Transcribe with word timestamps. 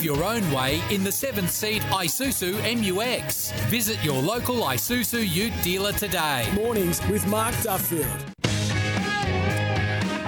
Live 0.00 0.16
your 0.16 0.24
own 0.24 0.50
way 0.50 0.80
in 0.90 1.04
the 1.04 1.12
seventh 1.12 1.50
seat 1.50 1.82
Isuzu 1.82 2.54
MUX. 2.62 3.52
Visit 3.68 4.02
your 4.02 4.22
local 4.22 4.56
Isuzu 4.62 5.28
Ute 5.28 5.52
dealer 5.62 5.92
today. 5.92 6.50
Mornings 6.54 7.06
with 7.08 7.26
Mark 7.26 7.54
Duffield. 7.56 8.06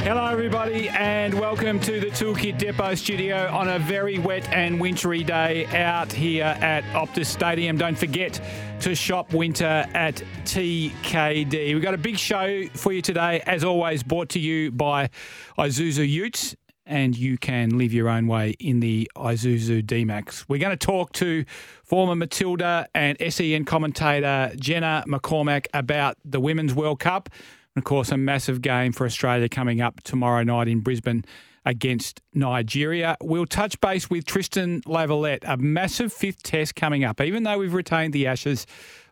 Hello, 0.05 0.27
everybody, 0.27 0.91
and 0.91 1.33
welcome 1.33 1.81
to 1.81 2.01
the 2.01 2.09
Toolkit 2.09 2.59
Depot 2.59 2.95
studio 2.97 3.49
on 3.51 3.71
a 3.71 3.79
very 3.79 4.19
wet 4.19 4.47
and 4.53 4.79
wintry 4.79 5.25
day 5.25 5.65
out 5.69 6.13
here 6.13 6.45
at 6.61 6.85
Optus 6.93 7.27
Stadium. 7.27 7.79
Don't 7.79 7.97
forget 7.97 8.45
to 8.81 8.95
shop 8.95 9.33
winter 9.33 9.87
at 9.95 10.17
TKD. 10.45 11.73
We've 11.73 11.81
got 11.81 11.95
a 11.95 11.99
big 11.99 12.19
show 12.19 12.67
for 12.75 12.93
you 12.93 13.01
today, 13.01 13.41
as 13.47 13.65
always, 13.65 14.03
brought 14.03 14.29
to 14.31 14.39
you 14.39 14.71
by 14.71 15.09
Isuzu 15.57 16.07
Utes. 16.07 16.57
And 16.93 17.17
you 17.17 17.39
can 17.39 17.79
live 17.79 17.95
your 17.95 18.11
own 18.11 18.27
way 18.27 18.55
in 18.61 18.81
the 18.81 19.11
Isuzu 19.17 19.87
D-Max. 19.87 20.47
We're 20.47 20.61
going 20.61 20.77
to 20.77 20.87
talk 20.87 21.13
to 21.15 21.47
former 21.85 22.15
Matilda 22.15 22.87
and 22.95 23.17
SEN 23.33 23.65
commentator 23.65 24.53
Jenna 24.57 25.03
McCormick 25.09 25.69
about 25.73 26.19
the 26.23 26.39
Women's 26.39 26.75
World 26.75 27.01
Cup 27.01 27.31
of 27.77 27.85
course, 27.85 28.11
a 28.11 28.17
massive 28.17 28.61
game 28.61 28.93
for 28.93 29.07
Australia 29.07 29.49
coming 29.49 29.81
up 29.81 30.03
tomorrow 30.03 30.43
night 30.43 30.69
in 30.69 30.81
Brisbane 30.81 31.25
against 31.65 32.21
Nigeria. 32.35 33.17
We'll 33.23 33.47
touch 33.47 33.81
base 33.81 34.11
with 34.11 34.27
Tristan 34.27 34.83
Lavalette, 34.83 35.45
a 35.45 35.57
massive 35.57 36.13
fifth 36.13 36.43
test 36.43 36.75
coming 36.75 37.05
up. 37.05 37.21
Even 37.21 37.45
though 37.45 37.59
we've 37.59 37.73
retained 37.73 38.13
the 38.13 38.27
Ashes, 38.27 38.67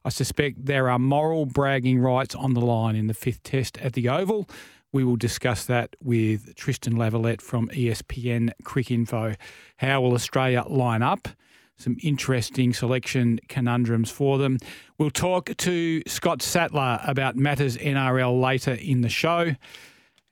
I 0.04 0.08
suspect 0.10 0.66
there 0.66 0.90
are 0.90 0.98
moral 0.98 1.46
bragging 1.46 2.00
rights 2.00 2.34
on 2.34 2.54
the 2.54 2.60
line 2.60 2.96
in 2.96 3.06
the 3.06 3.14
fifth 3.14 3.42
test 3.44 3.78
at 3.78 3.94
the 3.94 4.08
Oval. 4.08 4.48
We 4.92 5.04
will 5.04 5.16
discuss 5.16 5.64
that 5.66 5.94
with 6.02 6.54
Tristan 6.56 6.94
Lavalette 6.94 7.40
from 7.40 7.68
ESPN 7.68 8.50
Cricinfo. 8.64 9.36
How 9.76 10.00
will 10.00 10.14
Australia 10.14 10.64
line 10.66 11.02
up? 11.02 11.28
some 11.80 11.96
interesting 12.02 12.74
selection 12.74 13.40
conundrums 13.48 14.10
for 14.10 14.38
them. 14.38 14.58
We'll 14.98 15.10
talk 15.10 15.56
to 15.56 16.02
Scott 16.06 16.42
Sattler 16.42 17.00
about 17.04 17.36
matters 17.36 17.76
NRL 17.78 18.38
later 18.40 18.72
in 18.72 19.00
the 19.00 19.08
show. 19.08 19.56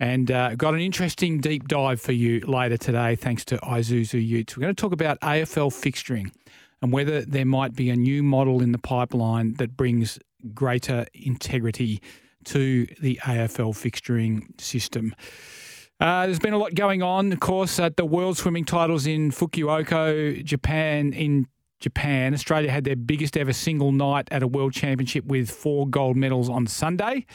And 0.00 0.30
uh, 0.30 0.54
got 0.54 0.74
an 0.74 0.80
interesting 0.80 1.40
deep 1.40 1.66
dive 1.66 2.00
for 2.00 2.12
you 2.12 2.40
later 2.40 2.76
today, 2.76 3.16
thanks 3.16 3.44
to 3.46 3.56
Isuzu 3.58 4.24
Utes. 4.24 4.56
We're 4.56 4.60
going 4.60 4.74
to 4.74 4.80
talk 4.80 4.92
about 4.92 5.18
AFL 5.20 5.72
fixturing 5.72 6.30
and 6.80 6.92
whether 6.92 7.22
there 7.22 7.46
might 7.46 7.74
be 7.74 7.90
a 7.90 7.96
new 7.96 8.22
model 8.22 8.62
in 8.62 8.70
the 8.70 8.78
pipeline 8.78 9.54
that 9.54 9.76
brings 9.76 10.18
greater 10.54 11.06
integrity 11.14 12.00
to 12.48 12.86
the 13.00 13.20
AFL 13.22 13.74
fixturing 13.74 14.60
system. 14.60 15.14
Uh, 16.00 16.26
there's 16.26 16.38
been 16.38 16.54
a 16.54 16.58
lot 16.58 16.74
going 16.74 17.02
on, 17.02 17.32
of 17.32 17.40
course, 17.40 17.80
at 17.80 17.96
the 17.96 18.04
World 18.04 18.36
Swimming 18.36 18.64
titles 18.64 19.06
in 19.06 19.30
Fukuoka, 19.30 20.44
Japan. 20.44 21.12
In 21.12 21.48
Japan, 21.80 22.34
Australia 22.34 22.70
had 22.70 22.84
their 22.84 22.96
biggest 22.96 23.36
ever 23.36 23.52
single 23.52 23.92
night 23.92 24.28
at 24.30 24.42
a 24.42 24.46
World 24.46 24.72
Championship 24.72 25.24
with 25.24 25.50
four 25.50 25.88
gold 25.88 26.16
medals 26.16 26.48
on 26.48 26.66
Sunday. 26.66 27.26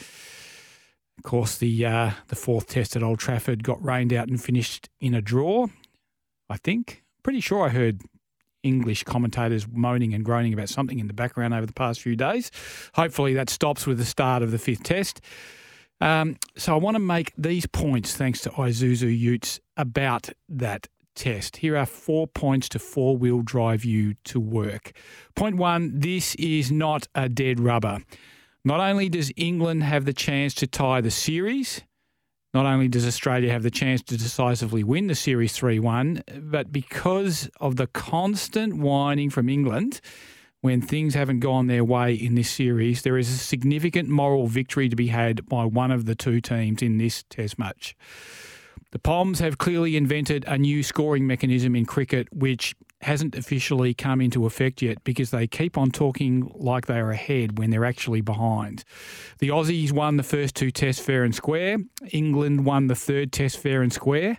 Of 1.17 1.23
course, 1.23 1.57
the 1.57 1.85
uh, 1.85 2.11
the 2.27 2.35
fourth 2.35 2.67
test 2.67 2.95
at 2.95 3.03
Old 3.03 3.19
Trafford 3.19 3.63
got 3.63 3.83
rained 3.83 4.13
out 4.13 4.29
and 4.29 4.41
finished 4.41 4.89
in 4.99 5.13
a 5.13 5.21
draw. 5.21 5.67
I 6.49 6.57
think, 6.57 7.03
pretty 7.21 7.39
sure 7.39 7.65
I 7.65 7.69
heard 7.69 8.01
English 8.63 9.03
commentators 9.03 9.67
moaning 9.71 10.13
and 10.13 10.25
groaning 10.25 10.53
about 10.53 10.69
something 10.69 10.99
in 10.99 11.07
the 11.07 11.13
background 11.13 11.53
over 11.53 11.65
the 11.65 11.73
past 11.73 12.01
few 12.01 12.15
days. 12.15 12.51
Hopefully, 12.95 13.33
that 13.33 13.49
stops 13.49 13.85
with 13.85 13.97
the 13.97 14.05
start 14.05 14.41
of 14.41 14.51
the 14.51 14.57
fifth 14.57 14.83
test. 14.83 15.21
Um, 16.01 16.37
so 16.57 16.73
I 16.73 16.77
want 16.77 16.95
to 16.95 16.99
make 16.99 17.31
these 17.37 17.65
points, 17.65 18.15
thanks 18.15 18.41
to 18.41 18.49
Isuzu 18.49 19.17
Utes, 19.17 19.59
about 19.77 20.29
that 20.49 20.87
test. 21.15 21.57
Here 21.57 21.77
are 21.77 21.85
four 21.85 22.27
points 22.27 22.67
to 22.69 22.79
four 22.79 23.15
wheel 23.15 23.41
drive 23.41 23.85
you 23.85 24.15
to 24.25 24.39
work. 24.39 24.93
Point 25.35 25.57
one 25.57 25.99
this 25.99 26.35
is 26.35 26.71
not 26.71 27.07
a 27.15 27.29
dead 27.29 27.59
rubber. 27.59 27.99
Not 28.65 28.79
only 28.79 29.09
does 29.09 29.31
England 29.35 29.83
have 29.83 30.05
the 30.05 30.13
chance 30.13 30.53
to 30.55 30.67
tie 30.67 31.01
the 31.01 31.11
series, 31.11 31.83
not 32.53 32.65
only 32.65 32.87
does 32.87 33.05
Australia 33.05 33.51
have 33.51 33.63
the 33.63 33.71
chance 33.71 34.01
to 34.03 34.17
decisively 34.17 34.83
win 34.83 35.07
the 35.07 35.15
series 35.15 35.53
3 35.53 35.79
1, 35.79 36.23
but 36.41 36.71
because 36.71 37.49
of 37.59 37.77
the 37.77 37.87
constant 37.87 38.77
whining 38.77 39.29
from 39.29 39.49
England 39.49 39.99
when 40.61 40.81
things 40.81 41.13
haven't 41.13 41.39
gone 41.39 41.67
their 41.67 41.83
way 41.83 42.13
in 42.13 42.35
this 42.35 42.49
series, 42.49 43.01
there 43.01 43.17
is 43.17 43.29
a 43.29 43.37
significant 43.37 44.07
moral 44.07 44.47
victory 44.47 44.87
to 44.87 44.95
be 44.95 45.07
had 45.07 45.45
by 45.47 45.65
one 45.65 45.91
of 45.91 46.05
the 46.05 46.15
two 46.15 46.39
teams 46.39 46.81
in 46.81 46.97
this 46.97 47.23
test 47.23 47.59
match. 47.59 47.95
The 48.91 48.99
Poms 48.99 49.39
have 49.39 49.57
clearly 49.57 49.97
invented 49.97 50.45
a 50.47 50.57
new 50.57 50.83
scoring 50.83 51.25
mechanism 51.25 51.75
in 51.75 51.85
cricket, 51.85 52.31
which 52.31 52.75
hasn't 53.03 53.35
officially 53.35 53.93
come 53.93 54.21
into 54.21 54.45
effect 54.45 54.81
yet 54.81 55.03
because 55.03 55.31
they 55.31 55.47
keep 55.47 55.77
on 55.77 55.91
talking 55.91 56.51
like 56.55 56.85
they 56.87 56.99
are 56.99 57.11
ahead 57.11 57.57
when 57.57 57.69
they're 57.69 57.85
actually 57.85 58.21
behind. 58.21 58.83
The 59.39 59.49
Aussies 59.49 59.91
won 59.91 60.17
the 60.17 60.23
first 60.23 60.55
two 60.55 60.71
tests 60.71 61.03
fair 61.03 61.23
and 61.23 61.33
square. 61.35 61.77
England 62.11 62.65
won 62.65 62.87
the 62.87 62.95
third 62.95 63.31
test 63.31 63.57
fair 63.57 63.81
and 63.81 63.93
square. 63.93 64.37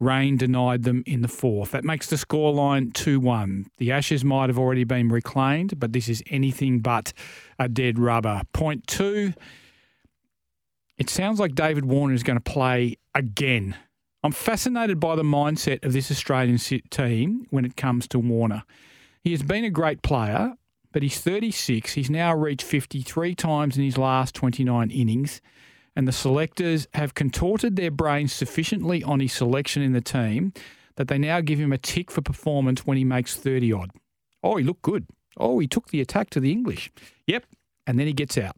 Rain 0.00 0.36
denied 0.36 0.82
them 0.82 1.04
in 1.06 1.22
the 1.22 1.28
fourth. 1.28 1.70
That 1.70 1.84
makes 1.84 2.08
the 2.08 2.16
scoreline 2.16 2.92
2 2.92 3.20
1. 3.20 3.66
The 3.78 3.92
Ashes 3.92 4.24
might 4.24 4.48
have 4.48 4.58
already 4.58 4.84
been 4.84 5.08
reclaimed, 5.08 5.78
but 5.78 5.92
this 5.92 6.08
is 6.08 6.22
anything 6.28 6.80
but 6.80 7.12
a 7.58 7.68
dead 7.68 7.98
rubber. 7.98 8.42
Point 8.52 8.86
two 8.88 9.32
it 10.98 11.10
sounds 11.10 11.40
like 11.40 11.54
David 11.54 11.84
Warner 11.84 12.14
is 12.14 12.22
going 12.22 12.38
to 12.38 12.52
play 12.52 12.96
again. 13.14 13.74
I'm 14.22 14.32
fascinated 14.32 15.00
by 15.00 15.16
the 15.16 15.22
mindset 15.22 15.84
of 15.84 15.92
this 15.92 16.10
Australian 16.10 16.58
team 16.58 17.46
when 17.50 17.64
it 17.64 17.76
comes 17.76 18.06
to 18.08 18.18
Warner. 18.18 18.62
He 19.24 19.32
has 19.32 19.42
been 19.42 19.64
a 19.64 19.70
great 19.70 20.02
player, 20.02 20.54
but 20.92 21.02
he's 21.02 21.20
36. 21.20 21.94
He's 21.94 22.10
now 22.10 22.34
reached 22.34 22.62
53 22.62 23.34
times 23.34 23.76
in 23.76 23.84
his 23.84 23.98
last 23.98 24.34
29 24.34 24.90
innings 24.90 25.40
and 25.94 26.08
the 26.08 26.12
selectors 26.12 26.86
have 26.94 27.14
contorted 27.14 27.76
their 27.76 27.90
brains 27.90 28.32
sufficiently 28.32 29.02
on 29.02 29.20
his 29.20 29.32
selection 29.32 29.82
in 29.82 29.92
the 29.92 30.00
team 30.00 30.52
that 30.96 31.08
they 31.08 31.18
now 31.18 31.40
give 31.40 31.58
him 31.58 31.72
a 31.72 31.78
tick 31.78 32.10
for 32.10 32.22
performance 32.22 32.86
when 32.86 32.96
he 32.96 33.04
makes 33.04 33.36
30 33.36 33.72
odd. 33.72 33.90
Oh, 34.42 34.56
he 34.56 34.64
looked 34.64 34.82
good. 34.82 35.06
Oh, 35.36 35.58
he 35.58 35.66
took 35.66 35.88
the 35.88 36.00
attack 36.00 36.30
to 36.30 36.40
the 36.40 36.52
English. 36.52 36.90
Yep. 37.26 37.46
And 37.86 37.98
then 37.98 38.06
he 38.06 38.12
gets 38.12 38.38
out. 38.38 38.56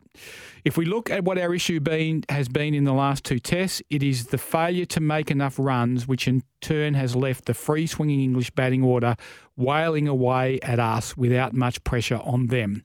If 0.64 0.76
we 0.76 0.84
look 0.84 1.10
at 1.10 1.24
what 1.24 1.38
our 1.38 1.54
issue 1.54 1.80
been, 1.80 2.24
has 2.28 2.48
been 2.48 2.74
in 2.74 2.84
the 2.84 2.92
last 2.92 3.24
two 3.24 3.38
tests, 3.38 3.82
it 3.90 4.02
is 4.02 4.26
the 4.26 4.38
failure 4.38 4.84
to 4.86 5.00
make 5.00 5.30
enough 5.30 5.58
runs, 5.58 6.06
which 6.06 6.28
in 6.28 6.42
turn 6.60 6.94
has 6.94 7.16
left 7.16 7.46
the 7.46 7.54
free 7.54 7.86
swinging 7.86 8.20
English 8.20 8.50
batting 8.50 8.82
order 8.82 9.16
wailing 9.56 10.08
away 10.08 10.58
at 10.62 10.78
us 10.78 11.16
without 11.16 11.52
much 11.54 11.82
pressure 11.84 12.20
on 12.22 12.48
them. 12.48 12.84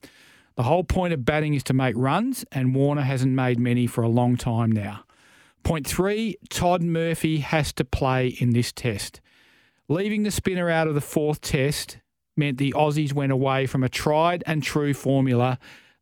The 0.56 0.64
whole 0.64 0.84
point 0.84 1.14
of 1.14 1.24
batting 1.24 1.54
is 1.54 1.64
to 1.64 1.74
make 1.74 1.96
runs, 1.98 2.44
and 2.52 2.76
Warner 2.76 3.04
hasn't 3.04 3.32
made 3.32 3.60
many 3.60 3.88
for 3.88 4.02
a 4.04 4.10
long 4.10 4.36
time 4.36 4.72
now. 4.72 5.06
Point 5.64 5.88
three 5.88 6.36
Todd 6.50 6.82
Murphy 6.82 7.38
has 7.38 7.72
to 7.74 7.86
play 7.86 8.28
in 8.28 8.52
this 8.52 8.72
test. 8.72 9.22
Leaving 9.88 10.24
the 10.24 10.32
spinner 10.32 10.70
out 10.70 10.88
of 10.88 10.96
the 10.96 11.02
fourth 11.02 11.42
test 11.42 12.00
meant 12.36 12.58
the 12.58 12.74
Aussies 12.74 13.14
went 13.14 13.32
away 13.32 13.66
from 13.66 13.84
a 13.84 13.90
tried 13.90 14.44
and 14.46 14.62
true 14.62 14.94
formula 14.94 15.60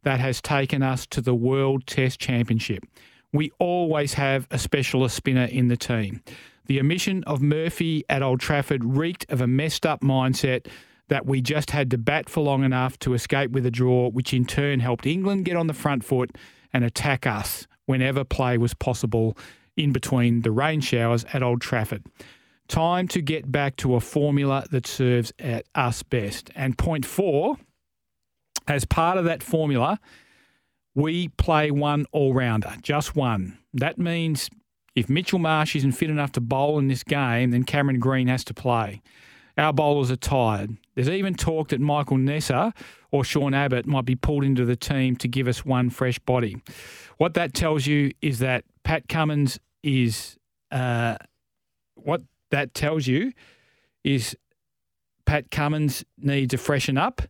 that 0.07 0.22
has 0.22 0.41
taken 0.41 0.81
us 0.81 1.06
to 1.06 1.19
the 1.19 1.35
World 1.35 1.85
Test 1.85 2.18
Championship. 2.18 2.85
We 3.34 3.51
always 3.59 4.13
have 4.13 4.47
a 4.50 4.57
specialist 4.57 5.18
spinner 5.18 5.44
in 5.44 5.68
the 5.68 5.75
team. 5.75 6.23
The 6.68 6.79
omission 6.79 7.25
of 7.25 7.41
Murphy 7.41 8.06
at 8.07 8.23
Old 8.23 8.40
Trafford 8.40 8.85
reeked 8.85 9.29
of 9.29 9.41
a 9.41 9.47
messed 9.47 9.85
up 9.85 10.00
mindset 10.00 10.68
that 11.09 11.25
we 11.25 11.41
just 11.41 11.72
had 11.72 11.91
to 11.91 11.97
bat 11.97 12.29
for 12.29 12.40
long 12.40 12.63
enough 12.63 12.97
to 13.00 13.16
escape 13.16 13.51
with 13.51 13.66
a 13.66 13.69
draw, 13.69 14.07
which 14.09 14.34
in 14.34 14.45
turn 14.45 14.79
helped 14.79 15.06
England 15.06 15.44
get 15.44 15.57
on 15.57 15.68
the 15.68 15.73
front 15.73 16.06
foot 16.06 16.31
and 16.72 16.85
attack 16.85 17.28
us 17.28 17.68
whenever 17.85 18.24
play 18.24 18.57
was 18.57 18.74
possible 18.74 19.38
in 19.75 19.91
between 19.91 20.39
the 20.39 20.51
rain 20.51 20.79
showers 20.79 21.25
at 21.34 21.44
Old 21.44 21.59
Trafford. 21.59 22.06
Time 22.69 23.09
to 23.09 23.22
get 23.22 23.51
back 23.51 23.75
to 23.75 23.95
a 23.95 24.00
formula 24.00 24.66
that 24.72 24.88
serves 24.88 25.34
at 25.38 25.66
us 25.75 26.01
best. 26.01 26.50
And 26.56 26.77
point 26.77 27.06
four, 27.06 27.57
as 28.67 28.85
part 28.85 29.17
of 29.17 29.25
that 29.25 29.43
formula, 29.43 29.99
we 30.95 31.29
play 31.29 31.71
one 31.71 32.05
all 32.11 32.33
rounder, 32.33 32.75
just 32.81 33.15
one. 33.15 33.57
That 33.73 33.97
means 33.97 34.49
if 34.95 35.09
Mitchell 35.09 35.39
Marsh 35.39 35.75
isn't 35.75 35.91
fit 35.91 36.09
enough 36.09 36.31
to 36.33 36.41
bowl 36.41 36.79
in 36.79 36.87
this 36.87 37.03
game, 37.03 37.51
then 37.51 37.63
Cameron 37.63 37.99
Green 37.99 38.27
has 38.27 38.43
to 38.45 38.53
play 38.53 39.01
our 39.57 39.73
bowlers 39.73 40.11
are 40.11 40.15
tired. 40.17 40.77
There's 40.95 41.09
even 41.09 41.33
talk 41.33 41.69
that 41.69 41.81
Michael 41.81 42.17
Neser 42.17 42.73
or 43.11 43.23
Sean 43.23 43.53
Abbott 43.53 43.85
might 43.85 44.05
be 44.05 44.15
pulled 44.15 44.43
into 44.43 44.65
the 44.65 44.75
team 44.75 45.15
to 45.17 45.27
give 45.27 45.47
us 45.47 45.65
one 45.65 45.89
fresh 45.89 46.19
body. 46.19 46.57
What 47.17 47.33
that 47.33 47.53
tells 47.53 47.87
you 47.87 48.11
is 48.21 48.39
that 48.39 48.63
Pat 48.83 49.09
Cummins 49.09 49.59
is. 49.83 50.37
Uh, 50.69 51.15
what 51.95 52.21
that 52.51 52.73
tells 52.73 53.07
you 53.07 53.31
is 54.03 54.35
Pat 55.25 55.49
Cummins 55.49 56.03
needs 56.17 56.51
to 56.51 56.57
freshen 56.57 56.97
up, 56.97 57.21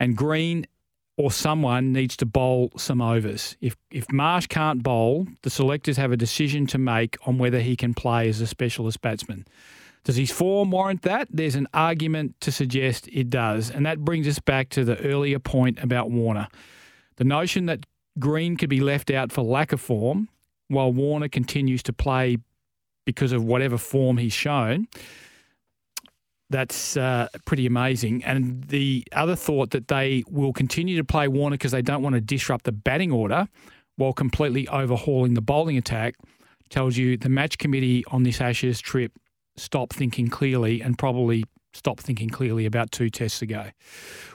and 0.00 0.16
Green 0.16 0.66
or 1.16 1.32
someone 1.32 1.92
needs 1.92 2.16
to 2.16 2.26
bowl 2.26 2.70
some 2.76 3.02
overs. 3.02 3.56
If 3.60 3.76
if 3.90 4.10
Marsh 4.12 4.46
can't 4.46 4.82
bowl, 4.82 5.26
the 5.42 5.50
selectors 5.50 5.96
have 5.96 6.12
a 6.12 6.16
decision 6.16 6.66
to 6.68 6.78
make 6.78 7.16
on 7.26 7.38
whether 7.38 7.60
he 7.60 7.76
can 7.76 7.92
play 7.92 8.28
as 8.28 8.40
a 8.40 8.46
specialist 8.46 9.00
batsman. 9.00 9.46
Does 10.04 10.16
his 10.16 10.30
form 10.30 10.70
warrant 10.70 11.02
that? 11.02 11.28
There's 11.30 11.56
an 11.56 11.66
argument 11.74 12.40
to 12.40 12.52
suggest 12.52 13.08
it 13.12 13.28
does. 13.28 13.70
And 13.70 13.84
that 13.84 14.04
brings 14.04 14.26
us 14.28 14.38
back 14.38 14.70
to 14.70 14.84
the 14.84 14.98
earlier 15.00 15.38
point 15.38 15.82
about 15.82 16.10
Warner. 16.10 16.48
The 17.16 17.24
notion 17.24 17.66
that 17.66 17.84
Green 18.18 18.56
could 18.56 18.70
be 18.70 18.80
left 18.80 19.10
out 19.10 19.32
for 19.32 19.42
lack 19.42 19.72
of 19.72 19.80
form 19.80 20.28
while 20.68 20.92
Warner 20.92 21.28
continues 21.28 21.82
to 21.82 21.92
play 21.92 22.38
because 23.04 23.32
of 23.32 23.44
whatever 23.44 23.76
form 23.76 24.18
he's 24.18 24.32
shown. 24.32 24.86
That's 26.50 26.96
uh, 26.96 27.28
pretty 27.44 27.66
amazing. 27.66 28.24
And 28.24 28.64
the 28.64 29.04
other 29.12 29.36
thought 29.36 29.70
that 29.70 29.88
they 29.88 30.24
will 30.28 30.52
continue 30.52 30.96
to 30.96 31.04
play 31.04 31.28
Warner 31.28 31.54
because 31.54 31.72
they 31.72 31.82
don't 31.82 32.02
want 32.02 32.14
to 32.14 32.20
disrupt 32.20 32.64
the 32.64 32.72
batting 32.72 33.12
order 33.12 33.48
while 33.96 34.12
completely 34.12 34.66
overhauling 34.68 35.34
the 35.34 35.42
bowling 35.42 35.76
attack 35.76 36.14
tells 36.70 36.96
you 36.96 37.16
the 37.16 37.28
match 37.28 37.58
committee 37.58 38.04
on 38.08 38.22
this 38.22 38.40
Ashes 38.40 38.80
trip 38.80 39.12
stop 39.56 39.92
thinking 39.92 40.28
clearly 40.28 40.80
and 40.80 40.96
probably 40.96 41.44
stop 41.72 42.00
thinking 42.00 42.28
clearly 42.28 42.64
about 42.64 42.90
two 42.90 43.10
tests 43.10 43.42
ago. 43.42 43.66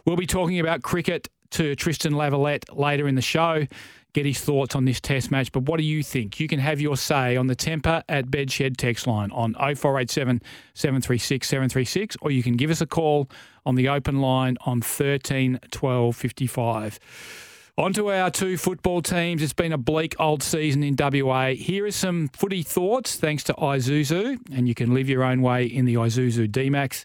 We'll 0.06 0.18
be 0.18 0.28
talking 0.28 0.60
about 0.60 0.84
cricket 0.84 1.30
to 1.52 1.76
Tristan 1.76 2.14
Lavalette 2.14 2.66
later 2.76 3.08
in 3.08 3.16
the 3.16 3.22
show. 3.22 3.66
Get 4.14 4.26
his 4.26 4.40
thoughts 4.40 4.76
on 4.76 4.86
this 4.86 5.02
test 5.02 5.32
match. 5.32 5.52
But 5.52 5.64
what 5.64 5.78
do 5.78 5.84
you 5.84 6.04
think? 6.04 6.40
You 6.40 6.48
can 6.48 6.60
have 6.60 6.80
your 6.80 6.96
say 6.96 7.36
on 7.36 7.48
the 7.48 7.56
Tempur 7.56 8.04
at 8.08 8.28
Bedshed 8.28 8.78
text 8.78 9.08
line 9.08 9.32
on 9.32 9.54
0487 9.56 10.42
736 10.76 11.48
736, 11.48 12.18
or 12.22 12.32
you 12.32 12.44
can 12.44 12.56
give 12.56 12.70
us 12.70 12.80
a 12.80 12.86
call 12.86 13.30
on 13.66 13.76
the 13.76 13.90
open 13.90 14.22
line 14.22 14.58
on 14.66 14.82
13 14.82 15.60
12 15.72 16.16
55. 16.16 17.00
On 17.76 17.92
to 17.94 18.12
our 18.12 18.30
two 18.30 18.56
football 18.56 19.02
teams. 19.02 19.42
It's 19.42 19.52
been 19.52 19.74
a 19.74 19.80
bleak 19.80 20.16
old 20.20 20.44
season 20.44 20.84
in 20.84 20.96
WA. 20.96 21.54
Here 21.54 21.88
are 21.88 21.92
some 21.92 22.28
footy 22.28 22.62
thoughts 22.62 23.16
thanks 23.16 23.44
to 23.46 23.54
Isuzu, 23.54 24.38
and 24.56 24.68
you 24.68 24.76
can 24.76 24.94
live 24.94 25.10
your 25.10 25.24
own 25.24 25.42
way 25.42 25.66
in 25.66 25.86
the 25.86 25.96
Isuzu 25.96 26.52
D-Max. 26.52 27.04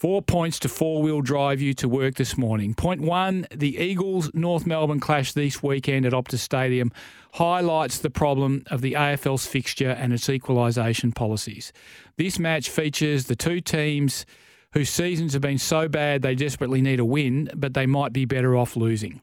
Four 0.00 0.22
points 0.22 0.58
to 0.60 0.68
four 0.70 1.02
wheel 1.02 1.20
drive 1.20 1.60
you 1.60 1.74
to 1.74 1.86
work 1.86 2.14
this 2.14 2.38
morning. 2.38 2.72
Point 2.72 3.02
one 3.02 3.46
the 3.54 3.76
Eagles 3.76 4.30
North 4.32 4.66
Melbourne 4.66 4.98
clash 4.98 5.34
this 5.34 5.62
weekend 5.62 6.06
at 6.06 6.14
Optus 6.14 6.38
Stadium 6.38 6.90
highlights 7.34 7.98
the 7.98 8.08
problem 8.08 8.62
of 8.70 8.80
the 8.80 8.94
AFL's 8.94 9.44
fixture 9.44 9.90
and 9.90 10.14
its 10.14 10.30
equalisation 10.30 11.12
policies. 11.12 11.70
This 12.16 12.38
match 12.38 12.70
features 12.70 13.26
the 13.26 13.36
two 13.36 13.60
teams 13.60 14.24
whose 14.72 14.88
seasons 14.88 15.34
have 15.34 15.42
been 15.42 15.58
so 15.58 15.86
bad 15.86 16.22
they 16.22 16.34
desperately 16.34 16.80
need 16.80 16.98
a 16.98 17.04
win, 17.04 17.50
but 17.54 17.74
they 17.74 17.84
might 17.84 18.14
be 18.14 18.24
better 18.24 18.56
off 18.56 18.76
losing. 18.76 19.20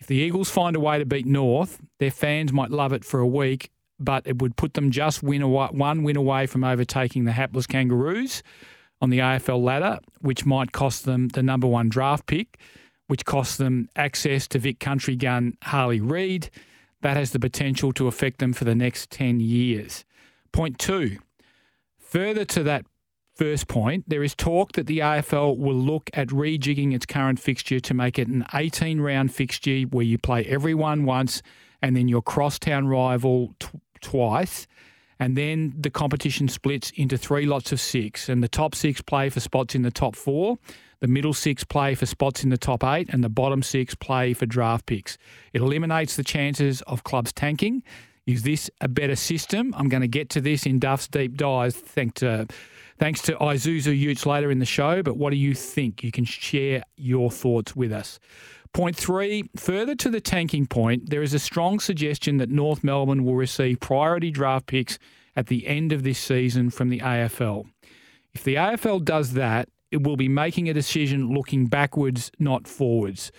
If 0.00 0.06
the 0.06 0.16
Eagles 0.16 0.50
find 0.50 0.76
a 0.76 0.80
way 0.80 0.98
to 0.98 1.06
beat 1.06 1.24
North, 1.24 1.80
their 1.98 2.10
fans 2.10 2.52
might 2.52 2.70
love 2.70 2.92
it 2.92 3.06
for 3.06 3.20
a 3.20 3.26
week, 3.26 3.70
but 3.98 4.26
it 4.26 4.42
would 4.42 4.56
put 4.56 4.74
them 4.74 4.90
just 4.90 5.22
win 5.22 5.40
away, 5.40 5.68
one 5.70 6.02
win 6.02 6.18
away 6.18 6.44
from 6.44 6.62
overtaking 6.62 7.24
the 7.24 7.32
hapless 7.32 7.66
Kangaroos 7.66 8.42
on 9.00 9.10
the 9.10 9.18
AFL 9.18 9.62
ladder, 9.62 9.98
which 10.20 10.44
might 10.44 10.72
cost 10.72 11.04
them 11.04 11.28
the 11.28 11.42
number 11.42 11.66
one 11.66 11.88
draft 11.88 12.26
pick, 12.26 12.58
which 13.06 13.24
costs 13.24 13.56
them 13.56 13.88
access 13.96 14.46
to 14.48 14.58
Vic 14.58 14.78
Country 14.78 15.16
gun 15.16 15.56
Harley 15.62 16.00
Reid. 16.00 16.50
That 17.02 17.16
has 17.16 17.30
the 17.30 17.40
potential 17.40 17.92
to 17.94 18.08
affect 18.08 18.38
them 18.38 18.52
for 18.52 18.64
the 18.64 18.74
next 18.74 19.10
10 19.10 19.40
years. 19.40 20.04
Point 20.52 20.78
two, 20.78 21.18
further 21.98 22.44
to 22.44 22.62
that 22.64 22.84
first 23.34 23.68
point, 23.68 24.04
there 24.06 24.22
is 24.22 24.34
talk 24.34 24.72
that 24.72 24.86
the 24.86 24.98
AFL 24.98 25.56
will 25.56 25.74
look 25.74 26.10
at 26.12 26.28
rejigging 26.28 26.94
its 26.94 27.06
current 27.06 27.40
fixture 27.40 27.80
to 27.80 27.94
make 27.94 28.18
it 28.18 28.28
an 28.28 28.44
18 28.52 29.00
round 29.00 29.32
fixture 29.32 29.80
where 29.82 30.04
you 30.04 30.18
play 30.18 30.44
everyone 30.44 31.04
once 31.06 31.40
and 31.80 31.96
then 31.96 32.06
your 32.06 32.20
crosstown 32.20 32.86
rival 32.86 33.54
t- 33.58 33.68
twice. 34.02 34.66
And 35.20 35.36
then 35.36 35.74
the 35.78 35.90
competition 35.90 36.48
splits 36.48 36.90
into 36.96 37.16
three 37.16 37.46
lots 37.46 37.70
of 37.70 37.80
six, 37.80 38.28
and 38.28 38.42
the 38.42 38.48
top 38.48 38.74
six 38.74 39.00
play 39.00 39.28
for 39.28 39.38
spots 39.38 39.74
in 39.74 39.82
the 39.82 39.90
top 39.90 40.16
four. 40.16 40.58
The 41.00 41.08
middle 41.08 41.34
six 41.34 41.62
play 41.62 41.94
for 41.94 42.06
spots 42.06 42.42
in 42.42 42.50
the 42.50 42.58
top 42.58 42.82
eight, 42.82 43.08
and 43.10 43.22
the 43.22 43.28
bottom 43.28 43.62
six 43.62 43.94
play 43.94 44.32
for 44.34 44.46
draft 44.46 44.86
picks. 44.86 45.18
It 45.52 45.60
eliminates 45.60 46.16
the 46.16 46.24
chances 46.24 46.82
of 46.82 47.04
clubs 47.04 47.32
tanking. 47.32 47.82
Is 48.26 48.42
this 48.42 48.70
a 48.80 48.88
better 48.88 49.16
system? 49.16 49.74
I'm 49.76 49.88
going 49.88 50.02
to 50.02 50.08
get 50.08 50.30
to 50.30 50.40
this 50.40 50.66
in 50.66 50.78
Duff's 50.78 51.08
deep 51.08 51.36
dive, 51.36 51.74
thanks 51.74 52.20
to 52.20 52.30
uh, 52.30 52.44
Thanks 53.00 53.22
to 53.22 53.32
Isuzu 53.36 53.98
Utes 53.98 54.26
later 54.26 54.50
in 54.50 54.58
the 54.58 54.66
show, 54.66 55.02
but 55.02 55.16
what 55.16 55.30
do 55.30 55.36
you 55.36 55.54
think? 55.54 56.04
You 56.04 56.12
can 56.12 56.26
share 56.26 56.82
your 56.98 57.30
thoughts 57.30 57.74
with 57.74 57.92
us. 57.92 58.20
Point 58.72 58.96
three, 58.96 59.50
further 59.56 59.96
to 59.96 60.08
the 60.10 60.20
tanking 60.20 60.66
point, 60.66 61.10
there 61.10 61.22
is 61.22 61.34
a 61.34 61.38
strong 61.38 61.80
suggestion 61.80 62.36
that 62.36 62.50
North 62.50 62.84
Melbourne 62.84 63.24
will 63.24 63.34
receive 63.34 63.80
priority 63.80 64.30
draft 64.30 64.66
picks 64.66 64.98
at 65.34 65.48
the 65.48 65.66
end 65.66 65.92
of 65.92 66.02
this 66.02 66.18
season 66.18 66.70
from 66.70 66.88
the 66.88 67.00
AFL. 67.00 67.64
If 68.32 68.44
the 68.44 68.54
AFL 68.54 69.04
does 69.04 69.32
that, 69.32 69.68
it 69.90 70.04
will 70.04 70.16
be 70.16 70.28
making 70.28 70.68
a 70.68 70.74
decision 70.74 71.34
looking 71.34 71.66
backwards, 71.66 72.30
not 72.38 72.68
forwards. 72.68 73.32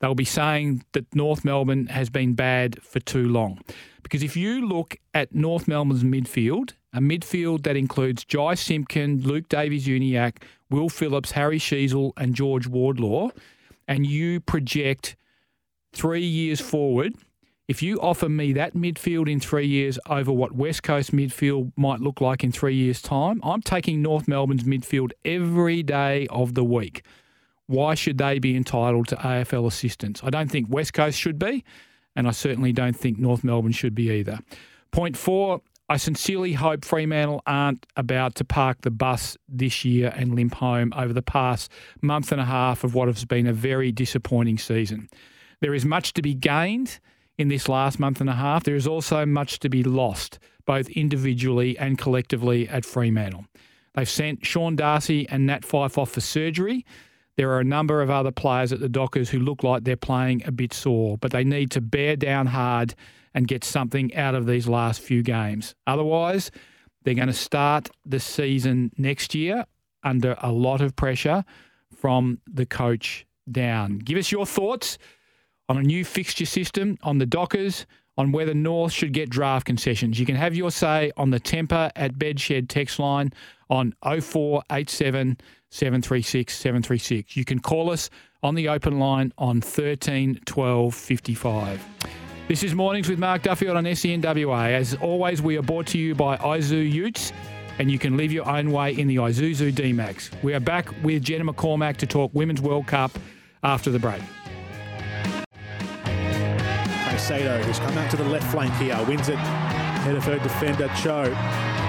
They'll 0.00 0.14
be 0.14 0.24
saying 0.24 0.84
that 0.92 1.14
North 1.14 1.44
Melbourne 1.44 1.86
has 1.88 2.08
been 2.08 2.34
bad 2.34 2.82
for 2.82 3.00
too 3.00 3.28
long. 3.28 3.60
Because 4.02 4.22
if 4.22 4.36
you 4.36 4.66
look 4.66 4.96
at 5.12 5.34
North 5.34 5.68
Melbourne's 5.68 6.04
midfield, 6.04 6.72
a 6.94 7.00
midfield 7.00 7.64
that 7.64 7.76
includes 7.76 8.24
Jai 8.24 8.54
Simpkin, 8.54 9.20
Luke 9.20 9.48
Davies-Uniacke, 9.48 10.42
Will 10.70 10.88
Phillips, 10.88 11.32
Harry 11.32 11.58
Sheezel, 11.58 12.12
and 12.16 12.34
George 12.34 12.66
Wardlaw, 12.66 13.30
and 13.88 14.06
you 14.06 14.38
project 14.40 15.16
three 15.92 16.24
years 16.24 16.60
forward, 16.60 17.14
if 17.66 17.82
you 17.82 18.00
offer 18.00 18.28
me 18.28 18.52
that 18.52 18.74
midfield 18.74 19.30
in 19.30 19.40
three 19.40 19.66
years 19.66 19.98
over 20.08 20.32
what 20.32 20.52
West 20.52 20.82
Coast 20.82 21.12
midfield 21.12 21.72
might 21.76 22.00
look 22.00 22.20
like 22.20 22.44
in 22.44 22.52
three 22.52 22.74
years' 22.74 23.02
time, 23.02 23.40
I'm 23.42 23.60
taking 23.60 24.00
North 24.00 24.28
Melbourne's 24.28 24.64
midfield 24.64 25.10
every 25.24 25.82
day 25.82 26.26
of 26.30 26.54
the 26.54 26.64
week. 26.64 27.04
Why 27.66 27.94
should 27.94 28.16
they 28.16 28.38
be 28.38 28.56
entitled 28.56 29.08
to 29.08 29.16
AFL 29.16 29.66
assistance? 29.66 30.20
I 30.22 30.30
don't 30.30 30.50
think 30.50 30.68
West 30.70 30.94
Coast 30.94 31.18
should 31.18 31.38
be, 31.38 31.64
and 32.16 32.26
I 32.26 32.30
certainly 32.30 32.72
don't 32.72 32.96
think 32.96 33.18
North 33.18 33.44
Melbourne 33.44 33.72
should 33.72 33.94
be 33.94 34.10
either. 34.10 34.38
Point 34.90 35.18
four, 35.18 35.60
I 35.90 35.96
sincerely 35.96 36.52
hope 36.52 36.84
Fremantle 36.84 37.42
aren't 37.46 37.86
about 37.96 38.34
to 38.36 38.44
park 38.44 38.82
the 38.82 38.90
bus 38.90 39.38
this 39.48 39.86
year 39.86 40.12
and 40.14 40.34
limp 40.34 40.54
home 40.54 40.92
over 40.94 41.14
the 41.14 41.22
past 41.22 41.72
month 42.02 42.30
and 42.30 42.40
a 42.40 42.44
half 42.44 42.84
of 42.84 42.94
what 42.94 43.08
has 43.08 43.24
been 43.24 43.46
a 43.46 43.54
very 43.54 43.90
disappointing 43.90 44.58
season. 44.58 45.08
There 45.60 45.74
is 45.74 45.86
much 45.86 46.12
to 46.14 46.22
be 46.22 46.34
gained 46.34 47.00
in 47.38 47.48
this 47.48 47.70
last 47.70 47.98
month 47.98 48.20
and 48.20 48.28
a 48.28 48.34
half. 48.34 48.64
There 48.64 48.76
is 48.76 48.86
also 48.86 49.24
much 49.24 49.60
to 49.60 49.70
be 49.70 49.82
lost, 49.82 50.38
both 50.66 50.90
individually 50.90 51.78
and 51.78 51.96
collectively 51.96 52.68
at 52.68 52.84
Fremantle. 52.84 53.46
They've 53.94 54.08
sent 54.08 54.44
Sean 54.44 54.76
Darcy 54.76 55.26
and 55.30 55.46
Nat 55.46 55.64
Fyfe 55.64 55.96
off 55.96 56.10
for 56.10 56.20
surgery. 56.20 56.84
There 57.36 57.50
are 57.50 57.60
a 57.60 57.64
number 57.64 58.02
of 58.02 58.10
other 58.10 58.30
players 58.30 58.72
at 58.72 58.80
the 58.80 58.90
Dockers 58.90 59.30
who 59.30 59.38
look 59.38 59.62
like 59.62 59.84
they're 59.84 59.96
playing 59.96 60.42
a 60.44 60.52
bit 60.52 60.74
sore, 60.74 61.16
but 61.16 61.30
they 61.30 61.44
need 61.44 61.70
to 61.70 61.80
bear 61.80 62.14
down 62.14 62.46
hard 62.46 62.94
and 63.38 63.46
get 63.46 63.62
something 63.62 64.12
out 64.16 64.34
of 64.34 64.46
these 64.46 64.66
last 64.66 65.00
few 65.00 65.22
games. 65.22 65.72
Otherwise, 65.86 66.50
they're 67.04 67.14
going 67.14 67.28
to 67.28 67.32
start 67.32 67.88
the 68.04 68.18
season 68.18 68.90
next 68.98 69.32
year 69.32 69.64
under 70.02 70.36
a 70.42 70.50
lot 70.50 70.80
of 70.80 70.96
pressure 70.96 71.44
from 71.94 72.40
the 72.52 72.66
coach 72.66 73.24
down. 73.48 73.98
Give 73.98 74.18
us 74.18 74.32
your 74.32 74.44
thoughts 74.44 74.98
on 75.68 75.78
a 75.78 75.82
new 75.82 76.04
fixture 76.04 76.46
system, 76.46 76.98
on 77.04 77.18
the 77.18 77.26
Dockers, 77.26 77.86
on 78.16 78.32
whether 78.32 78.54
North 78.54 78.90
should 78.90 79.12
get 79.12 79.30
draft 79.30 79.66
concessions. 79.66 80.18
You 80.18 80.26
can 80.26 80.34
have 80.34 80.56
your 80.56 80.72
say 80.72 81.12
on 81.16 81.30
the 81.30 81.38
Tempur 81.38 81.92
at 81.94 82.14
Bedshed 82.14 82.68
text 82.68 82.98
line 82.98 83.32
on 83.70 83.94
0487 84.02 85.38
736 85.70 86.56
736. 86.56 87.36
You 87.36 87.44
can 87.44 87.60
call 87.60 87.92
us 87.92 88.10
on 88.42 88.56
the 88.56 88.68
open 88.68 88.98
line 88.98 89.32
on 89.38 89.60
13 89.60 90.40
12 90.44 90.92
55. 90.92 92.27
This 92.48 92.62
is 92.62 92.74
Mornings 92.74 93.10
with 93.10 93.18
Mark 93.18 93.42
Duffield 93.42 93.76
on 93.76 93.84
SENWA. 93.84 94.70
As 94.70 94.94
always, 95.02 95.42
we 95.42 95.58
are 95.58 95.62
brought 95.62 95.86
to 95.88 95.98
you 95.98 96.14
by 96.14 96.38
Isuzu 96.38 96.90
Utes, 96.90 97.30
and 97.78 97.90
you 97.90 97.98
can 97.98 98.16
live 98.16 98.32
your 98.32 98.48
own 98.48 98.72
way 98.72 98.96
in 98.96 99.06
the 99.06 99.16
Isuzu 99.16 99.74
D-Max. 99.74 100.30
We 100.42 100.54
are 100.54 100.60
back 100.60 100.88
with 101.02 101.22
Jenna 101.22 101.52
McCormick 101.52 101.98
to 101.98 102.06
talk 102.06 102.30
Women's 102.32 102.62
World 102.62 102.86
Cup 102.86 103.10
after 103.62 103.90
the 103.90 103.98
break. 103.98 104.22
Caicedo, 107.04 107.62
who's 107.64 107.78
come 107.80 107.98
out 107.98 108.10
to 108.12 108.16
the 108.16 108.24
left 108.24 108.50
flank 108.50 108.72
here, 108.76 108.98
wins 109.06 109.28
it 109.28 109.34
ahead 109.34 110.16
of 110.16 110.24
her 110.24 110.38
defender, 110.38 110.88
Cho. 110.96 111.24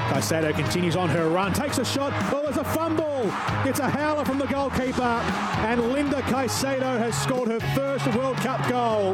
Caicedo 0.10 0.54
continues 0.56 0.96
on 0.96 1.08
her 1.10 1.30
run, 1.30 1.54
takes 1.54 1.78
a 1.78 1.86
shot. 1.86 2.12
Oh, 2.34 2.42
there's 2.44 2.58
a 2.58 2.64
fumble. 2.64 3.32
It's 3.64 3.80
a 3.80 3.90
howler 3.90 4.26
from 4.26 4.40
the 4.40 4.48
goalkeeper. 4.48 5.02
And 5.02 5.92
Linda 5.92 6.22
Caicedo 6.24 6.98
has 6.98 7.16
scored 7.22 7.50
her 7.50 7.60
first 7.76 8.08
World 8.16 8.38
Cup 8.38 8.68
goal 8.68 9.14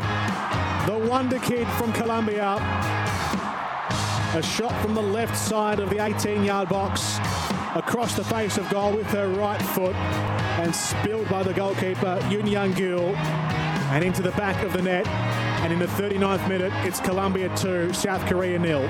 the 0.87 0.97
wonder 1.09 1.39
kid 1.39 1.67
from 1.79 1.91
Colombia. 1.91 2.55
A 4.35 4.41
shot 4.41 4.71
from 4.81 4.93
the 4.93 5.01
left 5.01 5.35
side 5.35 5.79
of 5.79 5.89
the 5.89 5.97
18-yard 5.97 6.69
box 6.69 7.17
across 7.75 8.15
the 8.15 8.23
face 8.23 8.57
of 8.57 8.69
goal 8.69 8.93
with 8.93 9.07
her 9.07 9.27
right 9.27 9.61
foot 9.61 9.95
and 9.95 10.73
spilled 10.73 11.27
by 11.27 11.43
the 11.43 11.53
goalkeeper, 11.53 12.19
Yoon 12.29 12.49
Young 12.49 12.71
Gil, 12.71 13.15
and 13.91 14.03
into 14.03 14.21
the 14.21 14.31
back 14.31 14.63
of 14.63 14.71
the 14.73 14.81
net. 14.81 15.07
And 15.07 15.73
in 15.73 15.79
the 15.79 15.87
39th 15.87 16.47
minute, 16.47 16.71
it's 16.85 16.99
Colombia 16.99 17.53
2, 17.57 17.91
South 17.91 18.25
Korea 18.27 18.59
nil. 18.59 18.87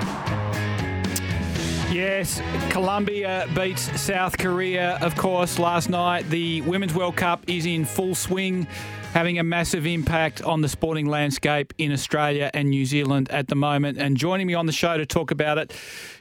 Yes, 1.96 2.42
Colombia 2.72 3.48
beats 3.56 4.02
South 4.02 4.38
Korea, 4.38 4.98
of 5.02 5.16
course, 5.16 5.58
last 5.58 5.88
night. 5.88 6.30
The 6.30 6.60
Women's 6.64 6.94
World 6.94 7.16
Cup 7.16 7.46
is 7.48 7.66
in 7.66 7.86
full 7.86 8.16
swing, 8.16 8.68
having 9.14 9.40
a 9.40 9.46
massive 9.46 9.88
impact 9.88 10.42
on 10.42 10.60
the 10.60 10.68
sporting 10.68 11.06
landscape 11.06 11.74
in 11.78 11.94
Australia 11.94 12.52
and 12.54 12.70
New 12.70 12.86
Zealand 12.86 13.32
at 13.32 13.48
the 13.48 13.56
moment. 13.56 13.98
And 13.98 14.18
joining 14.18 14.46
me 14.46 14.56
on 14.56 14.66
the 14.66 14.74
show 14.74 14.98
to 14.98 15.06
talk 15.06 15.32
about 15.32 15.58
it 15.58 15.74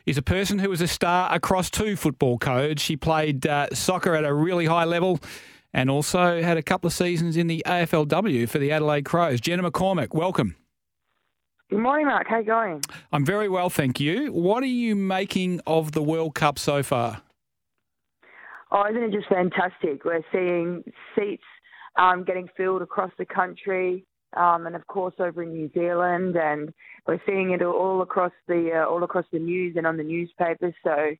is 0.07 0.16
a 0.16 0.23
person 0.23 0.61
who 0.61 0.71
was 0.71 0.81
a 0.81 0.87
star 0.87 1.35
across 1.35 1.71
two 1.71 1.97
football 1.97 2.38
codes. 2.38 2.81
She 2.81 2.97
played 2.97 3.45
uh, 3.45 3.66
soccer 3.73 4.14
at 4.14 4.25
a 4.25 4.33
really 4.33 4.66
high 4.66 4.85
level 4.85 5.19
and 5.73 5.90
also 5.90 6.40
had 6.40 6.57
a 6.57 6.62
couple 6.62 6.87
of 6.87 6.93
seasons 6.93 7.37
in 7.37 7.49
the 7.49 7.64
AFLW 7.66 8.49
for 8.49 8.61
the 8.61 8.71
Adelaide 8.71 9.07
Crows. 9.07 9.40
Jenna 9.40 9.69
McCormick, 9.69 10.14
welcome. 10.14 10.54
Good 11.71 11.78
morning, 11.78 12.06
Mark. 12.06 12.26
How 12.28 12.40
you 12.40 12.44
going? 12.44 12.83
I'm 13.11 13.25
very 13.25 13.49
well, 13.49 13.71
thank 13.71 13.99
you. 13.99 14.30
What 14.33 14.62
are 14.62 14.66
you 14.66 14.94
making 14.94 15.62
of 15.66 15.92
the 15.92 16.02
World 16.02 16.35
Cup 16.35 16.59
so 16.59 16.83
far? 16.83 17.23
Oh, 18.71 18.85
isn't 18.90 19.02
it 19.02 19.12
just 19.12 19.28
fantastic? 19.28 20.04
We're 20.04 20.25
seeing 20.30 20.85
seats 21.16 21.42
um, 21.97 22.23
getting 22.25 22.49
filled 22.54 22.83
across 22.83 23.12
the 23.16 23.25
country, 23.25 24.04
um, 24.37 24.66
and 24.66 24.76
of 24.76 24.87
course 24.88 25.14
over 25.18 25.42
in 25.42 25.54
New 25.54 25.71
Zealand, 25.73 26.37
and 26.37 26.75
we're 27.06 27.21
seeing 27.25 27.52
it 27.52 27.62
all 27.62 28.02
across 28.02 28.33
the 28.47 28.83
uh, 28.85 28.90
all 28.90 29.02
across 29.02 29.25
the 29.33 29.38
news 29.38 29.75
and 29.76 29.87
on 29.87 29.97
the 29.97 30.02
newspapers. 30.02 30.75
So 30.85 31.12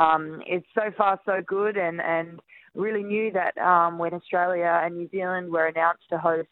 um, 0.00 0.42
it's 0.46 0.66
so 0.76 0.92
far 0.96 1.18
so 1.26 1.40
good, 1.44 1.76
and 1.76 2.00
and 2.00 2.38
really 2.74 3.02
knew 3.02 3.32
that 3.32 3.58
um, 3.58 3.98
when 3.98 4.14
Australia 4.14 4.80
and 4.84 4.96
New 4.96 5.08
Zealand 5.10 5.50
were 5.50 5.66
announced 5.66 6.04
to 6.10 6.18
host 6.18 6.48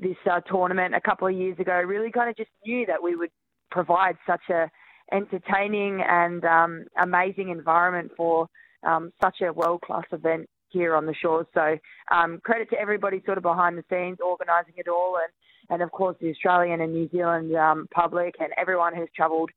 this 0.00 0.16
uh, 0.30 0.40
tournament 0.40 0.94
a 0.94 1.00
couple 1.00 1.28
of 1.28 1.34
years 1.34 1.58
ago, 1.58 1.74
really 1.74 2.10
kind 2.10 2.30
of 2.30 2.36
just 2.36 2.50
knew 2.64 2.86
that 2.86 3.02
we 3.02 3.16
would 3.16 3.30
provide 3.70 4.16
such 4.26 4.42
a 4.50 4.70
entertaining 5.12 6.02
and 6.08 6.44
um, 6.44 6.84
amazing 7.02 7.48
environment 7.48 8.10
for 8.16 8.46
um, 8.86 9.12
such 9.22 9.40
a 9.42 9.52
world 9.52 9.80
class 9.82 10.04
event 10.12 10.48
here 10.68 10.94
on 10.94 11.04
the 11.04 11.14
shores. 11.14 11.46
So 11.52 11.76
um, 12.12 12.40
credit 12.44 12.70
to 12.70 12.78
everybody 12.78 13.22
sort 13.26 13.38
of 13.38 13.42
behind 13.42 13.76
the 13.76 13.84
scenes 13.90 14.18
organising 14.24 14.74
it 14.76 14.88
all, 14.88 15.16
and 15.16 15.32
and 15.72 15.82
of 15.82 15.92
course 15.92 16.16
the 16.20 16.30
Australian 16.30 16.80
and 16.80 16.92
New 16.92 17.08
Zealand 17.10 17.54
um, 17.54 17.88
public 17.92 18.34
and 18.40 18.50
everyone 18.56 18.94
who's 18.94 19.08
travelled 19.14 19.50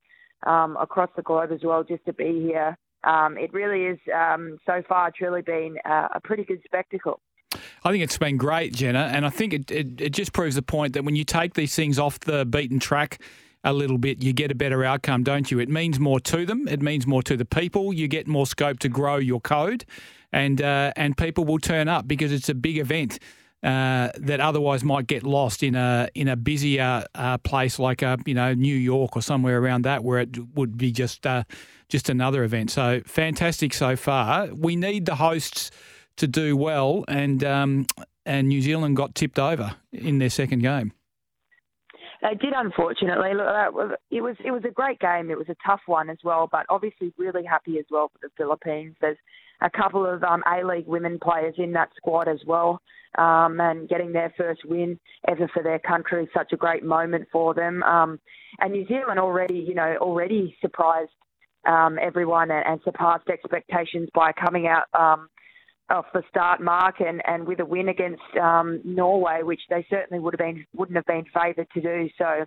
um, 0.45 0.77
across 0.79 1.09
the 1.15 1.21
globe 1.21 1.51
as 1.51 1.61
well 1.63 1.83
just 1.83 2.05
to 2.05 2.13
be 2.13 2.41
here. 2.41 2.77
Um, 3.03 3.37
it 3.37 3.53
really 3.53 3.83
is 3.83 3.99
so 4.65 4.81
far 4.87 5.11
truly 5.11 5.41
been 5.41 5.75
uh, 5.85 6.07
a 6.15 6.21
pretty 6.23 6.43
good 6.43 6.61
spectacle. 6.65 7.19
I 7.83 7.91
think 7.91 8.03
it's 8.03 8.17
been 8.17 8.37
great, 8.37 8.73
Jenna, 8.73 9.09
and 9.11 9.25
I 9.25 9.29
think 9.29 9.53
it, 9.53 9.71
it, 9.71 10.01
it 10.01 10.09
just 10.11 10.33
proves 10.33 10.55
the 10.55 10.61
point 10.61 10.93
that 10.93 11.03
when 11.03 11.15
you 11.15 11.23
take 11.23 11.53
these 11.53 11.75
things 11.75 11.99
off 11.99 12.19
the 12.19 12.45
beaten 12.45 12.79
track 12.79 13.21
a 13.63 13.73
little 13.73 13.97
bit, 13.97 14.21
you 14.21 14.33
get 14.33 14.51
a 14.51 14.55
better 14.55 14.83
outcome, 14.83 15.23
don't 15.23 15.49
you? 15.49 15.59
It 15.59 15.69
means 15.69 15.99
more 15.99 16.19
to 16.21 16.45
them. 16.45 16.67
It 16.67 16.81
means 16.81 17.07
more 17.07 17.23
to 17.23 17.37
the 17.37 17.45
people. 17.45 17.93
You 17.93 18.07
get 18.07 18.27
more 18.27 18.45
scope 18.45 18.79
to 18.79 18.89
grow 18.89 19.17
your 19.17 19.39
code, 19.39 19.85
and 20.31 20.61
uh, 20.61 20.91
and 20.95 21.17
people 21.17 21.45
will 21.45 21.59
turn 21.59 21.87
up 21.87 22.07
because 22.07 22.31
it's 22.31 22.49
a 22.49 22.55
big 22.55 22.77
event. 22.77 23.19
Uh, 23.63 24.11
that 24.17 24.41
otherwise 24.41 24.83
might 24.83 25.07
get 25.07 25.23
lost 25.23 25.63
in 25.63 25.73
a 25.73 26.09
in 26.15 26.27
a 26.27 26.35
busier 26.35 27.05
uh, 27.15 27.37
place 27.37 27.79
like 27.79 28.01
a 28.01 28.17
you 28.25 28.33
know 28.33 28.53
New 28.53 28.75
York 28.75 29.15
or 29.15 29.21
somewhere 29.21 29.57
around 29.57 29.83
that 29.83 30.03
where 30.03 30.19
it 30.19 30.37
would 30.53 30.77
be 30.77 30.91
just 30.91 31.25
uh, 31.25 31.45
just 31.87 32.09
another 32.09 32.43
event. 32.43 32.71
So 32.71 32.99
fantastic 33.05 33.73
so 33.73 33.95
far. 33.95 34.47
We 34.47 34.75
need 34.75 35.05
the 35.05 35.15
hosts 35.15 35.71
to 36.17 36.27
do 36.27 36.55
well, 36.55 37.05
and 37.07 37.43
um, 37.43 37.85
and 38.25 38.47
New 38.47 38.61
Zealand 38.61 38.95
got 38.95 39.15
tipped 39.15 39.39
over 39.39 39.75
in 39.91 40.19
their 40.19 40.29
second 40.29 40.61
game. 40.61 40.93
They 42.21 42.35
did, 42.35 42.53
unfortunately. 42.55 43.31
It 43.31 44.21
was 44.21 44.37
it 44.43 44.51
was 44.51 44.63
a 44.65 44.71
great 44.71 44.99
game. 44.99 45.29
It 45.29 45.37
was 45.37 45.49
a 45.49 45.57
tough 45.65 45.81
one 45.87 46.09
as 46.09 46.19
well, 46.23 46.47
but 46.49 46.65
obviously 46.69 47.13
really 47.17 47.43
happy 47.43 47.79
as 47.79 47.85
well 47.91 48.09
for 48.13 48.19
the 48.21 48.29
Philippines. 48.37 48.95
There's 49.01 49.17
a 49.61 49.69
couple 49.69 50.05
of 50.05 50.23
um, 50.23 50.41
A 50.47 50.65
League 50.65 50.87
women 50.87 51.19
players 51.21 51.55
in 51.57 51.73
that 51.73 51.89
squad 51.97 52.29
as 52.29 52.39
well, 52.47 52.81
um, 53.17 53.59
and 53.59 53.89
getting 53.89 54.13
their 54.13 54.33
first 54.37 54.61
win 54.63 54.97
ever 55.27 55.49
for 55.53 55.63
their 55.63 55.79
country 55.79 56.23
is 56.23 56.29
such 56.33 56.53
a 56.53 56.57
great 56.57 56.83
moment 56.83 57.27
for 57.29 57.53
them. 57.53 57.83
Um, 57.83 58.19
and 58.59 58.71
New 58.71 58.87
Zealand 58.87 59.19
already, 59.19 59.59
you 59.59 59.75
know, 59.75 59.97
already 59.99 60.55
surprised 60.61 61.11
um, 61.67 61.97
everyone 62.01 62.51
and, 62.51 62.65
and, 62.65 62.81
surpassed 62.83 63.27
expectations 63.29 64.09
by 64.13 64.31
coming 64.33 64.67
out 64.67 64.83
um, 64.93 65.29
off 65.89 66.05
the 66.13 66.23
start 66.29 66.61
mark 66.61 66.95
and, 66.99 67.21
and 67.25 67.45
with 67.45 67.59
a 67.59 67.65
win 67.65 67.89
against 67.89 68.21
um, 68.41 68.81
Norway, 68.83 69.41
which 69.43 69.61
they 69.69 69.85
certainly 69.89 70.19
would 70.19 70.33
have 70.33 70.39
been 70.39 70.65
wouldn't 70.75 70.95
have 70.95 71.05
been 71.05 71.25
favoured 71.33 71.67
to 71.73 71.81
do. 71.81 72.09
So 72.17 72.45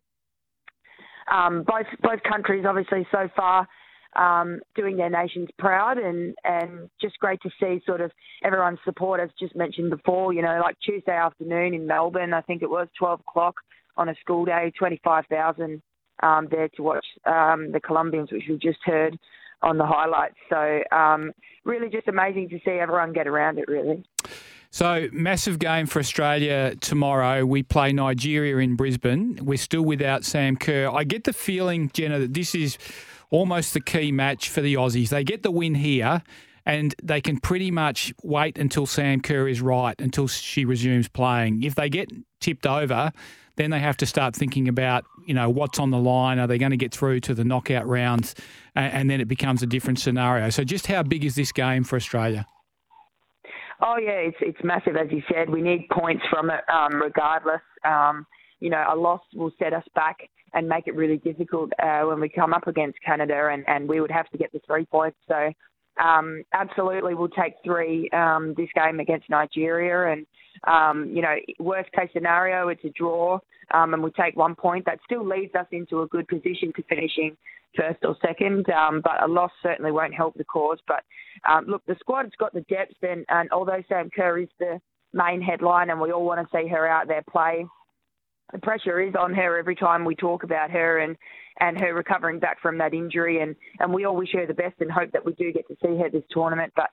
um, 1.33 1.65
both 1.67 1.87
both 2.03 2.23
countries 2.23 2.65
obviously 2.67 3.07
so 3.11 3.29
far 3.37 3.69
um, 4.17 4.61
doing 4.75 4.97
their 4.97 5.11
nations 5.11 5.49
proud 5.59 5.99
and 5.99 6.35
and 6.45 6.89
just 7.01 7.19
great 7.19 7.41
to 7.43 7.51
see 7.61 7.83
sort 7.87 8.01
of 8.01 8.11
everyone's 8.43 8.79
support 8.85 9.21
as 9.21 9.31
just 9.39 9.55
mentioned 9.55 9.91
before. 9.91 10.33
You 10.33 10.43
know, 10.43 10.61
like 10.63 10.77
Tuesday 10.85 11.17
afternoon 11.17 11.75
in 11.75 11.87
Melbourne, 11.87 12.33
I 12.33 12.41
think 12.43 12.63
it 12.63 12.71
was 12.71 12.89
12 12.99 13.21
o'clock 13.21 13.57
on 13.97 14.09
a 14.09 14.15
school 14.21 14.45
day, 14.45 14.73
25,000 14.79 15.83
um, 16.23 16.49
there 16.51 16.69
to 16.69 16.83
watch 16.83 17.07
um, 17.25 17.73
the 17.73 17.81
Colombians, 17.81 18.31
which 18.33 18.45
we 18.49 18.57
just 18.59 18.79
heard 18.85 19.19
on 19.63 19.79
the 19.79 19.87
highlights. 19.87 20.37
So 20.51 20.81
um, 20.97 21.33
really 21.65 21.89
just 21.89 22.09
amazing 22.09 22.49
to 22.51 22.59
see 22.65 22.73
everyone 22.73 23.13
get 23.13 23.27
around 23.27 23.59
it, 23.59 23.69
really. 23.69 24.05
So, 24.71 25.09
massive 25.11 25.59
game 25.59 25.87
for 25.87 26.01
Australia 26.01 26.75
tomorrow. 26.81 27.47
We 27.47 27.63
play 27.63 27.93
Nigeria 27.93 28.59
in 28.59 28.77
Brisbane. 28.77 29.39
We're 29.41 29.57
still 29.57 29.83
without 29.83 30.25
Sam 30.25 30.57
Kerr. 30.57 30.91
I 30.91 31.05
get 31.05 31.25
the 31.25 31.33
feeling, 31.33 31.91
Jenna, 31.95 32.19
that 32.19 32.35
this 32.35 32.55
is 32.55 32.77
almost 33.31 33.75
the 33.75 33.81
key 33.81 34.13
match 34.13 34.51
for 34.51 34.61
the 34.61 34.75
Aussies. 34.75 35.09
They 35.09 35.25
get 35.25 35.43
the 35.43 35.51
win 35.51 35.77
here 35.77 36.23
and 36.67 36.95
they 37.03 37.21
can 37.21 37.39
pretty 37.39 37.71
much 37.71 38.13
wait 38.23 38.59
until 38.59 38.87
Sam 38.87 39.21
Kerr 39.21 39.49
is 39.49 39.61
right, 39.61 39.99
until 40.01 40.27
she 40.27 40.65
resumes 40.65 41.09
playing. 41.09 41.63
If 41.63 41.77
they 41.77 41.89
get 41.89 42.11
tipped 42.41 42.67
over, 42.67 43.13
then 43.57 43.71
they 43.71 43.81
have 43.81 43.97
to 43.99 44.07
start 44.07 44.37
thinking 44.37 44.69
about, 44.69 45.05
you 45.27 45.35
know, 45.35 45.51
what's 45.51 45.79
on 45.79 45.91
the 45.91 45.99
line. 45.99 46.39
Are 46.39 46.47
they 46.47 46.59
going 46.59 46.71
to 46.71 46.77
get 46.77 46.93
through 46.93 47.21
to 47.21 47.35
the 47.35 47.45
knockout 47.45 47.87
rounds? 47.87 48.35
And, 48.75 49.11
then 49.11 49.21
it 49.21 49.29
becomes 49.29 49.63
a 49.63 49.67
different 49.67 49.99
scenario. 49.99 50.51
So, 50.51 50.63
just 50.63 50.87
how 50.87 51.03
big 51.03 51.25
is 51.25 51.35
this 51.35 51.51
game 51.53 51.83
for 51.83 51.97
Australia? 51.97 52.47
Oh 53.81 53.97
yeah, 54.03 54.13
it's 54.13 54.37
it's 54.41 54.59
massive 54.65 54.97
as 54.97 55.09
you 55.11 55.23
said. 55.33 55.51
We 55.51 55.61
need 55.61 55.89
points 55.91 56.25
from 56.31 56.51
it, 56.51 56.61
um, 56.73 57.01
regardless. 57.01 57.61
Um, 57.85 58.27
you 58.61 58.71
know, 58.71 58.85
a 58.91 58.97
loss 58.97 59.21
will 59.35 59.51
set 59.59 59.75
us 59.75 59.85
back 59.95 60.17
and 60.55 60.69
make 60.69 60.87
it 60.87 60.95
really 60.95 61.19
difficult 61.19 61.71
uh, 61.83 62.03
when 62.03 62.21
we 62.21 62.29
come 62.29 62.55
up 62.55 62.67
against 62.67 62.99
Canada, 63.05 63.51
and, 63.53 63.65
and 63.69 63.89
we 63.89 64.01
would 64.01 64.11
have 64.11 64.29
to 64.31 64.39
get 64.39 64.51
the 64.53 64.61
three 64.67 64.87
points. 64.87 65.19
So 65.29 65.53
um, 66.03 66.43
absolutely, 66.55 67.15
we'll 67.15 67.29
take 67.29 67.55
three 67.65 68.09
um, 68.11 68.55
this 68.57 68.69
game 68.75 69.01
against 69.01 69.29
Nigeria. 69.29 70.13
And, 70.13 70.27
um, 70.65 71.11
you 71.15 71.23
know, 71.23 71.35
worst 71.59 71.91
case 71.93 72.11
scenario, 72.13 72.69
it's 72.69 72.85
a 72.85 72.91
draw 72.91 73.39
um, 73.73 73.95
and 73.95 74.03
we 74.03 74.11
take 74.11 74.37
one 74.37 74.55
point. 74.55 74.85
That 74.87 75.01
still 75.05 75.27
leaves 75.27 75.55
us 75.55 75.67
into 75.73 76.03
a 76.03 76.07
good 76.07 76.29
position 76.29 76.73
to 76.77 76.83
finishing 76.89 77.37
first 77.77 77.99
or 78.05 78.17
second. 78.25 78.69
Um, 78.71 79.01
but 79.03 79.23
a 79.23 79.27
loss 79.27 79.51
certainly 79.63 79.93
won't 79.93 80.15
help 80.15 80.35
the 80.37 80.45
cause. 80.45 80.79
But 80.87 81.03
um, 81.49 81.67
look, 81.67 81.85
the 81.87 81.97
squad's 82.01 82.33
got 82.39 82.53
the 82.53 82.63
depth, 82.63 82.95
and, 83.03 83.25
and 83.29 83.51
although 83.51 83.83
Sam 83.89 84.11
Kerr 84.15 84.39
is 84.39 84.49
the 84.59 84.81
main 85.13 85.41
headline 85.41 85.91
and 85.91 86.01
we 86.01 86.13
all 86.13 86.25
want 86.25 86.41
to 86.41 86.57
see 86.57 86.69
her 86.69 86.87
out 86.87 87.09
there 87.09 87.25
play, 87.31 87.67
the 88.53 88.59
pressure 88.59 89.01
is 89.01 89.15
on 89.19 89.35
her 89.35 89.59
every 89.59 89.75
time 89.75 90.05
we 90.05 90.15
talk 90.15 90.43
about 90.43 90.71
her 90.71 90.99
and 90.99 91.17
and 91.59 91.81
her 91.81 91.95
recovering 91.95 92.39
back 92.39 92.61
from 92.61 92.79
that 92.79 92.95
injury 92.95 93.41
and 93.41 93.57
and 93.81 93.93
we 93.93 94.05
all 94.05 94.15
wish 94.15 94.33
her 94.33 94.47
the 94.47 94.55
best 94.55 94.75
and 94.81 94.91
hope 94.91 95.11
that 95.13 95.25
we 95.25 95.33
do 95.33 95.53
get 95.53 95.67
to 95.67 95.77
see 95.83 95.97
her 95.97 96.09
this 96.11 96.23
tournament 96.31 96.73
but 96.77 96.91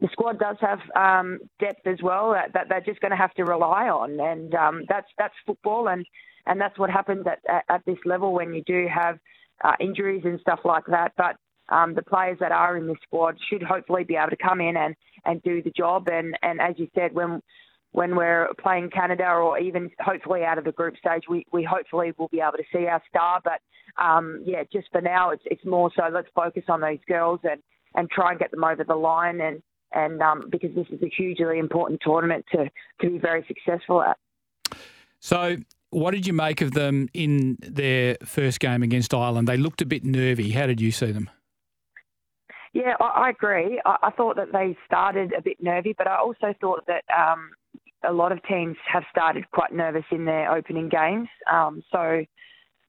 the 0.00 0.08
squad 0.12 0.38
does 0.38 0.56
have 0.60 0.80
um, 0.96 1.38
depth 1.58 1.86
as 1.86 1.98
well 2.02 2.32
that, 2.32 2.52
that 2.54 2.68
they're 2.68 2.80
just 2.80 3.00
going 3.00 3.10
to 3.10 3.16
have 3.16 3.34
to 3.34 3.44
rely 3.44 3.88
on 3.88 4.18
and 4.20 4.54
um, 4.54 4.84
that's 4.88 5.08
that's 5.18 5.34
football 5.46 5.88
and 5.88 6.06
and 6.46 6.60
that's 6.60 6.78
what 6.78 6.90
happens 6.90 7.26
at, 7.26 7.38
at, 7.48 7.64
at 7.68 7.84
this 7.86 7.98
level 8.04 8.32
when 8.32 8.52
you 8.52 8.62
do 8.66 8.86
have 8.92 9.18
uh, 9.64 9.72
injuries 9.80 10.22
and 10.24 10.40
stuff 10.40 10.60
like 10.64 10.84
that 10.86 11.12
but 11.16 11.36
um, 11.70 11.94
the 11.94 12.02
players 12.02 12.38
that 12.40 12.52
are 12.52 12.76
in 12.76 12.86
this 12.86 12.96
squad 13.02 13.36
should 13.48 13.62
hopefully 13.62 14.04
be 14.04 14.16
able 14.16 14.30
to 14.30 14.36
come 14.36 14.60
in 14.60 14.76
and, 14.76 14.94
and 15.24 15.42
do 15.42 15.62
the 15.62 15.70
job. 15.70 16.08
And, 16.12 16.36
and 16.42 16.60
as 16.60 16.74
you 16.76 16.88
said, 16.94 17.14
when 17.14 17.40
when 17.92 18.14
we're 18.14 18.46
playing 18.62 18.88
Canada 18.90 19.26
or 19.28 19.58
even 19.58 19.90
hopefully 19.98 20.44
out 20.44 20.58
of 20.58 20.64
the 20.64 20.70
group 20.70 20.96
stage, 20.96 21.24
we, 21.28 21.44
we 21.52 21.64
hopefully 21.64 22.12
will 22.16 22.28
be 22.28 22.38
able 22.38 22.52
to 22.52 22.62
see 22.72 22.86
our 22.86 23.02
star. 23.08 23.40
But 23.42 23.60
um, 24.00 24.44
yeah, 24.46 24.62
just 24.72 24.86
for 24.92 25.00
now, 25.00 25.30
it's 25.30 25.42
it's 25.46 25.64
more 25.64 25.90
so 25.96 26.04
let's 26.12 26.28
focus 26.34 26.64
on 26.68 26.80
those 26.80 27.00
girls 27.08 27.40
and, 27.42 27.60
and 27.96 28.08
try 28.08 28.30
and 28.30 28.38
get 28.38 28.52
them 28.52 28.62
over 28.62 28.84
the 28.84 28.94
line 28.94 29.40
and 29.40 29.60
and 29.92 30.20
um, 30.22 30.48
because 30.50 30.74
this 30.74 30.86
is 30.90 31.02
a 31.02 31.08
hugely 31.08 31.58
important 31.58 32.00
tournament 32.04 32.44
to 32.52 32.70
to 33.00 33.10
be 33.10 33.18
very 33.18 33.44
successful 33.46 34.02
at. 34.02 34.16
So. 35.20 35.56
What 35.92 36.12
did 36.12 36.24
you 36.24 36.32
make 36.32 36.60
of 36.60 36.70
them 36.70 37.08
in 37.14 37.56
their 37.60 38.16
first 38.24 38.60
game 38.60 38.84
against 38.84 39.12
Ireland? 39.12 39.48
They 39.48 39.56
looked 39.56 39.82
a 39.82 39.84
bit 39.84 40.04
nervy. 40.04 40.52
How 40.52 40.68
did 40.68 40.80
you 40.80 40.92
see 40.92 41.10
them? 41.10 41.28
Yeah, 42.72 42.94
I, 43.00 43.26
I 43.26 43.30
agree. 43.30 43.80
I, 43.84 43.96
I, 44.04 44.10
thought 44.12 44.36
that 44.36 44.52
they 44.52 44.76
started 44.86 45.32
a 45.36 45.42
bit 45.42 45.56
nervy, 45.60 45.94
but 45.98 46.06
I 46.06 46.18
also 46.18 46.54
thought 46.60 46.86
that 46.86 47.02
um, 47.12 47.50
a 48.08 48.12
lot 48.12 48.32
of 48.32 48.42
teams 48.44 48.76
have 48.90 49.02
started 49.10 49.50
quite 49.50 49.72
nervous 49.72 50.04
in 50.10 50.24
their 50.24 50.54
opening 50.54 50.88
games. 50.88 51.28
Um, 51.50 51.82
so 51.90 52.24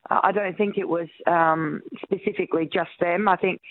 I 0.09 0.31
don't 0.31 0.57
think 0.57 0.77
it 0.77 0.87
was 0.87 1.07
um, 1.27 1.81
specifically 2.03 2.69
just 2.71 2.89
them. 2.99 3.27
I 3.27 3.35
think 3.37 3.61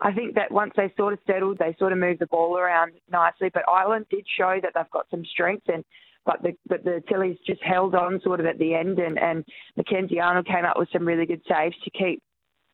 I 0.00 0.12
think 0.12 0.34
that 0.34 0.52
once 0.52 0.72
they 0.76 0.92
sort 0.96 1.12
of 1.12 1.18
settled, 1.26 1.58
they 1.58 1.74
sort 1.78 1.92
of 1.92 1.98
moved 1.98 2.20
the 2.20 2.26
ball 2.26 2.56
around 2.56 2.92
nicely. 3.10 3.50
But 3.52 3.64
Ireland 3.68 4.06
did 4.10 4.26
show 4.36 4.58
that 4.62 4.72
they've 4.74 4.90
got 4.92 5.06
some 5.10 5.24
strength, 5.24 5.64
and 5.68 5.84
but 6.24 6.42
the 6.42 6.52
but 6.68 6.84
the 6.84 7.02
Tillies 7.08 7.38
just 7.46 7.62
held 7.62 7.94
on 7.94 8.20
sort 8.22 8.40
of 8.40 8.46
at 8.46 8.58
the 8.58 8.74
end, 8.74 8.98
and 8.98 9.18
and 9.18 9.44
Mackenzie 9.76 10.20
Arnold 10.20 10.46
came 10.46 10.64
up 10.64 10.78
with 10.78 10.88
some 10.92 11.06
really 11.06 11.26
good 11.26 11.42
saves 11.48 11.76
to 11.84 11.90
keep 11.90 12.22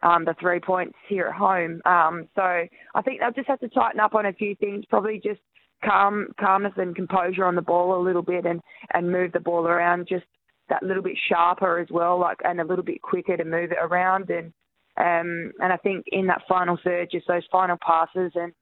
um, 0.02 0.24
the 0.24 0.34
three 0.40 0.60
points 0.60 0.96
here 1.08 1.26
at 1.26 1.34
home. 1.34 1.80
Um, 1.86 2.28
so 2.34 2.42
I 2.42 3.02
think 3.04 3.20
they'll 3.20 3.32
just 3.32 3.48
have 3.48 3.60
to 3.60 3.68
tighten 3.68 4.00
up 4.00 4.14
on 4.14 4.26
a 4.26 4.32
few 4.32 4.54
things. 4.56 4.84
Probably 4.90 5.20
just 5.22 5.40
calm 5.82 6.26
calmness 6.38 6.74
and 6.76 6.94
composure 6.94 7.44
on 7.44 7.54
the 7.54 7.62
ball 7.62 7.98
a 7.98 8.04
little 8.04 8.22
bit, 8.22 8.44
and 8.44 8.60
and 8.92 9.10
move 9.10 9.32
the 9.32 9.40
ball 9.40 9.66
around 9.66 10.08
just 10.08 10.26
that 10.68 10.82
little 10.82 11.02
bit 11.02 11.18
sharper 11.28 11.78
as 11.78 11.88
well, 11.90 12.18
like 12.18 12.38
and 12.44 12.60
a 12.60 12.64
little 12.64 12.84
bit 12.84 13.02
quicker 13.02 13.36
to 13.36 13.44
move 13.44 13.72
it 13.72 13.78
around. 13.80 14.30
And 14.30 14.52
um, 14.96 15.52
and 15.60 15.72
I 15.72 15.76
think 15.76 16.04
in 16.12 16.26
that 16.28 16.42
final 16.48 16.78
third, 16.82 17.10
just 17.10 17.26
those 17.26 17.46
final 17.50 17.76
passes 17.84 18.32
and 18.34 18.52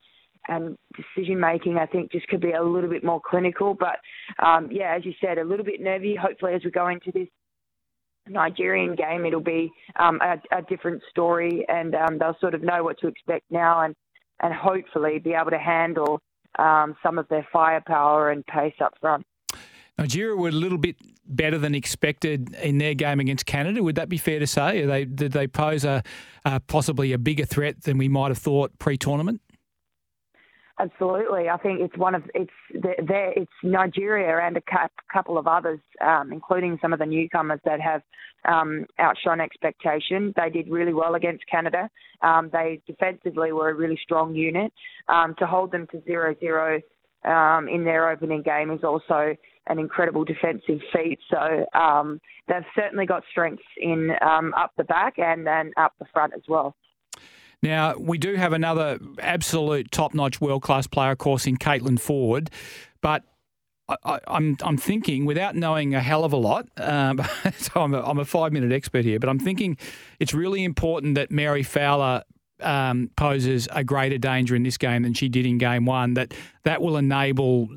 and 0.49 0.77
decision 0.97 1.39
making, 1.39 1.79
I 1.79 1.87
think 1.87 2.11
just 2.11 2.27
could 2.27 2.41
be 2.41 2.53
a 2.53 2.63
little 2.63 2.91
bit 2.91 3.05
more 3.05 3.21
clinical. 3.25 3.75
But 3.75 3.99
um, 4.45 4.69
yeah, 4.73 4.95
as 4.97 5.05
you 5.05 5.13
said, 5.21 5.39
a 5.39 5.45
little 5.45 5.65
bit 5.65 5.81
nervy. 5.81 6.17
Hopefully, 6.17 6.55
as 6.55 6.65
we 6.65 6.71
go 6.71 6.89
into 6.89 7.13
this 7.13 7.29
Nigerian 8.29 8.97
game, 8.97 9.25
it'll 9.25 9.41
be 9.41 9.71
um, 9.99 10.21
a, 10.21 10.57
a, 10.57 10.63
different 10.63 11.03
story, 11.11 11.65
and 11.69 11.95
um, 11.95 12.19
they'll 12.19 12.37
sort 12.41 12.55
of 12.55 12.63
know 12.63 12.83
what 12.83 12.99
to 13.01 13.09
expect 13.09 13.45
now, 13.51 13.83
and 13.83 13.95
and 14.41 14.53
hopefully 14.53 15.19
be 15.19 15.35
able 15.35 15.51
to 15.51 15.59
handle 15.59 16.21
um, 16.59 16.97
some 17.03 17.19
of 17.19 17.29
their 17.29 17.47
firepower 17.53 18.31
and 18.31 18.45
pace 18.47 18.75
up 18.83 18.95
front. 19.01 19.25
Nigeria 19.99 20.35
were 20.35 20.49
a 20.49 20.53
little 20.53 20.79
bit 20.79 20.97
better 21.27 21.59
than 21.59 21.75
expected 21.75 22.55
in 22.57 22.79
their 22.79 22.95
game 22.95 23.21
against 23.21 23.47
Canada. 23.47 23.83
Would 23.83 23.95
that 23.97 24.09
be 24.09 24.19
fair 24.19 24.39
to 24.39 24.47
say? 24.47 24.85
They, 24.85 25.05
did 25.05 25.33
they 25.33 25.47
pose 25.47 25.85
a 25.85 26.03
possibly 26.67 27.13
a 27.13 27.19
bigger 27.19 27.45
threat 27.45 27.83
than 27.83 27.99
we 27.99 28.09
might 28.09 28.29
have 28.29 28.39
thought 28.39 28.79
pre-tournament? 28.79 29.41
Absolutely, 30.79 31.49
I 31.49 31.59
think 31.59 31.81
it's 31.81 31.97
one 31.97 32.15
of 32.15 32.25
it's 32.35 32.51
there. 32.73 33.33
It's 33.37 33.53
Nigeria 33.63 34.45
and 34.45 34.57
a 34.57 34.63
couple 35.13 35.39
of 35.39 35.47
others, 35.47 35.79
um, 36.01 36.33
including 36.33 36.79
some 36.81 36.93
of 36.93 36.99
the 36.99 37.07
newcomers 37.07 37.61
that 37.65 37.81
have 37.81 38.03
um, 38.47 38.87
outshone 38.99 39.41
expectation. 39.41 40.33
They 40.35 40.51
did 40.51 40.69
really 40.69 40.95
well 40.95 41.15
against 41.15 41.45
Canada. 41.49 41.89
Um, 42.23 42.49
they 42.53 42.81
defensively 42.87 43.53
were 43.53 43.69
a 43.69 43.75
really 43.75 43.99
strong 44.03 44.35
unit. 44.35 44.73
Um, 45.09 45.37
to 45.39 45.47
hold 45.47 45.71
them 45.71 45.87
to 45.93 46.03
zero 46.05 46.35
zero 46.41 46.81
um, 47.25 47.69
in 47.69 47.85
their 47.85 48.11
opening 48.11 48.43
game 48.43 48.71
is 48.71 48.83
also 48.83 49.37
an 49.69 49.79
incredible 49.79 50.25
defensive 50.25 50.81
feat. 50.93 51.19
So 51.31 51.67
um, 51.79 52.21
they've 52.49 52.65
certainly 52.75 53.07
got 53.07 53.23
strengths 53.31 53.63
in 53.77 54.13
um, 54.21 54.53
up 54.55 54.73
the 54.77 54.85
back 54.85 55.19
and 55.19 55.47
then 55.47 55.73
up 55.77 55.95
the 55.99 56.07
front 56.13 56.33
as 56.35 56.43
well. 56.49 56.75
Now, 57.63 57.95
we 57.97 58.19
do 58.19 58.35
have 58.35 58.53
another 58.53 58.99
absolute 59.21 59.93
top 59.93 60.15
notch 60.15 60.41
world 60.41 60.63
class 60.63 60.89
player, 60.89 61.13
of 61.13 61.19
course, 61.19 61.47
in 61.47 61.57
Caitlin 61.57 61.99
Foord, 62.01 62.49
but 63.01 63.23
I, 63.89 64.15
am 64.15 64.21
I'm, 64.27 64.57
I'm 64.63 64.77
thinking, 64.77 65.27
without 65.27 65.55
knowing 65.55 65.95
a 65.95 66.01
hell 66.01 66.25
of 66.25 66.33
a 66.33 66.37
lot, 66.37 66.69
um, 66.79 67.21
so 67.57 67.83
I'm 67.83 67.95
a, 67.95 68.03
I'm 68.03 68.19
a 68.19 68.25
five 68.25 68.53
minute 68.53 68.73
expert 68.73 69.05
here, 69.05 69.21
but 69.21 69.29
I'm 69.29 69.39
thinking 69.39 69.77
it's 70.19 70.35
really 70.35 70.65
important 70.65 71.15
that 71.15 71.31
Mary 71.31 71.63
Fowler 71.63 72.25
um, 72.61 73.11
poses 73.17 73.69
a 73.73 73.85
greater 73.85 74.19
danger 74.19 74.55
in 74.55 74.63
this 74.63 74.79
game 74.79 75.03
than 75.03 75.15
she 75.15 75.29
did 75.29 75.47
in 75.47 75.59
game 75.59 75.85
one. 75.85 76.15
That 76.15 76.35
that 76.65 76.81
will 76.81 76.97
enable 76.97 77.69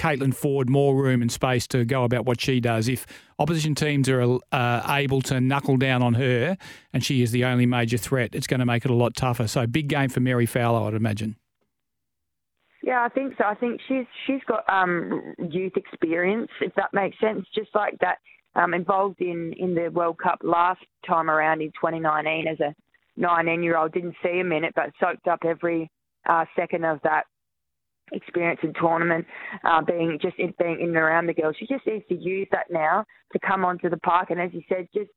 Caitlin 0.00 0.34
Foord 0.34 0.70
more 0.70 0.96
room 0.96 1.20
and 1.20 1.30
space 1.30 1.66
to 1.68 1.84
go 1.84 2.04
about 2.04 2.24
what 2.24 2.40
she 2.40 2.58
does. 2.58 2.88
If 2.88 3.06
opposition 3.38 3.74
teams 3.74 4.08
are 4.08 4.38
uh, 4.50 4.82
able 4.88 5.20
to 5.22 5.42
knuckle 5.42 5.76
down 5.76 6.02
on 6.02 6.14
her 6.14 6.56
and 6.94 7.04
she 7.04 7.20
is 7.20 7.32
the 7.32 7.44
only 7.44 7.66
major 7.66 7.98
threat, 7.98 8.34
it's 8.34 8.46
going 8.46 8.60
to 8.60 8.66
make 8.66 8.86
it 8.86 8.90
a 8.90 8.94
lot 8.94 9.14
tougher. 9.14 9.46
So 9.46 9.66
big 9.66 9.88
game 9.88 10.08
for 10.08 10.20
Mary 10.20 10.46
Fowler, 10.46 10.88
I'd 10.88 10.94
imagine. 10.94 11.36
Yeah, 12.82 13.04
I 13.04 13.10
think 13.10 13.34
so. 13.36 13.44
I 13.44 13.54
think 13.54 13.78
she's 13.86 14.06
she's 14.26 14.40
got 14.48 14.64
um, 14.72 15.34
youth 15.50 15.76
experience, 15.76 16.48
if 16.62 16.74
that 16.76 16.94
makes 16.94 17.20
sense. 17.20 17.44
Just 17.54 17.68
like 17.74 17.98
that, 18.00 18.16
um, 18.54 18.72
involved 18.72 19.20
in 19.20 19.52
in 19.58 19.74
the 19.74 19.90
World 19.90 20.16
Cup 20.16 20.38
last 20.42 20.80
time 21.06 21.28
around 21.28 21.60
in 21.60 21.68
2019 21.72 22.48
as 22.48 22.58
a 22.60 22.74
19 23.18 23.62
year 23.62 23.76
old. 23.76 23.92
Didn't 23.92 24.16
see 24.22 24.40
a 24.40 24.44
minute, 24.44 24.72
but 24.74 24.92
soaked 24.98 25.28
up 25.28 25.40
every 25.44 25.90
uh, 26.26 26.46
second 26.56 26.86
of 26.86 27.00
that 27.02 27.24
experience 28.12 28.60
in 28.62 28.72
tournament, 28.74 29.26
uh, 29.64 29.82
being 29.82 30.18
just 30.20 30.38
in, 30.38 30.54
being 30.58 30.80
in 30.80 30.88
and 30.88 30.96
around 30.96 31.26
the 31.26 31.34
girls. 31.34 31.56
She 31.58 31.66
just 31.66 31.86
needs 31.86 32.04
to 32.08 32.14
use 32.14 32.48
that 32.52 32.66
now 32.70 33.04
to 33.32 33.38
come 33.38 33.64
onto 33.64 33.88
the 33.88 33.98
park, 33.98 34.30
and 34.30 34.40
as 34.40 34.50
you 34.52 34.62
said, 34.68 34.88
just 34.94 35.10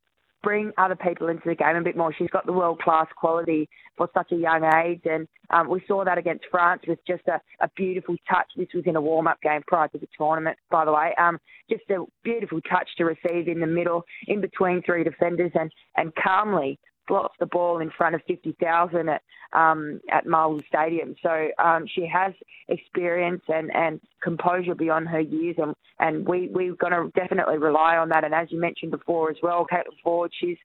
bring 0.43 0.71
other 0.77 0.95
people 0.95 1.29
into 1.29 1.43
the 1.45 1.55
game 1.55 1.77
a 1.77 1.81
bit 1.81 1.95
more. 1.95 2.13
She's 2.13 2.29
got 2.29 2.45
the 2.45 2.51
world 2.51 2.79
class 2.79 3.07
quality 3.15 3.69
for 3.97 4.09
such 4.13 4.31
a 4.33 4.35
young 4.35 4.63
age, 4.85 5.01
and 5.05 5.27
um, 5.49 5.69
we 5.69 5.81
saw 5.87 6.03
that 6.03 6.17
against 6.17 6.45
France 6.51 6.81
with 6.87 6.99
just 7.07 7.23
a, 7.27 7.39
a 7.61 7.69
beautiful 7.75 8.15
touch. 8.29 8.47
This 8.57 8.67
was 8.73 8.83
in 8.85 8.97
a 8.97 9.01
warm 9.01 9.27
up 9.27 9.41
game 9.41 9.61
prior 9.65 9.87
to 9.87 9.97
the 9.97 10.07
tournament, 10.17 10.57
by 10.69 10.85
the 10.85 10.91
way. 10.91 11.15
Um, 11.17 11.39
just 11.69 11.83
a 11.89 12.03
beautiful 12.23 12.59
touch 12.61 12.89
to 12.97 13.05
receive 13.05 13.47
in 13.47 13.61
the 13.61 13.67
middle, 13.67 14.03
in 14.27 14.41
between 14.41 14.83
three 14.83 15.03
defenders, 15.03 15.51
and 15.55 15.71
and 15.95 16.11
calmly 16.15 16.77
slots 17.07 17.35
the 17.39 17.45
ball 17.45 17.79
in 17.79 17.89
front 17.91 18.15
of 18.15 18.21
50,000 18.27 19.09
at 19.09 19.21
um, 19.53 20.01
at 20.11 20.25
Marvel 20.25 20.61
Stadium. 20.67 21.15
So 21.21 21.47
um, 21.63 21.85
she 21.93 22.07
has 22.11 22.33
experience 22.67 23.43
and, 23.47 23.73
and 23.75 24.01
composure 24.21 24.75
beyond 24.75 25.07
her 25.09 25.19
years, 25.19 25.55
and, 25.59 25.75
and 25.99 26.27
we, 26.27 26.49
we're 26.51 26.75
going 26.75 26.93
to 26.93 27.11
definitely 27.19 27.59
rely 27.59 27.97
on 27.97 28.09
that. 28.09 28.23
And 28.23 28.33
as 28.33 28.51
you 28.51 28.59
mentioned 28.59 28.91
before 28.91 29.29
as 29.29 29.37
well, 29.43 29.67
Caitlin 29.71 29.97
Foord, 30.03 30.29
she's 30.39 30.57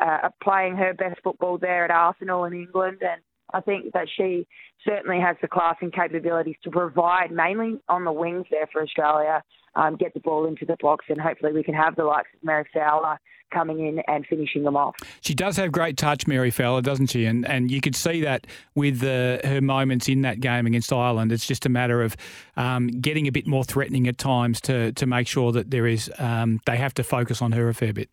uh, 0.00 0.30
playing 0.42 0.76
her 0.76 0.94
best 0.94 1.20
football 1.22 1.58
there 1.58 1.84
at 1.84 1.90
Arsenal 1.90 2.44
in 2.44 2.54
England, 2.54 2.98
and 3.02 3.20
I 3.52 3.60
think 3.60 3.92
that 3.92 4.08
she 4.16 4.46
certainly 4.86 5.20
has 5.20 5.36
the 5.42 5.48
class 5.48 5.76
and 5.80 5.92
capabilities 5.92 6.56
to 6.64 6.70
provide, 6.70 7.30
mainly 7.30 7.80
on 7.88 8.04
the 8.04 8.12
wings 8.12 8.46
there 8.50 8.68
for 8.72 8.82
Australia, 8.82 9.42
um, 9.74 9.96
get 9.96 10.14
the 10.14 10.20
ball 10.20 10.46
into 10.46 10.64
the 10.64 10.76
box, 10.80 11.06
and 11.08 11.20
hopefully 11.20 11.52
we 11.52 11.62
can 11.62 11.74
have 11.74 11.96
the 11.96 12.04
likes 12.04 12.28
of 12.34 12.44
Mary 12.44 12.64
Fowler 12.72 13.18
coming 13.52 13.86
in 13.86 14.00
and 14.06 14.24
finishing 14.26 14.62
them 14.62 14.76
off. 14.76 14.94
She 15.20 15.34
does 15.34 15.56
have 15.56 15.72
great 15.72 15.96
touch, 15.96 16.26
Mary 16.26 16.50
Fowler, 16.50 16.82
doesn't 16.82 17.08
she? 17.08 17.26
And 17.26 17.46
and 17.46 17.70
you 17.70 17.80
could 17.80 17.96
see 17.96 18.20
that 18.22 18.46
with 18.74 19.00
the, 19.00 19.40
her 19.44 19.60
moments 19.60 20.08
in 20.08 20.22
that 20.22 20.40
game 20.40 20.66
against 20.66 20.92
Ireland. 20.92 21.32
It's 21.32 21.46
just 21.46 21.66
a 21.66 21.68
matter 21.68 22.02
of 22.02 22.16
um, 22.56 22.88
getting 22.88 23.26
a 23.26 23.32
bit 23.32 23.46
more 23.46 23.64
threatening 23.64 24.06
at 24.08 24.18
times 24.18 24.60
to 24.62 24.92
to 24.92 25.06
make 25.06 25.26
sure 25.26 25.52
that 25.52 25.70
there 25.70 25.86
is 25.86 26.10
um, 26.18 26.60
they 26.66 26.76
have 26.76 26.94
to 26.94 27.04
focus 27.04 27.42
on 27.42 27.52
her 27.52 27.68
a 27.68 27.74
fair 27.74 27.92
bit. 27.92 28.08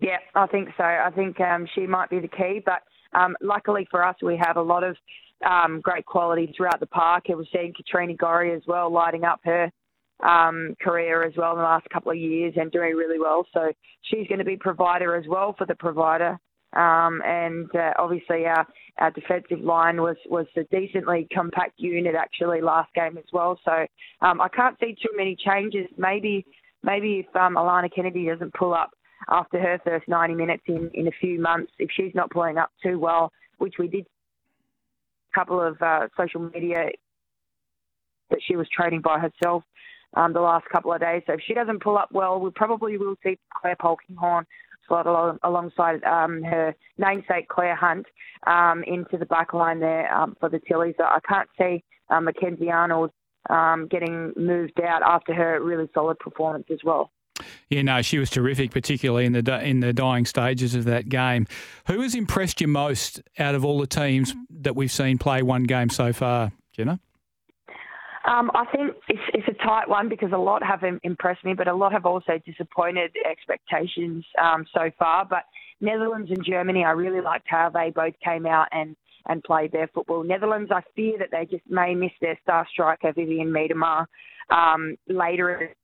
Yeah, 0.00 0.18
I 0.34 0.46
think 0.46 0.70
so. 0.76 0.82
I 0.82 1.10
think 1.14 1.38
um, 1.40 1.68
she 1.74 1.86
might 1.86 2.10
be 2.10 2.18
the 2.18 2.28
key, 2.28 2.60
but 2.64 2.82
um, 3.12 3.36
luckily 3.40 3.86
for 3.90 4.04
us, 4.04 4.16
we 4.20 4.36
have 4.36 4.56
a 4.56 4.62
lot 4.62 4.82
of 4.82 4.96
um, 5.48 5.80
great 5.80 6.06
quality 6.06 6.52
throughout 6.56 6.80
the 6.80 6.86
park. 6.86 7.24
We've 7.28 7.46
seen 7.54 7.72
Katrina 7.72 8.14
Gorry 8.14 8.52
as 8.52 8.62
well, 8.66 8.90
lighting 8.90 9.24
up 9.24 9.40
her 9.44 9.70
um, 10.22 10.74
career 10.80 11.22
as 11.24 11.32
well 11.36 11.52
in 11.52 11.58
the 11.58 11.64
last 11.64 11.88
couple 11.90 12.12
of 12.12 12.18
years 12.18 12.54
and 12.56 12.70
doing 12.70 12.94
really 12.94 13.18
well. 13.18 13.46
So 13.52 13.72
she's 14.02 14.26
going 14.28 14.38
to 14.38 14.44
be 14.44 14.56
provider 14.56 15.16
as 15.16 15.26
well 15.28 15.54
for 15.56 15.66
the 15.66 15.74
provider. 15.74 16.38
Um, 16.74 17.20
and 17.26 17.68
uh, 17.74 17.92
obviously 17.98 18.46
our, 18.46 18.66
our 18.98 19.10
defensive 19.10 19.60
line 19.60 20.00
was, 20.00 20.16
was 20.28 20.46
a 20.56 20.64
decently 20.64 21.28
compact 21.34 21.74
unit 21.76 22.14
actually 22.14 22.62
last 22.62 22.92
game 22.94 23.18
as 23.18 23.24
well. 23.32 23.58
So 23.64 23.86
um, 24.22 24.40
I 24.40 24.48
can't 24.48 24.76
see 24.80 24.94
too 24.94 25.14
many 25.16 25.36
changes. 25.36 25.86
Maybe 25.98 26.46
maybe 26.82 27.24
if 27.28 27.36
um, 27.36 27.54
Alana 27.54 27.94
Kennedy 27.94 28.26
doesn't 28.26 28.54
pull 28.54 28.74
up 28.74 28.90
after 29.28 29.60
her 29.60 29.78
first 29.84 30.08
90 30.08 30.34
minutes 30.34 30.62
in, 30.66 30.90
in 30.94 31.06
a 31.06 31.12
few 31.20 31.40
months, 31.40 31.72
if 31.78 31.90
she's 31.94 32.12
not 32.14 32.30
pulling 32.30 32.58
up 32.58 32.70
too 32.82 32.98
well, 32.98 33.30
which 33.58 33.74
we 33.78 33.86
did 33.86 34.04
a 34.04 35.38
couple 35.38 35.60
of 35.60 35.80
uh, 35.80 36.08
social 36.16 36.40
media 36.40 36.88
that 38.30 38.40
she 38.46 38.56
was 38.56 38.66
training 38.74 39.00
by 39.00 39.18
herself 39.18 39.62
um, 40.14 40.32
the 40.32 40.40
last 40.40 40.66
couple 40.70 40.92
of 40.92 41.00
days. 41.00 41.22
So 41.26 41.34
if 41.34 41.40
she 41.46 41.54
doesn't 41.54 41.82
pull 41.82 41.98
up 41.98 42.10
well, 42.12 42.40
we 42.40 42.50
probably 42.50 42.96
will 42.96 43.16
see 43.22 43.38
Clare 43.60 43.76
Polkinghorne 43.76 44.44
slot 44.86 45.06
along, 45.06 45.38
alongside 45.42 46.02
um, 46.04 46.42
her 46.42 46.74
namesake 46.98 47.48
Clare 47.48 47.76
Hunt 47.76 48.06
um, 48.46 48.82
into 48.86 49.16
the 49.16 49.26
back 49.26 49.52
line 49.52 49.80
there 49.80 50.12
um, 50.14 50.36
for 50.40 50.48
the 50.48 50.58
Tillies. 50.58 50.94
I 50.98 51.18
can't 51.28 51.48
see 51.58 51.84
um, 52.10 52.24
Mackenzie 52.24 52.70
Arnold 52.70 53.10
um, 53.50 53.88
getting 53.88 54.32
moved 54.36 54.80
out 54.80 55.02
after 55.02 55.34
her 55.34 55.62
really 55.62 55.88
solid 55.94 56.18
performance 56.18 56.66
as 56.70 56.78
well. 56.84 57.10
Yeah, 57.70 57.82
no, 57.82 58.02
she 58.02 58.18
was 58.18 58.30
terrific, 58.30 58.70
particularly 58.70 59.24
in 59.24 59.32
the 59.32 59.64
in 59.64 59.80
the 59.80 59.92
dying 59.92 60.26
stages 60.26 60.74
of 60.74 60.84
that 60.84 61.08
game. 61.08 61.46
Who 61.86 62.00
has 62.02 62.14
impressed 62.14 62.60
you 62.60 62.68
most 62.68 63.22
out 63.38 63.54
of 63.54 63.64
all 63.64 63.80
the 63.80 63.86
teams 63.86 64.34
that 64.50 64.76
we've 64.76 64.92
seen 64.92 65.18
play 65.18 65.42
one 65.42 65.64
game 65.64 65.88
so 65.88 66.12
far, 66.12 66.52
Jenna? 66.72 67.00
Um, 68.26 68.50
I 68.54 68.64
think 68.66 68.92
it's, 69.08 69.20
it's 69.34 69.48
a 69.48 69.64
tight 69.64 69.88
one 69.88 70.08
because 70.08 70.30
a 70.32 70.38
lot 70.38 70.62
have 70.62 70.82
impressed 71.02 71.44
me, 71.44 71.54
but 71.54 71.68
a 71.68 71.74
lot 71.74 71.92
have 71.92 72.06
also 72.06 72.40
disappointed 72.46 73.10
expectations 73.28 74.24
um, 74.40 74.64
so 74.72 74.90
far. 74.98 75.24
But 75.24 75.44
Netherlands 75.80 76.30
and 76.30 76.44
Germany, 76.44 76.84
I 76.84 76.90
really 76.90 77.20
liked 77.20 77.46
how 77.48 77.70
they 77.70 77.90
both 77.90 78.14
came 78.24 78.46
out 78.46 78.68
and, 78.70 78.94
and 79.26 79.42
played 79.42 79.72
their 79.72 79.88
football. 79.88 80.22
Netherlands, 80.22 80.70
I 80.72 80.82
fear 80.94 81.18
that 81.18 81.28
they 81.32 81.46
just 81.46 81.68
may 81.68 81.94
miss 81.94 82.12
their 82.20 82.38
star 82.42 82.66
striker, 82.72 83.12
Vivianne 83.12 83.48
Miedema, 83.48 84.06
um, 84.50 84.96
later. 85.08 85.74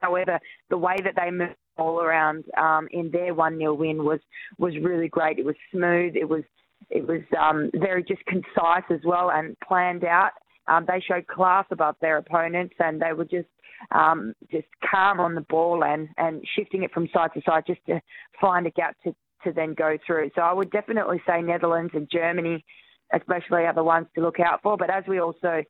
However, 0.00 0.40
the 0.70 0.78
way 0.78 0.96
that 1.02 1.14
they 1.16 1.30
moved 1.30 1.54
all 1.78 2.00
around 2.00 2.44
um, 2.56 2.88
in 2.90 3.10
their 3.10 3.34
one 3.34 3.58
0 3.58 3.74
win 3.74 4.04
was 4.04 4.20
was 4.58 4.74
really 4.82 5.08
great. 5.08 5.38
It 5.38 5.44
was 5.44 5.56
smooth. 5.72 6.14
It 6.16 6.28
was 6.28 6.42
it 6.90 7.06
was 7.06 7.22
um, 7.40 7.70
very 7.74 8.02
just 8.02 8.24
concise 8.26 8.84
as 8.90 9.00
well 9.04 9.30
and 9.30 9.56
planned 9.66 10.04
out. 10.04 10.32
Um, 10.66 10.86
they 10.86 11.00
showed 11.00 11.26
class 11.26 11.66
above 11.70 11.96
their 12.00 12.16
opponents, 12.18 12.74
and 12.78 13.00
they 13.00 13.12
were 13.12 13.24
just 13.24 13.48
um, 13.90 14.34
just 14.50 14.66
calm 14.90 15.20
on 15.20 15.34
the 15.34 15.40
ball 15.42 15.84
and, 15.84 16.08
and 16.16 16.42
shifting 16.56 16.82
it 16.82 16.92
from 16.92 17.08
side 17.12 17.30
to 17.34 17.42
side 17.46 17.64
just 17.66 17.84
to 17.86 18.00
find 18.40 18.66
a 18.66 18.70
gap 18.70 18.96
to, 19.04 19.14
to 19.44 19.52
then 19.52 19.74
go 19.74 19.98
through. 20.06 20.30
So 20.34 20.42
I 20.42 20.52
would 20.52 20.70
definitely 20.70 21.20
say 21.26 21.42
Netherlands 21.42 21.92
and 21.94 22.08
Germany, 22.10 22.64
especially, 23.12 23.64
are 23.64 23.74
the 23.74 23.84
ones 23.84 24.06
to 24.14 24.22
look 24.22 24.40
out 24.40 24.62
for. 24.62 24.76
But 24.76 24.90
as 24.90 25.04
we 25.06 25.20
also 25.20 25.62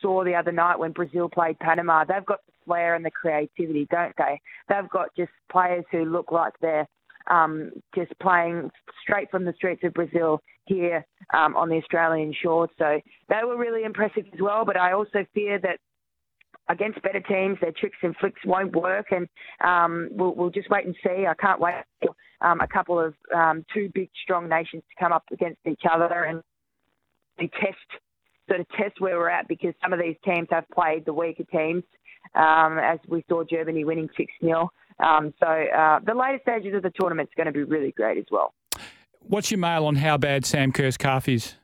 saw 0.00 0.24
the 0.24 0.34
other 0.34 0.52
night 0.52 0.78
when 0.78 0.92
Brazil 0.92 1.28
played 1.28 1.58
Panama, 1.58 2.04
they've 2.04 2.26
got 2.26 2.44
the 2.46 2.52
flair 2.64 2.94
and 2.94 3.04
the 3.04 3.10
creativity, 3.10 3.86
don't 3.90 4.14
they? 4.18 4.40
They've 4.68 4.90
got 4.90 5.14
just 5.16 5.32
players 5.50 5.84
who 5.90 6.04
look 6.04 6.30
like 6.32 6.52
they're 6.60 6.88
um, 7.30 7.70
just 7.94 8.12
playing 8.20 8.70
straight 9.02 9.30
from 9.30 9.44
the 9.44 9.52
streets 9.54 9.82
of 9.84 9.94
Brazil 9.94 10.40
here 10.66 11.04
um, 11.34 11.56
on 11.56 11.68
the 11.68 11.76
Australian 11.76 12.34
shore. 12.42 12.68
So 12.78 13.00
they 13.28 13.40
were 13.44 13.56
really 13.56 13.84
impressive 13.84 14.24
as 14.32 14.40
well. 14.40 14.64
But 14.64 14.76
I 14.76 14.92
also 14.92 15.24
fear 15.34 15.58
that 15.60 15.78
against 16.68 17.02
better 17.02 17.20
teams, 17.20 17.58
their 17.60 17.72
tricks 17.72 17.98
and 18.02 18.16
flicks 18.16 18.40
won't 18.44 18.74
work, 18.74 19.06
and 19.10 19.28
um, 19.64 20.08
we'll, 20.12 20.34
we'll, 20.34 20.50
just 20.50 20.70
wait 20.70 20.86
and 20.86 20.94
see. 21.02 21.26
I 21.26 21.34
can't 21.34 21.60
wait 21.60 21.74
for 22.00 22.14
um, 22.46 22.60
a 22.60 22.68
couple 22.68 23.00
of 23.00 23.14
um, 23.34 23.64
two 23.74 23.90
big, 23.94 24.10
strong 24.22 24.48
nations 24.48 24.82
to 24.88 25.04
come 25.04 25.12
up 25.12 25.24
against 25.32 25.60
each 25.66 25.82
other 25.90 26.24
and 26.24 26.42
test 27.38 27.76
sort 28.48 28.60
of 28.60 28.68
test 28.70 29.00
where 29.00 29.16
we're 29.16 29.30
at 29.30 29.48
because 29.48 29.74
some 29.82 29.92
of 29.92 29.98
these 29.98 30.16
teams 30.24 30.48
have 30.50 30.64
played 30.74 31.04
the 31.04 31.12
weaker 31.12 31.44
teams, 31.44 31.84
um, 32.34 32.78
as 32.78 32.98
we 33.08 33.24
saw 33.28 33.42
Germany 33.48 33.84
winning 33.84 34.08
six 34.16 34.32
0 34.42 34.70
um, 34.98 35.32
So 35.40 35.46
uh, 35.46 36.00
the 36.04 36.14
later 36.14 36.38
stages 36.42 36.74
of 36.74 36.82
the 36.82 36.92
tournament 36.98 37.28
is 37.30 37.34
going 37.36 37.46
to 37.46 37.52
be 37.52 37.64
really 37.64 37.92
great 37.92 38.18
as 38.18 38.26
well. 38.30 38.54
What's 39.20 39.50
your 39.50 39.58
mail 39.58 39.86
on 39.86 39.96
how 39.96 40.18
bad 40.18 40.44
Sam 40.44 40.72
Kerr's 40.72 40.96
calf 40.96 41.28
is? 41.28 41.54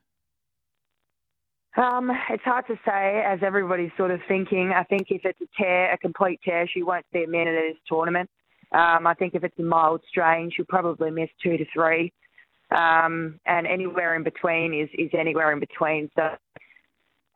Um, 1.77 2.11
it's 2.31 2.43
hard 2.43 2.67
to 2.67 2.75
say, 2.85 3.23
as 3.25 3.39
everybody's 3.43 3.93
sort 3.97 4.11
of 4.11 4.21
thinking. 4.27 4.73
I 4.75 4.83
think 4.83 5.09
if 5.11 5.23
it's 5.25 5.41
a 5.41 5.47
tear, 5.57 5.93
a 5.93 5.99
complete 5.99 6.41
tear, 6.45 6.67
she 6.67 6.83
won't 6.83 7.07
see 7.13 7.23
a 7.23 7.29
minute 7.29 7.55
at 7.55 7.73
this 7.73 7.81
tournament. 7.89 8.29
Um, 8.73 9.07
I 9.07 9.15
think 9.15 9.35
if 9.35 9.45
it's 9.45 9.59
a 9.59 9.63
mild 9.63 10.03
strain, 10.09 10.51
she'll 10.55 10.67
probably 10.69 11.11
miss 11.11 11.31
two 11.43 11.57
to 11.57 11.65
three. 11.73 12.13
Um, 12.71 13.41
and 13.47 13.67
anywhere 13.67 14.15
in 14.15 14.25
between 14.25 14.75
is, 14.75 14.89
is 14.93 15.11
anywhere 15.19 15.53
in 15.53 15.61
between. 15.61 16.11
So, 16.17 16.37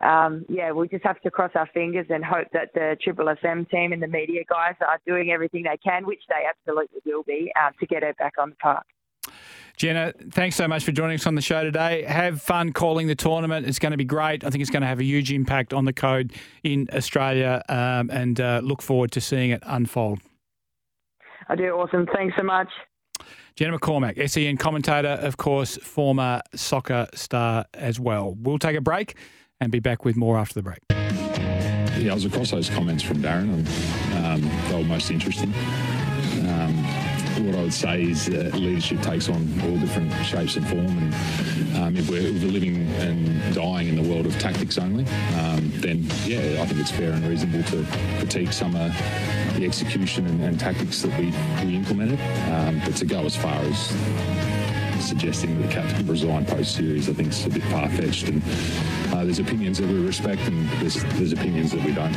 um, 0.03 0.45
yeah, 0.49 0.73
we'll 0.73 0.89
just 0.89 1.05
have 1.05 1.21
to 1.21 1.31
cross 1.31 1.53
our 1.55 1.69
fingers 1.73 2.07
and 2.11 2.25
hope 2.25 2.49
that 2.53 2.75
the 2.75 2.97
Triple 3.03 3.27
FM 3.27 3.71
team 3.71 3.93
and 3.93 4.03
the 4.03 4.09
media 4.09 4.43
guys 4.49 4.75
are 4.81 5.01
doing 5.07 5.31
everything 5.31 5.63
they 5.63 5.77
can, 5.77 6.07
which 6.07 6.23
they 6.29 6.45
absolutely 6.49 7.01
will 7.07 7.23
be, 7.23 7.53
uh, 7.61 7.71
to 7.79 7.87
get 7.87 8.03
her 8.03 8.13
back 8.15 8.35
on 8.39 8.51
the 8.51 8.57
park. 8.57 8.85
Jenna, 9.77 10.13
thanks 10.33 10.57
so 10.57 10.69
much 10.69 10.85
for 10.85 10.93
joining 10.93 11.15
us 11.15 11.27
on 11.27 11.35
the 11.35 11.41
show 11.41 11.63
today. 11.63 12.03
Have 12.03 12.43
fun 12.43 12.73
calling 12.73 13.07
the 13.07 13.15
tournament. 13.15 13.67
It's 13.67 13.79
going 13.79 13.93
to 13.93 13.99
be 13.99 14.05
great. 14.05 14.45
I 14.45 14.51
think 14.51 14.61
it's 14.61 14.71
going 14.71 14.83
to 14.83 14.89
have 14.89 15.01
a 15.01 15.05
huge 15.05 15.33
impact 15.33 15.73
on 15.73 15.85
the 15.85 15.93
code 15.93 16.33
in 16.63 16.89
Australia 16.93 17.63
um, 17.69 18.11
and 18.11 18.41
uh, 18.41 18.61
look 18.63 18.83
forward 18.83 19.13
to 19.13 19.21
seeing 19.21 19.51
it 19.51 19.63
unfold. 19.65 20.21
I 21.49 21.55
do. 21.55 21.71
Awesome. 21.71 22.07
Thanks 22.15 22.35
so 22.37 22.43
much. 22.43 22.69
Jenna 23.57 23.79
McCormick, 23.79 24.31
SEN 24.31 24.57
commentator, 24.57 25.19
of 25.21 25.37
course, 25.37 25.77
former 25.77 26.41
soccer 26.55 27.07
star 27.15 27.67
as 27.75 28.01
well. 28.01 28.35
We'll 28.41 28.59
take 28.59 28.77
a 28.77 28.81
break 28.81 29.17
and 29.63 29.73
be 29.73 29.81
back 29.81 30.05
with 30.05 30.17
more 30.17 30.37
after 30.37 30.55
the 30.55 30.63
break. 30.63 30.81
Yeah, 30.91 32.13
I 32.13 32.15
was 32.15 32.25
across 32.25 32.51
those 32.51 32.69
comments 32.69 33.03
from 33.03 33.19
Darren, 33.19 33.55
and 33.55 34.25
um, 34.25 34.69
they 34.69 34.77
were 34.77 34.85
most 34.85 35.11
interesting. 35.11 35.53
Um, 36.49 36.85
what 37.47 37.55
I 37.55 37.63
would 37.63 37.73
say 37.73 38.03
is 38.03 38.27
that 38.27 38.55
leadership 38.55 39.01
takes 39.03 39.29
on 39.29 39.37
all 39.63 39.77
different 39.79 40.13
shapes 40.25 40.57
and 40.57 40.67
form. 40.67 40.87
And 40.87 41.77
um, 41.77 41.97
if, 41.97 42.11
we're, 42.11 42.19
if, 42.19 42.43
we're, 42.43 42.51
living 42.51 42.87
and 42.97 43.55
dying 43.55 43.89
in 43.89 43.97
the 43.97 44.03
world 44.03 44.27
of 44.27 44.39
tactics 44.39 44.79
only, 44.79 45.05
um, 45.39 45.71
then 45.77 46.05
yeah, 46.25 46.61
I 46.61 46.67
think 46.67 46.81
it's 46.81 46.91
fair 46.91 47.13
and 47.13 47.25
reasonable 47.27 47.63
to 47.71 47.87
critique 48.19 48.53
some 48.53 48.75
of 48.77 48.93
the 49.55 49.65
execution 49.65 50.27
and, 50.27 50.43
and 50.43 50.61
tactics 50.61 51.03
that 51.03 51.19
we, 51.19 51.33
we 51.65 51.77
implemented. 51.77 52.21
Um, 52.53 52.81
but 52.85 52.97
to 52.97 53.05
go 53.05 53.25
as 53.25 53.37
far 53.37 53.57
as 53.57 53.93
suggesting 55.03 55.61
that 55.61 55.67
the 55.67 55.73
captain 55.73 56.07
resign 56.07 56.45
post 56.47 56.75
series, 56.77 57.09
I 57.09 57.13
think 57.13 57.29
is 57.29 57.47
a 57.47 57.51
bit 57.51 57.63
far 57.65 57.89
fetched. 57.89 58.29
And 58.29 58.43
uh, 59.13 59.25
there's 59.25 59.39
opinions 59.39 59.79
that 59.79 59.89
we 59.89 59.99
respect, 60.05 60.43
and 60.43 60.69
there's, 60.81 61.03
there's 61.15 61.33
opinions 61.33 61.73
that 61.73 61.85
we 61.85 61.93
don't. 61.93 62.13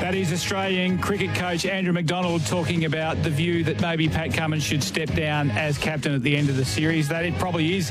That 0.00 0.14
is 0.14 0.32
Australian 0.32 0.98
cricket 0.98 1.34
coach 1.34 1.64
Andrew 1.64 1.92
McDonald 1.92 2.44
talking 2.46 2.84
about 2.84 3.22
the 3.22 3.30
view 3.30 3.62
that 3.64 3.80
maybe 3.80 4.08
Pat 4.08 4.34
Cummins 4.34 4.64
should 4.64 4.82
step 4.82 5.12
down 5.14 5.50
as 5.52 5.78
captain 5.78 6.14
at 6.14 6.22
the 6.22 6.36
end 6.36 6.48
of 6.48 6.56
the 6.56 6.64
series. 6.64 7.08
That 7.08 7.24
it 7.24 7.38
probably 7.38 7.76
is 7.76 7.90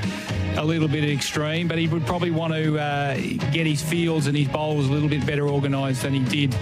a 0.57 0.63
little 0.63 0.87
bit 0.87 1.03
extreme, 1.03 1.67
but 1.67 1.77
he 1.77 1.87
would 1.87 2.05
probably 2.05 2.31
want 2.31 2.53
to 2.53 2.79
uh, 2.79 3.15
get 3.51 3.65
his 3.65 3.81
fields 3.81 4.27
and 4.27 4.35
his 4.35 4.47
bowls 4.47 4.87
a 4.87 4.91
little 4.91 5.09
bit 5.09 5.25
better 5.25 5.47
organised 5.47 6.03
than 6.03 6.13
he 6.13 6.19
did 6.19 6.53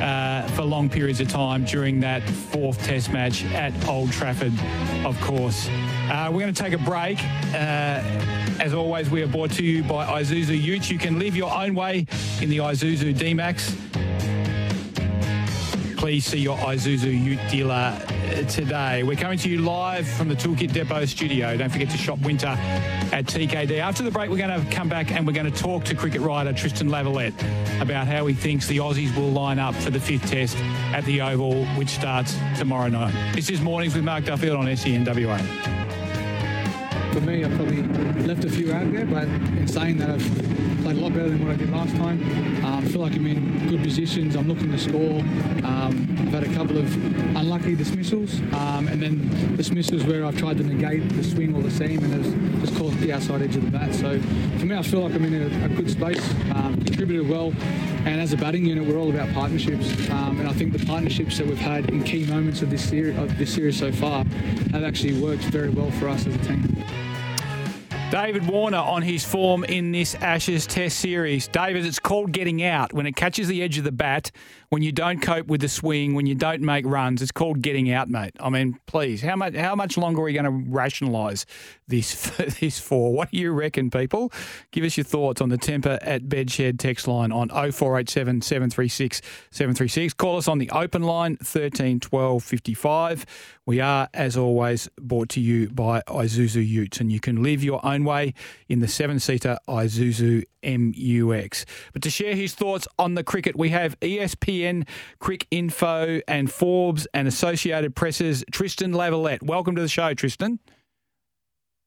uh, 0.00 0.42
for 0.48 0.62
long 0.62 0.88
periods 0.88 1.20
of 1.20 1.28
time 1.28 1.64
during 1.64 2.00
that 2.00 2.22
fourth 2.28 2.82
Test 2.84 3.12
match 3.12 3.44
at 3.46 3.72
Old 3.88 4.12
Trafford, 4.12 4.52
of 5.04 5.20
course. 5.20 5.68
Uh, 5.68 6.28
we're 6.32 6.40
going 6.40 6.52
to 6.54 6.62
take 6.62 6.72
a 6.72 6.78
break. 6.78 7.18
Uh, 7.54 8.00
as 8.60 8.74
always, 8.74 9.10
we 9.10 9.22
are 9.22 9.28
brought 9.28 9.50
to 9.52 9.64
you 9.64 9.82
by 9.82 10.22
Isuzu 10.22 10.60
Utes. 10.60 10.90
You 10.90 10.98
can 10.98 11.18
live 11.18 11.36
your 11.36 11.52
own 11.52 11.74
way 11.74 12.06
in 12.40 12.48
the 12.48 12.58
Isuzu 12.58 13.16
D-Max 13.16 13.76
please 16.04 16.26
see 16.26 16.38
your 16.38 16.58
Isuzu 16.58 17.18
Ute 17.18 17.40
dealer 17.50 17.98
today. 18.42 19.02
We're 19.04 19.16
coming 19.16 19.38
to 19.38 19.48
you 19.48 19.58
live 19.60 20.06
from 20.08 20.28
the 20.28 20.34
Toolkit 20.34 20.72
Depot 20.72 21.04
studio. 21.04 21.56
Don't 21.56 21.70
forget 21.70 21.88
to 21.90 21.96
shop 21.96 22.18
winter 22.20 22.48
at 22.48 23.26
TKD. 23.26 23.78
After 23.78 24.02
the 24.02 24.10
break, 24.10 24.28
we're 24.28 24.38
going 24.38 24.60
to 24.60 24.70
come 24.74 24.88
back 24.88 25.12
and 25.12 25.26
we're 25.26 25.32
going 25.32 25.50
to 25.50 25.56
talk 25.56 25.84
to 25.84 25.94
cricket 25.94 26.20
writer 26.20 26.52
Tristan 26.52 26.88
Lavalette 26.88 27.32
about 27.80 28.08
how 28.08 28.26
he 28.26 28.34
thinks 28.34 28.66
the 28.66 28.78
Aussies 28.78 29.14
will 29.16 29.30
line 29.30 29.58
up 29.58 29.74
for 29.76 29.90
the 29.90 30.00
fifth 30.00 30.28
test 30.30 30.56
at 30.92 31.04
the 31.04 31.20
Oval, 31.20 31.64
which 31.76 31.90
starts 31.90 32.36
tomorrow 32.58 32.88
night. 32.88 33.34
This 33.34 33.50
is 33.50 33.60
Mornings 33.60 33.94
with 33.94 34.04
Mark 34.04 34.24
Duffield 34.24 34.58
on 34.58 34.66
SENWA 34.66 35.93
for 37.14 37.20
me, 37.20 37.44
I 37.44 37.48
probably 37.50 37.82
left 38.26 38.44
a 38.44 38.50
few 38.50 38.72
out 38.72 38.90
there, 38.90 39.06
but 39.06 39.22
in 39.22 39.68
saying 39.68 39.98
that, 39.98 40.10
I've 40.10 40.82
played 40.82 40.96
a 40.96 41.00
lot 41.00 41.14
better 41.14 41.28
than 41.28 41.44
what 41.44 41.54
I 41.54 41.56
did 41.56 41.70
last 41.70 41.94
time. 41.94 42.20
Um, 42.64 42.84
I 42.84 42.88
feel 42.88 43.02
like 43.02 43.14
I'm 43.14 43.26
in 43.28 43.68
good 43.68 43.84
positions. 43.84 44.34
I'm 44.34 44.48
looking 44.48 44.72
to 44.72 44.78
score. 44.78 45.20
Um, 45.64 46.16
I've 46.18 46.32
had 46.32 46.42
a 46.42 46.52
couple 46.54 46.76
of 46.76 46.92
unlucky 47.36 47.76
dismissals, 47.76 48.40
um, 48.52 48.88
and 48.88 49.00
then 49.00 49.56
dismissals 49.56 50.02
where 50.04 50.26
I've 50.26 50.36
tried 50.36 50.58
to 50.58 50.64
negate 50.64 51.08
the 51.10 51.22
swing 51.22 51.54
or 51.54 51.62
the 51.62 51.70
seam 51.70 52.02
and 52.02 52.12
has 52.12 52.60
just 52.60 52.76
caused 52.76 52.98
the 52.98 53.12
outside 53.12 53.42
edge 53.42 53.54
of 53.54 53.64
the 53.64 53.70
bat. 53.70 53.94
So 53.94 54.20
for 54.58 54.66
me, 54.66 54.76
I 54.76 54.82
feel 54.82 55.00
like 55.00 55.14
I'm 55.14 55.24
in 55.24 55.34
a, 55.34 55.66
a 55.66 55.68
good 55.68 55.90
space. 55.90 56.28
Um, 56.52 56.82
contributed 56.84 57.28
well, 57.28 57.54
and 58.06 58.20
as 58.20 58.32
a 58.32 58.36
batting 58.36 58.66
unit, 58.66 58.84
we're 58.88 58.98
all 58.98 59.10
about 59.10 59.32
partnerships. 59.32 59.88
Um, 60.10 60.40
and 60.40 60.48
I 60.48 60.52
think 60.52 60.72
the 60.72 60.84
partnerships 60.84 61.38
that 61.38 61.46
we've 61.46 61.56
had 61.56 61.90
in 61.90 62.02
key 62.02 62.26
moments 62.26 62.60
of 62.60 62.70
this 62.70 62.90
of 62.90 63.38
this 63.38 63.54
series 63.54 63.78
so 63.78 63.92
far, 63.92 64.24
have 64.72 64.82
actually 64.82 65.20
worked 65.20 65.44
very 65.44 65.70
well 65.70 65.92
for 65.92 66.08
us 66.08 66.26
as 66.26 66.34
a 66.34 66.38
team. 66.38 66.83
David 68.10 68.46
Warner 68.46 68.78
on 68.78 69.02
his 69.02 69.24
form 69.24 69.64
in 69.64 69.90
this 69.90 70.14
Ashes 70.14 70.66
Test 70.66 70.98
series. 70.98 71.48
David, 71.48 71.84
it's 71.84 71.98
called 71.98 72.32
getting 72.32 72.62
out 72.62 72.92
when 72.92 73.06
it 73.06 73.16
catches 73.16 73.48
the 73.48 73.62
edge 73.62 73.76
of 73.78 73.84
the 73.84 73.92
bat, 73.92 74.30
when 74.68 74.82
you 74.82 74.92
don't 74.92 75.20
cope 75.20 75.46
with 75.46 75.60
the 75.60 75.68
swing, 75.68 76.14
when 76.14 76.26
you 76.26 76.34
don't 76.34 76.62
make 76.62 76.86
runs. 76.86 77.22
It's 77.22 77.32
called 77.32 77.62
getting 77.62 77.90
out, 77.90 78.08
mate. 78.08 78.34
I 78.40 78.50
mean, 78.50 78.78
please, 78.86 79.22
how 79.22 79.36
much 79.36 79.54
how 79.54 79.74
much 79.74 79.96
longer 79.96 80.20
are 80.20 80.24
we 80.24 80.32
going 80.32 80.44
to 80.44 80.70
rationalise 80.70 81.46
this 81.88 82.30
this 82.60 82.78
for? 82.78 83.12
What 83.12 83.30
do 83.30 83.38
you 83.38 83.52
reckon, 83.52 83.90
people? 83.90 84.32
Give 84.70 84.84
us 84.84 84.96
your 84.96 85.04
thoughts 85.04 85.40
on 85.40 85.48
the 85.48 85.58
Tempur 85.58 85.98
at 86.02 86.24
Bedshed 86.24 86.78
text 86.78 87.08
line 87.08 87.32
on 87.32 87.48
0487 87.48 88.42
736 88.42 89.22
736. 89.50 90.14
Call 90.14 90.36
us 90.36 90.48
on 90.48 90.58
the 90.58 90.70
open 90.70 91.02
line 91.02 91.36
13 91.36 92.00
12 92.00 92.42
55. 92.42 93.26
We 93.66 93.80
are, 93.80 94.08
as 94.12 94.36
always, 94.36 94.88
brought 95.00 95.30
to 95.30 95.40
you 95.40 95.70
by 95.70 96.02
Isuzu 96.02 96.66
Utes, 96.66 97.00
and 97.00 97.10
you 97.10 97.18
can 97.18 97.42
live 97.42 97.64
your 97.64 97.84
own 97.84 98.04
way 98.04 98.34
in 98.68 98.80
the 98.80 98.88
seven 98.88 99.18
seater 99.18 99.58
Isuzu 99.66 100.44
MUX. 100.62 101.64
But 101.92 102.02
to 102.02 102.10
share 102.10 102.34
his 102.34 102.54
thoughts 102.54 102.88
on 102.98 103.14
the 103.14 103.24
cricket, 103.24 103.56
we 103.56 103.70
have 103.70 103.96
ESPN, 104.54 104.86
Cricinfo, 105.20 106.22
and 106.28 106.50
Forbes 106.50 107.06
and 107.14 107.28
Associated 107.28 107.94
Presses, 107.94 108.44
Tristan 108.50 108.92
Lavalette. 108.92 109.42
Welcome 109.42 109.76
to 109.76 109.82
the 109.82 109.88
show, 109.88 110.14
Tristan. 110.14 110.58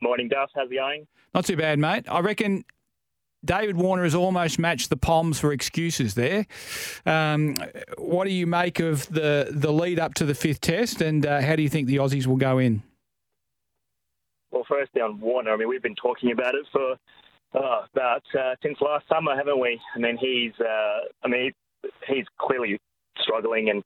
Morning, 0.02 0.28
Duff. 0.28 0.52
How's 0.56 0.70
it 0.70 0.76
going? 0.76 1.08
Not 1.34 1.46
too 1.46 1.58
bad, 1.58 1.80
mate. 1.80 2.06
I 2.10 2.20
reckon 2.20 2.64
David 3.44 3.78
Warner 3.78 4.04
has 4.04 4.16
almost 4.16 4.60
matched 4.60 4.90
the 4.90 4.98
Poms 4.98 5.40
for 5.40 5.52
excuses 5.52 6.16
there. 6.16 6.46
Um, 7.06 7.56
what 7.98 8.26
do 8.26 8.32
you 8.32 8.48
make 8.48 8.80
of 8.80 9.08
the, 9.08 9.50
the 9.52 9.72
lead 9.72 10.00
up 10.00 10.14
to 10.16 10.26
the 10.26 10.36
fifth 10.36 10.62
test, 10.62 11.02
and 11.02 11.26
uh, 11.26 11.42
how 11.42 11.56
do 11.56 11.64
you 11.64 11.70
think 11.70 11.88
the 11.88 11.98
Aussies 11.98 12.28
will 12.28 12.38
go 12.38 12.58
in? 12.58 12.84
Well, 14.52 14.66
firstly 14.68 15.02
on 15.02 15.20
Warner, 15.20 15.52
I 15.52 15.58
mean 15.58 15.68
we've 15.68 15.84
been 15.84 15.96
talking 15.96 16.32
about 16.32 16.56
it 16.56 16.66
for 16.72 16.96
uh, 17.54 17.86
about 17.94 18.24
uh, 18.38 18.56
since 18.62 18.78
last 18.82 19.06
summer, 19.08 19.36
haven't 19.36 19.60
we? 19.60 19.80
I 19.96 20.00
mean 20.00 20.18
he's, 20.18 20.54
uh, 20.60 21.00
I 21.24 21.28
mean 21.28 21.52
he's 22.08 22.26
clearly 22.40 22.80
struggling, 23.20 23.70
and 23.70 23.84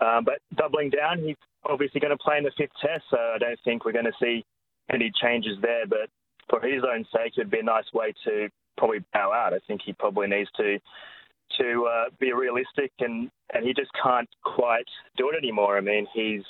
Um, 0.00 0.24
but 0.24 0.38
doubling 0.54 0.90
down, 0.90 1.18
he's 1.18 1.36
obviously 1.64 2.00
going 2.00 2.16
to 2.16 2.22
play 2.22 2.38
in 2.38 2.44
the 2.44 2.52
fifth 2.56 2.70
test, 2.80 3.04
so 3.10 3.18
I 3.18 3.38
don't 3.38 3.58
think 3.64 3.84
we're 3.84 3.92
going 3.92 4.04
to 4.04 4.12
see 4.22 4.44
any 4.92 5.10
changes 5.20 5.58
there. 5.60 5.86
But 5.86 6.08
for 6.48 6.60
his 6.60 6.84
own 6.84 7.04
sake, 7.12 7.32
it'd 7.36 7.50
be 7.50 7.58
a 7.58 7.64
nice 7.64 7.92
way 7.92 8.12
to 8.24 8.48
probably 8.76 9.00
bow 9.12 9.32
out. 9.32 9.52
I 9.54 9.58
think 9.66 9.82
he 9.84 9.92
probably 9.92 10.28
needs 10.28 10.50
to 10.56 10.78
to 11.58 11.86
uh, 11.86 12.04
be 12.20 12.32
realistic, 12.32 12.92
and 13.00 13.30
and 13.54 13.66
he 13.66 13.74
just 13.74 13.90
can't 14.00 14.28
quite 14.44 14.88
do 15.16 15.30
it 15.30 15.36
anymore. 15.36 15.76
I 15.76 15.80
mean, 15.80 16.06
he's 16.14 16.44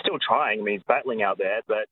still 0.00 0.18
trying. 0.18 0.60
I 0.60 0.62
mean, 0.62 0.74
he's 0.74 0.86
battling 0.88 1.22
out 1.22 1.38
there, 1.38 1.60
but 1.68 1.86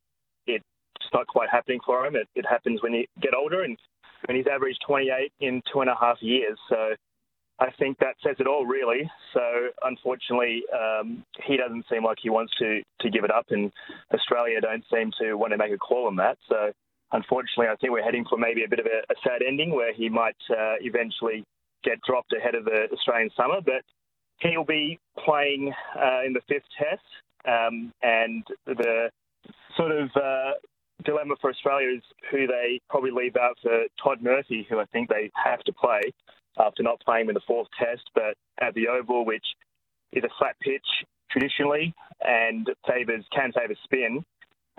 it's 0.46 0.64
not 1.12 1.26
quite 1.26 1.50
happening 1.50 1.80
for 1.84 2.04
him. 2.06 2.16
It, 2.16 2.28
it 2.34 2.46
happens 2.46 2.82
when 2.82 2.94
you 2.94 3.04
get 3.20 3.34
older, 3.34 3.62
and 3.62 3.78
when 4.26 4.36
he's 4.36 4.46
averaged 4.46 4.80
28 4.86 5.32
in 5.40 5.62
two 5.72 5.80
and 5.80 5.90
a 5.90 5.96
half 5.98 6.18
years. 6.20 6.58
So 6.68 6.94
I 7.60 7.70
think 7.78 7.98
that 7.98 8.16
says 8.24 8.36
it 8.38 8.46
all, 8.46 8.64
really. 8.64 9.10
So 9.34 9.40
unfortunately, 9.82 10.62
um, 10.72 11.24
he 11.44 11.58
doesn't 11.58 11.84
seem 11.90 12.04
like 12.04 12.16
he 12.22 12.30
wants 12.30 12.54
to 12.58 12.80
to 13.00 13.10
give 13.10 13.24
it 13.24 13.30
up, 13.30 13.46
and 13.50 13.70
Australia 14.14 14.60
don't 14.60 14.84
seem 14.92 15.10
to 15.20 15.34
want 15.34 15.52
to 15.52 15.58
make 15.58 15.72
a 15.72 15.78
call 15.78 16.06
on 16.06 16.16
that. 16.16 16.38
So 16.48 16.72
unfortunately, 17.12 17.66
I 17.70 17.76
think 17.76 17.92
we're 17.92 18.02
heading 18.02 18.24
for 18.28 18.38
maybe 18.38 18.64
a 18.64 18.68
bit 18.68 18.80
of 18.80 18.86
a, 18.86 19.12
a 19.12 19.16
sad 19.22 19.42
ending 19.46 19.74
where 19.74 19.92
he 19.92 20.08
might 20.08 20.36
uh, 20.50 20.76
eventually 20.80 21.44
get 21.84 22.00
dropped 22.02 22.32
ahead 22.32 22.54
of 22.54 22.64
the 22.64 22.88
Australian 22.92 23.30
summer, 23.36 23.60
but 23.64 23.82
he'll 24.38 24.64
be 24.64 24.98
playing 25.22 25.72
uh, 25.96 26.24
in 26.26 26.32
the 26.32 26.40
fifth 26.48 26.68
test, 26.78 27.04
um, 27.46 27.92
and 28.02 28.42
the 28.66 29.10
sort 29.76 29.92
of 29.92 30.08
uh, 30.16 30.52
dilemma 31.04 31.34
for 31.40 31.50
Australia 31.50 31.96
is 31.96 32.02
who 32.30 32.46
they 32.46 32.80
probably 32.88 33.10
leave 33.10 33.36
out 33.36 33.56
for 33.62 33.84
Todd 34.02 34.22
Murphy, 34.22 34.66
who 34.68 34.78
I 34.78 34.86
think 34.86 35.10
they 35.10 35.30
have 35.42 35.60
to 35.60 35.72
play 35.72 36.00
after 36.58 36.82
not 36.82 37.00
playing 37.00 37.28
in 37.28 37.34
the 37.34 37.40
fourth 37.46 37.68
test, 37.78 38.10
but 38.14 38.34
at 38.60 38.74
the 38.74 38.88
Oval, 38.88 39.24
which 39.24 39.44
is 40.12 40.24
a 40.24 40.28
flat 40.38 40.56
pitch 40.60 40.86
traditionally 41.30 41.94
and 42.22 42.68
favors 42.88 43.24
can 43.34 43.52
favour 43.52 43.74
spin, 43.84 44.24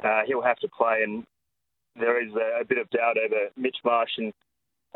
uh, 0.04 0.22
he'll 0.26 0.42
have 0.42 0.58
to 0.58 0.68
play. 0.68 1.02
And 1.04 1.26
there 1.96 2.22
is 2.24 2.34
a, 2.34 2.62
a, 2.62 2.66
bit 2.66 2.78
of 2.78 2.90
doubt 2.90 3.18
over 3.18 3.50
Mitch 3.58 3.78
Marsh 3.84 4.12
and 4.18 4.34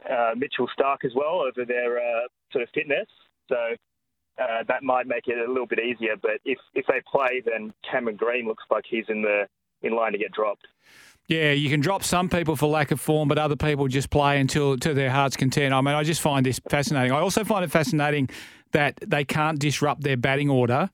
uh, 0.09 0.31
Mitchell 0.35 0.69
Starc 0.77 1.05
as 1.05 1.13
well 1.15 1.41
over 1.41 1.65
their 1.65 1.97
uh, 1.97 2.27
sort 2.51 2.63
of 2.63 2.69
fitness. 2.73 3.07
So 3.49 3.55
uh, 4.41 4.63
that 4.67 4.83
might 4.83 5.07
make 5.07 5.27
it 5.27 5.37
a 5.37 5.51
little 5.51 5.67
bit 5.67 5.79
easier. 5.79 6.15
But 6.21 6.39
if 6.43 6.59
if 6.73 6.85
they 6.87 7.01
play, 7.09 7.41
then 7.45 7.73
Cameron 7.89 8.17
Green 8.17 8.47
looks 8.47 8.63
like 8.69 8.83
he's 8.87 9.05
in 9.07 9.21
the 9.21 9.47
in 9.81 9.95
line 9.95 10.11
to 10.11 10.17
get 10.17 10.31
dropped. 10.31 10.67
Yeah, 11.27 11.51
you 11.51 11.69
can 11.69 11.79
drop 11.79 12.03
some 12.03 12.29
people 12.29 12.55
for 12.55 12.67
lack 12.67 12.91
of 12.91 13.01
form, 13.01 13.27
but 13.27 13.39
other 13.39 13.55
people 13.55 13.87
just 13.87 14.11
play 14.11 14.39
until 14.39 14.77
to 14.77 14.93
their 14.93 15.09
heart's 15.09 15.35
content. 15.35 15.73
I 15.73 15.81
mean, 15.81 15.95
I 15.95 16.03
just 16.03 16.21
find 16.21 16.45
this 16.45 16.59
fascinating. 16.69 17.11
I 17.11 17.19
also 17.19 17.43
find 17.43 17.65
it 17.65 17.71
fascinating 17.71 18.29
that 18.73 18.99
they 19.05 19.25
can't 19.25 19.57
disrupt 19.57 20.03
their 20.03 20.17
batting 20.17 20.49
order 20.49 20.91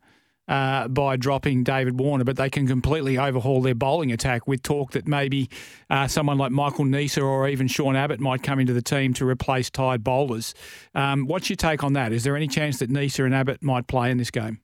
uh, 0.47 0.87
by 0.87 1.15
dropping 1.17 1.63
David 1.63 1.99
Warner, 1.99 2.23
but 2.23 2.37
they 2.37 2.49
can 2.49 2.67
completely 2.67 3.17
overhaul 3.17 3.61
their 3.61 3.75
bowling 3.75 4.11
attack 4.11 4.47
with 4.47 4.63
talk 4.63 4.91
that 4.91 5.07
maybe 5.07 5.49
uh, 5.89 6.07
someone 6.07 6.37
like 6.37 6.51
Michael 6.51 6.85
Neser 6.85 7.23
or 7.23 7.47
even 7.47 7.67
Sean 7.67 7.95
Abbott 7.95 8.19
might 8.19 8.43
come 8.43 8.59
into 8.59 8.73
the 8.73 8.81
team 8.81 9.13
to 9.15 9.27
replace 9.27 9.69
tied 9.69 10.03
bowlers. 10.03 10.53
Um, 10.95 11.25
what's 11.25 11.49
your 11.49 11.57
take 11.57 11.83
on 11.83 11.93
that? 11.93 12.11
Is 12.11 12.23
there 12.23 12.35
any 12.35 12.47
chance 12.47 12.79
that 12.79 12.89
Neser 12.89 13.25
and 13.25 13.35
Abbott 13.35 13.63
might 13.63 13.87
play 13.87 14.11
in 14.11 14.17
this 14.17 14.31
game? 14.31 14.61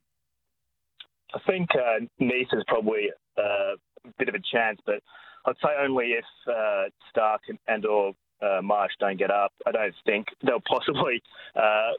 I 1.33 1.39
think 1.45 1.69
uh, 1.73 2.05
Neser's 2.21 2.63
probably 2.67 3.09
uh, 3.37 3.41
a 3.41 4.09
bit 4.17 4.29
of 4.29 4.35
a 4.35 4.41
chance, 4.51 4.79
but 4.85 5.01
I'd 5.47 5.55
say 5.63 5.69
only 5.81 6.07
if 6.07 6.25
uh, 6.47 6.89
Starc 7.09 7.39
and, 7.47 7.57
and 7.67 7.85
or 7.85 8.13
uh, 8.41 8.61
Marsh 8.61 8.91
don't 8.99 9.17
get 9.17 9.31
up. 9.31 9.53
I 9.65 9.71
don't 9.71 9.95
think 10.05 10.27
they'll 10.45 10.61
possibly 10.67 11.21
uh, 11.55 11.91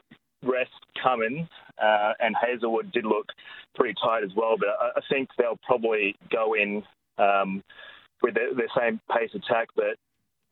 rest 0.43 0.71
Cummins, 1.01 1.49
uh, 1.81 2.13
and 2.19 2.35
Hazlewood 2.39 2.91
did 2.91 3.05
look 3.05 3.27
pretty 3.75 3.95
tight 4.01 4.23
as 4.23 4.31
well. 4.35 4.55
But 4.57 4.69
I, 4.79 4.99
I 4.99 5.01
think 5.09 5.29
they'll 5.37 5.59
probably 5.65 6.15
go 6.31 6.53
in 6.53 6.83
um, 7.17 7.63
with 8.21 8.35
their, 8.35 8.53
same 8.77 9.01
pace 9.11 9.31
attack. 9.33 9.69
But 9.75 9.97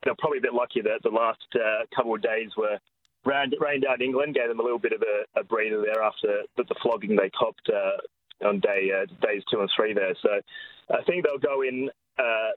they're 0.03 0.15
probably 0.17 0.39
a 0.39 0.41
bit 0.41 0.53
lucky 0.53 0.81
that 0.81 1.03
the 1.03 1.10
last 1.10 1.45
uh, 1.55 1.86
couple 1.95 2.15
of 2.15 2.21
days 2.21 2.49
were 2.57 2.79
rained, 3.25 3.55
rained 3.60 3.86
out 3.86 4.01
England, 4.01 4.36
gave 4.36 4.47
them 4.47 4.60
a 4.60 4.63
little 4.63 4.79
bit 4.79 4.93
of 4.93 5.03
a, 5.03 5.39
a 5.39 5.43
breather 5.43 5.81
there 5.81 6.03
after 6.03 6.41
the, 6.57 6.63
the 6.63 6.75
flogging 6.81 7.15
they 7.15 7.29
copped 7.29 7.69
uh, 7.69 8.47
on 8.47 8.60
day 8.60 8.89
uh, 8.91 9.05
days 9.25 9.43
two 9.51 9.60
and 9.60 9.69
three 9.75 9.93
there. 9.93 10.15
So 10.21 10.29
I 10.89 11.03
think 11.03 11.25
they'll 11.25 11.38
go 11.38 11.62
in 11.62 11.89
uh, 12.17 12.51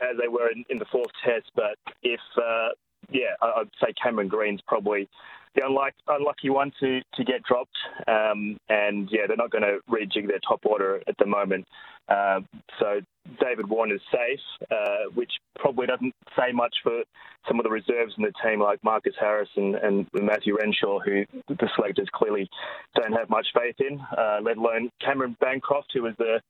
as 0.00 0.16
they 0.20 0.28
were 0.28 0.50
in, 0.50 0.64
in 0.70 0.78
the 0.78 0.86
fourth 0.86 1.10
test. 1.24 1.50
But 1.54 1.76
if, 2.02 2.20
uh, 2.36 2.70
yeah, 3.10 3.34
I'd 3.42 3.70
say 3.82 3.92
Cameron 4.02 4.28
Green's 4.28 4.60
probably 4.66 5.08
the 5.54 5.64
unlucky, 5.64 5.96
unlucky 6.08 6.50
one 6.50 6.72
to, 6.80 7.00
to 7.14 7.24
get 7.24 7.42
dropped. 7.42 7.76
Um, 8.06 8.56
and 8.68 9.08
yeah, 9.10 9.26
they're 9.26 9.36
not 9.36 9.50
going 9.50 9.62
to 9.62 9.78
rejig 9.90 10.28
their 10.28 10.40
top 10.46 10.60
order 10.64 11.02
at 11.06 11.16
the 11.18 11.26
moment. 11.26 11.66
Uh, 12.08 12.40
so 12.78 13.00
David 13.40 13.68
Warner's 13.68 14.00
safe, 14.10 14.40
uh, 14.70 15.10
which 15.14 15.32
probably 15.58 15.86
doesn't 15.86 16.14
say 16.36 16.52
much 16.52 16.74
for 16.82 17.02
some 17.46 17.58
of 17.58 17.64
the 17.64 17.70
reserves 17.70 18.14
in 18.16 18.24
the 18.24 18.32
team, 18.42 18.60
like 18.60 18.82
Marcus 18.82 19.14
Harris 19.20 19.48
and, 19.56 19.74
and 19.74 20.06
Matthew 20.14 20.56
Renshaw, 20.56 21.00
who 21.00 21.24
the 21.48 21.68
selectors 21.76 22.08
clearly 22.14 22.48
don't 22.94 23.12
have 23.12 23.28
much 23.28 23.48
faith 23.54 23.76
in, 23.78 24.00
uh, 24.16 24.38
let 24.42 24.56
alone 24.56 24.90
Cameron 25.04 25.36
Bancroft, 25.40 25.90
who 25.92 26.02
was 26.02 26.14
the 26.18 26.40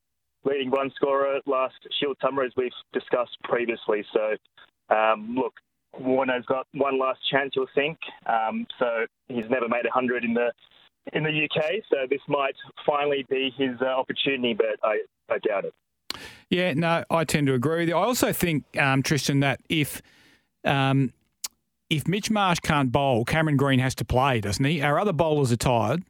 leading 0.49 0.71
run 0.71 0.91
scorer 0.97 1.41
last 1.47 1.75
Shield 2.01 2.17
summer, 2.23 2.43
as 2.43 2.53
we've 2.57 2.73
discussed 2.93 3.37
previously. 3.45 4.05
So, 4.13 4.95
um, 4.95 5.35
look, 5.37 5.55
Warner's 5.99 6.45
got 6.47 6.67
one 6.73 6.99
last 6.99 7.21
chance, 7.31 7.53
you'll 7.55 7.67
think. 7.75 7.99
Um, 8.27 8.67
so 8.79 9.07
he's 9.29 9.49
never 9.51 9.69
made 9.69 9.85
100 9.85 10.25
in 10.25 10.35
the 10.35 10.53
in 11.15 11.23
the 11.23 11.31
UK. 11.31 11.83
So 11.91 11.97
this 12.11 12.21
might 12.29 12.55
finally 12.85 13.25
be 13.31 13.51
his 13.57 13.77
uh, 13.81 13.87
opportunity, 13.87 14.55
but 14.55 14.79
I, 14.83 15.01
I 15.31 15.39
doubt 15.39 15.65
it. 15.65 15.75
Yeah, 16.51 16.75
no, 16.75 17.05
I 17.11 17.25
tend 17.25 17.47
to 17.47 17.55
agree 17.55 17.81
with 17.81 17.89
you. 17.89 17.95
I 17.95 18.03
also 18.03 18.33
think, 18.33 18.65
um, 18.79 19.03
Tristan, 19.03 19.41
that 19.41 19.61
if 19.69 20.03
um, 20.65 21.13
if 21.91 22.07
Mitch 22.07 22.31
Marsh 22.31 22.61
can't 22.61 22.93
bowl, 22.93 23.25
Cameron 23.25 23.57
Green 23.57 23.79
has 23.79 23.95
to 23.97 24.05
play, 24.05 24.41
doesn't 24.41 24.65
he? 24.65 24.83
Our 24.83 24.99
other 24.99 25.13
bowlers 25.13 25.53
are 25.53 25.57
tired. 25.57 26.03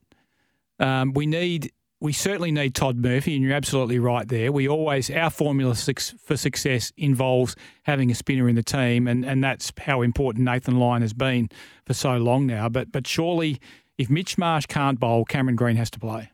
Um, 0.81 1.13
we 1.13 1.27
need 1.27 1.73
we 2.01 2.13
certainly 2.13 2.53
need 2.53 2.75
Todd 2.75 2.97
Murphy, 2.97 3.35
and 3.35 3.45
you're 3.45 3.55
absolutely 3.55 3.99
right 3.99 4.27
there. 4.29 4.53
We 4.53 4.69
always 4.69 5.11
our 5.11 5.31
formula 5.31 5.75
for 5.75 6.37
success 6.37 6.93
involves 6.97 7.57
having 7.83 8.11
a 8.11 8.15
spinner 8.15 8.49
in 8.49 8.55
the 8.55 8.63
team, 8.63 9.09
and, 9.09 9.25
and 9.25 9.43
that's 9.43 9.73
how 9.79 10.03
important 10.03 10.45
Nathan 10.45 10.79
Lyon 10.79 11.03
has 11.03 11.13
been 11.13 11.49
for 11.85 11.95
so 11.95 12.17
long 12.17 12.47
now. 12.47 12.69
But 12.69 12.93
but 12.93 13.07
surely, 13.07 13.61
if 13.97 14.09
Mitch 14.09 14.39
Marsh 14.39 14.67
can't 14.67 15.01
bowl, 15.01 15.25
Cameron 15.25 15.57
Green 15.57 15.77
has 15.77 15.91
to 15.91 15.99
play. 15.99 16.31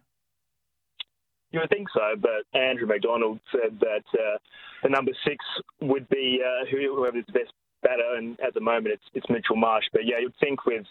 You 1.50 1.60
would 1.60 1.70
think 1.70 1.88
so, 1.94 2.14
but 2.20 2.58
Andrew 2.58 2.86
McDonald 2.86 3.38
said 3.52 3.78
that 3.80 4.04
uh, 4.12 4.38
the 4.82 4.88
number 4.88 5.12
six 5.26 5.44
would 5.80 6.08
be 6.08 6.40
uh, 6.44 6.66
whoever's 6.70 7.24
the 7.26 7.32
best 7.32 7.52
batter, 7.82 8.16
and 8.16 8.38
at 8.40 8.54
the 8.54 8.60
moment 8.60 8.88
it's, 8.88 9.04
it's 9.14 9.30
Mitchell 9.30 9.56
Marsh. 9.56 9.84
But 9.92 10.02
yeah, 10.04 10.18
you'd 10.20 10.34
think 10.40 10.66
with 10.66 10.84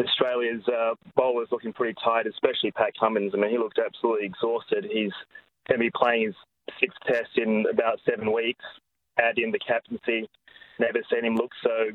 Australia's 0.00 0.62
uh, 0.68 0.94
bowlers 1.16 1.48
looking 1.50 1.72
pretty 1.72 1.94
tight, 2.02 2.26
especially 2.26 2.70
Pat 2.70 2.92
Cummins. 2.98 3.32
I 3.34 3.38
mean, 3.38 3.50
he 3.50 3.58
looked 3.58 3.78
absolutely 3.84 4.26
exhausted. 4.26 4.84
He's 4.84 5.12
going 5.66 5.78
to 5.80 5.86
be 5.86 5.90
playing 5.94 6.26
his 6.26 6.34
sixth 6.80 6.98
test 7.06 7.36
in 7.36 7.64
about 7.70 7.98
seven 8.08 8.32
weeks. 8.32 8.64
Add 9.18 9.38
in 9.38 9.50
the 9.50 9.58
captaincy. 9.58 10.28
Never 10.78 11.00
seen 11.12 11.24
him 11.24 11.34
look 11.34 11.50
so 11.62 11.90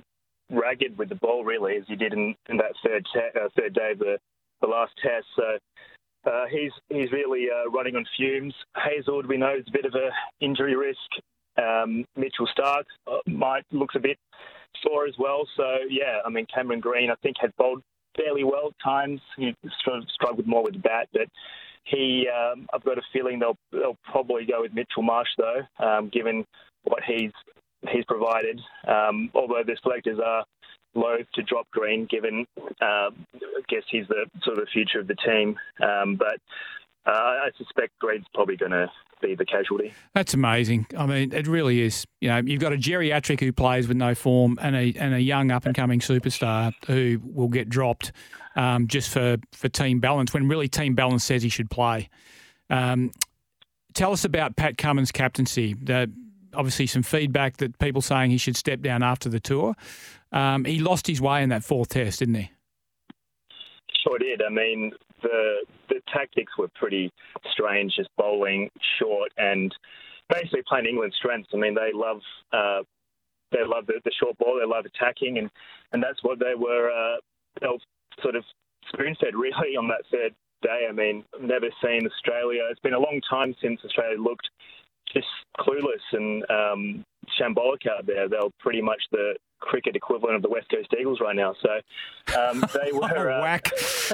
ragged 0.51 0.97
with 0.97 1.09
the 1.09 1.15
ball, 1.15 1.45
really, 1.45 1.77
as 1.77 1.83
he 1.87 1.95
did 1.95 2.13
in, 2.13 2.35
in 2.49 2.57
that 2.57 2.73
third 2.85 3.07
te- 3.13 3.39
uh, 3.39 3.47
third 3.57 3.73
day 3.73 3.91
of 3.91 3.99
the, 3.99 4.17
the 4.61 4.67
last 4.67 4.91
test. 5.01 5.25
So 5.35 5.57
uh, 6.29 6.45
he's 6.51 6.71
he's 6.89 7.11
really 7.11 7.47
uh, 7.49 7.69
running 7.69 7.95
on 7.95 8.05
fumes. 8.17 8.53
Hazlewood, 8.75 9.25
we 9.25 9.37
know, 9.37 9.55
is 9.55 9.65
a 9.67 9.71
bit 9.71 9.85
of 9.85 9.93
a 9.95 10.09
injury 10.43 10.75
risk. 10.75 10.99
Um, 11.57 12.05
Mitchell 12.15 12.47
Starc 12.57 12.83
uh, 13.07 13.17
might 13.27 13.63
looks 13.71 13.95
a 13.95 13.99
bit 13.99 14.17
sore 14.81 15.05
as 15.05 15.15
well. 15.17 15.47
So 15.55 15.63
yeah, 15.89 16.19
I 16.25 16.29
mean 16.29 16.45
Cameron 16.53 16.79
Green, 16.79 17.09
I 17.09 17.15
think 17.21 17.37
had 17.39 17.55
bowled 17.57 17.83
fairly 18.15 18.43
well 18.43 18.67
at 18.67 18.83
times. 18.83 19.21
He 19.37 19.55
sort 19.83 19.99
of 19.99 20.05
struggled 20.13 20.47
more 20.47 20.63
with 20.63 20.73
the 20.73 20.79
bat, 20.79 21.09
but 21.13 21.27
he, 21.85 22.27
um, 22.29 22.67
I've 22.73 22.83
got 22.83 22.97
a 22.97 23.01
feeling 23.11 23.39
they'll 23.39 23.57
they'll 23.71 23.97
probably 24.03 24.45
go 24.45 24.61
with 24.61 24.73
Mitchell 24.73 25.03
Marsh 25.03 25.29
though, 25.37 25.61
um, 25.85 26.09
given 26.09 26.45
what 26.83 27.03
he's 27.03 27.31
he's 27.89 28.05
provided. 28.05 28.59
Um, 28.87 29.29
although 29.33 29.63
the 29.65 29.77
selectors 29.83 30.19
are 30.23 30.45
loath 30.95 31.25
to 31.33 31.43
drop 31.43 31.69
Green, 31.71 32.05
given 32.09 32.45
uh, 32.57 33.09
I 33.11 33.61
guess 33.67 33.83
he's 33.89 34.07
the 34.07 34.25
sort 34.43 34.59
of 34.59 34.65
the 34.65 34.71
future 34.71 34.99
of 34.99 35.07
the 35.07 35.15
team. 35.15 35.57
Um, 35.81 36.15
but 36.15 36.39
uh, 37.05 37.11
I 37.11 37.49
suspect 37.57 37.99
Green's 37.99 38.25
probably 38.33 38.55
going 38.55 38.71
to 38.71 38.89
be 39.23 39.35
the 39.35 39.45
casualty. 39.45 39.93
That's 40.13 40.33
amazing. 40.33 40.87
I 40.97 41.05
mean, 41.05 41.33
it 41.33 41.47
really 41.47 41.81
is. 41.81 42.05
You 42.21 42.29
know, 42.29 42.37
you've 42.37 42.61
got 42.61 42.73
a 42.73 42.77
geriatric 42.77 43.39
who 43.39 43.51
plays 43.51 43.87
with 43.87 43.97
no 43.97 44.15
form, 44.15 44.57
and 44.61 44.75
a 44.75 44.93
and 44.99 45.13
a 45.13 45.21
young 45.21 45.51
up 45.51 45.65
and 45.65 45.75
coming 45.75 45.99
superstar 45.99 46.73
who 46.87 47.19
will 47.23 47.47
get 47.47 47.69
dropped 47.69 48.11
um, 48.55 48.87
just 48.87 49.09
for 49.09 49.37
for 49.53 49.69
team 49.69 49.99
balance 49.99 50.33
when 50.33 50.47
really 50.47 50.67
team 50.67 50.95
balance 50.95 51.23
says 51.23 51.43
he 51.43 51.49
should 51.49 51.69
play. 51.69 52.09
Um, 52.69 53.11
tell 53.93 54.11
us 54.11 54.25
about 54.25 54.55
Pat 54.55 54.77
Cummins' 54.77 55.11
captaincy. 55.11 55.73
The, 55.73 56.11
obviously, 56.53 56.87
some 56.87 57.03
feedback 57.03 57.57
that 57.57 57.77
people 57.79 58.01
saying 58.01 58.31
he 58.31 58.37
should 58.37 58.55
step 58.55 58.81
down 58.81 59.03
after 59.03 59.29
the 59.29 59.39
tour. 59.39 59.75
Um, 60.31 60.65
he 60.65 60.79
lost 60.79 61.07
his 61.07 61.21
way 61.21 61.43
in 61.43 61.49
that 61.49 61.63
fourth 61.63 61.89
test, 61.89 62.19
didn't 62.19 62.35
he? 62.35 62.51
Sure 64.03 64.17
did. 64.17 64.41
I 64.41 64.49
mean, 64.49 64.91
the 65.23 65.65
the 65.89 66.01
tactics 66.13 66.53
were 66.57 66.69
pretty 66.75 67.11
strange, 67.51 67.95
just 67.95 68.09
bowling 68.17 68.69
short 68.99 69.31
and 69.37 69.73
basically 70.29 70.61
playing 70.67 70.85
England's 70.85 71.15
strengths. 71.15 71.49
I 71.53 71.57
mean, 71.57 71.75
they 71.75 71.91
love 71.93 72.21
uh, 72.51 72.83
they 73.51 73.65
love 73.65 73.85
the, 73.87 73.99
the 74.05 74.11
short 74.19 74.37
ball, 74.37 74.59
they 74.59 74.67
love 74.67 74.85
attacking, 74.85 75.37
and 75.39 75.49
and 75.91 76.03
that's 76.03 76.23
what 76.23 76.39
they 76.39 76.55
were 76.55 76.91
uh, 76.91 77.17
they 77.61 77.67
sort 78.21 78.35
of 78.35 78.43
spoon 78.89 79.15
fed 79.19 79.35
really 79.35 79.75
on 79.77 79.87
that 79.87 80.03
third 80.11 80.33
day. 80.61 80.87
I 80.89 80.91
mean, 80.91 81.23
I've 81.33 81.41
never 81.41 81.67
seen 81.83 82.05
Australia. 82.05 82.61
It's 82.69 82.79
been 82.79 82.93
a 82.93 82.99
long 82.99 83.21
time 83.29 83.55
since 83.61 83.79
Australia 83.83 84.19
looked 84.19 84.49
just 85.13 85.27
clueless 85.59 86.03
and 86.11 86.43
um, 86.49 87.05
shambolic 87.39 87.87
out 87.87 88.05
there. 88.05 88.27
They 88.27 88.37
were 88.37 88.49
pretty 88.59 88.81
much 88.81 89.01
the 89.11 89.35
cricket 89.63 89.95
equivalent 89.95 90.35
of 90.35 90.41
the 90.41 90.49
West 90.49 90.69
Coast 90.69 90.93
Eagles 90.99 91.21
right 91.21 91.35
now. 91.35 91.55
So 91.61 91.69
um, 92.39 92.63
they 92.73 92.91
were 92.91 93.31
uh, 93.31 93.41
whack. 93.41 93.71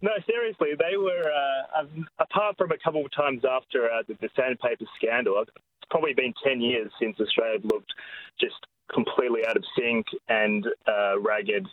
no, 0.00 0.12
seriously, 0.26 0.70
they 0.78 0.96
were. 0.96 1.30
Uh, 1.30 1.84
apart 2.18 2.56
from 2.56 2.72
a 2.72 2.78
couple 2.82 3.04
of 3.04 3.12
times 3.12 3.42
after 3.44 3.90
uh, 3.90 4.02
the, 4.08 4.14
the 4.20 4.30
sandpaper 4.34 4.84
scandal, 4.96 5.42
it's 5.42 5.50
probably 5.90 6.14
been 6.14 6.32
ten 6.44 6.60
years 6.60 6.90
since 7.00 7.16
Australia 7.20 7.60
looked 7.62 7.92
just 8.40 8.54
completely 8.92 9.46
out 9.46 9.56
of 9.56 9.64
sync 9.78 10.06
and 10.28 10.66
uh, 10.88 11.20
ragged, 11.20 11.66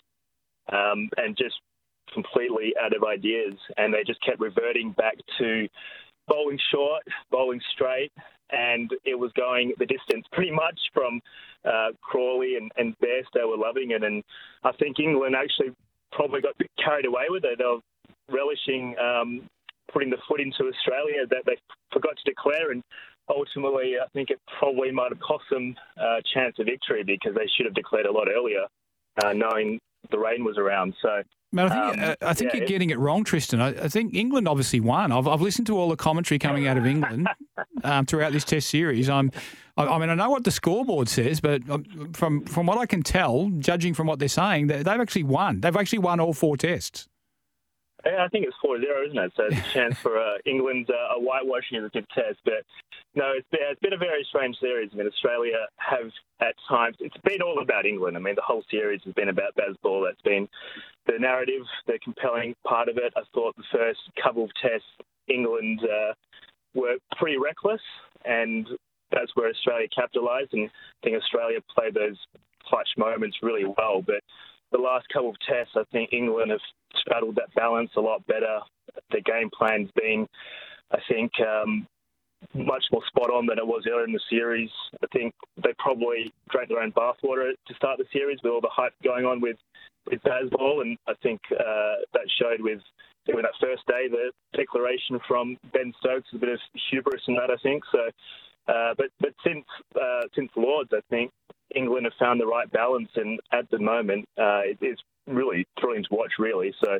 um, 0.72 1.10
and 1.18 1.38
just 1.38 1.56
completely 2.14 2.74
out 2.84 2.96
of 2.96 3.04
ideas. 3.04 3.56
And 3.78 3.94
they 3.94 4.04
just 4.06 4.24
kept 4.26 4.40
reverting 4.40 4.92
back 4.92 5.16
to 5.40 5.68
bowling 6.28 6.60
short, 6.72 7.04
bowling 7.32 7.62
straight, 7.74 8.12
and 8.54 8.92
it 9.04 9.18
was 9.18 9.32
going 9.34 9.74
the 9.80 9.86
distance 9.86 10.26
pretty 10.32 10.52
much 10.52 10.80
from 10.94 11.20
uh, 11.66 11.90
Crawley 12.02 12.56
and, 12.58 12.72
and 12.78 12.96
Bairstow 13.00 13.50
were 13.50 13.58
loving 13.58 13.92
it. 13.92 14.04
And 14.04 14.24
I 14.64 14.72
think 14.74 15.00
England 15.00 15.36
actually 15.36 15.74
probably 16.12 16.42
got 16.42 16.56
carried 16.84 17.06
away 17.06 17.26
with 17.30 17.44
it. 17.44 17.58
They 17.58 17.66
were 17.66 17.80
relishing 18.30 18.96
um, 19.00 19.50
putting 19.92 20.10
the 20.10 20.18
foot 20.28 20.40
into 20.40 20.70
Australia 20.70 21.26
that 21.30 21.44
they 21.46 21.58
forgot 21.92 22.16
to 22.18 22.24
declare. 22.26 22.72
And 22.72 22.84
ultimately, 23.30 23.96
I 24.02 24.08
think 24.14 24.30
it 24.30 24.40
probably 24.60 24.92
might 24.92 25.12
have 25.12 25.20
cost 25.20 25.46
them 25.52 25.76
a 25.98 26.22
chance 26.34 26.56
of 26.60 26.66
victory 26.66 27.04
because 27.04 27.36
they 27.36 27.48
should 27.56 27.66
have 27.66 27.76
declared 27.76 28.06
a 28.06 28.12
lot 28.12 28.28
earlier, 28.30 28.66
uh, 29.24 29.34
knowing 29.34 29.80
the 30.12 30.20
rain 30.20 30.44
was 30.44 30.58
around. 30.58 30.94
So 31.02 31.24
Man, 31.54 31.72
I 31.72 31.92
think, 31.92 32.04
um, 32.04 32.10
uh, 32.10 32.16
I 32.30 32.34
think 32.34 32.54
yeah, 32.54 32.60
you're 32.60 32.68
getting 32.68 32.90
it 32.90 32.98
wrong, 32.98 33.24
Tristan. 33.24 33.62
I, 33.62 33.68
I, 33.70 33.88
think 33.88 34.16
England 34.16 34.48
obviously 34.48 34.80
won. 34.80 35.12
I've, 35.12 35.28
I've 35.28 35.42
listened 35.42 35.68
to 35.68 35.78
all 35.78 35.88
the 35.88 35.96
commentary 35.96 36.40
coming 36.40 36.68
out 36.68 36.78
of 36.78 36.86
England 36.88 37.30
um, 37.84 38.08
throughout 38.08 38.32
this 38.32 38.44
Test 38.44 38.70
series. 38.70 39.08
I'm, 39.08 39.32
I, 39.78 39.86
I, 39.86 40.00
mean, 40.00 40.10
I 40.10 40.16
know 40.16 40.32
what 40.32 40.46
the 40.46 40.52
scoreboard 40.52 41.10
says, 41.10 41.40
but 41.40 41.62
um, 41.70 42.12
from 42.14 42.44
from 42.46 42.66
what 42.66 42.80
I 42.80 42.88
can 42.88 43.04
tell, 43.04 43.50
judging 43.60 43.94
from 43.94 44.08
what 44.08 44.18
they're 44.18 44.30
saying, 44.30 44.68
they, 44.68 44.78
they've 44.78 44.88
actually 45.00 45.24
won. 45.24 45.62
They've 45.62 45.76
actually 45.76 46.00
won 46.00 46.20
all 46.20 46.34
four 46.34 46.58
tests. 46.58 47.08
I 48.06 48.28
think 48.30 48.46
it's 48.46 48.56
4 48.62 48.82
0, 48.82 49.06
isn't 49.08 49.18
it? 49.18 49.32
So 49.36 49.44
it's 49.46 49.68
a 49.68 49.72
chance 49.72 49.98
for 49.98 50.20
uh, 50.20 50.34
England 50.46 50.90
uh, 50.90 51.16
a 51.16 51.22
whitewashing 51.22 51.78
of 51.78 51.92
the 51.92 52.02
test. 52.14 52.40
But 52.44 52.66
no, 53.16 53.32
it's 53.36 53.48
been, 53.52 53.62
it's 53.70 53.80
been 53.80 53.94
a 53.94 53.98
very 53.98 54.26
strange 54.30 54.58
series. 54.60 54.90
I 54.94 54.98
mean, 54.98 55.08
Australia 55.08 55.58
have 55.78 56.10
at 56.42 56.56
times, 56.68 56.98
it's 57.00 57.18
been 57.24 57.42
all 57.42 57.62
about 57.62 57.86
England. 57.86 58.18
I 58.18 58.20
mean, 58.20 58.36
the 58.36 58.42
whole 58.42 58.64
series 58.72 59.02
has 59.06 59.14
been 59.14 59.30
about 59.30 59.56
Bazball. 59.56 60.06
That's 60.08 60.22
been 60.22 60.48
the 61.06 61.20
narrative, 61.20 61.62
the 61.86 62.00
compelling 62.04 62.56
part 62.66 62.90
of 62.90 62.98
it. 62.98 63.14
I 63.16 63.22
thought 63.34 63.56
the 63.56 63.64
first 63.72 64.00
couple 64.22 64.44
of 64.44 64.52
tests, 64.62 64.88
England 65.28 65.82
uh, 65.84 66.14
were 66.74 66.98
pretty 67.18 67.38
reckless, 67.38 67.82
and 68.26 68.68
that's 69.12 69.36
where 69.36 69.50
Australia 69.50 69.88
capitalised. 69.96 70.54
And 70.54 70.70
I 70.70 70.72
think 71.04 71.22
Australia 71.22 71.60
played 71.74 71.94
those 71.94 72.18
clutch 72.68 72.90
moments 72.98 73.38
really 73.44 73.66
well. 73.66 74.02
But 74.02 74.22
the 74.72 74.80
last 74.80 75.08
couple 75.14 75.30
of 75.30 75.36
tests, 75.48 75.74
I 75.76 75.84
think 75.92 76.12
England 76.12 76.52
have 76.52 76.60
straddled 76.96 77.36
that 77.36 77.54
balance 77.56 77.92
a 77.96 78.02
lot 78.02 78.26
better. 78.26 78.60
The 79.12 79.22
game 79.22 79.50
plan's 79.56 79.92
been, 79.96 80.28
I 80.92 80.98
think, 81.08 81.32
um, 81.40 81.88
much 82.54 82.86
more 82.92 83.02
spot 83.08 83.30
on 83.30 83.46
than 83.46 83.58
it 83.58 83.66
was 83.66 83.84
earlier 83.88 84.06
in 84.06 84.14
the 84.14 84.20
series. 84.30 84.70
I 85.04 85.08
think 85.08 85.34
they 85.58 85.74
probably 85.80 86.32
drank 86.50 86.70
their 86.70 86.80
own 86.80 86.92
bathwater 86.92 87.52
to 87.68 87.74
start 87.76 87.98
the 87.98 88.06
series 88.12 88.40
with 88.44 88.52
all 88.52 88.62
the 88.62 88.70
hype 88.72 88.94
going 89.04 89.26
on 89.26 89.42
with 89.42 89.58
with 90.10 90.22
Bazball, 90.24 90.82
and 90.82 90.98
I 91.08 91.14
think 91.24 91.40
uh, 91.52 92.04
that 92.14 92.28
showed 92.40 92.62
with 92.62 92.82
even 93.30 93.44
that 93.44 93.54
first 93.62 93.86
day 93.88 94.08
the 94.10 94.32
declaration 94.56 95.20
from 95.28 95.58
Ben 95.72 95.94
Stokes 96.00 96.32
was 96.34 96.42
a 96.42 96.46
bit 96.46 96.50
of 96.50 96.60
hubris 96.90 97.22
in 97.28 97.36
that. 97.36 97.50
I 97.50 97.58
think 97.64 97.84
so. 97.92 98.10
Uh, 98.68 98.94
but 98.98 99.08
but 99.20 99.34
since 99.46 99.66
uh, 99.96 100.22
since 100.36 100.52
Lords, 100.56 100.90
I 100.94 101.02
think 101.10 101.32
England 101.76 102.06
have 102.06 102.14
found 102.20 102.40
the 102.40 102.46
right 102.46 102.70
balance, 102.72 103.10
and 103.16 103.40
at 103.52 103.70
the 103.72 103.80
moment, 103.80 104.26
uh, 104.38 104.62
it, 104.64 104.78
it's 104.82 105.02
really 105.28 105.66
thrilling 105.80 106.04
to 106.04 106.16
watch. 106.16 106.34
Really, 106.40 106.74
so 106.84 107.00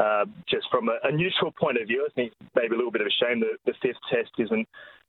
uh, 0.00 0.24
just 0.48 0.66
from 0.70 0.88
a, 0.88 0.96
a, 1.04 1.12
neutral 1.12 1.52
point 1.52 1.76
of 1.80 1.86
view, 1.86 2.06
I 2.08 2.12
think 2.14 2.32
maybe 2.54 2.74
a 2.74 2.76
little 2.76 2.90
bit 2.90 3.02
of 3.02 3.08
a 3.08 3.24
shame 3.24 3.40
that 3.40 3.58
the 3.66 3.74
fifth 3.82 4.00
test 4.10 4.30
isn't 4.38 4.66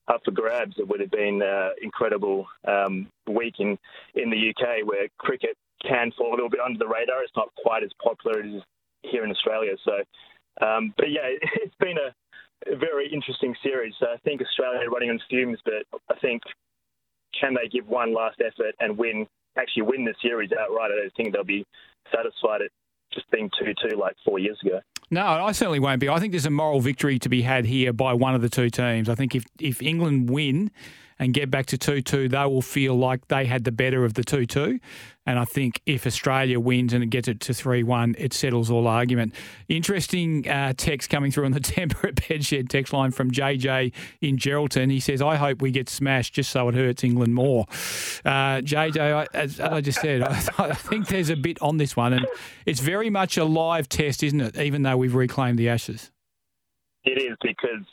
up 0.07 0.21
for 0.25 0.31
grabs. 0.31 0.75
It 0.77 0.87
would 0.87 0.99
have 0.99 1.11
been 1.11 1.41
uh, 1.41 1.69
incredible 1.81 2.45
um, 2.67 3.07
week 3.29 3.55
in 3.59 3.77
in 4.15 4.29
the 4.29 4.49
UK 4.49 4.85
where 4.85 5.07
cricket 5.17 5.55
can 5.87 6.11
fall 6.17 6.31
a 6.31 6.35
little 6.35 6.49
bit 6.49 6.59
under 6.59 6.77
the 6.77 6.87
radar. 6.87 7.23
It's 7.23 7.35
not 7.35 7.49
quite 7.63 7.83
as 7.83 7.91
popular 8.03 8.41
as 8.41 8.61
here 9.03 9.23
in 9.23 9.31
Australia. 9.31 9.73
So, 9.85 10.65
um, 10.65 10.93
but 10.97 11.09
yeah, 11.09 11.29
it's 11.63 11.75
been 11.79 11.97
a, 11.97 12.73
a 12.73 12.75
very 12.75 13.11
interesting 13.11 13.55
series. 13.63 13.93
So 13.99 14.07
I 14.07 14.17
think 14.25 14.41
Australia 14.41 14.87
are 14.87 14.91
running 14.91 15.11
on 15.11 15.19
fumes, 15.29 15.59
but 15.63 15.87
I 16.09 16.19
think 16.19 16.41
can 17.39 17.55
they 17.55 17.69
give 17.69 17.87
one 17.87 18.13
last 18.13 18.41
effort 18.41 18.75
and 18.79 18.97
win, 18.97 19.25
actually 19.57 19.83
win 19.83 20.03
the 20.03 20.13
series 20.21 20.51
outright? 20.51 20.91
I 20.91 21.01
don't 21.01 21.15
think 21.15 21.33
they'll 21.33 21.43
be 21.43 21.65
satisfied 22.13 22.61
at 22.61 22.71
just 23.13 23.29
being 23.31 23.49
2 23.59 23.73
2 23.89 23.97
like 23.97 24.15
four 24.25 24.39
years 24.39 24.57
ago. 24.65 24.79
No, 25.09 25.25
I 25.25 25.51
certainly 25.51 25.79
won't 25.79 25.99
be. 25.99 26.07
I 26.07 26.19
think 26.19 26.31
there's 26.31 26.45
a 26.45 26.49
moral 26.49 26.79
victory 26.79 27.19
to 27.19 27.27
be 27.27 27.41
had 27.41 27.65
here 27.65 27.91
by 27.91 28.13
one 28.13 28.33
of 28.33 28.41
the 28.41 28.49
two 28.49 28.69
teams. 28.69 29.09
I 29.09 29.15
think 29.15 29.35
if, 29.35 29.43
if 29.59 29.81
England 29.81 30.29
win 30.29 30.71
and 31.21 31.35
get 31.35 31.51
back 31.51 31.67
to 31.67 31.77
2 31.77 32.01
2, 32.01 32.29
they 32.29 32.45
will 32.45 32.63
feel 32.63 32.95
like 32.95 33.27
they 33.27 33.45
had 33.45 33.63
the 33.63 33.71
better 33.71 34.03
of 34.03 34.15
the 34.15 34.23
2 34.23 34.47
2. 34.47 34.79
And 35.27 35.37
I 35.37 35.45
think 35.45 35.79
if 35.85 36.07
Australia 36.07 36.59
wins 36.59 36.93
and 36.93 37.03
it 37.03 37.11
gets 37.11 37.27
it 37.27 37.39
to 37.41 37.53
3 37.53 37.83
1, 37.83 38.15
it 38.17 38.33
settles 38.33 38.71
all 38.71 38.87
argument. 38.87 39.35
Interesting 39.69 40.49
uh, 40.49 40.73
text 40.75 41.11
coming 41.11 41.31
through 41.31 41.45
on 41.45 41.51
the 41.51 41.59
Tempur 41.61 42.09
at 42.09 42.15
Bedshed 42.15 42.69
text 42.69 42.91
line 42.91 43.11
from 43.11 43.29
JJ 43.29 43.93
in 44.19 44.37
Geraldton. 44.37 44.89
He 44.89 44.99
says, 44.99 45.21
I 45.21 45.35
hope 45.35 45.61
we 45.61 45.69
get 45.69 45.89
smashed 45.89 46.33
just 46.33 46.49
so 46.49 46.67
it 46.69 46.75
hurts 46.75 47.03
England 47.03 47.35
more. 47.35 47.67
Uh, 48.25 48.61
JJ, 48.65 48.99
I, 48.99 49.27
as, 49.37 49.59
as, 49.59 49.71
I 49.71 49.79
just 49.79 50.01
said, 50.01 50.23
I, 50.23 50.41
I 50.57 50.73
think 50.73 51.07
there's 51.07 51.29
a 51.29 51.35
bit 51.35 51.61
on 51.61 51.77
this 51.77 51.95
one. 51.95 52.13
And 52.13 52.25
it's 52.65 52.79
very 52.79 53.11
much 53.11 53.37
a 53.37 53.45
live 53.45 53.87
test, 53.87 54.23
isn't 54.23 54.41
it? 54.41 54.57
Even 54.57 54.81
though 54.81 54.97
we've 54.97 55.13
reclaimed 55.13 55.59
the 55.59 55.69
Ashes. 55.69 56.09
It 57.03 57.21
is 57.21 57.37
because 57.43 57.85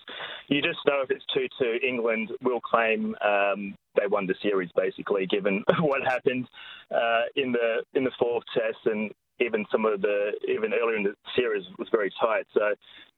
you 0.48 0.62
just 0.62 0.78
know 0.87 1.02
if 1.02 1.11
it's 1.11 1.24
2 1.34 1.46
2, 1.61 1.87
England 1.87 2.30
will 2.42 2.61
claim 2.61 3.14
um, 3.24 3.74
they 3.96 4.06
won 4.06 4.26
the 4.26 4.34
series, 4.42 4.70
basically, 4.74 5.26
given 5.26 5.62
what 5.80 6.02
happened 6.02 6.46
uh, 6.90 7.22
in 7.37 7.52
the 7.52 7.84
in 7.94 8.04
the 8.04 8.12
fourth 8.18 8.44
test 8.54 8.78
and 8.87 9.11
even 9.40 9.64
some 9.70 9.84
of 9.84 10.00
the, 10.00 10.32
even 10.48 10.72
earlier 10.72 10.96
in 10.96 11.04
the 11.04 11.14
series 11.37 11.64
was 11.78 11.88
very 11.92 12.12
tight. 12.20 12.44
So 12.54 12.74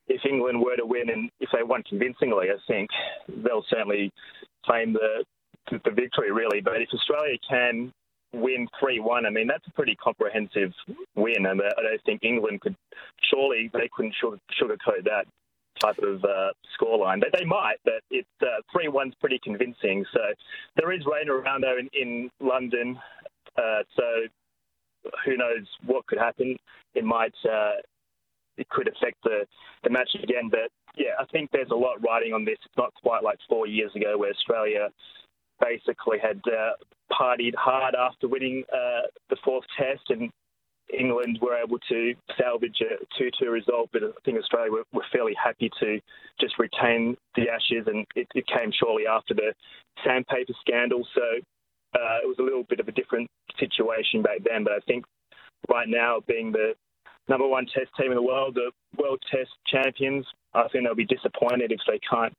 if 0.08 0.20
England 0.28 0.60
were 0.60 0.76
to 0.76 0.84
win 0.84 1.08
and 1.10 1.30
if 1.40 1.48
they 1.52 1.62
won 1.62 1.82
convincingly, 1.88 2.48
I 2.50 2.58
think 2.66 2.90
they'll 3.28 3.64
certainly 3.70 4.10
claim 4.64 4.92
the, 4.92 5.24
the 5.70 5.90
victory, 5.90 6.30
really. 6.30 6.60
But 6.60 6.82
if 6.82 6.88
Australia 6.92 7.38
can 7.48 7.92
win 8.34 8.68
3 8.78 9.00
1, 9.00 9.26
I 9.26 9.30
mean, 9.30 9.46
that's 9.46 9.66
a 9.66 9.72
pretty 9.72 9.96
comprehensive 9.96 10.72
win. 11.16 11.46
And 11.46 11.60
I 11.62 11.82
don't 11.82 12.04
think 12.04 12.22
England 12.22 12.60
could, 12.60 12.76
surely 13.30 13.70
they 13.72 13.88
couldn't 13.94 14.14
sugarcoat 14.22 15.04
that 15.04 15.26
type 15.80 15.98
of 16.02 16.24
uh, 16.24 16.50
scoreline. 16.78 17.20
They, 17.20 17.40
they 17.40 17.44
might, 17.44 17.76
but 17.84 18.02
it's 18.10 18.28
uh, 18.42 18.62
three 18.72 18.88
uh, 18.88 18.92
one's 18.92 19.14
pretty 19.20 19.40
convincing. 19.42 20.04
So 20.12 20.20
there 20.76 20.92
is 20.92 21.02
rain 21.10 21.28
around 21.28 21.62
though 21.62 21.78
in, 21.78 21.88
in 21.98 22.30
London, 22.40 22.98
uh, 23.56 23.82
so 23.96 24.04
who 25.24 25.36
knows 25.36 25.66
what 25.86 26.06
could 26.06 26.18
happen? 26.18 26.56
It 26.94 27.04
might 27.04 27.34
uh, 27.44 27.80
it 28.56 28.68
could 28.68 28.88
affect 28.88 29.22
the 29.24 29.46
the 29.84 29.90
match 29.90 30.10
again, 30.22 30.48
but 30.50 30.70
yeah, 30.96 31.14
I 31.18 31.24
think 31.26 31.50
there's 31.52 31.70
a 31.70 31.76
lot 31.76 32.02
riding 32.04 32.32
on 32.32 32.44
this. 32.44 32.58
It's 32.64 32.76
not 32.76 32.92
quite 33.02 33.22
like 33.22 33.38
four 33.48 33.66
years 33.66 33.94
ago 33.94 34.18
where 34.18 34.30
Australia 34.30 34.88
basically 35.60 36.18
had 36.18 36.40
uh, 36.46 36.72
partied 37.12 37.54
hard 37.54 37.94
after 37.94 38.28
winning 38.28 38.64
the 39.28 39.36
fourth 39.44 39.64
test 39.78 40.02
and 40.10 40.30
England 40.98 41.38
were 41.40 41.56
able 41.56 41.78
to 41.88 42.14
salvage 42.38 42.80
a 42.80 43.04
2 43.18 43.30
2 43.38 43.50
result, 43.50 43.90
but 43.92 44.02
I 44.02 44.10
think 44.24 44.38
Australia 44.38 44.72
were, 44.72 44.84
were, 44.92 45.04
fairly 45.12 45.34
happy 45.34 45.70
to 45.80 46.00
just 46.40 46.58
retain 46.58 47.16
the 47.36 47.48
Ashes, 47.48 47.86
and 47.86 48.06
it, 48.14 48.28
it 48.34 48.46
came 48.46 48.70
shortly 48.72 49.04
after 49.06 49.34
the 49.34 49.52
sandpaper 50.04 50.52
scandal. 50.60 51.06
So 51.14 51.22
uh, 51.94 52.18
it 52.22 52.28
was 52.28 52.36
a 52.38 52.42
little 52.42 52.64
bit 52.64 52.80
of 52.80 52.88
a 52.88 52.92
different 52.92 53.28
situation 53.58 54.22
back 54.22 54.38
then, 54.44 54.64
but 54.64 54.72
I 54.72 54.80
think 54.86 55.04
right 55.68 55.88
now, 55.88 56.20
being 56.26 56.52
the 56.52 56.74
number 57.28 57.46
one 57.46 57.66
Test 57.66 57.90
team 57.98 58.10
in 58.10 58.16
the 58.16 58.22
world, 58.22 58.54
the 58.54 58.70
World 59.00 59.22
Test 59.30 59.50
champions, 59.66 60.26
I 60.54 60.68
think 60.68 60.84
they'll 60.84 60.94
be 60.94 61.06
disappointed 61.06 61.72
if 61.72 61.80
they 61.86 62.00
can't 62.08 62.34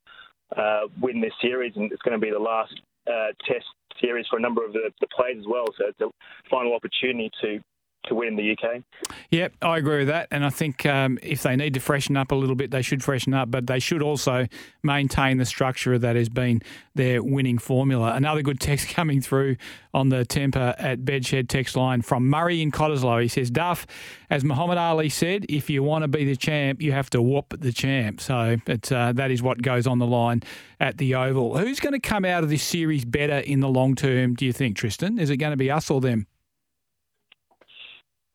uh, 0.56 0.88
win 1.00 1.20
this 1.20 1.32
series, 1.40 1.72
and 1.76 1.90
it's 1.92 2.02
going 2.02 2.18
to 2.18 2.24
be 2.24 2.30
the 2.30 2.38
last 2.38 2.74
uh, 3.06 3.32
Test 3.46 3.66
series 4.00 4.26
for 4.28 4.38
a 4.38 4.40
number 4.42 4.64
of 4.64 4.72
the, 4.72 4.90
the 5.00 5.06
players 5.14 5.38
as 5.38 5.46
well. 5.46 5.66
So 5.78 5.86
it's 5.88 6.00
a 6.00 6.10
final 6.50 6.74
opportunity 6.74 7.30
to 7.42 7.60
to 8.04 8.14
win 8.14 8.28
in 8.28 8.36
the 8.36 8.52
UK. 8.52 8.82
Yep, 9.30 9.54
I 9.62 9.78
agree 9.78 9.98
with 9.98 10.08
that. 10.08 10.28
And 10.30 10.44
I 10.44 10.50
think 10.50 10.84
um, 10.86 11.18
if 11.22 11.42
they 11.42 11.56
need 11.56 11.74
to 11.74 11.80
freshen 11.80 12.16
up 12.16 12.32
a 12.32 12.34
little 12.34 12.56
bit, 12.56 12.70
they 12.70 12.82
should 12.82 13.02
freshen 13.02 13.34
up, 13.34 13.50
but 13.50 13.66
they 13.66 13.78
should 13.78 14.02
also 14.02 14.46
maintain 14.82 15.38
the 15.38 15.44
structure 15.44 15.98
that 15.98 16.16
has 16.16 16.28
been 16.28 16.62
their 16.94 17.22
winning 17.22 17.58
formula. 17.58 18.14
Another 18.14 18.42
good 18.42 18.60
text 18.60 18.88
coming 18.94 19.20
through 19.20 19.56
on 19.94 20.08
the 20.08 20.24
Tempur 20.24 20.74
at 20.78 21.00
Bedshed 21.00 21.48
text 21.48 21.76
line 21.76 22.02
from 22.02 22.28
Murray 22.28 22.60
in 22.60 22.72
Cottesloe. 22.72 23.22
He 23.22 23.28
says, 23.28 23.50
Duff, 23.50 23.86
as 24.30 24.44
Muhammad 24.44 24.78
Ali 24.78 25.08
said, 25.08 25.46
if 25.48 25.70
you 25.70 25.82
want 25.82 26.02
to 26.02 26.08
be 26.08 26.24
the 26.24 26.36
champ, 26.36 26.82
you 26.82 26.92
have 26.92 27.10
to 27.10 27.22
whoop 27.22 27.54
the 27.58 27.72
champ. 27.72 28.20
So 28.20 28.56
uh, 28.66 29.12
that 29.12 29.30
is 29.30 29.42
what 29.42 29.62
goes 29.62 29.86
on 29.86 29.98
the 29.98 30.06
line 30.06 30.42
at 30.80 30.98
the 30.98 31.14
Oval. 31.14 31.58
Who's 31.58 31.80
going 31.80 31.92
to 31.92 32.00
come 32.00 32.24
out 32.24 32.42
of 32.42 32.50
this 32.50 32.62
series 32.62 33.04
better 33.04 33.38
in 33.38 33.60
the 33.60 33.68
long 33.68 33.94
term, 33.94 34.34
do 34.34 34.44
you 34.44 34.52
think, 34.52 34.76
Tristan? 34.76 35.18
Is 35.18 35.30
it 35.30 35.36
going 35.36 35.52
to 35.52 35.56
be 35.56 35.70
us 35.70 35.90
or 35.90 36.00
them? 36.00 36.26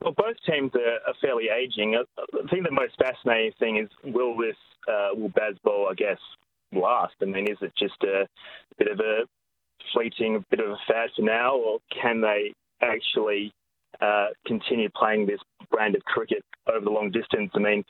Well, 0.02 0.14
both 0.16 0.36
teams 0.48 0.72
are, 0.76 1.14
fairly 1.22 1.46
aging. 1.50 1.96
I 1.96 2.48
think 2.50 2.66
the 2.66 2.72
most 2.72 2.96
fascinating 2.98 3.52
thing 3.60 3.78
is 3.78 3.90
will 4.04 4.38
this 4.38 4.56
uh, 4.88 5.10
will 5.16 5.30
Bazball, 5.30 5.90
I 5.90 5.96
guess, 5.96 6.20
last? 6.72 7.16
I 7.22 7.26
mean, 7.26 7.50
is 7.50 7.58
it 7.62 7.74
just 7.78 8.02
a 8.04 8.28
bit 8.78 8.92
of 8.92 9.00
a 9.00 9.24
fleeting, 9.94 10.44
bit 10.50 10.60
of 10.60 10.70
a 10.70 10.78
fad 10.88 11.10
for 11.16 11.24
now, 11.24 11.56
or 11.56 11.80
can 12.02 12.22
they 12.22 12.54
actually 12.82 13.52
uh, 14.00 14.28
continue 14.46 14.90
playing 14.96 15.26
this 15.26 15.40
brand 15.72 15.96
of 15.96 16.04
cricket 16.04 16.44
over 16.72 16.86
the 16.86 16.92
long 16.92 17.10
distance? 17.10 17.52
I 17.56 17.60
mean, 17.60 17.84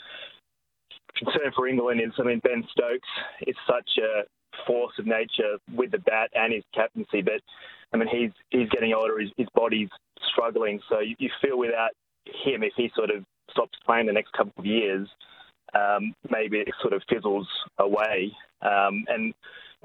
concern 1.17 1.51
for 1.55 1.67
England 1.67 2.01
is, 2.01 2.13
I 2.19 2.23
mean, 2.23 2.39
Ben 2.39 2.63
Stokes 2.71 3.09
is 3.45 3.55
such 3.67 3.89
a 3.97 4.23
force 4.65 4.93
of 4.97 5.05
nature 5.05 5.57
with 5.75 5.91
the 5.91 5.99
bat 5.99 6.31
and 6.33 6.53
his 6.53 6.63
captaincy, 6.73 7.21
but 7.21 7.41
I 7.93 7.97
mean, 7.97 8.07
he's 8.07 8.31
he's 8.49 8.69
getting 8.69 8.93
older. 8.93 9.19
His, 9.19 9.29
his 9.37 9.47
body's 9.53 9.89
struggling. 10.31 10.79
So 10.89 10.99
you, 10.99 11.15
you 11.19 11.29
feel 11.41 11.57
without 11.57 11.91
him, 12.25 12.63
if 12.63 12.73
he 12.75 12.91
sort 12.95 13.09
of 13.09 13.23
stops 13.51 13.77
playing 13.85 14.07
the 14.07 14.13
next 14.13 14.33
couple 14.33 14.53
of 14.57 14.65
years, 14.65 15.07
um, 15.73 16.13
maybe 16.29 16.59
it 16.59 16.67
sort 16.81 16.93
of 16.93 17.01
fizzles 17.09 17.47
away. 17.79 18.31
Um, 18.61 19.05
and 19.07 19.33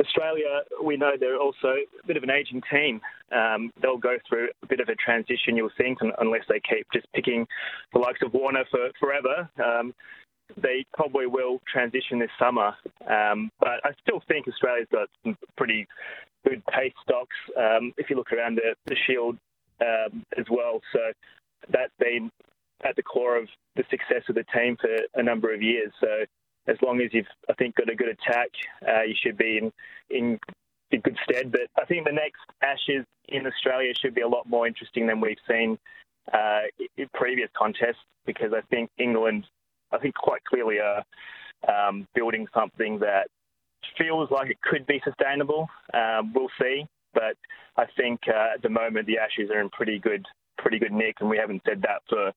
Australia, 0.00 0.62
we 0.82 0.96
know 0.96 1.12
they're 1.18 1.40
also 1.40 1.74
a 2.02 2.06
bit 2.06 2.16
of 2.16 2.22
an 2.22 2.30
aging 2.30 2.62
team. 2.70 3.00
Um, 3.30 3.70
they'll 3.80 3.98
go 3.98 4.16
through 4.28 4.48
a 4.62 4.66
bit 4.66 4.80
of 4.80 4.88
a 4.88 4.94
transition, 4.94 5.56
you'll 5.56 5.70
think, 5.76 5.98
unless 6.18 6.42
they 6.48 6.60
keep 6.60 6.86
just 6.92 7.06
picking 7.14 7.46
the 7.92 7.98
likes 7.98 8.20
of 8.22 8.32
Warner 8.32 8.64
for 8.70 8.90
forever. 8.98 9.48
Um, 9.62 9.94
they 10.60 10.84
probably 10.94 11.26
will 11.26 11.60
transition 11.70 12.18
this 12.18 12.30
summer. 12.38 12.74
Um, 13.08 13.50
but 13.60 13.80
I 13.84 13.90
still 14.02 14.22
think 14.28 14.48
Australia's 14.48 14.88
got 14.92 15.08
some 15.24 15.36
pretty 15.56 15.86
good 16.46 16.62
pace 16.66 16.92
stocks. 17.02 17.36
Um, 17.56 17.92
if 17.96 18.10
you 18.10 18.16
look 18.16 18.32
around 18.32 18.56
the, 18.56 18.74
the 18.86 18.96
Shield 19.06 19.36
um, 19.82 20.22
as 20.38 20.46
well, 20.50 20.80
so 20.92 21.00
that's 21.70 21.92
been 21.98 22.30
at 22.84 22.96
the 22.96 23.02
core 23.02 23.36
of 23.36 23.48
the 23.76 23.84
success 23.90 24.22
of 24.28 24.34
the 24.34 24.44
team 24.54 24.76
for 24.80 24.90
a 25.14 25.22
number 25.22 25.52
of 25.54 25.62
years. 25.62 25.92
So 26.00 26.24
as 26.66 26.76
long 26.82 27.00
as 27.00 27.12
you've, 27.12 27.26
I 27.48 27.54
think, 27.54 27.74
got 27.76 27.90
a 27.90 27.94
good 27.94 28.08
attack, 28.08 28.48
uh, 28.86 29.02
you 29.02 29.14
should 29.20 29.36
be 29.36 29.58
in, 29.58 29.72
in 30.10 30.38
in 30.92 31.00
good 31.00 31.16
stead. 31.24 31.50
But 31.50 31.62
I 31.80 31.86
think 31.86 32.06
the 32.06 32.12
next 32.12 32.40
Ashes 32.62 33.04
in 33.28 33.46
Australia 33.46 33.92
should 34.00 34.14
be 34.14 34.20
a 34.20 34.28
lot 34.28 34.48
more 34.48 34.66
interesting 34.66 35.06
than 35.06 35.20
we've 35.20 35.38
seen 35.48 35.78
uh, 36.32 36.62
in 36.96 37.08
previous 37.14 37.48
contests 37.56 38.04
because 38.26 38.52
I 38.52 38.60
think 38.70 38.90
England, 38.98 39.46
I 39.90 39.98
think 39.98 40.14
quite 40.14 40.44
clearly 40.44 40.76
are 40.78 41.02
um, 41.66 42.06
building 42.14 42.46
something 42.54 42.98
that 43.00 43.28
feels 43.98 44.30
like 44.30 44.50
it 44.50 44.60
could 44.62 44.86
be 44.86 45.00
sustainable. 45.04 45.68
Um, 45.92 46.32
we'll 46.34 46.50
see, 46.60 46.86
but 47.14 47.36
I 47.76 47.86
think 47.96 48.20
uh, 48.28 48.54
at 48.54 48.62
the 48.62 48.68
moment 48.68 49.06
the 49.06 49.18
Ashes 49.18 49.50
are 49.50 49.60
in 49.60 49.70
pretty 49.70 49.98
good 49.98 50.26
pretty 50.58 50.78
good 50.78 50.92
nick, 50.92 51.16
and 51.20 51.28
we 51.28 51.38
haven't 51.38 51.62
said 51.66 51.82
that 51.82 52.02
for 52.08 52.32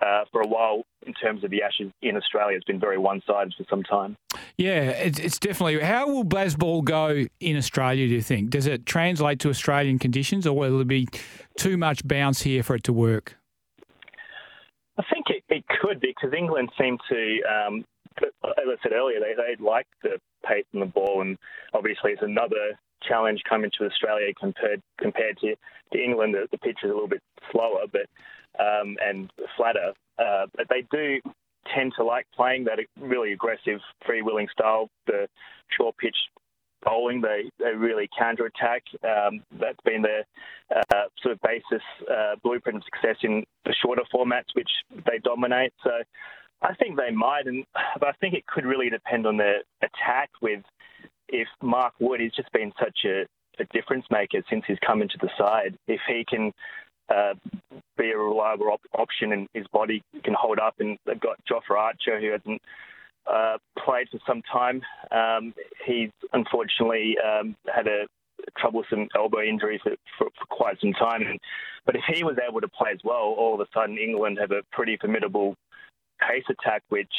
uh, 0.00 0.24
for 0.32 0.40
a 0.40 0.46
while 0.46 0.82
in 1.06 1.14
terms 1.14 1.44
of 1.44 1.50
the 1.50 1.62
Ashes 1.62 1.92
in 2.02 2.16
Australia. 2.16 2.56
It's 2.56 2.64
been 2.64 2.80
very 2.80 2.98
one 2.98 3.22
sided 3.26 3.54
for 3.56 3.64
some 3.68 3.82
time. 3.82 4.16
Yeah, 4.56 4.90
it's, 4.90 5.18
it's 5.18 5.38
definitely. 5.38 5.80
How 5.80 6.08
will 6.08 6.24
Bazball 6.24 6.84
go 6.84 7.24
in 7.40 7.56
Australia, 7.56 8.06
do 8.06 8.14
you 8.14 8.22
think? 8.22 8.50
Does 8.50 8.66
it 8.66 8.86
translate 8.86 9.40
to 9.40 9.50
Australian 9.50 9.98
conditions, 9.98 10.46
or 10.46 10.56
will 10.56 10.78
there 10.78 10.84
be 10.84 11.08
too 11.56 11.76
much 11.76 12.06
bounce 12.06 12.42
here 12.42 12.62
for 12.62 12.76
it 12.76 12.84
to 12.84 12.92
work? 12.92 13.36
I 14.96 15.02
think 15.12 15.26
it, 15.28 15.42
it 15.48 15.64
could 15.80 16.00
because 16.00 16.32
England 16.36 16.70
seem 16.80 16.98
to, 17.08 17.40
um, 17.42 17.84
as 18.22 18.28
I 18.44 18.76
said 18.82 18.92
earlier, 18.92 19.18
they, 19.18 19.34
they 19.34 19.62
like 19.62 19.86
the 20.02 20.20
pace 20.46 20.64
and 20.72 20.82
the 20.82 20.86
ball, 20.86 21.20
and 21.20 21.36
obviously 21.72 22.12
it's 22.12 22.22
another 22.22 22.78
challenge 23.08 23.42
coming 23.48 23.70
to 23.78 23.84
Australia 23.84 24.32
compared 24.38 24.82
compared 24.98 25.38
to, 25.38 25.54
to 25.92 25.98
England. 25.98 26.34
The, 26.34 26.48
the 26.50 26.58
pitch 26.58 26.78
is 26.82 26.90
a 26.90 26.94
little 26.94 27.08
bit 27.08 27.22
slower, 27.50 27.84
but 27.90 28.06
um, 28.58 28.96
and 29.04 29.30
flatter. 29.56 29.92
Uh, 30.18 30.46
but 30.56 30.66
they 30.68 30.84
do 30.90 31.20
tend 31.74 31.92
to 31.96 32.04
like 32.04 32.26
playing 32.34 32.64
that 32.64 32.78
really 33.00 33.32
aggressive, 33.32 33.80
free-wheeling 34.06 34.48
style. 34.52 34.88
The 35.06 35.28
short 35.76 35.96
pitch 35.96 36.16
bowling, 36.84 37.20
they 37.20 37.50
they 37.58 37.74
really 37.74 38.08
counter 38.16 38.46
attack. 38.46 38.82
Um, 39.02 39.42
that's 39.58 39.80
been 39.84 40.02
their 40.02 40.24
uh, 40.74 41.06
sort 41.22 41.32
of 41.34 41.40
basis 41.40 41.84
uh, 42.10 42.36
blueprint 42.42 42.78
of 42.78 42.84
success 42.84 43.16
in 43.22 43.44
the 43.64 43.74
shorter 43.82 44.02
formats, 44.14 44.54
which 44.54 44.70
they 44.90 45.18
dominate. 45.22 45.72
So. 45.82 45.90
I 46.62 46.72
think 46.76 46.96
they 46.96 47.10
might, 47.10 47.46
and 47.46 47.66
but 48.00 48.08
I 48.08 48.12
think 48.12 48.32
it 48.32 48.46
could 48.46 48.64
really 48.64 48.88
depend 48.88 49.26
on 49.26 49.36
their 49.36 49.62
attack 49.82 50.30
with 50.40 50.62
if 51.28 51.48
Mark 51.62 51.94
Wood 52.00 52.20
has 52.20 52.32
just 52.32 52.52
been 52.52 52.72
such 52.78 53.00
a, 53.04 53.26
a 53.60 53.64
difference 53.72 54.04
maker 54.10 54.42
since 54.50 54.64
he's 54.66 54.78
come 54.86 55.02
into 55.02 55.18
the 55.20 55.30
side, 55.38 55.76
if 55.86 56.00
he 56.08 56.24
can 56.28 56.52
uh, 57.08 57.34
be 57.96 58.10
a 58.10 58.18
reliable 58.18 58.68
op- 58.68 58.80
option 58.98 59.32
and 59.32 59.46
his 59.54 59.66
body 59.72 60.02
can 60.22 60.34
hold 60.38 60.58
up, 60.58 60.74
and 60.78 60.98
they've 61.06 61.20
got 61.20 61.36
Jofra 61.50 61.78
Archer 61.78 62.20
who 62.20 62.30
hasn't 62.32 62.62
uh, 63.26 63.56
played 63.84 64.08
for 64.10 64.18
some 64.26 64.42
time. 64.42 64.82
Um, 65.10 65.54
he's 65.86 66.10
unfortunately 66.32 67.16
um, 67.24 67.56
had 67.74 67.86
a 67.86 68.06
troublesome 68.58 69.08
elbow 69.16 69.40
injury 69.40 69.80
for, 69.82 69.92
for, 70.18 70.28
for, 70.38 70.46
quite 70.50 70.80
some 70.80 70.92
time. 70.92 71.38
But 71.86 71.96
if 71.96 72.02
he 72.08 72.24
was 72.24 72.36
able 72.46 72.60
to 72.60 72.68
play 72.68 72.90
as 72.92 73.00
well, 73.04 73.34
all 73.36 73.54
of 73.54 73.60
a 73.60 73.66
sudden 73.74 73.98
England 73.98 74.38
have 74.40 74.50
a 74.50 74.62
pretty 74.72 74.96
formidable 74.96 75.54
pace 76.20 76.44
attack, 76.48 76.82
which 76.88 77.12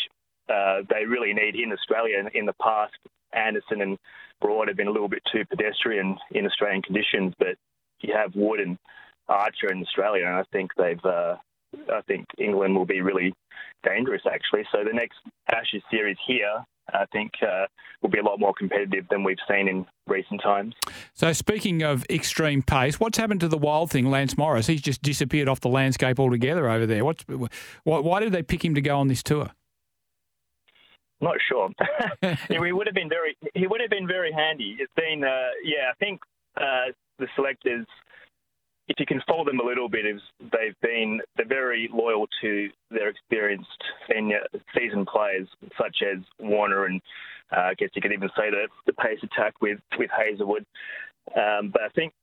uh, 0.50 0.82
they 0.90 1.06
really 1.06 1.34
need 1.34 1.56
in 1.56 1.72
Australia. 1.72 2.24
In 2.34 2.46
the 2.46 2.54
past, 2.62 2.94
Anderson 3.36 3.82
and 3.82 3.98
Broad 4.42 4.68
have 4.68 4.78
been 4.78 4.88
a 4.88 4.92
little 4.92 5.10
bit 5.10 5.24
too 5.32 5.46
pedestrian 5.46 6.18
in 6.32 6.46
Australian 6.46 6.82
conditions, 6.82 7.34
but 7.40 7.56
you 8.02 8.14
have 8.16 8.36
Wood 8.36 8.60
and 8.60 8.78
Archer 9.28 9.72
in 9.72 9.82
Australia, 9.82 10.26
and 10.26 10.36
I 10.36 10.44
think 10.52 10.72
they've. 10.78 11.04
Uh, 11.04 11.36
I 11.92 12.02
think 12.08 12.26
England 12.38 12.76
will 12.76 12.86
be 12.86 13.02
really 13.02 13.34
dangerous, 13.84 14.22
actually. 14.32 14.64
So 14.72 14.84
the 14.84 14.94
next 14.94 15.18
Ashes 15.52 15.84
series 15.92 16.18
here, 16.26 16.64
I 16.94 17.06
think, 17.12 17.32
uh, 17.42 17.66
will 18.02 18.10
be 18.10 18.20
a 18.20 18.24
lot 18.24 18.40
more 18.40 18.54
competitive 18.54 19.06
than 19.10 19.24
we've 19.24 19.38
seen 19.50 19.68
in 19.68 19.86
recent 20.08 20.42
times. 20.42 20.74
So 21.14 21.34
speaking 21.34 21.84
of 21.84 22.06
extreme 22.10 22.62
pace, 22.62 23.00
what's 23.00 23.18
happened 23.18 23.42
to 23.42 23.48
the 23.48 23.58
wild 23.58 23.92
thing, 23.92 24.10
Lance 24.10 24.38
Morris? 24.38 24.68
He's 24.68 24.82
just 24.82 25.02
disappeared 25.02 25.50
off 25.50 25.60
the 25.60 25.70
landscape 25.70 26.20
altogether 26.20 26.70
over 26.70 26.86
there. 26.86 27.04
What's 27.04 27.26
why 27.84 28.20
did 28.20 28.32
they 28.32 28.44
pick 28.44 28.64
him 28.64 28.76
to 28.76 28.82
go 28.82 28.98
on 28.98 29.08
this 29.08 29.24
tour? 29.24 29.52
Not 31.22 31.38
sure. 31.48 31.70
he 32.50 32.72
would 32.72 32.88
have 32.88 32.96
been 32.96 33.10
very. 33.10 33.38
He 33.54 33.68
would 33.68 33.82
have 33.82 33.90
been 33.90 34.08
very 34.08 34.32
handy. 34.32 34.78
It's 34.80 34.92
been. 34.96 35.24
Uh, 35.24 35.52
yeah, 35.64 35.92
I 35.92 35.96
think 36.00 36.20
uh, 36.58 36.92
the 37.20 37.28
selectors, 37.36 37.86
if 38.88 39.00
you 39.00 39.06
can 39.06 39.22
fold 39.28 39.48
them 39.48 39.60
a 39.60 39.66
little 39.66 39.88
bit, 39.88 40.06
is 40.06 40.22
they've 40.40 40.76
been 40.82 41.22
they're 41.38 41.48
very 41.48 41.90
loyal 41.94 42.28
to 42.42 42.70
their 42.92 43.10
experienced 43.10 43.84
senior 44.12 44.42
seasoned 44.78 45.08
players, 45.08 45.48
such 45.78 46.04
as 46.04 46.22
Warner 46.40 46.86
and 46.86 47.02
uh, 47.56 47.62
I 47.62 47.74
guess 47.76 47.90
you 47.94 48.02
could 48.02 48.14
even 48.14 48.30
say 48.38 48.50
the 48.50 48.68
the 48.86 48.94
pace 48.94 49.20
attack 49.24 49.62
with 49.62 49.80
with 49.98 50.10
Hazlewood. 50.16 50.66
Um, 51.36 51.70
but 51.72 51.82
I 51.82 51.90
think 51.96 52.14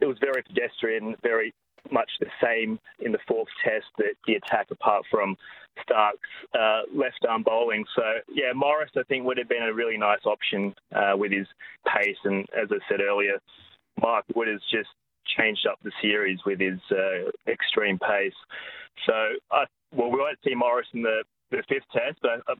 it 0.00 0.06
was 0.06 0.16
very 0.20 0.42
pedestrian, 0.42 1.16
very 1.22 1.52
much 1.90 2.10
the 2.20 2.26
same 2.42 2.78
in 3.00 3.12
the 3.12 3.18
fourth 3.26 3.48
test 3.64 3.86
that 3.98 4.14
the 4.26 4.34
attack, 4.34 4.68
apart 4.70 5.04
from 5.10 5.36
Starc's 5.82 6.18
uh, 6.58 6.82
left 6.94 7.24
arm 7.28 7.42
bowling. 7.42 7.84
So, 7.96 8.02
yeah, 8.32 8.52
Morris, 8.54 8.90
I 8.96 9.02
think, 9.04 9.24
would 9.24 9.38
have 9.38 9.48
been 9.48 9.62
a 9.62 9.72
really 9.72 9.96
nice 9.96 10.24
option 10.24 10.74
uh, 10.94 11.16
with 11.16 11.32
his 11.32 11.46
pace. 11.86 12.16
And 12.24 12.46
as 12.50 12.68
I 12.70 12.78
said 12.88 13.00
earlier, 13.00 13.38
Mark 14.00 14.24
Wood 14.34 14.48
has 14.48 14.60
just 14.70 14.90
changed 15.38 15.66
up 15.66 15.78
the 15.82 15.92
series 16.00 16.38
with 16.44 16.60
his 16.60 16.78
uh, 16.90 17.30
extreme 17.50 17.98
pace. 17.98 18.34
So, 19.06 19.12
I, 19.50 19.64
well, 19.94 20.10
we 20.10 20.18
won't 20.18 20.38
see 20.44 20.54
Morris 20.54 20.88
in 20.92 21.02
the, 21.02 21.24
the 21.50 21.62
fifth 21.68 21.88
test, 21.92 22.18
but 22.22 22.42
I've 22.48 22.58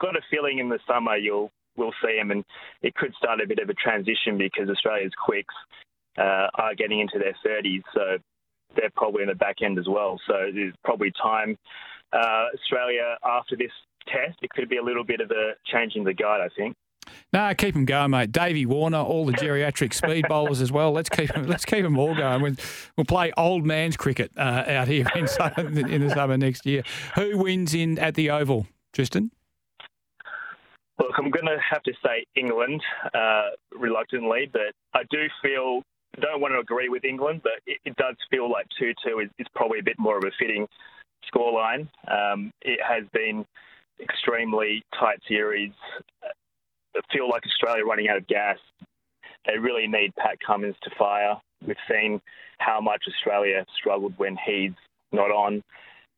got 0.00 0.16
a 0.16 0.20
feeling 0.30 0.58
in 0.58 0.68
the 0.68 0.78
summer 0.86 1.16
you'll 1.16 1.50
we'll 1.76 1.94
see 2.02 2.16
him, 2.16 2.30
and 2.30 2.42
it 2.82 2.94
could 2.94 3.14
start 3.14 3.40
a 3.40 3.46
bit 3.46 3.58
of 3.58 3.68
a 3.68 3.74
transition 3.74 4.38
because 4.38 4.70
Australia's 4.70 5.12
quicks 5.22 5.54
uh, 6.16 6.48
are 6.54 6.74
getting 6.74 7.00
into 7.00 7.18
their 7.18 7.36
30s, 7.44 7.82
so 7.94 8.16
they're 8.76 8.90
probably 8.96 9.22
in 9.22 9.28
the 9.28 9.34
back 9.34 9.56
end 9.62 9.78
as 9.78 9.88
well. 9.88 10.20
So 10.26 10.50
there's 10.54 10.74
probably 10.84 11.12
time 11.20 11.56
uh, 12.12 12.46
Australia 12.54 13.16
after 13.24 13.56
this 13.56 13.72
test. 14.06 14.38
It 14.42 14.50
could 14.50 14.68
be 14.68 14.76
a 14.76 14.82
little 14.82 15.04
bit 15.04 15.20
of 15.20 15.30
a 15.30 15.54
change 15.66 15.94
in 15.96 16.04
the 16.04 16.14
guide, 16.14 16.40
I 16.40 16.48
think. 16.56 16.74
No, 17.32 17.52
keep 17.54 17.74
them 17.74 17.84
going, 17.84 18.10
mate. 18.10 18.32
Davey 18.32 18.66
Warner, 18.66 18.98
all 18.98 19.26
the 19.26 19.32
geriatric 19.32 19.94
speed 19.94 20.26
bowlers 20.28 20.60
as 20.60 20.72
well. 20.72 20.92
Let's 20.92 21.08
keep 21.08 21.32
them, 21.32 21.46
let's 21.46 21.64
keep 21.64 21.82
them 21.82 21.98
all 21.98 22.14
going. 22.14 22.42
We'll, 22.42 22.54
we'll 22.96 23.04
play 23.04 23.32
old 23.36 23.64
man's 23.64 23.96
cricket 23.96 24.32
uh, 24.36 24.64
out 24.66 24.88
here 24.88 25.06
in, 25.14 25.26
in 25.88 26.06
the 26.06 26.12
summer 26.14 26.36
next 26.36 26.66
year. 26.66 26.82
Who 27.14 27.38
wins 27.38 27.74
in 27.74 27.98
at 27.98 28.14
the 28.14 28.30
Oval, 28.30 28.66
Tristan? 28.92 29.30
Look, 30.98 31.12
I'm 31.18 31.30
going 31.30 31.46
to 31.46 31.58
have 31.70 31.82
to 31.84 31.92
say 32.04 32.24
England 32.34 32.82
uh, 33.14 33.50
reluctantly, 33.72 34.50
but 34.52 34.72
I 34.94 35.02
do 35.10 35.26
feel 35.42 35.82
don't 36.20 36.40
want 36.40 36.54
to 36.54 36.58
agree 36.58 36.88
with 36.88 37.04
England, 37.04 37.40
but 37.42 37.52
it, 37.66 37.78
it 37.84 37.96
does 37.96 38.16
feel 38.30 38.50
like 38.50 38.66
2 38.78 38.92
2 39.04 39.20
is, 39.20 39.28
is, 39.38 39.46
probably 39.54 39.78
a 39.78 39.82
bit 39.82 39.98
more 39.98 40.16
of 40.16 40.24
a 40.24 40.30
fitting 40.38 40.66
scoreline. 41.32 41.88
Um, 42.08 42.50
it 42.62 42.80
has 42.86 43.04
been 43.12 43.44
extremely 44.00 44.82
tight 44.98 45.18
series. 45.28 45.72
I 46.24 47.00
feel 47.12 47.28
like 47.28 47.42
Australia 47.46 47.84
running 47.84 48.08
out 48.08 48.16
of 48.16 48.26
gas. 48.26 48.58
They 49.46 49.58
really 49.58 49.86
need 49.86 50.14
Pat 50.16 50.38
Cummins 50.44 50.76
to 50.82 50.90
fire. 50.98 51.36
We've 51.66 51.76
seen 51.90 52.20
how 52.58 52.80
much 52.80 53.02
Australia 53.08 53.64
struggled 53.78 54.14
when 54.16 54.36
he's 54.44 54.72
not 55.12 55.30
on, 55.30 55.62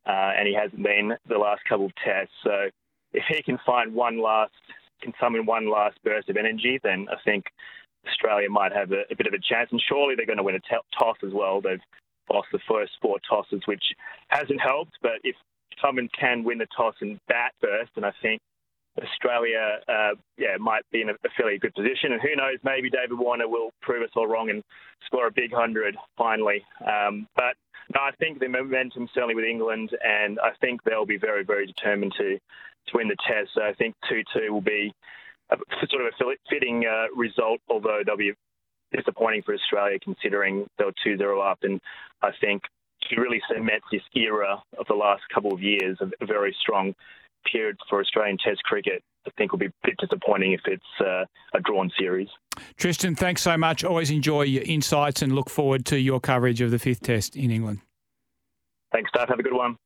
uh, 0.07 0.33
and 0.37 0.47
he 0.49 0.55
hasn't 0.55 0.83
been 0.83 1.15
the 1.29 1.39
last 1.39 1.63
couple 1.69 1.87
of 1.87 1.95
tests. 1.97 2.33
So 2.43 2.69
if 3.13 3.25
he 3.29 3.43
can 3.43 3.59
find 3.67 3.95
one 3.95 4.21
last, 4.21 4.53
can 5.03 5.13
summon 5.21 5.47
one 5.47 5.71
last 5.71 5.99
burst 6.05 6.29
of 6.29 6.37
energy, 6.37 6.81
then 6.83 7.07
I 7.11 7.17
think 7.25 7.45
Australia 8.07 8.49
might 8.49 8.73
have 8.73 8.93
a, 8.93 9.03
a 9.11 9.17
bit 9.17 9.27
of 9.27 9.35
a 9.35 9.39
chance. 9.39 9.69
And 9.71 9.83
surely 9.89 10.15
they're 10.15 10.27
going 10.27 10.39
to 10.39 10.43
win 10.43 10.55
a 10.55 10.61
t- 10.61 10.77
toss 10.99 11.17
as 11.25 11.33
well. 11.33 11.61
They've 11.61 11.81
lost 12.33 12.49
the 12.53 12.61
first 12.69 12.93
four 13.01 13.19
tosses, 13.29 13.63
which 13.67 13.85
hasn't 14.29 14.61
helped. 14.61 14.93
But 15.03 15.21
if 15.25 15.37
someone 15.83 16.09
can 16.19 16.45
win 16.45 16.59
the 16.59 16.67
toss 16.77 16.95
and 17.01 17.19
bat 17.29 17.53
first, 17.61 17.93
and 17.97 18.05
I 18.05 18.13
think 18.23 18.41
Australia, 19.03 19.79
uh, 19.89 20.15
yeah, 20.37 20.57
might 20.59 20.83
be 20.91 21.01
in 21.01 21.11
a, 21.11 21.13
a, 21.13 21.31
fairly 21.37 21.59
good 21.59 21.75
position. 21.75 22.13
And 22.13 22.21
who 22.21 22.35
knows, 22.37 22.59
maybe 22.65 22.91
David 22.91 23.19
Warner 23.19 23.49
will 23.49 23.71
prove 23.81 24.03
us 24.03 24.11
all 24.17 24.27
wrong 24.27 24.51
and 24.51 24.63
score 25.07 25.29
a 25.29 25.33
big 25.33 25.53
hundred 25.53 25.97
finally. 26.17 26.65
Um, 26.85 27.27
but 27.37 27.55
no, 27.95 28.01
I 28.01 28.11
think 28.19 28.41
the 28.41 28.49
momentum 28.49 29.09
certainly 29.15 29.35
with 29.35 29.45
England, 29.45 29.91
and 30.03 30.39
I 30.41 30.51
think 30.61 30.83
they'll 30.83 31.07
be 31.07 31.19
very, 31.19 31.45
very 31.45 31.67
determined 31.67 32.15
to 32.19 32.39
to 32.89 32.97
win 32.97 33.09
the 33.09 33.17
test. 33.27 33.51
So 33.55 33.63
I 33.63 33.75
think 33.75 33.95
two-two 34.09 34.53
will 34.53 34.63
be 34.63 34.93
a, 35.51 35.57
sort 35.89 36.03
of 36.03 36.13
a 36.21 36.35
fitting 36.51 36.85
uh, 36.87 37.07
result, 37.17 37.61
although 37.69 38.01
they'll 38.05 38.17
be 38.17 38.33
disappointing 38.93 39.43
for 39.43 39.55
Australia 39.55 39.99
considering 40.03 40.67
they 40.79 40.85
were 40.85 40.93
2-0 41.07 41.51
up. 41.51 41.59
And 41.63 41.81
I 42.23 42.31
think 42.41 42.63
to 43.09 43.21
really 43.21 43.41
cement 43.53 43.83
this 43.93 44.03
era 44.15 44.63
of 44.79 44.87
the 44.87 44.95
last 44.95 45.23
couple 45.33 45.53
of 45.53 45.63
years, 45.63 45.99
a 46.01 46.27
very 46.27 46.55
strong 46.61 46.95
period 47.51 47.77
for 47.89 48.01
Australian 48.01 48.39
Test 48.45 48.63
cricket, 48.65 49.03
I 49.27 49.31
think 49.37 49.53
will 49.53 49.59
be 49.59 49.67
a 49.67 49.73
bit 49.85 49.97
disappointing 49.99 50.53
if 50.53 50.61
it's 50.67 50.83
uh, 51.01 51.25
a 51.55 51.61
drawn 51.61 51.91
series. 51.99 52.29
Tristan, 52.77 53.15
thanks 53.15 53.43
so 53.43 53.57
much. 53.57 53.85
Always 53.85 54.11
enjoy 54.11 54.43
your 54.43 54.65
insights 54.65 55.23
and 55.23 55.35
look 55.35 55.51
forward 55.51 55.85
to 55.87 55.99
your 55.99 56.21
coverage 56.21 56.61
of 56.61 56.71
the 56.71 56.79
fifth 56.79 57.03
Test 57.03 57.37
in 57.37 57.51
England. 57.51 57.81
Thanks, 58.93 59.11
Dave. 59.15 59.29
Have 59.29 59.39
a 59.39 59.43
good 59.43 59.55
one. 59.55 59.77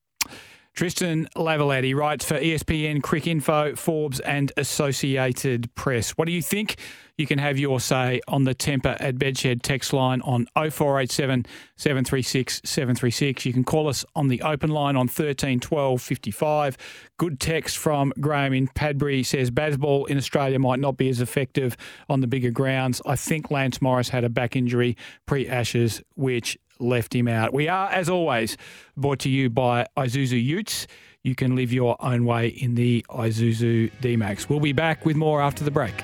Tristan 0.74 1.28
Lavalette 1.36 1.94
writes 1.94 2.24
for 2.24 2.38
ESPN, 2.38 3.02
Cricinfo, 3.02 3.76
Forbes, 3.76 4.20
and 4.20 4.50
Associated 4.56 5.72
Press. 5.74 6.12
What 6.12 6.24
do 6.24 6.32
you 6.32 6.40
think? 6.40 6.76
You 7.18 7.26
can 7.26 7.38
have 7.38 7.58
your 7.58 7.78
say 7.78 8.22
on 8.26 8.44
the 8.44 8.54
Tempur 8.54 8.96
at 8.98 9.16
Bedshed 9.16 9.60
text 9.60 9.92
line 9.92 10.22
on 10.22 10.46
0487 10.56 11.44
736 11.76 12.62
736. 12.64 13.44
You 13.44 13.52
can 13.52 13.64
call 13.64 13.86
us 13.86 14.02
on 14.16 14.28
the 14.28 14.40
open 14.40 14.70
line 14.70 14.96
on 14.96 15.08
13 15.08 15.60
12 15.60 16.00
55. 16.00 16.78
Good 17.18 17.38
text 17.38 17.76
from 17.76 18.14
Graham 18.18 18.54
in 18.54 18.66
Padbury 18.68 19.26
says 19.26 19.50
Bazball 19.50 20.08
in 20.08 20.16
Australia 20.16 20.58
might 20.58 20.80
not 20.80 20.96
be 20.96 21.10
as 21.10 21.20
effective 21.20 21.76
on 22.08 22.20
the 22.22 22.26
bigger 22.26 22.50
grounds. 22.50 23.02
I 23.04 23.16
think 23.16 23.50
Lance 23.50 23.82
Morris 23.82 24.08
had 24.08 24.24
a 24.24 24.30
back 24.30 24.56
injury 24.56 24.96
pre 25.26 25.46
Ashes, 25.46 26.02
which 26.14 26.56
left 26.82 27.14
him 27.14 27.28
out. 27.28 27.52
We 27.54 27.68
are, 27.68 27.88
as 27.90 28.08
always, 28.08 28.56
brought 28.96 29.20
to 29.20 29.30
you 29.30 29.48
by 29.48 29.86
Isuzu 29.96 30.42
Utes. 30.42 30.86
You 31.22 31.34
can 31.34 31.54
live 31.54 31.72
your 31.72 31.96
own 32.00 32.24
way 32.24 32.48
in 32.48 32.74
the 32.74 33.06
Isuzu 33.08 33.92
D-Max. 34.00 34.48
We'll 34.48 34.60
be 34.60 34.72
back 34.72 35.06
with 35.06 35.16
more 35.16 35.40
after 35.40 35.62
the 35.62 35.70
break. 35.70 35.94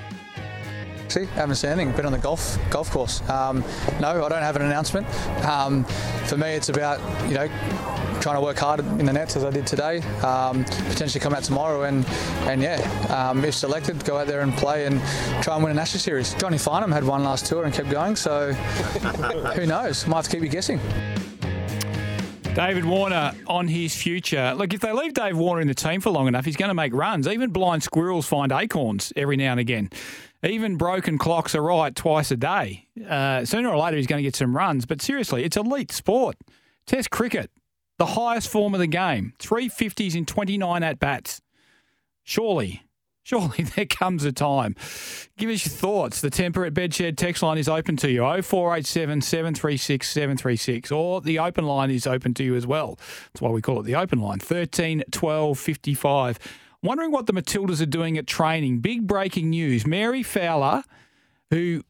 See, 1.09 1.25
haven't 1.25 1.55
seen 1.55 1.71
anything. 1.71 1.95
Been 1.95 2.05
on 2.05 2.11
the 2.11 2.19
golf 2.19 2.57
golf 2.69 2.91
course. 2.91 3.27
Um, 3.29 3.63
no, 3.99 4.23
I 4.23 4.29
don't 4.29 4.43
have 4.43 4.55
an 4.55 4.61
announcement. 4.61 5.07
Um, 5.43 5.83
for 6.27 6.37
me, 6.37 6.49
it's 6.49 6.69
about 6.69 6.99
you 7.27 7.33
know 7.33 7.47
trying 8.19 8.35
to 8.35 8.41
work 8.41 8.57
hard 8.57 8.79
in 8.79 9.05
the 9.05 9.13
nets 9.13 9.35
as 9.35 9.43
I 9.43 9.49
did 9.49 9.65
today. 9.65 9.99
Um, 10.21 10.63
potentially 10.65 11.19
come 11.19 11.33
out 11.33 11.43
tomorrow 11.43 11.83
and 11.83 12.05
and 12.47 12.61
yeah, 12.61 12.77
um, 13.09 13.43
if 13.43 13.55
selected, 13.55 14.03
go 14.05 14.17
out 14.17 14.27
there 14.27 14.41
and 14.41 14.53
play 14.53 14.85
and 14.85 15.01
try 15.41 15.55
and 15.55 15.63
win 15.63 15.77
a 15.77 15.81
Ashes 15.81 16.03
series. 16.03 16.33
Johnny 16.35 16.57
Farnham 16.57 16.91
had 16.91 17.03
one 17.03 17.23
last 17.23 17.45
tour 17.45 17.63
and 17.63 17.73
kept 17.73 17.89
going, 17.89 18.15
so 18.15 18.53
who 19.55 19.65
knows? 19.65 20.05
Might 20.07 20.17
have 20.17 20.25
to 20.25 20.31
keep 20.31 20.43
you 20.43 20.49
guessing. 20.49 20.79
David 22.53 22.83
Warner 22.83 23.31
on 23.47 23.67
his 23.67 23.95
future. 23.95 24.53
Look, 24.55 24.73
if 24.73 24.81
they 24.81 24.91
leave 24.91 25.13
Dave 25.13 25.37
Warner 25.37 25.61
in 25.61 25.67
the 25.67 25.73
team 25.73 26.01
for 26.01 26.09
long 26.09 26.27
enough, 26.27 26.45
he's 26.45 26.57
going 26.57 26.69
to 26.69 26.75
make 26.75 26.93
runs. 26.93 27.27
Even 27.27 27.51
blind 27.51 27.83
squirrels 27.83 28.27
find 28.27 28.51
acorns 28.51 29.13
every 29.15 29.37
now 29.37 29.51
and 29.51 29.59
again. 29.59 29.89
Even 30.43 30.75
broken 30.75 31.17
clocks 31.17 31.55
are 31.55 31.61
right 31.61 31.95
twice 31.95 32.31
a 32.31 32.37
day. 32.37 32.87
Uh, 33.07 33.45
sooner 33.45 33.69
or 33.69 33.77
later, 33.77 33.97
he's 33.97 34.07
going 34.07 34.19
to 34.19 34.27
get 34.27 34.35
some 34.35 34.55
runs. 34.55 34.85
But 34.85 35.01
seriously, 35.01 35.43
it's 35.43 35.57
elite 35.57 35.91
sport. 35.91 36.35
Test 36.85 37.11
cricket 37.11 37.51
the 37.99 38.05
highest 38.05 38.49
form 38.49 38.73
of 38.73 38.79
the 38.79 38.87
game. 38.87 39.33
350s 39.39 40.15
in 40.15 40.25
29 40.25 40.81
at 40.83 40.99
bats. 40.99 41.41
Surely, 42.23 42.83
surely 43.23 43.63
there 43.75 43.85
comes 43.85 44.23
a 44.23 44.31
time. 44.31 44.75
Give 45.37 45.49
us 45.49 45.65
your 45.65 45.73
thoughts. 45.73 46.21
The 46.21 46.31
Tempur 46.31 46.65
at 46.65 46.73
Bedshed 46.73 47.17
text 47.17 47.43
line 47.43 47.57
is 47.57 47.67
open 47.69 47.97
to 47.97 48.09
you 48.09 48.21
0487 48.21 49.21
736 49.21 50.09
736, 50.09 50.91
or 50.91 51.21
the 51.21 51.37
open 51.37 51.65
line 51.65 51.91
is 51.91 52.07
open 52.07 52.33
to 52.35 52.43
you 52.43 52.55
as 52.55 52.65
well. 52.65 52.95
That's 52.97 53.41
why 53.41 53.49
we 53.49 53.61
call 53.61 53.81
it 53.81 53.83
the 53.83 53.95
open 53.95 54.19
line 54.19 54.39
13 54.39 55.03
12 55.11 55.59
55. 55.59 56.39
Wondering 56.81 57.11
what 57.11 57.25
the 57.25 57.33
Matildas 57.33 57.81
are 57.81 57.85
doing 57.85 58.17
at 58.17 58.25
training. 58.25 58.79
Big 58.79 59.05
breaking 59.05 59.49
news. 59.49 59.85
Mary 59.85 60.23
Fowler, 60.23 60.83
who 61.49 61.83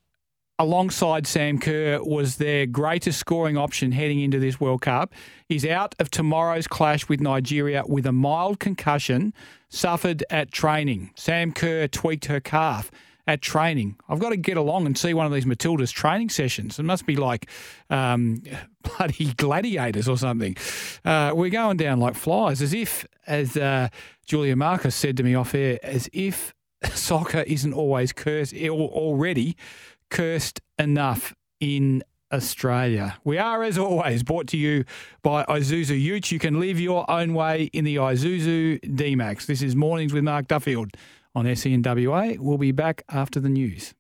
alongside 0.60 1.26
Sam 1.26 1.58
Kerr, 1.58 2.04
was 2.04 2.36
their 2.36 2.66
greatest 2.66 3.18
scoring 3.18 3.58
option 3.58 3.94
heading 3.94 4.20
into 4.20 4.40
this 4.40 4.60
World 4.60 4.82
Cup, 4.82 5.14
is 5.48 5.66
out 5.66 5.96
of 6.00 6.12
tomorrow's 6.12 6.68
clash 6.68 7.08
with 7.08 7.22
Nigeria 7.22 7.84
with 7.88 8.06
a 8.06 8.12
mild 8.12 8.60
concussion 8.60 9.34
suffered 9.70 10.24
at 10.30 10.52
training. 10.52 11.12
Sam 11.16 11.54
Kerr 11.54 11.88
tweaked 11.88 12.26
her 12.26 12.42
calf 12.42 12.92
at 13.26 13.42
training. 13.42 13.96
I've 14.10 14.20
got 14.20 14.32
to 14.32 14.38
get 14.38 14.58
along 14.58 14.86
and 14.86 14.98
see 14.98 15.14
one 15.14 15.26
of 15.26 15.32
these 15.32 15.46
Matildas 15.46 15.94
training 15.94 16.30
sessions. 16.30 16.78
It 16.78 16.84
must 16.84 17.06
be 17.06 17.16
like 17.16 17.50
um, 17.90 18.44
bloody 18.84 19.34
gladiators 19.36 20.10
or 20.10 20.18
something. 20.18 20.58
Uh, 21.06 21.32
we're 21.34 21.52
going 21.52 21.78
down 21.78 22.00
like 22.00 22.16
flies, 22.16 22.62
as 22.62 22.74
if, 22.74 23.08
as 23.28 23.56
uh, 23.56 23.88
Julian 24.26 24.60
Marcus 24.60 24.96
said 24.96 25.16
to 25.18 25.24
me 25.24 25.36
off 25.36 25.56
air, 25.56 25.80
as 25.84 26.10
if 26.12 26.54
soccer 26.94 27.42
isn't 27.42 27.74
always 27.74 28.12
cursed 28.12 28.54
already 28.54 29.56
cursed 30.10 30.62
enough 30.78 31.34
in 31.60 32.04
Australia. 32.32 33.18
We 33.24 33.38
are, 33.38 33.64
as 33.64 33.78
always, 33.78 34.24
brought 34.24 34.48
to 34.48 34.58
you 34.58 34.86
by 35.24 35.44
Isuzu 35.46 36.00
Utes. 36.00 36.32
You 36.32 36.40
can 36.40 36.60
live 36.60 36.80
your 36.80 37.10
own 37.10 37.34
way 37.34 37.70
in 37.74 37.86
the 37.86 37.96
Isuzu 37.96 38.96
D-Max. 38.96 39.46
This 39.46 39.62
is 39.62 39.76
Mornings 39.76 40.14
with 40.14 40.24
Mark 40.24 40.48
Duffield 40.48 40.92
on 41.34 41.46
SENWA. 41.46 42.38
We'll 42.40 42.58
be 42.58 42.72
back 42.72 43.04
after 43.10 43.40
the 43.40 43.50
news. 43.50 43.94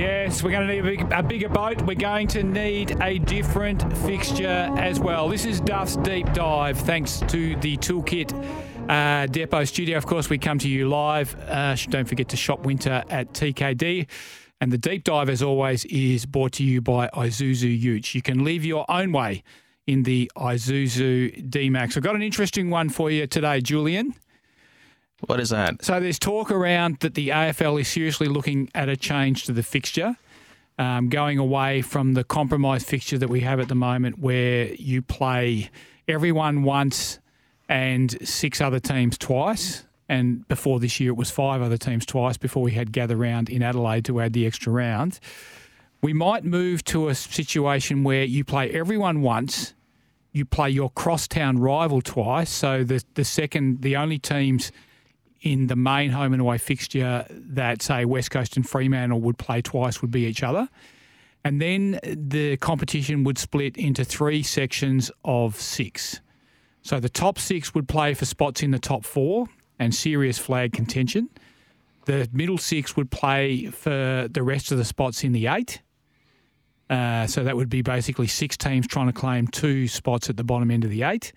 Yes, 0.00 0.42
we're 0.42 0.50
going 0.50 0.66
to 0.66 0.72
need 0.72 0.78
a, 0.78 0.82
big, 0.82 1.12
a, 1.12 1.22
bigger 1.22 1.48
boat. 1.50 1.82
We're 1.82 1.94
going 1.94 2.26
to 2.28 2.42
need 2.42 2.96
a 3.02 3.18
different 3.18 3.82
fixture 3.98 4.74
as 4.78 4.98
well. 4.98 5.28
This 5.28 5.44
is 5.44 5.60
Duff's 5.60 5.96
Deep 5.96 6.32
Dive, 6.32 6.78
thanks 6.78 7.18
to 7.28 7.54
the 7.56 7.76
Toolkit 7.76 8.32
uh, 8.88 9.26
Depot 9.26 9.64
Studio. 9.64 9.98
Of 9.98 10.06
course, 10.06 10.30
we 10.30 10.38
come 10.38 10.58
to 10.60 10.70
you 10.70 10.88
live. 10.88 11.36
Uh, 11.46 11.76
don't 11.90 12.08
forget 12.08 12.30
to 12.30 12.36
shop 12.38 12.64
winter 12.64 13.04
at 13.10 13.34
TKD. 13.34 14.06
And 14.62 14.72
the 14.72 14.78
deep 14.78 15.04
dive, 15.04 15.28
as 15.28 15.42
always, 15.42 15.84
is 15.84 16.24
brought 16.24 16.52
to 16.52 16.64
you 16.64 16.80
by 16.80 17.08
Isuzu 17.08 17.78
Utes. 17.78 18.14
You 18.14 18.22
can 18.22 18.42
leave 18.42 18.64
your 18.64 18.90
own 18.90 19.12
way 19.12 19.42
in 19.86 20.04
the 20.04 20.32
Isuzu 20.34 21.50
D 21.50 21.68
Max. 21.68 21.98
I've 21.98 22.02
got 22.02 22.14
an 22.14 22.22
interesting 22.22 22.70
one 22.70 22.88
for 22.88 23.10
you 23.10 23.26
today, 23.26 23.60
Julian. 23.60 24.14
What 25.26 25.40
is 25.40 25.50
that? 25.50 25.84
So 25.84 26.00
there's 26.00 26.18
talk 26.18 26.50
around 26.50 26.98
that 27.00 27.14
the 27.14 27.28
AFL 27.28 27.80
is 27.80 27.88
seriously 27.88 28.26
looking 28.26 28.70
at 28.74 28.88
a 28.88 28.96
change 28.96 29.44
to 29.44 29.52
the 29.52 29.62
fixture, 29.62 30.16
um, 30.78 31.08
going 31.08 31.38
away 31.38 31.82
from 31.82 32.14
the 32.14 32.24
compromise 32.24 32.84
fixture 32.84 33.18
that 33.18 33.28
we 33.28 33.40
have 33.40 33.60
at 33.60 33.68
the 33.68 33.74
moment, 33.74 34.18
where 34.18 34.72
you 34.74 35.02
play 35.02 35.70
everyone 36.08 36.62
once 36.62 37.18
and 37.68 38.16
six 38.26 38.60
other 38.60 38.80
teams 38.80 39.18
twice. 39.18 39.84
And 40.08 40.46
before 40.48 40.80
this 40.80 40.98
year, 40.98 41.10
it 41.10 41.16
was 41.16 41.30
five 41.30 41.62
other 41.62 41.76
teams 41.76 42.04
twice 42.04 42.36
before 42.36 42.62
we 42.64 42.72
had 42.72 42.90
gather 42.90 43.16
round 43.16 43.48
in 43.48 43.62
Adelaide 43.62 44.04
to 44.06 44.20
add 44.20 44.32
the 44.32 44.44
extra 44.46 44.72
round. 44.72 45.20
we 46.02 46.12
might 46.12 46.44
move 46.44 46.82
to 46.82 47.08
a 47.08 47.14
situation 47.14 48.02
where 48.04 48.24
you 48.24 48.42
play 48.42 48.70
everyone 48.70 49.20
once, 49.20 49.74
you 50.32 50.44
play 50.44 50.70
your 50.70 50.90
crosstown 50.90 51.58
rival 51.58 52.00
twice. 52.00 52.50
So 52.50 52.84
the 52.84 53.04
the 53.14 53.24
second, 53.24 53.82
the 53.82 53.96
only 53.96 54.18
teams 54.18 54.72
in 55.42 55.68
the 55.68 55.76
main 55.76 56.10
home 56.10 56.32
and 56.32 56.40
away 56.40 56.58
fixture 56.58 57.26
that 57.30 57.82
say 57.82 58.04
West 58.04 58.30
Coast 58.30 58.56
and 58.56 58.68
Fremantle 58.68 59.20
would 59.20 59.38
play 59.38 59.62
twice 59.62 60.02
would 60.02 60.10
be 60.10 60.26
each 60.26 60.42
other. 60.42 60.68
And 61.44 61.60
then 61.60 61.98
the 62.04 62.58
competition 62.58 63.24
would 63.24 63.38
split 63.38 63.76
into 63.76 64.04
three 64.04 64.42
sections 64.42 65.10
of 65.24 65.56
six. 65.56 66.20
So 66.82 67.00
the 67.00 67.08
top 67.08 67.38
six 67.38 67.74
would 67.74 67.88
play 67.88 68.14
for 68.14 68.26
spots 68.26 68.62
in 68.62 68.70
the 68.70 68.78
top 68.78 69.04
four 69.04 69.46
and 69.78 69.94
serious 69.94 70.38
flag 70.38 70.72
contention. 70.72 71.30
The 72.04 72.28
middle 72.32 72.58
six 72.58 72.96
would 72.96 73.10
play 73.10 73.66
for 73.66 74.28
the 74.30 74.42
rest 74.42 74.72
of 74.72 74.78
the 74.78 74.84
spots 74.84 75.24
in 75.24 75.32
the 75.32 75.46
eight. 75.46 75.80
Uh, 76.90 77.26
so 77.26 77.44
that 77.44 77.56
would 77.56 77.70
be 77.70 77.82
basically 77.82 78.26
six 78.26 78.56
teams 78.56 78.86
trying 78.86 79.06
to 79.06 79.12
claim 79.12 79.46
two 79.46 79.86
spots 79.86 80.28
at 80.28 80.36
the 80.36 80.44
bottom 80.44 80.70
end 80.70 80.84
of 80.84 80.90
the 80.90 81.04
eight. 81.04 81.32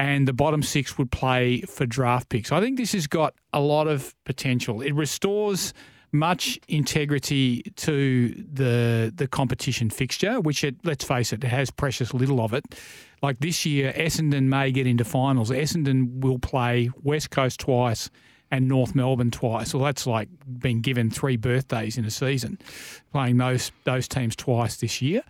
And 0.00 0.26
the 0.26 0.32
bottom 0.32 0.62
six 0.62 0.96
would 0.96 1.10
play 1.10 1.60
for 1.60 1.84
draft 1.84 2.30
picks. 2.30 2.50
I 2.50 2.60
think 2.60 2.78
this 2.78 2.92
has 2.92 3.06
got 3.06 3.34
a 3.52 3.60
lot 3.60 3.86
of 3.86 4.14
potential. 4.24 4.80
It 4.80 4.94
restores 4.94 5.74
much 6.10 6.58
integrity 6.68 7.62
to 7.76 8.30
the 8.50 9.12
the 9.14 9.28
competition 9.28 9.90
fixture, 9.90 10.40
which 10.40 10.64
it 10.64 10.76
let's 10.84 11.04
face 11.04 11.34
it, 11.34 11.44
it 11.44 11.48
has 11.48 11.70
precious 11.70 12.14
little 12.14 12.40
of 12.40 12.54
it. 12.54 12.64
Like 13.20 13.40
this 13.40 13.66
year, 13.66 13.92
Essendon 13.92 14.44
may 14.44 14.72
get 14.72 14.86
into 14.86 15.04
finals. 15.04 15.50
Essendon 15.50 16.20
will 16.20 16.38
play 16.38 16.88
West 17.02 17.30
Coast 17.30 17.60
twice 17.60 18.08
and 18.50 18.66
North 18.68 18.94
Melbourne 18.94 19.30
twice. 19.30 19.74
Well, 19.74 19.84
that's 19.84 20.06
like 20.06 20.30
being 20.60 20.80
given 20.80 21.10
three 21.10 21.36
birthdays 21.36 21.98
in 21.98 22.06
a 22.06 22.10
season, 22.10 22.58
playing 23.12 23.36
those 23.36 23.70
those 23.84 24.08
teams 24.08 24.34
twice 24.34 24.78
this 24.78 25.02
year. 25.02 25.22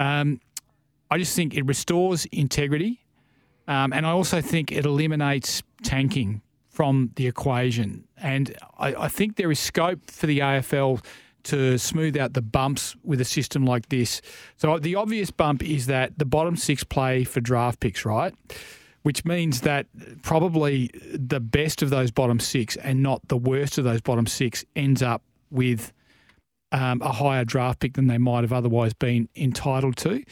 Um, 0.00 0.40
I 1.08 1.18
just 1.18 1.36
think 1.36 1.54
it 1.54 1.64
restores 1.66 2.24
integrity, 2.32 3.01
um, 3.68 3.92
and 3.92 4.06
I 4.06 4.10
also 4.10 4.40
think 4.40 4.72
it 4.72 4.84
eliminates 4.84 5.62
tanking 5.82 6.42
from 6.68 7.10
the 7.16 7.26
equation. 7.26 8.04
And 8.16 8.56
I, 8.78 8.94
I 8.94 9.08
think 9.08 9.36
there 9.36 9.50
is 9.50 9.60
scope 9.60 10.10
for 10.10 10.26
the 10.26 10.40
AFL 10.40 11.04
to 11.44 11.76
smooth 11.76 12.16
out 12.16 12.34
the 12.34 12.42
bumps 12.42 12.96
with 13.02 13.20
a 13.20 13.24
system 13.24 13.64
like 13.66 13.88
this. 13.88 14.22
So 14.56 14.78
the 14.78 14.94
obvious 14.94 15.30
bump 15.30 15.62
is 15.62 15.86
that 15.86 16.18
the 16.18 16.24
bottom 16.24 16.56
six 16.56 16.84
play 16.84 17.24
for 17.24 17.40
draft 17.40 17.80
picks, 17.80 18.04
right? 18.04 18.34
Which 19.02 19.24
means 19.24 19.62
that 19.62 19.86
probably 20.22 20.90
the 21.12 21.40
best 21.40 21.82
of 21.82 21.90
those 21.90 22.10
bottom 22.10 22.38
six 22.38 22.76
and 22.76 23.02
not 23.02 23.26
the 23.28 23.36
worst 23.36 23.76
of 23.76 23.84
those 23.84 24.00
bottom 24.00 24.26
six 24.26 24.64
ends 24.76 25.02
up 25.02 25.22
with 25.50 25.92
um, 26.70 27.02
a 27.02 27.12
higher 27.12 27.44
draft 27.44 27.80
pick 27.80 27.94
than 27.94 28.06
they 28.06 28.18
might 28.18 28.42
have 28.42 28.52
otherwise 28.52 28.94
been 28.94 29.28
entitled 29.36 29.96
to. 29.96 30.22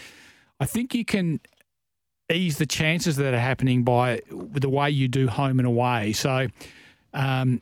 I 0.61 0.67
think 0.67 0.95
you 0.95 1.05
can 1.05 1.41
ease 2.31 2.59
the 2.59 2.67
chances 2.67 3.17
that 3.17 3.35
are 3.35 3.39
happening 3.39 3.83
by 3.83 4.21
the 4.31 4.69
way 4.69 4.91
you 4.91 5.09
do 5.09 5.29
home 5.29 5.59
and 5.59 5.67
away. 5.67 6.13
So 6.13 6.47
um, 7.13 7.61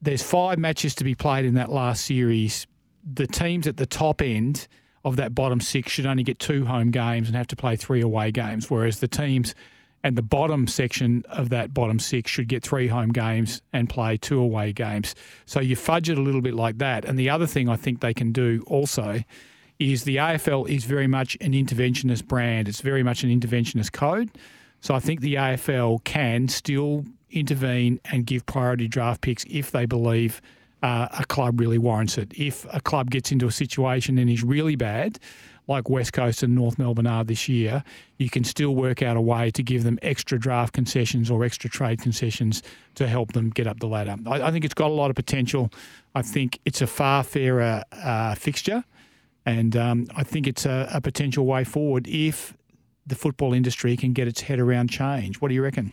there's 0.00 0.22
five 0.22 0.58
matches 0.58 0.94
to 0.96 1.04
be 1.04 1.14
played 1.14 1.44
in 1.44 1.54
that 1.54 1.70
last 1.70 2.04
series. 2.04 2.66
The 3.04 3.26
teams 3.26 3.66
at 3.66 3.76
the 3.76 3.86
top 3.86 4.22
end 4.22 4.68
of 5.04 5.16
that 5.16 5.34
bottom 5.34 5.60
six 5.60 5.92
should 5.92 6.06
only 6.06 6.22
get 6.22 6.38
two 6.38 6.64
home 6.64 6.90
games 6.90 7.28
and 7.28 7.36
have 7.36 7.48
to 7.48 7.56
play 7.56 7.76
three 7.76 8.00
away 8.00 8.30
games, 8.30 8.70
whereas 8.70 9.00
the 9.00 9.08
teams 9.08 9.54
and 10.02 10.16
the 10.16 10.22
bottom 10.22 10.66
section 10.66 11.24
of 11.30 11.48
that 11.48 11.72
bottom 11.72 11.98
six 11.98 12.30
should 12.30 12.48
get 12.48 12.62
three 12.62 12.88
home 12.88 13.10
games 13.10 13.62
and 13.72 13.88
play 13.88 14.18
two 14.18 14.38
away 14.38 14.72
games. 14.72 15.14
So 15.46 15.60
you 15.60 15.76
fudge 15.76 16.10
it 16.10 16.18
a 16.18 16.22
little 16.22 16.42
bit 16.42 16.54
like 16.54 16.78
that. 16.78 17.06
And 17.06 17.18
the 17.18 17.30
other 17.30 17.46
thing 17.46 17.68
I 17.70 17.76
think 17.76 18.00
they 18.00 18.12
can 18.12 18.30
do 18.30 18.62
also 18.66 19.22
is 19.78 20.04
the 20.04 20.16
AFL 20.16 20.68
is 20.68 20.84
very 20.84 21.06
much 21.06 21.36
an 21.40 21.52
interventionist 21.52 22.26
brand. 22.26 22.68
It's 22.68 22.80
very 22.80 23.02
much 23.02 23.24
an 23.24 23.30
interventionist 23.30 23.92
code. 23.92 24.30
So 24.80 24.94
I 24.94 25.00
think 25.00 25.20
the 25.20 25.34
AFL 25.34 26.04
can 26.04 26.48
still 26.48 27.04
intervene 27.30 28.00
and 28.04 28.26
give 28.26 28.46
priority 28.46 28.86
draft 28.86 29.20
picks 29.20 29.44
if 29.48 29.70
they 29.70 29.86
believe 29.86 30.40
uh, 30.82 31.08
a 31.18 31.24
club 31.24 31.58
really 31.58 31.78
warrants 31.78 32.18
it. 32.18 32.32
If 32.36 32.66
a 32.72 32.80
club 32.80 33.10
gets 33.10 33.32
into 33.32 33.46
a 33.46 33.52
situation 33.52 34.18
and 34.18 34.28
is 34.28 34.42
really 34.42 34.76
bad, 34.76 35.18
like 35.66 35.88
West 35.88 36.12
Coast 36.12 36.42
and 36.42 36.54
North 36.54 36.78
Melbourne 36.78 37.06
are 37.06 37.24
this 37.24 37.48
year, 37.48 37.82
you 38.18 38.28
can 38.28 38.44
still 38.44 38.74
work 38.74 39.02
out 39.02 39.16
a 39.16 39.20
way 39.20 39.50
to 39.52 39.62
give 39.62 39.82
them 39.82 39.98
extra 40.02 40.38
draft 40.38 40.74
concessions 40.74 41.30
or 41.30 41.42
extra 41.42 41.70
trade 41.70 42.02
concessions 42.02 42.62
to 42.96 43.06
help 43.06 43.32
them 43.32 43.50
get 43.50 43.66
up 43.66 43.80
the 43.80 43.86
ladder. 43.86 44.16
I, 44.26 44.42
I 44.42 44.50
think 44.50 44.64
it's 44.64 44.74
got 44.74 44.90
a 44.90 44.94
lot 44.94 45.08
of 45.08 45.16
potential. 45.16 45.70
I 46.14 46.22
think 46.22 46.58
it's 46.66 46.82
a 46.82 46.86
far 46.86 47.22
fairer 47.22 47.82
uh, 47.92 48.34
fixture. 48.34 48.84
And 49.46 49.76
um, 49.76 50.06
I 50.16 50.24
think 50.24 50.46
it's 50.46 50.64
a, 50.64 50.88
a 50.92 51.00
potential 51.00 51.44
way 51.46 51.64
forward 51.64 52.08
if 52.08 52.54
the 53.06 53.14
football 53.14 53.52
industry 53.52 53.96
can 53.96 54.12
get 54.12 54.26
its 54.26 54.42
head 54.42 54.58
around 54.58 54.88
change. 54.88 55.40
What 55.40 55.48
do 55.48 55.54
you 55.54 55.62
reckon? 55.62 55.92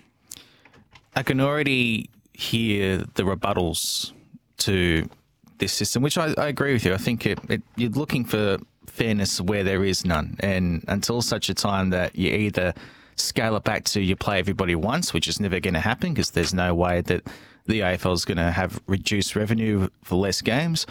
I 1.16 1.24
can 1.24 1.42
already 1.42 2.10
hear 2.34 2.98
the 3.16 3.24
rebuttals 3.24 4.14
to 4.60 5.10
this 5.58 5.74
system, 5.74 6.02
which 6.02 6.18
I, 6.18 6.34
I 6.38 6.48
agree 6.48 6.74
with 6.74 6.86
you. 6.86 6.94
I 6.94 6.98
think 6.98 7.26
it, 7.26 7.40
it, 7.50 7.62
you're 7.76 7.90
looking 7.90 8.24
for 8.24 8.58
fairness 8.88 9.42
where 9.42 9.64
there 9.64 9.84
is 9.84 10.06
none. 10.06 10.38
And 10.40 10.84
until 10.88 11.22
such 11.22 11.50
a 11.50 11.54
time 11.54 11.90
that 11.90 12.16
you 12.16 12.32
either 12.32 12.74
scale 13.16 13.56
it 13.56 13.64
back 13.64 13.84
to 13.86 14.02
you 14.02 14.16
play 14.16 14.40
everybody 14.40 14.76
once, 14.76 15.14
which 15.14 15.28
is 15.28 15.40
never 15.40 15.60
going 15.60 15.74
to 15.74 15.80
happen 15.80 16.14
because 16.14 16.32
there's 16.32 16.54
no 16.54 16.74
way 16.74 17.02
that 17.02 17.28
the 17.68 17.82
AFL 17.82 18.14
is 18.14 18.26
going 18.26 18.38
to 18.38 18.52
have 18.52 18.82
reduced 18.88 19.36
revenue 19.36 19.90
for 20.04 20.16
less 20.16 20.42
games, 20.42 20.86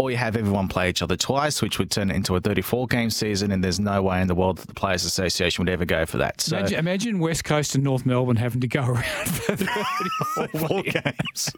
or 0.00 0.10
you 0.10 0.16
have 0.16 0.34
everyone 0.34 0.66
play 0.66 0.88
each 0.88 1.02
other 1.02 1.14
twice, 1.14 1.60
which 1.60 1.78
would 1.78 1.90
turn 1.90 2.10
it 2.10 2.16
into 2.16 2.34
a 2.34 2.40
34 2.40 2.86
game 2.86 3.10
season, 3.10 3.52
and 3.52 3.62
there's 3.62 3.78
no 3.78 4.00
way 4.00 4.22
in 4.22 4.28
the 4.28 4.34
world 4.34 4.56
that 4.56 4.66
the 4.66 4.72
Players 4.72 5.04
Association 5.04 5.62
would 5.62 5.70
ever 5.70 5.84
go 5.84 6.06
for 6.06 6.16
that. 6.16 6.40
So, 6.40 6.56
imagine, 6.56 6.78
imagine 6.78 7.18
West 7.18 7.44
Coast 7.44 7.74
and 7.74 7.84
North 7.84 8.06
Melbourne 8.06 8.36
having 8.36 8.62
to 8.62 8.66
go 8.66 8.80
around 8.86 9.28
for 9.28 9.56
34 9.56 10.82
games. 10.84 11.50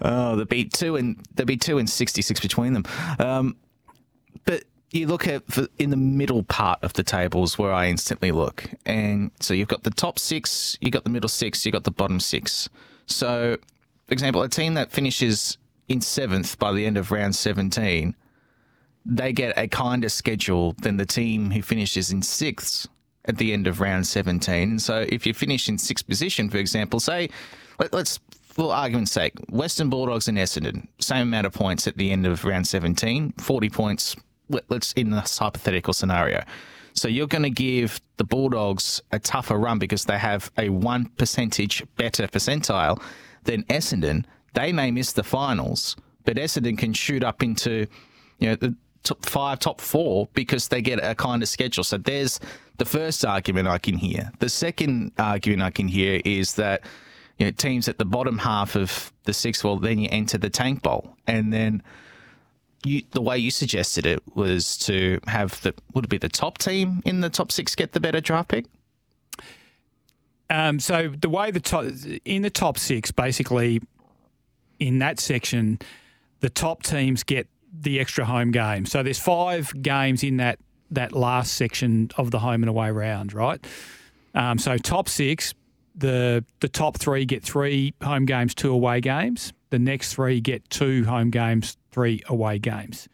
oh, 0.00 0.36
there'd 0.36 0.48
be 0.48 0.64
two 0.64 0.96
and 0.96 1.22
there'd 1.34 1.46
be 1.46 1.58
two 1.58 1.76
and 1.76 1.90
66 1.90 2.40
between 2.40 2.72
them. 2.72 2.84
Um, 3.18 3.56
but 4.46 4.64
you 4.90 5.06
look 5.06 5.28
at 5.28 5.42
in 5.78 5.90
the 5.90 5.96
middle 5.98 6.42
part 6.42 6.82
of 6.82 6.94
the 6.94 7.02
tables 7.02 7.58
where 7.58 7.70
I 7.70 7.88
instantly 7.88 8.32
look, 8.32 8.64
and 8.86 9.30
so 9.40 9.52
you've 9.52 9.68
got 9.68 9.82
the 9.82 9.90
top 9.90 10.18
six, 10.18 10.78
you 10.80 10.86
have 10.86 10.92
got 10.92 11.04
the 11.04 11.10
middle 11.10 11.28
six, 11.28 11.66
you 11.66 11.70
have 11.70 11.82
got 11.82 11.84
the 11.84 11.90
bottom 11.90 12.18
six. 12.18 12.70
So, 13.04 13.58
for 14.06 14.12
example, 14.14 14.40
a 14.40 14.48
team 14.48 14.72
that 14.72 14.90
finishes 14.90 15.58
in 15.88 16.00
seventh 16.00 16.58
by 16.58 16.72
the 16.72 16.86
end 16.86 16.96
of 16.96 17.10
round 17.10 17.34
17, 17.34 18.14
they 19.04 19.32
get 19.32 19.56
a 19.56 19.68
kinder 19.68 20.08
schedule 20.08 20.74
than 20.82 20.96
the 20.96 21.06
team 21.06 21.50
who 21.50 21.62
finishes 21.62 22.10
in 22.10 22.22
sixth 22.22 22.88
at 23.26 23.38
the 23.38 23.52
end 23.52 23.66
of 23.66 23.80
round 23.80 24.06
17. 24.06 24.78
So 24.78 25.06
if 25.08 25.26
you 25.26 25.34
finish 25.34 25.68
in 25.68 25.78
sixth 25.78 26.06
position, 26.06 26.50
for 26.50 26.58
example, 26.58 27.00
say, 27.00 27.30
let, 27.78 27.94
us 27.94 28.18
for 28.42 28.72
argument's 28.72 29.12
sake, 29.12 29.34
Western 29.48 29.90
Bulldogs 29.90 30.28
and 30.28 30.38
Essendon, 30.38 30.88
same 30.98 31.28
amount 31.28 31.46
of 31.46 31.52
points 31.52 31.86
at 31.86 31.96
the 31.96 32.10
end 32.10 32.26
of 32.26 32.44
round 32.44 32.66
17, 32.66 33.32
40 33.38 33.70
points, 33.70 34.16
let, 34.48 34.64
let's 34.68 34.92
in 34.92 35.10
this 35.10 35.38
hypothetical 35.38 35.92
scenario. 35.92 36.42
So 36.94 37.08
you're 37.08 37.26
going 37.26 37.42
to 37.42 37.50
give 37.50 38.00
the 38.16 38.24
Bulldogs 38.24 39.02
a 39.12 39.18
tougher 39.18 39.58
run 39.58 39.78
because 39.78 40.06
they 40.06 40.18
have 40.18 40.50
a 40.56 40.70
one 40.70 41.06
percentage 41.18 41.84
better 41.96 42.26
percentile 42.26 43.00
than 43.44 43.64
Essendon 43.64 44.24
they 44.56 44.72
may 44.72 44.90
miss 44.90 45.12
the 45.12 45.22
finals, 45.22 45.96
but 46.24 46.36
Essendon 46.36 46.76
can 46.76 46.92
shoot 46.92 47.22
up 47.22 47.42
into, 47.42 47.86
you 48.38 48.48
know, 48.48 48.56
the 48.56 48.74
top 49.04 49.24
five, 49.24 49.60
top 49.60 49.80
four 49.80 50.28
because 50.32 50.68
they 50.68 50.80
get 50.82 50.98
a 51.04 51.14
kind 51.14 51.42
of 51.42 51.48
schedule. 51.48 51.84
So 51.84 51.98
there's 51.98 52.40
the 52.78 52.86
first 52.86 53.24
argument 53.24 53.68
I 53.68 53.78
can 53.78 53.96
hear. 53.96 54.32
The 54.40 54.48
second 54.48 55.12
argument 55.18 55.62
I 55.62 55.70
can 55.70 55.88
hear 55.88 56.20
is 56.24 56.54
that 56.54 56.82
you 57.38 57.46
know 57.46 57.52
teams 57.52 57.86
at 57.86 57.98
the 57.98 58.06
bottom 58.06 58.38
half 58.38 58.74
of 58.74 59.12
the 59.24 59.34
sixth, 59.34 59.62
well, 59.62 59.76
then 59.76 59.98
you 59.98 60.08
enter 60.10 60.38
the 60.38 60.50
tank 60.50 60.82
bowl, 60.82 61.16
and 61.26 61.52
then. 61.52 61.82
You, 62.84 63.02
the 63.10 63.22
way 63.22 63.36
you 63.36 63.50
suggested 63.50 64.06
it 64.06 64.22
was 64.36 64.76
to 64.86 65.18
have 65.26 65.60
the 65.62 65.74
would 65.94 66.04
it 66.04 66.08
be 66.08 66.18
the 66.18 66.28
top 66.28 66.58
team 66.58 67.02
in 67.04 67.20
the 67.20 67.30
top 67.30 67.50
six 67.50 67.74
get 67.74 67.92
the 67.92 68.00
better 68.00 68.20
draft 68.20 68.50
pick? 68.50 68.66
Um, 70.50 70.78
so 70.78 71.08
the 71.08 71.28
way 71.28 71.50
the 71.50 71.58
top 71.58 71.86
in 72.24 72.42
the 72.42 72.50
top 72.50 72.78
six, 72.78 73.10
basically, 73.10 73.80
in 74.78 74.98
that 74.98 75.20
section, 75.20 75.78
the 76.40 76.50
top 76.50 76.82
teams 76.82 77.22
get 77.22 77.48
the 77.72 78.00
extra 78.00 78.24
home 78.24 78.50
game. 78.50 78.86
So 78.86 79.02
there's 79.02 79.18
five 79.18 79.72
games 79.82 80.22
in 80.22 80.38
that 80.38 80.58
that 80.90 81.12
last 81.12 81.54
section 81.54 82.10
of 82.16 82.30
the 82.30 82.38
home 82.38 82.62
and 82.62 82.70
away 82.70 82.90
round, 82.90 83.32
right? 83.32 83.64
Um, 84.34 84.58
so 84.58 84.78
top 84.78 85.08
six, 85.08 85.54
the 85.94 86.44
the 86.60 86.68
top 86.68 86.98
three 86.98 87.24
get 87.24 87.42
three 87.42 87.94
home 88.02 88.26
games, 88.26 88.54
two 88.54 88.72
away 88.72 89.00
games. 89.00 89.52
The 89.70 89.78
next 89.78 90.14
three 90.14 90.40
get 90.40 90.68
two 90.70 91.04
home 91.04 91.30
games, 91.30 91.76
three 91.90 92.22
away 92.28 92.58
games. 92.58 93.08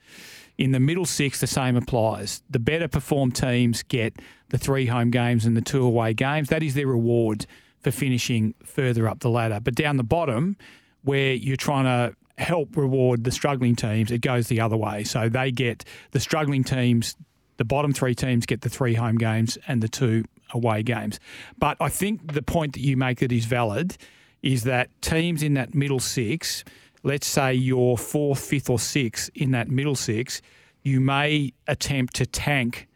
In 0.58 0.72
the 0.72 0.80
middle 0.80 1.06
six, 1.06 1.40
the 1.40 1.46
same 1.46 1.76
applies. 1.76 2.42
The 2.50 2.58
better 2.58 2.88
performed 2.88 3.34
teams 3.34 3.82
get 3.82 4.14
the 4.50 4.58
three 4.58 4.86
home 4.86 5.10
games 5.10 5.46
and 5.46 5.56
the 5.56 5.62
two 5.62 5.82
away 5.82 6.12
games. 6.12 6.50
That 6.50 6.62
is 6.62 6.74
their 6.74 6.86
reward 6.86 7.46
for 7.80 7.90
finishing 7.90 8.54
further 8.62 9.08
up 9.08 9.20
the 9.20 9.30
ladder. 9.30 9.60
But 9.60 9.74
down 9.74 9.96
the 9.96 10.04
bottom, 10.04 10.56
where 11.03 11.32
you're 11.32 11.57
trying 11.57 11.84
to 11.84 12.16
help 12.38 12.76
reward 12.76 13.24
the 13.24 13.30
struggling 13.30 13.76
teams, 13.76 14.11
it 14.11 14.20
goes 14.20 14.48
the 14.48 14.61
other 14.61 14.76
way. 14.76 15.05
So 15.05 15.28
they 15.28 15.50
get 15.50 15.84
the 16.12 16.20
struggling 16.20 16.64
teams, 16.64 17.16
the 17.57 17.64
bottom 17.64 17.92
three 17.92 18.14
teams 18.14 18.46
get 18.46 18.62
the 18.62 18.68
three 18.68 18.94
home 18.94 19.16
games 19.16 19.59
and 19.66 19.82
the 19.82 19.88
two 19.88 20.24
away 20.53 20.82
games. 20.82 21.20
But 21.59 21.76
I 21.80 21.88
think 21.88 22.32
the 22.32 22.42
point 22.42 22.74
that 22.74 22.80
you 22.80 22.96
make 22.96 23.20
that 23.20 23.32
is 23.32 23.44
valid 23.44 23.96
is 24.42 24.64
that 24.64 24.88
teams 25.03 25.42
in 25.42 25.55
that 25.55 25.74
middle 25.74 26.00
six, 26.00 26.64
let's 27.03 27.26
say 27.26 27.55
you're 27.55 27.96
fourth, 27.96 28.40
fifth, 28.40 28.68
or 28.68 28.78
sixth 28.78 29.30
in 29.34 29.53
that 29.53 29.68
middle 29.68 29.94
six, 29.94 30.42
you 30.82 31.00
may 31.00 31.53
attempt 31.68 32.14
to 32.16 32.26
tank 32.26 32.88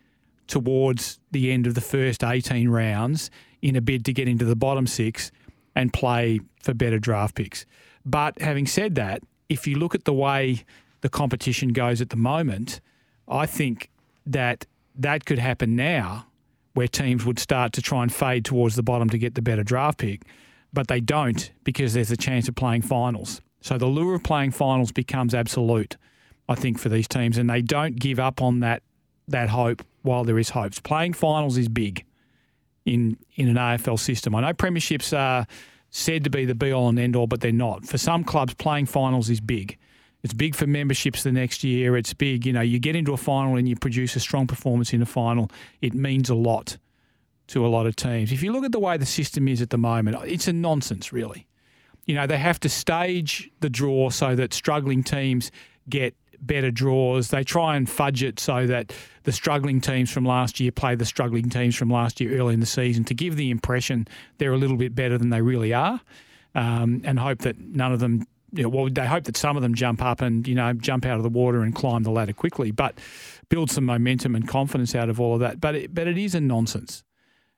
towards 0.46 1.18
the 1.30 1.52
end 1.52 1.66
of 1.66 1.74
the 1.74 1.80
first 1.80 2.22
18 2.22 2.68
rounds 2.68 3.30
in 3.62 3.76
a 3.76 3.80
bid 3.80 4.04
to 4.04 4.12
get 4.12 4.28
into 4.28 4.44
the 4.44 4.56
bottom 4.56 4.86
six 4.86 5.30
and 5.74 5.92
play 5.92 6.40
for 6.62 6.74
better 6.74 6.98
draft 6.98 7.34
picks. 7.34 7.66
But 8.06 8.40
having 8.40 8.66
said 8.66 8.94
that, 8.94 9.22
if 9.48 9.66
you 9.66 9.76
look 9.76 9.94
at 9.94 10.04
the 10.04 10.14
way 10.14 10.64
the 11.00 11.08
competition 11.08 11.72
goes 11.72 12.00
at 12.00 12.10
the 12.10 12.16
moment, 12.16 12.80
I 13.28 13.46
think 13.46 13.90
that 14.24 14.64
that 14.94 15.26
could 15.26 15.40
happen 15.40 15.76
now 15.76 16.26
where 16.74 16.86
teams 16.86 17.24
would 17.24 17.38
start 17.38 17.72
to 17.72 17.82
try 17.82 18.02
and 18.02 18.12
fade 18.12 18.44
towards 18.44 18.76
the 18.76 18.82
bottom 18.82 19.10
to 19.10 19.18
get 19.18 19.34
the 19.34 19.42
better 19.42 19.64
draft 19.64 19.98
pick, 19.98 20.22
but 20.72 20.88
they 20.88 21.00
don't 21.00 21.50
because 21.64 21.94
there's 21.94 22.10
a 22.10 22.16
chance 22.16 22.48
of 22.48 22.54
playing 22.54 22.82
finals. 22.82 23.40
So 23.60 23.78
the 23.78 23.86
lure 23.86 24.14
of 24.14 24.22
playing 24.22 24.52
finals 24.52 24.92
becomes 24.92 25.34
absolute, 25.34 25.96
I 26.48 26.54
think, 26.54 26.78
for 26.78 26.88
these 26.88 27.08
teams, 27.08 27.38
and 27.38 27.50
they 27.50 27.62
don't 27.62 27.96
give 27.96 28.20
up 28.20 28.40
on 28.40 28.60
that 28.60 28.82
that 29.28 29.48
hope 29.48 29.82
while 30.02 30.22
there 30.22 30.38
is 30.38 30.50
hopes. 30.50 30.78
Playing 30.78 31.14
finals 31.14 31.56
is 31.56 31.68
big 31.68 32.04
in 32.84 33.16
in 33.34 33.48
an 33.48 33.56
AFL 33.56 33.98
system. 33.98 34.34
I 34.34 34.42
know 34.42 34.52
premierships 34.52 35.16
are 35.16 35.46
said 35.96 36.24
to 36.24 36.30
be 36.30 36.44
the 36.44 36.54
be 36.54 36.72
all 36.72 36.88
and 36.88 36.98
end 36.98 37.16
all, 37.16 37.26
but 37.26 37.40
they're 37.40 37.52
not. 37.52 37.86
For 37.86 37.96
some 37.96 38.22
clubs, 38.22 38.52
playing 38.54 38.86
finals 38.86 39.30
is 39.30 39.40
big. 39.40 39.78
It's 40.22 40.34
big 40.34 40.54
for 40.54 40.66
memberships 40.66 41.22
the 41.22 41.32
next 41.32 41.64
year. 41.64 41.96
It's 41.96 42.12
big. 42.12 42.44
You 42.44 42.52
know, 42.52 42.60
you 42.60 42.78
get 42.78 42.94
into 42.94 43.12
a 43.12 43.16
final 43.16 43.56
and 43.56 43.66
you 43.68 43.76
produce 43.76 44.14
a 44.14 44.20
strong 44.20 44.46
performance 44.46 44.92
in 44.92 45.00
a 45.00 45.06
final. 45.06 45.50
It 45.80 45.94
means 45.94 46.28
a 46.28 46.34
lot 46.34 46.76
to 47.48 47.64
a 47.64 47.68
lot 47.68 47.86
of 47.86 47.96
teams. 47.96 48.30
If 48.30 48.42
you 48.42 48.52
look 48.52 48.64
at 48.64 48.72
the 48.72 48.80
way 48.80 48.96
the 48.98 49.06
system 49.06 49.48
is 49.48 49.62
at 49.62 49.70
the 49.70 49.78
moment, 49.78 50.18
it's 50.26 50.48
a 50.48 50.52
nonsense, 50.52 51.12
really. 51.12 51.46
You 52.04 52.14
know, 52.14 52.26
they 52.26 52.38
have 52.38 52.60
to 52.60 52.68
stage 52.68 53.50
the 53.60 53.70
draw 53.70 54.10
so 54.10 54.34
that 54.36 54.52
struggling 54.52 55.02
teams 55.02 55.50
get 55.88 56.14
better 56.40 56.70
draws. 56.70 57.28
They 57.28 57.44
try 57.44 57.76
and 57.76 57.88
fudge 57.88 58.22
it 58.22 58.38
so 58.40 58.66
that 58.66 58.92
the 59.24 59.32
struggling 59.32 59.80
teams 59.80 60.10
from 60.10 60.24
last 60.24 60.60
year 60.60 60.72
play 60.72 60.94
the 60.94 61.04
struggling 61.04 61.48
teams 61.48 61.76
from 61.76 61.90
last 61.90 62.20
year 62.20 62.38
early 62.38 62.54
in 62.54 62.60
the 62.60 62.66
season 62.66 63.04
to 63.04 63.14
give 63.14 63.36
the 63.36 63.50
impression 63.50 64.08
they're 64.38 64.52
a 64.52 64.58
little 64.58 64.76
bit 64.76 64.94
better 64.94 65.18
than 65.18 65.30
they 65.30 65.42
really 65.42 65.72
are, 65.72 66.00
um, 66.54 67.02
and 67.04 67.18
hope 67.18 67.40
that 67.40 67.58
none 67.58 67.92
of 67.92 68.00
them. 68.00 68.26
You 68.52 68.62
know, 68.62 68.68
well, 68.68 68.88
they 68.88 69.06
hope 69.06 69.24
that 69.24 69.36
some 69.36 69.56
of 69.56 69.62
them 69.62 69.74
jump 69.74 70.00
up 70.02 70.22
and 70.22 70.46
you 70.46 70.54
know 70.54 70.72
jump 70.72 71.04
out 71.04 71.16
of 71.16 71.22
the 71.22 71.28
water 71.28 71.62
and 71.62 71.74
climb 71.74 72.04
the 72.04 72.10
ladder 72.10 72.32
quickly, 72.32 72.70
but 72.70 72.98
build 73.48 73.70
some 73.70 73.84
momentum 73.84 74.34
and 74.34 74.46
confidence 74.46 74.94
out 74.94 75.08
of 75.08 75.20
all 75.20 75.34
of 75.34 75.40
that. 75.40 75.60
But 75.60 75.74
it, 75.74 75.94
but 75.94 76.06
it 76.06 76.16
is 76.16 76.34
a 76.34 76.40
nonsense 76.40 77.02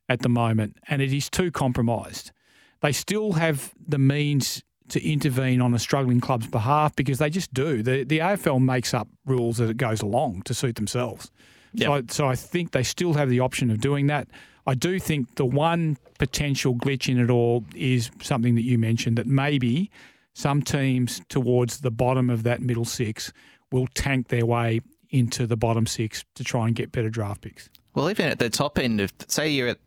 at 0.08 0.20
the 0.20 0.28
moment, 0.28 0.78
and 0.88 1.02
it 1.02 1.12
is 1.12 1.28
too 1.28 1.50
compromised. 1.50 2.32
They 2.80 2.92
still 2.92 3.32
have 3.32 3.74
the 3.86 3.98
means 3.98 4.62
to 4.90 5.04
intervene 5.06 5.60
on 5.60 5.74
a 5.74 5.78
struggling 5.78 6.20
club's 6.20 6.46
behalf 6.46 6.94
because 6.96 7.18
they 7.18 7.30
just 7.30 7.52
do. 7.52 7.82
The 7.82 8.04
the 8.04 8.18
AFL 8.18 8.60
makes 8.62 8.94
up 8.94 9.08
rules 9.26 9.60
as 9.60 9.70
it 9.70 9.76
goes 9.76 10.02
along 10.02 10.42
to 10.42 10.54
suit 10.54 10.76
themselves. 10.76 11.30
Yep. 11.74 11.86
So, 11.86 11.92
I, 11.92 12.02
so 12.08 12.28
I 12.28 12.34
think 12.34 12.72
they 12.72 12.82
still 12.82 13.14
have 13.14 13.28
the 13.28 13.40
option 13.40 13.70
of 13.70 13.80
doing 13.80 14.06
that. 14.06 14.28
I 14.66 14.74
do 14.74 14.98
think 14.98 15.34
the 15.36 15.46
one 15.46 15.96
potential 16.18 16.74
glitch 16.74 17.08
in 17.08 17.18
it 17.18 17.30
all 17.30 17.64
is 17.74 18.10
something 18.22 18.54
that 18.54 18.64
you 18.64 18.78
mentioned 18.78 19.16
that 19.18 19.26
maybe 19.26 19.90
some 20.34 20.62
teams 20.62 21.20
towards 21.28 21.80
the 21.80 21.90
bottom 21.90 22.30
of 22.30 22.42
that 22.44 22.60
middle 22.60 22.84
six 22.84 23.32
will 23.72 23.86
tank 23.94 24.28
their 24.28 24.46
way 24.46 24.80
into 25.10 25.46
the 25.46 25.56
bottom 25.56 25.86
six 25.86 26.24
to 26.34 26.44
try 26.44 26.66
and 26.66 26.76
get 26.76 26.92
better 26.92 27.10
draft 27.10 27.40
picks. 27.40 27.70
Well, 27.94 28.10
even 28.10 28.26
at 28.26 28.38
the 28.38 28.50
top 28.50 28.78
end 28.78 29.00
of, 29.00 29.12
say, 29.26 29.48
you're 29.48 29.68
at 29.68 29.78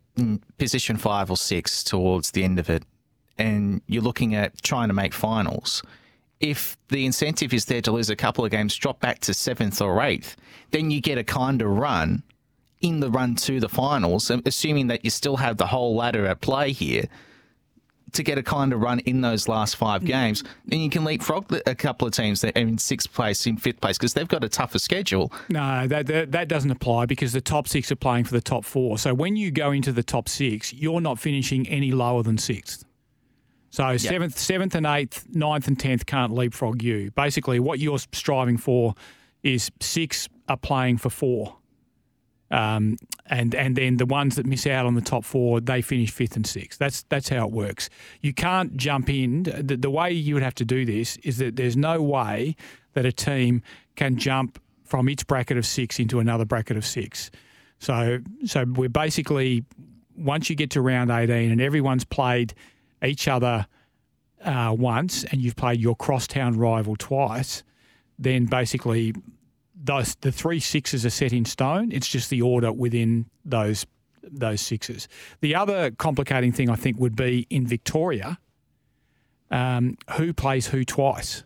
position 0.58 0.96
five 0.96 1.30
or 1.30 1.36
six 1.36 1.82
towards 1.82 2.32
the 2.32 2.44
end 2.44 2.58
of 2.58 2.68
it, 2.68 2.82
and 3.38 3.80
you're 3.86 4.02
looking 4.02 4.34
at 4.34 4.62
trying 4.62 4.88
to 4.88 4.94
make 4.94 5.14
finals, 5.14 5.82
if 6.40 6.76
the 6.88 7.06
incentive 7.06 7.54
is 7.54 7.66
there 7.66 7.80
to 7.82 7.92
lose 7.92 8.10
a 8.10 8.16
couple 8.16 8.44
of 8.44 8.50
games, 8.50 8.76
drop 8.76 9.00
back 9.00 9.20
to 9.20 9.34
seventh 9.34 9.80
or 9.80 10.02
eighth, 10.02 10.36
then 10.70 10.90
you 10.90 11.00
get 11.00 11.18
a 11.18 11.24
kind 11.24 11.62
of 11.62 11.68
run 11.68 12.22
in 12.80 13.00
the 13.00 13.10
run 13.10 13.36
to 13.36 13.60
the 13.60 13.68
finals, 13.68 14.30
assuming 14.44 14.88
that 14.88 15.04
you 15.04 15.10
still 15.10 15.36
have 15.36 15.56
the 15.56 15.68
whole 15.68 15.94
ladder 15.94 16.26
at 16.26 16.40
play 16.40 16.72
here 16.72 17.04
to 18.12 18.22
get 18.22 18.36
a 18.36 18.42
kind 18.42 18.72
of 18.72 18.80
run 18.80 18.98
in 19.00 19.20
those 19.20 19.48
last 19.48 19.76
five 19.76 20.00
mm-hmm. 20.00 20.08
games, 20.08 20.44
then 20.66 20.80
you 20.80 20.90
can 20.90 21.04
leapfrog 21.04 21.50
a 21.66 21.74
couple 21.74 22.06
of 22.06 22.12
teams 22.12 22.40
that 22.42 22.56
are 22.56 22.60
in 22.60 22.76
sixth 22.76 23.12
place, 23.12 23.46
in 23.46 23.56
fifth 23.56 23.80
place, 23.80 23.96
because 23.96 24.14
they've 24.14 24.28
got 24.28 24.44
a 24.44 24.48
tougher 24.48 24.78
schedule. 24.78 25.32
No, 25.48 25.86
that, 25.86 26.06
that, 26.06 26.32
that 26.32 26.48
doesn't 26.48 26.70
apply 26.70 27.06
because 27.06 27.32
the 27.32 27.40
top 27.40 27.68
six 27.68 27.90
are 27.90 27.96
playing 27.96 28.24
for 28.24 28.32
the 28.32 28.40
top 28.40 28.64
four. 28.64 28.98
So 28.98 29.14
when 29.14 29.36
you 29.36 29.50
go 29.50 29.70
into 29.70 29.92
the 29.92 30.02
top 30.02 30.28
six, 30.28 30.72
you're 30.72 31.00
not 31.00 31.18
finishing 31.18 31.66
any 31.68 31.92
lower 31.92 32.22
than 32.22 32.36
sixth. 32.36 32.84
So 33.72 33.88
yep. 33.88 34.00
seventh, 34.00 34.38
seventh 34.38 34.74
and 34.74 34.84
eighth, 34.84 35.26
ninth 35.30 35.66
and 35.66 35.80
tenth 35.80 36.04
can't 36.04 36.32
leapfrog 36.34 36.82
you. 36.82 37.10
Basically, 37.12 37.58
what 37.58 37.78
you're 37.78 37.98
striving 37.98 38.58
for 38.58 38.94
is 39.42 39.72
six 39.80 40.28
are 40.46 40.58
playing 40.58 40.98
for 40.98 41.08
four, 41.08 41.56
um, 42.50 42.98
and 43.26 43.54
and 43.54 43.74
then 43.74 43.96
the 43.96 44.04
ones 44.04 44.36
that 44.36 44.44
miss 44.44 44.66
out 44.66 44.84
on 44.84 44.94
the 44.94 45.00
top 45.00 45.24
four, 45.24 45.58
they 45.58 45.80
finish 45.80 46.10
fifth 46.10 46.36
and 46.36 46.46
sixth. 46.46 46.78
That's 46.78 47.04
that's 47.04 47.30
how 47.30 47.46
it 47.46 47.52
works. 47.52 47.88
You 48.20 48.34
can't 48.34 48.76
jump 48.76 49.08
in. 49.08 49.44
The, 49.44 49.78
the 49.78 49.90
way 49.90 50.12
you 50.12 50.34
would 50.34 50.42
have 50.42 50.54
to 50.56 50.66
do 50.66 50.84
this 50.84 51.16
is 51.24 51.38
that 51.38 51.56
there's 51.56 51.76
no 51.76 52.02
way 52.02 52.54
that 52.92 53.06
a 53.06 53.12
team 53.12 53.62
can 53.96 54.18
jump 54.18 54.60
from 54.84 55.08
its 55.08 55.24
bracket 55.24 55.56
of 55.56 55.64
six 55.64 55.98
into 55.98 56.20
another 56.20 56.44
bracket 56.44 56.76
of 56.76 56.84
six. 56.84 57.30
So 57.78 58.18
so 58.44 58.66
we're 58.66 58.90
basically 58.90 59.64
once 60.14 60.50
you 60.50 60.56
get 60.56 60.68
to 60.72 60.82
round 60.82 61.10
eighteen 61.10 61.50
and 61.50 61.60
everyone's 61.60 62.04
played 62.04 62.52
each 63.02 63.28
other 63.28 63.66
uh, 64.44 64.74
once 64.76 65.24
and 65.24 65.40
you've 65.40 65.56
played 65.56 65.80
your 65.80 65.96
crosstown 65.96 66.58
rival 66.58 66.96
twice, 66.96 67.62
then 68.18 68.46
basically 68.46 69.14
those 69.74 70.14
the 70.16 70.32
three 70.32 70.60
sixes 70.60 71.04
are 71.04 71.10
set 71.10 71.32
in 71.32 71.44
stone. 71.44 71.90
It's 71.92 72.08
just 72.08 72.30
the 72.30 72.42
order 72.42 72.72
within 72.72 73.26
those 73.44 73.86
those 74.22 74.60
sixes. 74.60 75.08
The 75.40 75.54
other 75.54 75.90
complicating 75.90 76.52
thing 76.52 76.70
I 76.70 76.76
think 76.76 76.98
would 76.98 77.16
be 77.16 77.46
in 77.50 77.66
Victoria, 77.66 78.38
um, 79.50 79.96
who 80.12 80.32
plays 80.32 80.68
who 80.68 80.84
twice. 80.84 81.44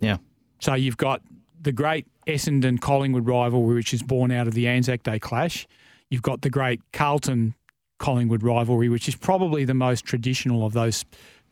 Yeah. 0.00 0.18
So 0.60 0.74
you've 0.74 0.96
got 0.96 1.22
the 1.60 1.72
great 1.72 2.06
Essendon 2.26 2.80
Collingwood 2.80 3.26
rivalry, 3.26 3.74
which 3.74 3.92
is 3.92 4.02
born 4.02 4.30
out 4.30 4.48
of 4.48 4.54
the 4.54 4.66
Anzac 4.66 5.02
Day 5.02 5.18
clash. 5.18 5.66
You've 6.10 6.22
got 6.22 6.42
the 6.42 6.50
great 6.50 6.80
Carlton 6.92 7.54
Collingwood 7.98 8.42
rivalry, 8.42 8.88
which 8.88 9.08
is 9.08 9.16
probably 9.16 9.64
the 9.64 9.74
most 9.74 10.04
traditional 10.04 10.64
of 10.64 10.72
those 10.72 11.04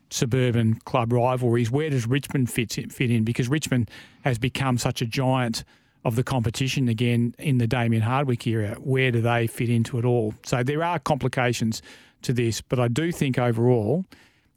suburban 0.09 0.75
club 0.85 1.11
rivalries. 1.11 1.69
Where 1.69 1.89
does 1.89 2.07
Richmond 2.07 2.49
fit 2.49 2.71
fit 2.71 3.11
in? 3.11 3.23
Because 3.23 3.49
Richmond 3.49 3.91
has 4.23 4.37
become 4.37 4.77
such 4.77 5.01
a 5.01 5.05
giant 5.05 5.63
of 6.05 6.15
the 6.15 6.23
competition 6.23 6.87
again 6.87 7.35
in 7.37 7.57
the 7.57 7.67
Damien 7.67 8.01
Hardwick 8.01 8.47
era. 8.47 8.77
Where 8.79 9.11
do 9.11 9.21
they 9.21 9.47
fit 9.47 9.69
into 9.69 9.99
it 9.99 10.05
all? 10.05 10.33
So 10.43 10.63
there 10.63 10.83
are 10.83 10.99
complications 10.99 11.81
to 12.21 12.33
this, 12.33 12.61
but 12.61 12.79
I 12.79 12.87
do 12.87 13.11
think 13.11 13.37
overall 13.37 14.05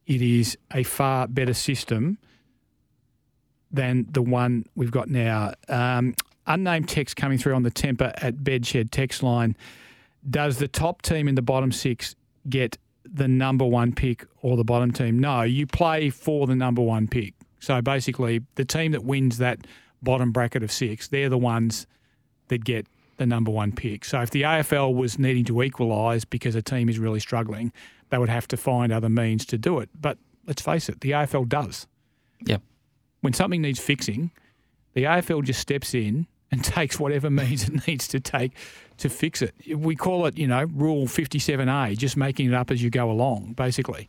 it 0.07 0.23
is 0.23 0.57
a 0.73 0.85
far 0.85 1.27
better 1.27 1.55
system 1.55 2.19
than 3.71 4.07
the 4.11 4.23
one 4.23 4.67
we've 4.75 4.91
got 4.91 5.09
now. 5.09 5.55
Um, 5.69 6.15
unnamed 6.47 6.89
text 6.89 7.17
coming 7.17 7.39
through 7.39 7.55
on 7.55 7.63
the 7.63 7.71
Tempur 7.71 8.13
at 8.17 8.37
Bedshed 8.39 8.91
text 8.91 9.23
line 9.23 9.57
does 10.29 10.59
the 10.59 10.69
top 10.69 11.03
team 11.03 11.29
in 11.29 11.35
the 11.35 11.43
bottom 11.43 11.73
six 11.73 12.15
get 12.49 12.77
the 13.05 13.29
number 13.29 13.65
one 13.65 13.93
pick 13.93 14.27
or 14.43 14.57
the 14.57 14.65
bottom 14.65 14.93
team? 14.93 15.19
No, 15.19 15.43
you 15.43 15.67
play 15.67 16.11
for 16.11 16.47
the 16.47 16.55
number 16.55 16.83
one 16.83 17.09
pick. 17.09 17.35
So 17.59 17.81
basically, 17.83 18.43
the 18.55 18.65
team 18.65 18.93
that 18.93 19.05
wins 19.05 19.39
that 19.39 19.67
bottom 20.03 20.33
bracket 20.33 20.63
of 20.63 20.73
six, 20.73 21.09
they're 21.09 21.29
the 21.29 21.39
ones 21.39 21.87
that 22.49 22.65
get 22.65 22.87
the 23.19 23.27
number 23.27 23.51
one 23.51 23.73
pick. 23.73 24.05
So 24.05 24.21
if 24.23 24.31
the 24.31 24.43
AFL 24.43 24.95
was 24.95 25.19
needing 25.19 25.45
to 25.45 25.63
equalise 25.63 26.25
because 26.25 26.55
a 26.55 26.63
team 26.63 26.89
is 26.89 26.99
really 26.99 27.21
struggling, 27.21 27.73
they 28.09 28.19
would 28.19 28.31
have 28.31 28.49
to 28.49 28.57
find 28.57 28.93
other 28.93 29.11
means 29.11 29.45
to 29.47 29.59
do 29.59 29.79
it. 29.81 29.91
But 29.99 30.19
let's 30.47 30.63
face 30.63 30.89
it, 30.89 31.01
the 31.01 31.11
AFL 31.11 31.49
does. 31.49 31.87
Yep. 32.47 32.63
When 33.21 33.35
something 33.35 33.61
needs 33.61 33.79
fixing, 33.79 34.31
the 34.95 35.05
AFL 35.05 35.45
just 35.45 35.61
steps 35.61 35.95
in 35.95 36.27
and 36.51 36.65
takes 36.65 36.99
whatever 36.99 37.31
means 37.31 37.69
it 37.69 37.87
needs 37.87 38.09
to 38.09 38.21
take 38.21 38.53
to 38.99 39.09
fix 39.09 39.43
it. 39.43 39.55
We 39.75 39.97
call 39.97 40.27
it, 40.27 40.37
you 40.37 40.47
know, 40.47 40.65
Rule 40.65 41.07
57A, 41.07 41.97
just 41.97 42.17
making 42.17 42.49
it 42.49 42.55
up 42.55 42.71
as 42.71 42.83
you 42.83 42.91
go 42.91 43.11
along, 43.11 43.55
basically. 43.55 44.09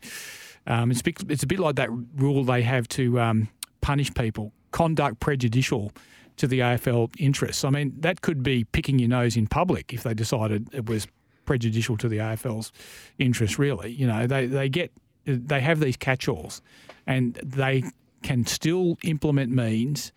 Um, 0.67 0.91
it's, 0.91 1.01
it's 1.05 1.43
a 1.43 1.47
bit 1.47 1.59
like 1.59 1.75
that 1.75 1.89
rule 2.15 2.43
they 2.43 2.61
have 2.61 2.87
to 2.89 3.19
um, 3.19 3.49
punish 3.81 4.13
people, 4.13 4.51
conduct 4.71 5.19
prejudicial 5.19 5.91
to 6.37 6.47
the 6.47 6.59
AFL 6.59 7.11
interests. 7.17 7.63
I 7.63 7.69
mean, 7.69 7.93
that 7.99 8.21
could 8.21 8.43
be 8.43 8.63
picking 8.65 8.99
your 8.99 9.09
nose 9.09 9.35
in 9.37 9.47
public 9.47 9.93
if 9.93 10.03
they 10.03 10.13
decided 10.13 10.69
it 10.73 10.87
was 10.87 11.07
prejudicial 11.45 11.97
to 11.97 12.07
the 12.07 12.17
AFL's 12.17 12.71
interests, 13.17 13.57
really. 13.57 13.91
You 13.91 14.07
know, 14.07 14.27
they, 14.27 14.45
they 14.45 14.69
get, 14.69 14.91
they 15.25 15.61
have 15.61 15.79
these 15.79 15.97
catch-alls 15.97 16.61
and 17.07 17.35
they 17.35 17.83
can 18.23 18.45
still 18.45 18.97
implement 19.03 19.51
means 19.51 20.11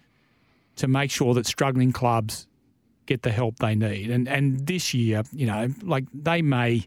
to 0.76 0.88
make 0.88 1.10
sure 1.10 1.34
that 1.34 1.46
struggling 1.46 1.92
clubs 1.92 2.46
get 3.06 3.22
the 3.22 3.30
help 3.30 3.58
they 3.58 3.74
need. 3.74 4.10
And 4.10 4.28
and 4.28 4.66
this 4.66 4.94
year, 4.94 5.22
you 5.32 5.46
know, 5.46 5.68
like 5.82 6.04
they 6.12 6.42
may 6.42 6.86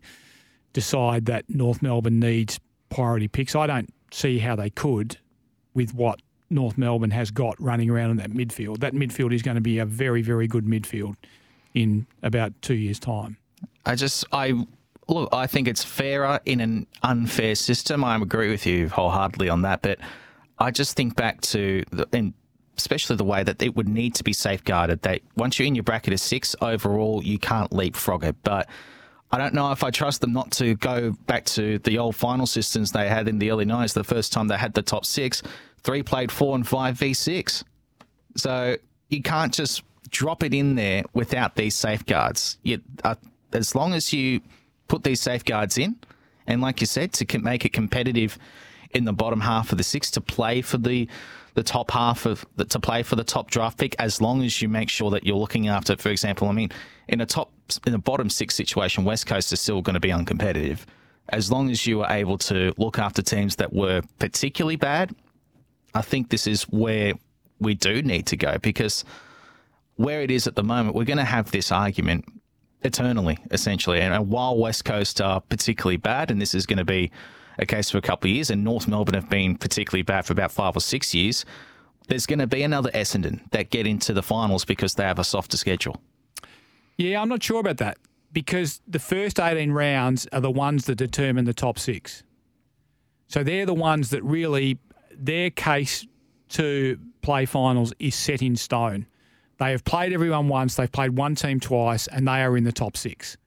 decide 0.74 1.26
that 1.26 1.50
North 1.50 1.82
Melbourne 1.82 2.20
needs 2.20 2.60
priority 2.90 3.28
picks. 3.28 3.56
I 3.56 3.68
don't 3.68 3.94
see 4.12 4.40
how 4.40 4.56
they 4.56 4.70
could 4.70 5.18
with 5.74 5.94
what 5.94 6.22
North 6.50 6.78
Melbourne 6.78 7.12
has 7.12 7.32
got 7.32 7.60
running 7.62 7.90
around 7.90 8.12
in 8.12 8.18
that 8.18 8.32
midfield. 8.32 8.80
That 8.80 8.94
midfield 8.94 9.34
is 9.34 9.42
going 9.42 9.56
to 9.56 9.62
be 9.62 9.80
a 9.80 9.86
very, 9.86 10.22
very 10.22 10.48
good 10.48 10.66
midfield 10.66 11.16
in 11.74 12.08
about 12.24 12.54
two 12.62 12.76
years' 12.76 13.00
time. 13.00 13.38
I 13.86 13.96
just, 13.96 14.26
I 14.32 14.66
look, 15.08 15.30
I 15.34 15.48
think 15.48 15.68
it's 15.68 15.84
fairer 15.84 16.40
in 16.46 16.60
an 16.60 16.88
unfair 17.04 17.56
system. 17.56 18.04
I 18.04 18.16
agree 18.16 18.50
with 18.50 18.66
you 18.66 18.90
wholeheartedly 18.90 19.50
on 19.50 19.62
that, 19.64 19.82
but 19.82 20.00
I 20.60 20.72
just 20.72 20.96
think 20.96 21.16
back 21.16 21.42
to, 21.42 21.84
the, 21.92 22.08
and 22.14 22.34
especially 22.78 23.16
the 23.16 23.24
way 23.24 23.44
that 23.44 23.62
it 23.62 23.76
would 23.76 23.90
need 23.90 24.16
to 24.16 24.24
be 24.24 24.34
safeguarded. 24.34 25.02
That 25.02 25.22
once 25.36 25.58
you're 25.58 25.68
in 25.68 25.76
your 25.76 25.84
bracket 25.84 26.14
of 26.14 26.20
six 26.20 26.56
overall, 26.62 27.24
you 27.24 27.40
can't 27.40 27.72
leapfrog 27.72 28.24
it. 28.24 28.36
But 28.44 28.70
I 29.32 29.38
don't 29.38 29.54
know 29.54 29.72
if 29.72 29.84
I 29.84 29.92
trust 29.92 30.22
them 30.22 30.34
not 30.34 30.52
to 30.52 30.76
go 30.76 31.12
back 31.26 31.46
to 31.46 31.80
the 31.80 31.98
old 31.98 32.16
final 32.16 32.46
systems 32.46 32.92
they 32.92 33.10
had 33.10 33.28
in 33.28 33.40
the 33.40 33.52
early 33.52 33.66
90s, 33.66 33.94
the 33.94 34.04
first 34.04 34.32
time 34.32 34.48
they 34.48 34.58
had 34.58 34.74
the 34.74 34.82
top 34.82 35.06
six. 35.06 35.44
Three 35.84 36.04
played 36.04 36.32
four 36.32 36.56
and 36.56 36.68
five 36.68 36.98
v6. 36.98 37.64
So 38.36 38.78
you 39.10 39.22
can't 39.22 39.54
just 39.54 39.84
drop 40.10 40.44
it 40.44 40.54
in 40.54 40.76
there 40.76 41.04
without 41.14 41.56
these 41.56 41.76
safeguards. 41.76 42.58
You, 42.64 42.82
uh, 43.04 43.16
as 43.54 43.76
long 43.76 43.94
as 43.94 44.14
you 44.14 44.42
put 44.88 45.04
these 45.04 45.20
safeguards 45.20 45.78
in, 45.78 45.98
and 46.46 46.62
like 46.62 46.80
you 46.80 46.88
said, 46.88 47.12
to 47.14 47.40
make 47.40 47.66
it 47.66 47.74
competitive 47.74 48.38
in 48.92 49.04
the 49.04 49.14
bottom 49.14 49.42
half 49.42 49.72
of 49.72 49.78
the 49.78 49.84
six 49.84 50.10
to 50.12 50.22
play 50.22 50.62
for 50.62 50.78
the 50.78 51.08
the 51.58 51.64
top 51.64 51.90
half 51.90 52.28
of 52.28 52.46
the, 52.56 52.66
to 52.66 52.80
play 52.80 53.02
for 53.02 53.16
the 53.16 53.24
top 53.24 53.50
draft 53.50 53.80
pick, 53.80 53.96
as 53.98 54.22
long 54.22 54.44
as 54.44 54.62
you 54.62 54.70
make 54.70 54.92
sure 54.92 55.10
that 55.10 55.26
you're 55.26 55.36
looking 55.36 55.70
after, 55.70 55.98
for 55.98 56.10
example, 56.10 56.48
I 56.48 56.52
mean, 56.52 56.70
in 57.08 57.20
a 57.20 57.26
top 57.26 57.52
in 57.88 57.96
a 57.96 57.98
bottom 57.98 58.30
six 58.30 58.54
situation, 58.54 59.04
West 59.06 59.26
Coast 59.26 59.52
is 59.52 59.60
still 59.60 59.82
going 59.82 59.96
to 59.96 60.00
be 60.00 60.10
uncompetitive. 60.10 60.82
As 61.30 61.52
long 61.52 61.72
as 61.72 61.88
you 61.88 62.04
are 62.04 62.12
able 62.12 62.38
to 62.50 62.76
look 62.78 63.00
after 63.00 63.24
teams 63.24 63.56
that 63.56 63.74
were 63.74 64.04
particularly 64.20 64.76
bad, 64.76 65.16
I 65.96 66.04
think 66.04 66.30
this 66.30 66.46
is 66.46 66.62
where 66.70 67.14
we 67.60 67.74
do 67.74 68.04
need 68.04 68.28
to 68.28 68.38
go 68.38 68.60
because 68.60 69.04
where 69.96 70.22
it 70.22 70.30
is 70.30 70.46
at 70.46 70.56
the 70.56 70.64
moment, 70.64 70.96
we're 70.96 71.06
going 71.06 71.18
to 71.18 71.24
have 71.24 71.50
this 71.50 71.72
argument 71.72 72.26
eternally, 72.84 73.40
essentially. 73.50 74.00
And 74.00 74.30
while 74.30 74.56
West 74.56 74.86
Coast 74.86 75.20
are 75.22 75.42
particularly 75.42 75.98
bad, 75.98 76.30
and 76.30 76.40
this 76.40 76.54
is 76.54 76.68
going 76.68 76.78
to 76.78 76.86
be 76.86 77.12
a 77.58 77.66
case 77.66 77.90
for 77.90 77.98
a 77.98 78.02
couple 78.02 78.30
of 78.30 78.36
years, 78.36 78.50
and 78.50 78.64
North 78.64 78.88
Melbourne 78.88 79.16
have 79.16 79.30
been 79.30 79.58
particularly 79.58 80.04
bad 80.04 80.26
for 80.26 80.34
about 80.34 80.52
five 80.52 80.76
or 80.76 80.82
six 80.82 81.14
years, 81.14 81.46
there's 82.08 82.26
going 82.26 82.40
to 82.40 82.48
be 82.48 82.64
another 82.64 82.90
Essendon 82.92 83.50
that 83.52 83.70
get 83.70 83.86
into 83.86 84.14
the 84.14 84.24
finals 84.24 84.66
because 84.66 84.96
they 84.96 85.04
have 85.04 85.20
a 85.20 85.24
softer 85.24 85.58
schedule. 85.58 86.02
Yeah, 86.98 87.22
I'm 87.22 87.30
not 87.30 87.44
sure 87.44 87.60
about 87.60 87.78
that 87.78 87.98
because 88.32 88.82
the 88.88 89.00
first 89.00 89.40
18 89.40 89.72
rounds 89.72 90.28
are 90.32 90.42
the 90.42 90.52
ones 90.52 90.86
that 90.86 90.96
determine 90.96 91.46
the 91.46 91.54
top 91.54 91.78
six. 91.78 92.24
So 93.28 93.44
they're 93.44 93.66
the 93.66 93.74
ones 93.74 94.10
that 94.12 94.24
really, 94.24 94.80
their 95.12 95.50
case 95.50 96.06
to 96.50 96.98
play 97.22 97.46
finals 97.46 97.94
is 98.00 98.16
set 98.16 98.42
in 98.42 98.56
stone. 98.56 99.06
They 99.60 99.72
have 99.72 99.84
played 99.84 100.14
everyone 100.14 100.48
once, 100.48 100.76
they've 100.76 100.92
played 100.92 101.18
one 101.18 101.36
team 101.36 101.60
twice, 101.60 102.08
and 102.08 102.28
they 102.28 102.42
are 102.44 102.56
in 102.56 102.64
the 102.64 102.72
top 102.72 102.96
six. 102.96 103.38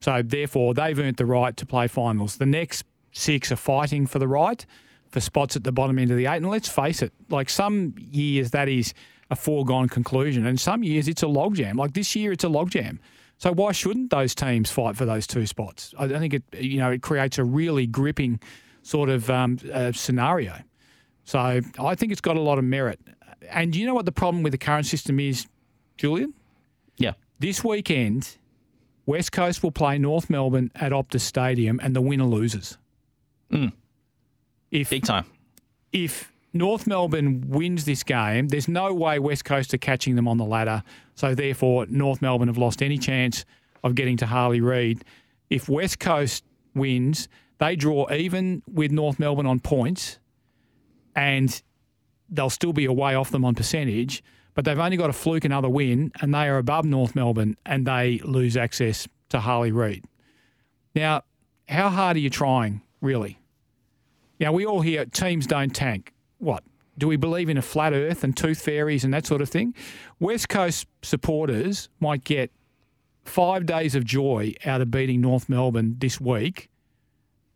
So 0.00 0.22
therefore, 0.22 0.74
they've 0.74 0.98
earned 0.98 1.16
the 1.16 1.26
right 1.26 1.56
to 1.56 1.66
play 1.66 1.88
finals. 1.88 2.36
The 2.36 2.46
next 2.46 2.84
six 3.12 3.52
are 3.52 3.56
fighting 3.56 4.06
for 4.06 4.18
the 4.18 4.28
right 4.28 4.64
for 5.10 5.20
spots 5.20 5.56
at 5.56 5.64
the 5.64 5.72
bottom 5.72 5.98
end 5.98 6.10
of 6.10 6.16
the 6.16 6.26
eight. 6.26 6.38
And 6.38 6.48
let's 6.48 6.68
face 6.68 7.02
it, 7.02 7.12
like 7.28 7.50
some 7.50 7.94
years 7.98 8.50
that 8.50 8.68
is 8.68 8.94
a 9.30 9.36
foregone 9.36 9.88
conclusion, 9.88 10.46
and 10.46 10.60
some 10.60 10.82
years 10.82 11.08
it's 11.08 11.22
a 11.22 11.26
logjam. 11.26 11.76
Like 11.76 11.92
this 11.94 12.16
year, 12.16 12.32
it's 12.32 12.44
a 12.44 12.48
logjam. 12.48 12.98
So 13.38 13.52
why 13.52 13.72
shouldn't 13.72 14.10
those 14.10 14.34
teams 14.34 14.70
fight 14.70 14.96
for 14.96 15.04
those 15.04 15.26
two 15.26 15.46
spots? 15.46 15.94
I 15.98 16.08
think 16.08 16.34
it 16.34 16.42
you 16.58 16.78
know 16.78 16.90
it 16.90 17.02
creates 17.02 17.38
a 17.38 17.44
really 17.44 17.86
gripping 17.86 18.40
sort 18.82 19.08
of 19.08 19.30
um, 19.30 19.58
uh, 19.72 19.92
scenario. 19.92 20.58
So 21.24 21.60
I 21.78 21.94
think 21.94 22.12
it's 22.12 22.20
got 22.20 22.36
a 22.36 22.40
lot 22.40 22.58
of 22.58 22.64
merit. 22.64 23.00
And 23.48 23.74
you 23.76 23.86
know 23.86 23.94
what 23.94 24.06
the 24.06 24.12
problem 24.12 24.42
with 24.42 24.52
the 24.52 24.58
current 24.58 24.86
system 24.86 25.20
is, 25.20 25.46
Julian? 25.96 26.34
Yeah. 26.96 27.12
This 27.38 27.64
weekend, 27.64 28.36
West 29.06 29.32
Coast 29.32 29.62
will 29.62 29.72
play 29.72 29.98
North 29.98 30.30
Melbourne 30.30 30.70
at 30.74 30.92
Optus 30.92 31.20
Stadium, 31.20 31.80
and 31.82 31.94
the 31.94 32.00
winner 32.00 32.24
loses. 32.24 32.78
Mm. 33.52 33.72
If 34.70 34.90
big 34.90 35.04
time. 35.04 35.26
If 35.92 36.32
North 36.54 36.86
Melbourne 36.86 37.44
wins 37.48 37.84
this 37.84 38.02
game, 38.02 38.48
there's 38.48 38.68
no 38.68 38.92
way 38.92 39.18
West 39.18 39.44
Coast 39.44 39.72
are 39.74 39.78
catching 39.78 40.16
them 40.16 40.28
on 40.28 40.38
the 40.38 40.44
ladder. 40.44 40.82
So 41.14 41.34
therefore, 41.34 41.86
North 41.86 42.22
Melbourne 42.22 42.48
have 42.48 42.58
lost 42.58 42.82
any 42.82 42.98
chance 42.98 43.44
of 43.84 43.94
getting 43.94 44.16
to 44.18 44.26
Harley 44.26 44.60
Reid. 44.60 45.04
If 45.50 45.68
West 45.68 45.98
Coast 45.98 46.44
wins, 46.74 47.28
they 47.58 47.76
draw 47.76 48.10
even 48.10 48.62
with 48.66 48.90
North 48.90 49.18
Melbourne 49.18 49.46
on 49.46 49.60
points, 49.60 50.18
and 51.14 51.62
they'll 52.28 52.50
still 52.50 52.72
be 52.72 52.86
away 52.86 53.14
off 53.14 53.30
them 53.30 53.44
on 53.44 53.54
percentage. 53.54 54.22
But 54.54 54.64
they've 54.66 54.78
only 54.78 54.96
got 54.98 55.06
to 55.06 55.12
fluke 55.14 55.44
another 55.44 55.68
win, 55.68 56.12
and 56.20 56.34
they 56.34 56.48
are 56.48 56.58
above 56.58 56.84
North 56.84 57.14
Melbourne, 57.14 57.56
and 57.64 57.86
they 57.86 58.20
lose 58.24 58.56
access 58.56 59.08
to 59.30 59.40
Harley 59.40 59.72
Reid. 59.72 60.04
Now, 60.94 61.22
how 61.68 61.88
hard 61.88 62.16
are 62.16 62.20
you 62.20 62.28
trying, 62.28 62.82
really? 63.00 63.38
Now, 64.42 64.50
we 64.50 64.66
all 64.66 64.80
hear 64.80 65.04
teams 65.04 65.46
don't 65.46 65.72
tank. 65.72 66.12
What? 66.38 66.64
Do 66.98 67.06
we 67.06 67.16
believe 67.16 67.48
in 67.48 67.56
a 67.56 67.62
flat 67.62 67.92
earth 67.92 68.24
and 68.24 68.36
tooth 68.36 68.60
fairies 68.60 69.04
and 69.04 69.14
that 69.14 69.24
sort 69.24 69.40
of 69.40 69.48
thing? 69.48 69.72
West 70.18 70.48
Coast 70.48 70.88
supporters 71.00 71.88
might 72.00 72.24
get 72.24 72.50
five 73.24 73.66
days 73.66 73.94
of 73.94 74.04
joy 74.04 74.52
out 74.66 74.80
of 74.80 74.90
beating 74.90 75.20
North 75.20 75.48
Melbourne 75.48 75.94
this 75.98 76.20
week 76.20 76.68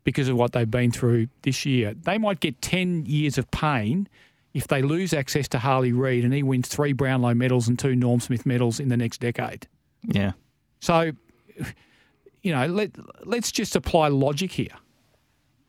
because 0.05 0.29
of 0.29 0.37
what 0.37 0.53
they've 0.53 0.71
been 0.71 0.89
through 0.89 1.27
this 1.41 1.65
year. 1.65 1.93
They 1.93 2.17
might 2.17 2.39
get 2.39 2.61
10 2.61 3.05
years 3.05 3.37
of 3.37 3.51
pain 3.51 4.07
if 4.53 4.69
they 4.69 4.81
lose 4.81 5.13
access 5.13 5.49
to 5.49 5.59
Harley 5.59 5.91
Reid 5.91 6.23
and 6.23 6.33
he 6.33 6.41
wins 6.41 6.69
three 6.69 6.93
Brownlow 6.93 7.33
medals 7.33 7.67
and 7.67 7.77
two 7.77 7.97
Norm 7.97 8.21
Smith 8.21 8.45
medals 8.45 8.79
in 8.79 8.87
the 8.87 8.97
next 8.97 9.19
decade. 9.19 9.67
Yeah. 10.03 10.31
So, 10.79 11.11
you 12.43 12.55
know, 12.55 12.65
let, 12.67 12.91
let's 13.27 13.51
just 13.51 13.75
apply 13.75 14.07
logic 14.07 14.53
here. 14.53 14.77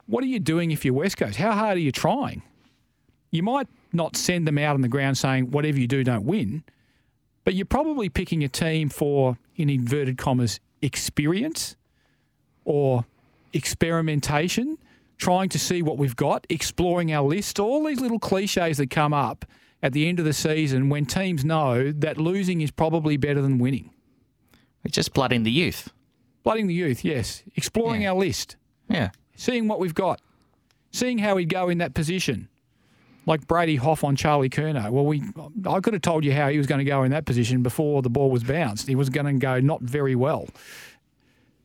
What 0.09 0.24
are 0.24 0.26
you 0.26 0.40
doing 0.40 0.70
if 0.70 0.84
you're 0.84 0.94
West 0.94 1.18
Coast? 1.18 1.36
How 1.36 1.52
hard 1.52 1.76
are 1.76 1.80
you 1.80 1.92
trying? 1.92 2.42
You 3.30 3.42
might 3.42 3.68
not 3.92 4.16
send 4.16 4.46
them 4.48 4.56
out 4.56 4.74
on 4.74 4.80
the 4.80 4.88
ground 4.88 5.18
saying, 5.18 5.50
whatever 5.50 5.78
you 5.78 5.86
do, 5.86 6.02
don't 6.02 6.24
win, 6.24 6.64
but 7.44 7.54
you're 7.54 7.66
probably 7.66 8.09
picking 8.09 8.42
a 8.42 8.48
team 8.48 8.88
for, 8.88 9.36
in 9.56 9.68
inverted 9.68 10.16
commas, 10.16 10.61
experience 10.80 11.76
or 12.64 13.04
experimentation, 13.52 14.78
trying 15.18 15.48
to 15.50 15.59
see 15.59 15.82
what 15.82 15.98
we've 15.98 16.16
got, 16.16 16.46
exploring 16.48 17.12
our 17.12 17.26
list, 17.26 17.59
all 17.59 17.84
these 17.84 18.00
little 18.00 18.18
cliches 18.18 18.78
that 18.78 18.88
come 18.90 19.12
up 19.12 19.44
at 19.82 19.92
the 19.92 20.09
end 20.09 20.18
of 20.18 20.24
the 20.24 20.32
season 20.32 20.88
when 20.88 21.04
teams 21.04 21.44
know 21.44 21.92
that 21.92 22.16
losing 22.18 22.61
is 22.62 22.70
probably 22.70 23.16
better 23.18 23.42
than 23.42 23.59
winning. 23.59 23.90
It's 24.84 24.94
just 24.94 25.12
blooding 25.12 25.42
the 25.42 25.50
youth. 25.50 25.92
Blooding 26.44 26.66
the 26.66 26.74
youth, 26.74 27.04
yes. 27.04 27.42
Exploring 27.56 28.02
Yeah. 28.02 28.11
our 28.12 28.16
list. 28.16 28.56
Yeah. 28.88 29.11
Seeing 29.39 29.68
what 29.68 29.78
we've 29.78 29.95
got, 29.95 30.20
seeing 30.91 31.18
how 31.18 31.36
he'd 31.36 31.49
go 31.49 31.68
in 31.68 31.78
that 31.78 31.95
position. 31.95 32.49
Like 33.24 33.47
Brady 33.47 33.76
Hough 33.76 34.03
on 34.03 34.16
Charlie 34.16 34.51
Curnow. 34.51 34.91
Well, 34.91 35.07
we 35.07 35.22
I 35.64 35.78
could 35.78 35.93
have 35.93 36.03
told 36.03 36.24
you 36.24 36.32
how 36.32 36.49
he 36.49 36.59
was 36.59 36.66
going 36.66 36.80
to 36.80 36.84
go 36.84 37.05
in 37.05 37.12
that 37.12 37.24
position 37.24 37.62
before 37.62 38.03
the 38.03 38.11
ball 38.11 38.32
was 38.32 38.43
bounced. 38.43 38.89
He 38.89 38.97
was 38.97 39.11
going 39.11 39.26
to 39.26 39.34
go 39.34 39.61
not 39.61 39.80
very 39.80 40.16
well. 40.16 40.49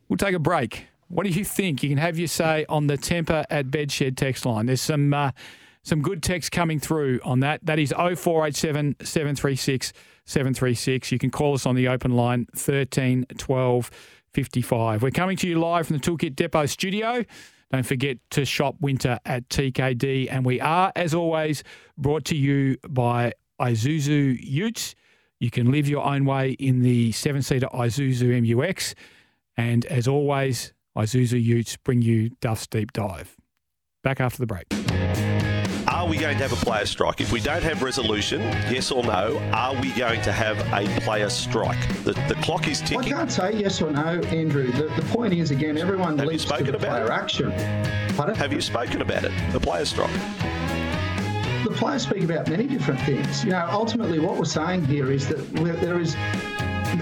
We'll 0.07 0.17
take 0.17 0.35
a 0.35 0.39
break. 0.39 0.85
What 1.07 1.25
do 1.25 1.31
you 1.31 1.43
think? 1.43 1.81
You 1.81 1.89
can 1.89 1.97
have 1.97 2.19
your 2.19 2.27
say 2.27 2.65
on 2.69 2.85
the 2.87 2.97
Tempur 2.97 3.45
at 3.49 3.67
Bedshed 3.67 4.17
text 4.17 4.45
line. 4.45 4.67
There's 4.67 4.81
some 4.81 5.11
uh, 5.11 5.31
some 5.81 6.03
good 6.03 6.21
text 6.21 6.51
coming 6.51 6.79
through 6.79 7.21
on 7.23 7.39
that. 7.39 7.65
That 7.65 7.79
is 7.79 7.91
0487 7.91 8.97
736 9.01 9.93
736. 10.25 11.11
You 11.11 11.17
can 11.17 11.31
call 11.31 11.55
us 11.55 11.65
on 11.65 11.73
the 11.73 11.87
open 11.87 12.11
line 12.11 12.45
13 12.55 13.25
12 13.35 13.89
55. 14.33 15.01
We're 15.01 15.11
coming 15.11 15.37
to 15.37 15.47
you 15.47 15.59
live 15.59 15.87
from 15.87 15.97
the 15.97 16.03
Toolkit 16.03 16.35
Depot 16.35 16.67
studio. 16.67 17.23
Don't 17.73 17.83
forget 17.83 18.19
to 18.29 18.45
shop 18.45 18.75
winter 18.81 19.17
at 19.25 19.49
TKD. 19.49 20.27
And 20.29 20.45
we 20.45 20.61
are, 20.61 20.91
as 20.95 21.15
always, 21.15 21.63
brought 21.97 22.23
to 22.25 22.35
you 22.35 22.77
by 22.87 23.33
Isuzu 23.59 24.37
Utes. 24.39 24.93
You 25.39 25.49
can 25.49 25.71
live 25.71 25.89
your 25.89 26.05
own 26.05 26.25
way 26.25 26.51
in 26.51 26.83
the 26.83 27.11
seven 27.13 27.41
seater 27.41 27.67
Isuzu 27.73 28.29
MUX. 28.43 28.93
And 29.57 29.87
as 29.87 30.07
always, 30.07 30.71
Isuzu 30.95 31.43
Utes 31.43 31.75
bring 31.77 32.03
you 32.03 32.29
Duff's 32.41 32.67
Deep 32.67 32.93
Dive. 32.93 33.35
Back 34.03 34.21
after 34.21 34.37
the 34.37 34.45
break. 34.45 35.32
We 36.13 36.19
going 36.19 36.37
to 36.37 36.43
have 36.43 36.53
a 36.53 36.63
player 36.63 36.85
strike? 36.85 37.21
If 37.21 37.31
we 37.31 37.39
don't 37.41 37.63
have 37.63 37.81
resolution, 37.81 38.41
yes 38.71 38.91
or 38.91 39.03
no, 39.03 39.39
are 39.51 39.73
we 39.81 39.91
going 39.93 40.21
to 40.21 40.31
have 40.31 40.59
a 40.71 40.85
player 41.01 41.27
strike? 41.27 41.79
The, 42.03 42.13
the 42.27 42.35
clock 42.35 42.67
is 42.67 42.81
ticking. 42.81 42.99
I 42.99 43.17
can't 43.17 43.31
say 43.31 43.53
yes 43.53 43.81
or 43.81 43.89
no, 43.89 44.21
Andrew. 44.27 44.71
The, 44.71 44.89
the 44.89 45.01
point 45.11 45.33
is, 45.33 45.49
again, 45.49 45.75
everyone 45.75 46.15
Have 46.19 46.27
to 46.27 46.71
the 46.73 46.77
about 46.77 46.87
player 46.87 47.05
it? 47.05 47.09
action. 47.09 47.51
Pardon? 48.15 48.35
Have 48.35 48.53
you 48.53 48.61
spoken 48.61 49.01
about 49.01 49.23
it? 49.23 49.31
The 49.53 49.59
player 49.59 49.85
strike. 49.85 50.11
The 51.63 51.73
players 51.75 52.03
speak 52.03 52.25
about 52.25 52.47
many 52.47 52.67
different 52.67 52.99
things. 53.01 53.43
You 53.43 53.49
know, 53.49 53.67
ultimately, 53.71 54.19
what 54.19 54.37
we're 54.37 54.45
saying 54.45 54.85
here 54.85 55.11
is 55.11 55.27
that 55.29 55.37
there 55.81 55.99
is 55.99 56.15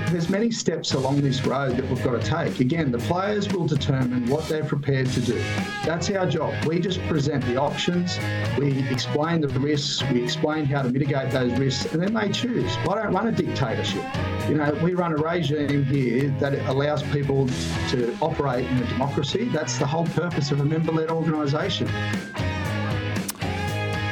there's 0.09 0.29
many 0.29 0.51
steps 0.51 0.93
along 0.93 1.21
this 1.21 1.45
road 1.45 1.77
that 1.77 1.87
we've 1.89 2.03
got 2.03 2.21
to 2.21 2.27
take. 2.27 2.59
Again, 2.59 2.91
the 2.91 2.99
players 2.99 3.51
will 3.51 3.67
determine 3.67 4.27
what 4.27 4.47
they're 4.47 4.63
prepared 4.63 5.07
to 5.07 5.21
do. 5.21 5.41
That's 5.85 6.09
our 6.09 6.25
job. 6.25 6.53
We 6.65 6.79
just 6.79 6.99
present 7.07 7.45
the 7.45 7.57
options, 7.57 8.17
we 8.57 8.87
explain 8.89 9.41
the 9.41 9.47
risks, 9.59 10.03
we 10.11 10.23
explain 10.23 10.65
how 10.65 10.81
to 10.81 10.89
mitigate 10.89 11.31
those 11.31 11.57
risks, 11.59 11.93
and 11.93 12.01
then 12.01 12.13
they 12.13 12.29
choose. 12.29 12.75
I 12.77 12.95
don't 12.95 13.13
run 13.13 13.27
a 13.27 13.31
dictatorship. 13.31 14.03
You 14.47 14.55
know, 14.55 14.71
we 14.83 14.93
run 14.93 15.13
a 15.13 15.17
regime 15.17 15.83
here 15.85 16.29
that 16.39 16.53
allows 16.69 17.03
people 17.03 17.47
to 17.89 18.17
operate 18.21 18.65
in 18.65 18.77
a 18.77 18.87
democracy. 18.87 19.45
That's 19.45 19.77
the 19.77 19.85
whole 19.85 20.05
purpose 20.07 20.51
of 20.51 20.59
a 20.59 20.65
member-led 20.65 21.09
organisation. 21.09 21.89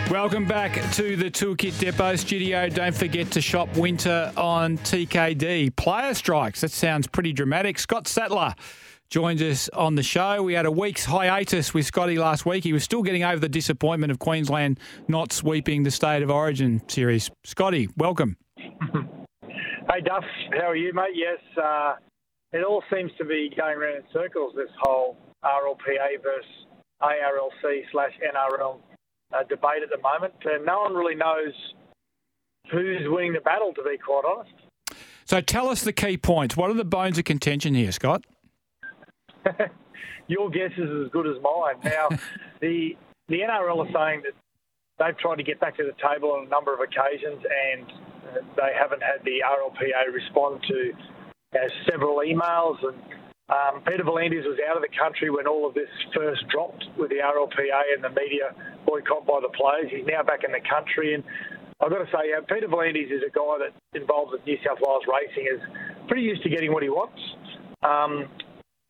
Welcome 0.09 0.45
back 0.45 0.73
to 0.93 1.15
the 1.15 1.29
Toolkit 1.29 1.77
Depot 1.77 2.15
studio. 2.15 2.67
Don't 2.67 2.95
forget 2.95 3.29
to 3.29 3.41
shop 3.41 3.77
winter 3.77 4.33
on 4.35 4.79
TKD. 4.79 5.75
Player 5.75 6.15
strikes. 6.15 6.61
That 6.61 6.71
sounds 6.71 7.05
pretty 7.05 7.31
dramatic. 7.31 7.77
Scott 7.77 8.07
Sattler 8.07 8.55
joins 9.11 9.39
us 9.43 9.69
on 9.69 9.93
the 9.93 10.01
show. 10.01 10.41
We 10.41 10.55
had 10.55 10.65
a 10.65 10.71
week's 10.71 11.05
hiatus 11.05 11.75
with 11.75 11.85
Scotty 11.85 12.17
last 12.17 12.43
week. 12.43 12.63
He 12.63 12.73
was 12.73 12.83
still 12.83 13.03
getting 13.03 13.23
over 13.23 13.37
the 13.39 13.47
disappointment 13.47 14.09
of 14.11 14.17
Queensland 14.17 14.79
not 15.07 15.31
sweeping 15.31 15.83
the 15.83 15.91
State 15.91 16.23
of 16.23 16.31
Origin 16.31 16.81
series. 16.87 17.29
Scotty, 17.43 17.87
welcome. 17.95 18.35
hey, 18.57 20.01
Duff. 20.03 20.23
How 20.53 20.71
are 20.71 20.75
you, 20.75 20.91
mate? 20.91 21.13
Yes, 21.13 21.37
uh, 21.63 21.93
it 22.51 22.63
all 22.63 22.81
seems 22.91 23.11
to 23.19 23.25
be 23.25 23.51
going 23.55 23.77
around 23.77 23.97
in 23.97 24.03
circles, 24.11 24.53
this 24.55 24.71
whole 24.81 25.17
RLPA 25.45 26.23
versus 26.23 26.49
ARLC 26.99 27.83
slash 27.91 28.13
NRL 28.25 28.79
uh, 29.33 29.43
debate 29.43 29.83
at 29.83 29.89
the 29.89 30.01
moment. 30.01 30.33
and 30.45 30.65
no 30.65 30.81
one 30.81 30.93
really 30.93 31.15
knows 31.15 31.53
who's 32.71 33.01
winning 33.07 33.33
the 33.33 33.41
battle, 33.41 33.73
to 33.73 33.83
be 33.83 33.97
quite 33.97 34.23
honest. 34.25 34.53
So 35.25 35.41
tell 35.41 35.69
us 35.69 35.83
the 35.83 35.93
key 35.93 36.17
points. 36.17 36.57
What 36.57 36.71
are 36.71 36.75
the 36.75 36.85
bones 36.85 37.17
of 37.17 37.25
contention 37.25 37.73
here, 37.73 37.91
Scott? 37.91 38.25
Your 40.27 40.49
guess 40.49 40.71
is 40.77 41.05
as 41.05 41.11
good 41.11 41.27
as 41.27 41.41
mine. 41.41 41.75
Now, 41.83 42.09
the 42.61 42.97
the 43.27 43.41
NRL 43.41 43.87
are 43.87 43.93
saying 43.93 44.23
that 44.23 44.33
they've 44.97 45.17
tried 45.17 45.35
to 45.35 45.43
get 45.43 45.59
back 45.59 45.77
to 45.77 45.83
the 45.83 45.93
table 46.01 46.31
on 46.31 46.47
a 46.47 46.49
number 46.49 46.73
of 46.73 46.79
occasions, 46.79 47.43
and 47.45 47.85
uh, 47.85 48.41
they 48.55 48.73
haven't 48.77 49.03
had 49.03 49.23
the 49.23 49.43
RLPA 49.45 50.13
respond 50.13 50.63
to 50.67 50.93
uh, 51.53 51.69
several 51.89 52.17
emails 52.17 52.77
and 52.83 53.18
um, 53.49 53.81
Peter 53.81 54.03
V'landys 54.03 54.45
was 54.45 54.59
out 54.69 54.77
of 54.77 54.83
the 54.83 54.93
country 54.93 55.29
when 55.29 55.47
all 55.47 55.67
of 55.67 55.73
this 55.73 55.89
first 56.13 56.47
dropped 56.49 56.85
with 56.97 57.09
the 57.09 57.17
RLPA 57.17 57.81
and 57.97 58.03
the 58.03 58.13
media 58.13 58.53
boycott 58.85 59.25
by 59.25 59.39
the 59.41 59.49
players. 59.49 59.89
He's 59.89 60.05
now 60.05 60.21
back 60.21 60.45
in 60.45 60.51
the 60.51 60.61
country, 60.61 61.15
and 61.15 61.23
I've 61.81 61.89
got 61.89 62.05
to 62.05 62.11
say, 62.13 62.29
uh, 62.37 62.45
Peter 62.45 62.67
V'landys 62.67 63.09
is 63.09 63.25
a 63.25 63.33
guy 63.33 63.65
that 63.65 63.73
involved 63.97 64.33
with 64.33 64.45
New 64.45 64.57
South 64.61 64.77
Wales 64.85 65.03
racing, 65.09 65.49
is 65.49 65.61
pretty 66.07 66.23
used 66.23 66.43
to 66.43 66.49
getting 66.49 66.71
what 66.71 66.83
he 66.83 66.89
wants. 66.89 67.17
Um, 67.81 68.29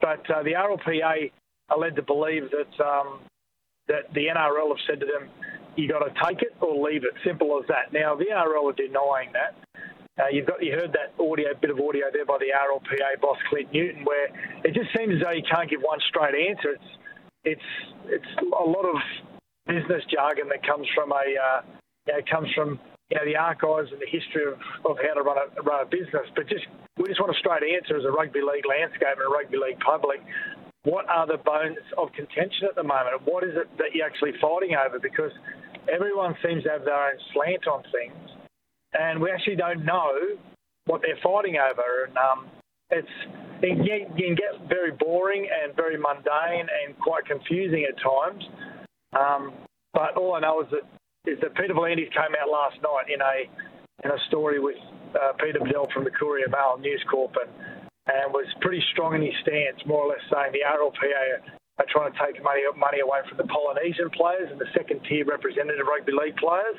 but 0.02 0.28
uh, 0.30 0.44
the 0.44 0.54
RLPA 0.60 1.32
are 1.70 1.78
led 1.78 1.96
to 1.96 2.02
believe 2.02 2.52
that 2.52 2.84
um, 2.84 3.20
that 3.88 4.12
the 4.14 4.28
NRL 4.28 4.70
have 4.70 4.84
said 4.88 5.00
to 5.00 5.06
them, 5.06 5.30
"You 5.76 5.88
got 5.88 6.00
to 6.00 6.12
take 6.26 6.42
it 6.42 6.56
or 6.62 6.76
leave 6.76 7.04
it." 7.04 7.12
Simple 7.24 7.60
as 7.62 7.68
that. 7.68 7.94
Now 7.94 8.16
the 8.16 8.26
NRL 8.26 8.72
are 8.72 8.76
denying 8.76 9.32
that. 9.34 9.56
Uh, 10.20 10.28
you've 10.32 10.46
got 10.46 10.62
you 10.64 10.74
heard 10.74 10.92
that 10.92 11.16
audio 11.16 11.48
bit 11.62 11.72
of 11.72 11.80
audio 11.80 12.12
there 12.12 12.26
by 12.26 12.38
the 12.40 12.52
RLPA 12.52 13.22
boss 13.22 13.38
Clint 13.48 13.72
Newton, 13.72 14.04
where 14.04 14.28
it 14.68 14.74
just 14.76 14.92
seems 14.92 15.16
as 15.16 15.24
though 15.24 15.32
you 15.32 15.44
can't 15.48 15.70
give 15.70 15.80
one 15.80 16.00
straight 16.12 16.36
answer. 16.36 16.76
It's 16.76 16.92
it's 17.46 17.70
it's 18.12 18.32
a 18.44 18.68
lot 18.68 18.84
of 18.84 19.00
business 19.64 20.04
jargon 20.12 20.50
that 20.52 20.60
comes 20.68 20.88
from 20.92 21.12
a 21.16 21.24
uh, 21.24 21.62
you 22.08 22.14
know, 22.14 22.20
comes 22.28 22.52
from 22.52 22.80
you 23.08 23.16
know 23.16 23.24
the 23.24 23.40
archives 23.40 23.96
and 23.96 24.02
the 24.04 24.12
history 24.12 24.44
of, 24.44 24.60
of 24.84 25.00
how 25.00 25.16
to 25.16 25.24
run 25.24 25.40
a 25.40 25.48
run 25.64 25.80
a 25.84 25.88
business. 25.88 26.28
But 26.36 26.52
just 26.52 26.68
we 27.00 27.08
just 27.08 27.24
want 27.24 27.32
a 27.32 27.40
straight 27.40 27.64
answer 27.64 27.96
as 27.96 28.04
a 28.04 28.12
rugby 28.12 28.44
league 28.44 28.68
landscape 28.68 29.16
and 29.16 29.24
a 29.24 29.32
rugby 29.32 29.56
league 29.56 29.80
public. 29.80 30.20
What 30.84 31.08
are 31.08 31.28
the 31.28 31.40
bones 31.40 31.80
of 31.96 32.12
contention 32.12 32.68
at 32.68 32.76
the 32.76 32.84
moment? 32.84 33.24
What 33.24 33.44
is 33.48 33.56
it 33.56 33.72
that 33.80 33.96
you're 33.96 34.08
actually 34.08 34.36
fighting 34.40 34.76
over? 34.76 35.00
Because 35.00 35.32
everyone 35.88 36.36
seems 36.44 36.64
to 36.64 36.76
have 36.76 36.84
their 36.84 36.96
own 36.96 37.20
slant 37.32 37.68
on 37.68 37.84
things 37.92 38.39
and 38.94 39.22
we 39.22 39.32
actually 39.32 39.56
don't 39.56 39.86
know 39.86 40.38
what 40.86 41.02
they're 41.02 41.20
fighting 41.24 41.58
over. 41.58 42.08
And 42.08 42.18
um, 42.18 42.48
it's 42.90 43.08
it 43.62 43.76
can, 43.76 43.86
get, 43.86 44.18
can 44.18 44.36
get 44.36 44.70
very 44.70 44.92
boring 44.92 45.48
and 45.48 45.76
very 45.76 45.98
mundane 45.98 46.68
and 46.68 46.98
quite 47.00 47.26
confusing 47.26 47.86
at 47.86 47.96
times. 48.02 48.44
Um, 49.14 49.54
but 49.94 50.16
all 50.16 50.36
I 50.36 50.40
know 50.40 50.62
is 50.62 50.68
that 50.72 50.86
is 51.30 51.38
that 51.42 51.54
Peter 51.56 51.74
V'landys 51.74 52.10
came 52.16 52.34
out 52.40 52.50
last 52.50 52.78
night 52.82 53.12
in 53.14 53.22
a 53.22 53.36
in 54.06 54.12
a 54.12 54.20
story 54.28 54.60
with 54.60 54.78
uh, 55.14 55.34
Peter 55.38 55.60
Badel 55.60 55.92
from 55.92 56.04
the 56.04 56.12
Courier 56.12 56.48
Mail 56.48 56.78
News 56.80 57.04
Corp 57.12 57.36
and, 57.36 57.52
and 58.08 58.34
was 58.34 58.48
pretty 58.62 58.82
strong 58.94 59.16
in 59.16 59.22
his 59.22 59.36
stance, 59.42 59.84
more 59.86 60.08
or 60.08 60.10
less 60.10 60.24
saying 60.32 60.54
the 60.56 60.64
RLPA 60.64 61.44
are 61.80 61.90
trying 61.90 62.12
to 62.12 62.18
take 62.18 62.42
money 62.44 62.62
money 62.78 63.00
away 63.00 63.20
from 63.28 63.38
the 63.38 63.50
Polynesian 63.52 64.10
players 64.16 64.48
and 64.52 64.60
the 64.60 64.70
second 64.74 65.02
tier 65.10 65.26
representative 65.26 65.86
rugby 65.86 66.14
league 66.14 66.38
players 66.38 66.78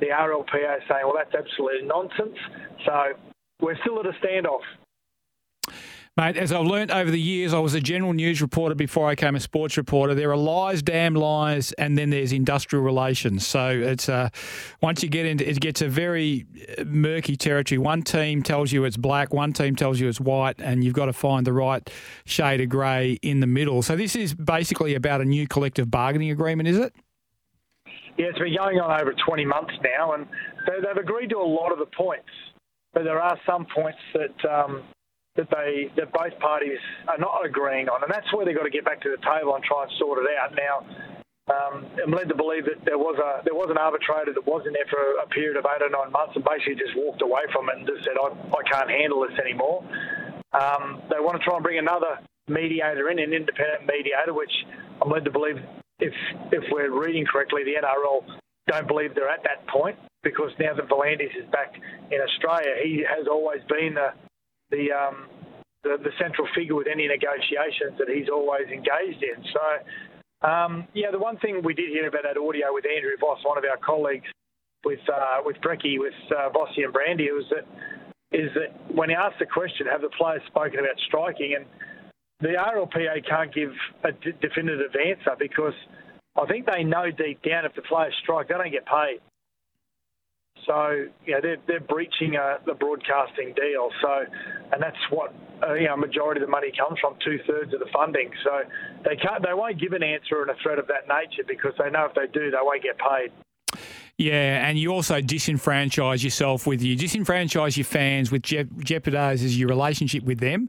the 0.00 0.06
RLPA 0.06 0.78
saying, 0.88 1.02
well, 1.04 1.14
that's 1.16 1.34
absolute 1.34 1.84
nonsense. 1.84 2.38
So 2.86 3.12
we're 3.60 3.76
still 3.82 4.00
at 4.00 4.06
a 4.06 4.12
standoff. 4.24 4.62
Mate, 6.18 6.36
as 6.36 6.50
I've 6.50 6.66
learnt 6.66 6.90
over 6.90 7.12
the 7.12 7.20
years, 7.20 7.54
I 7.54 7.60
was 7.60 7.74
a 7.74 7.80
general 7.80 8.12
news 8.12 8.42
reporter 8.42 8.74
before 8.74 9.06
I 9.06 9.12
became 9.12 9.36
a 9.36 9.40
sports 9.40 9.76
reporter. 9.76 10.16
There 10.16 10.32
are 10.32 10.36
lies, 10.36 10.82
damn 10.82 11.14
lies, 11.14 11.70
and 11.74 11.96
then 11.96 12.10
there's 12.10 12.32
industrial 12.32 12.84
relations. 12.84 13.46
So 13.46 13.68
it's 13.68 14.08
uh, 14.08 14.30
once 14.82 15.00
you 15.00 15.08
get 15.08 15.26
into 15.26 15.48
it, 15.48 15.60
gets 15.60 15.80
a 15.80 15.88
very 15.88 16.44
uh, 16.76 16.82
murky 16.82 17.36
territory. 17.36 17.78
One 17.78 18.02
team 18.02 18.42
tells 18.42 18.72
you 18.72 18.82
it's 18.82 18.96
black, 18.96 19.32
one 19.32 19.52
team 19.52 19.76
tells 19.76 20.00
you 20.00 20.08
it's 20.08 20.20
white, 20.20 20.56
and 20.58 20.82
you've 20.82 20.92
got 20.92 21.06
to 21.06 21.12
find 21.12 21.46
the 21.46 21.52
right 21.52 21.88
shade 22.24 22.60
of 22.60 22.68
grey 22.68 23.20
in 23.22 23.38
the 23.38 23.46
middle. 23.46 23.82
So 23.82 23.94
this 23.94 24.16
is 24.16 24.34
basically 24.34 24.96
about 24.96 25.20
a 25.20 25.24
new 25.24 25.46
collective 25.46 25.88
bargaining 25.88 26.32
agreement, 26.32 26.68
is 26.68 26.78
it? 26.78 26.96
Yeah, 28.18 28.34
it's 28.34 28.38
been 28.42 28.58
going 28.58 28.82
on 28.82 28.90
over 29.00 29.14
20 29.14 29.46
months 29.46 29.72
now, 29.78 30.18
and 30.18 30.26
they, 30.66 30.82
have 30.82 30.98
agreed 30.98 31.30
to 31.30 31.38
a 31.38 31.46
lot 31.46 31.70
of 31.70 31.78
the 31.78 31.86
points, 31.86 32.34
but 32.92 33.06
there 33.06 33.22
are 33.22 33.38
some 33.46 33.64
points 33.70 34.02
that 34.18 34.34
um, 34.50 34.82
that 35.38 35.46
they 35.54 35.86
that 35.94 36.10
both 36.10 36.34
parties 36.42 36.82
are 37.06 37.16
not 37.16 37.46
agreeing 37.46 37.86
on, 37.86 38.02
and 38.02 38.10
that's 38.10 38.26
where 38.34 38.42
they've 38.42 38.58
got 38.58 38.66
to 38.66 38.74
get 38.74 38.84
back 38.84 39.00
to 39.06 39.14
the 39.14 39.22
table 39.22 39.54
and 39.54 39.62
try 39.62 39.86
and 39.86 39.92
sort 40.02 40.18
it 40.18 40.26
out. 40.34 40.50
Now, 40.58 40.76
um, 41.46 41.86
I'm 41.94 42.10
led 42.10 42.26
to 42.28 42.34
believe 42.34 42.66
that 42.66 42.82
there 42.82 42.98
was 42.98 43.14
a 43.22 43.46
there 43.46 43.54
was 43.54 43.70
an 43.70 43.78
arbitrator 43.78 44.34
that 44.34 44.42
was 44.42 44.66
in 44.66 44.74
there 44.74 44.90
for 44.90 44.98
a, 44.98 45.22
a 45.22 45.28
period 45.30 45.54
of 45.54 45.62
eight 45.70 45.86
or 45.86 45.88
nine 45.88 46.10
months 46.10 46.34
and 46.34 46.42
basically 46.42 46.74
just 46.74 46.98
walked 46.98 47.22
away 47.22 47.46
from 47.54 47.70
it 47.70 47.78
and 47.78 47.86
just 47.86 48.02
said, 48.02 48.18
I, 48.18 48.34
I 48.34 48.62
can't 48.66 48.90
handle 48.90 49.22
this 49.22 49.38
anymore. 49.38 49.86
Um, 50.58 51.06
they 51.06 51.22
want 51.22 51.38
to 51.38 51.42
try 51.46 51.54
and 51.54 51.62
bring 51.62 51.78
another 51.78 52.18
mediator 52.50 53.14
in, 53.14 53.22
an 53.22 53.30
independent 53.30 53.86
mediator, 53.86 54.34
which 54.34 54.52
I'm 54.98 55.06
led 55.06 55.22
to 55.22 55.30
believe 55.30 55.62
if 56.00 56.12
if 56.52 56.64
we're 56.70 56.90
reading 56.90 57.26
correctly, 57.26 57.62
the 57.64 57.74
NRL 57.74 58.24
don't 58.68 58.86
believe 58.86 59.14
they're 59.14 59.28
at 59.28 59.42
that 59.44 59.66
point 59.66 59.96
because 60.22 60.50
now 60.58 60.74
that 60.74 60.88
V'landys 60.88 61.34
is 61.36 61.48
back 61.50 61.74
in 62.10 62.18
Australia, 62.20 62.74
he 62.82 63.04
has 63.08 63.26
always 63.26 63.60
been 63.68 63.94
the 63.94 64.10
the, 64.70 64.92
um, 64.92 65.28
the 65.82 65.96
the, 66.02 66.10
central 66.20 66.46
figure 66.54 66.74
with 66.74 66.86
any 66.86 67.08
negotiations 67.08 67.96
that 67.98 68.08
he's 68.08 68.28
always 68.28 68.68
engaged 68.68 69.22
in. 69.22 69.42
So, 69.52 70.46
um, 70.46 70.86
yeah, 70.92 71.10
the 71.10 71.18
one 71.18 71.38
thing 71.38 71.62
we 71.64 71.72
did 71.74 71.88
hear 71.88 72.06
about 72.06 72.22
that 72.24 72.38
audio 72.38 72.68
with 72.70 72.84
Andrew 72.84 73.16
Voss, 73.18 73.38
one 73.44 73.56
of 73.56 73.64
our 73.64 73.78
colleagues, 73.78 74.28
with 74.84 75.00
uh, 75.08 75.40
with 75.44 75.56
Brecky, 75.62 75.98
with 75.98 76.14
uh, 76.30 76.50
and 76.52 76.92
Brandy, 76.92 77.30
was 77.32 77.46
that 77.50 77.66
is 78.30 78.50
that 78.54 78.94
when 78.94 79.08
he 79.08 79.14
asked 79.14 79.38
the 79.38 79.46
question, 79.46 79.86
have 79.86 80.02
the 80.02 80.10
players 80.10 80.42
spoken 80.46 80.80
about 80.80 80.98
striking 81.06 81.56
and 81.56 81.64
the 82.40 82.48
RLPA 82.48 83.26
can't 83.28 83.52
give 83.52 83.72
a 84.04 84.12
d- 84.12 84.32
definitive 84.40 84.94
answer 84.94 85.32
because 85.38 85.74
I 86.36 86.46
think 86.46 86.66
they 86.66 86.84
know 86.84 87.10
deep 87.10 87.42
down 87.42 87.64
if 87.64 87.74
the 87.74 87.82
players 87.82 88.14
strike, 88.22 88.48
they 88.48 88.54
don't 88.54 88.70
get 88.70 88.86
paid. 88.86 89.18
So 90.66 91.06
you 91.24 91.34
know 91.34 91.40
they're 91.40 91.56
they're 91.66 91.80
breaching 91.80 92.36
uh, 92.36 92.58
the 92.66 92.74
broadcasting 92.74 93.54
deal. 93.54 93.90
So 94.02 94.24
and 94.72 94.82
that's 94.82 94.96
what 95.10 95.34
uh, 95.66 95.74
you 95.74 95.86
know 95.86 95.96
majority 95.96 96.40
of 96.40 96.46
the 96.46 96.50
money 96.50 96.70
comes 96.76 96.98
from, 97.00 97.14
two 97.24 97.38
thirds 97.46 97.72
of 97.72 97.80
the 97.80 97.88
funding. 97.92 98.30
So 98.44 98.50
they 99.04 99.16
can't 99.16 99.42
they 99.42 99.54
won't 99.54 99.80
give 99.80 99.92
an 99.92 100.02
answer 100.02 100.42
and 100.42 100.50
a 100.50 100.54
threat 100.62 100.78
of 100.78 100.86
that 100.88 101.08
nature 101.08 101.42
because 101.46 101.72
they 101.78 101.90
know 101.90 102.06
if 102.06 102.14
they 102.14 102.26
do 102.32 102.50
they 102.50 102.58
won't 102.60 102.82
get 102.82 102.98
paid. 102.98 103.32
Yeah, 104.18 104.68
and 104.68 104.76
you 104.76 104.92
also 104.92 105.20
disenfranchise 105.20 106.24
yourself 106.24 106.66
with 106.66 106.82
you 106.82 106.96
disenfranchise 106.96 107.76
your 107.76 107.84
fans, 107.84 108.30
with 108.30 108.42
je- 108.42 108.64
jeopardizes 108.64 109.56
your 109.56 109.68
relationship 109.68 110.24
with 110.24 110.40
them 110.40 110.68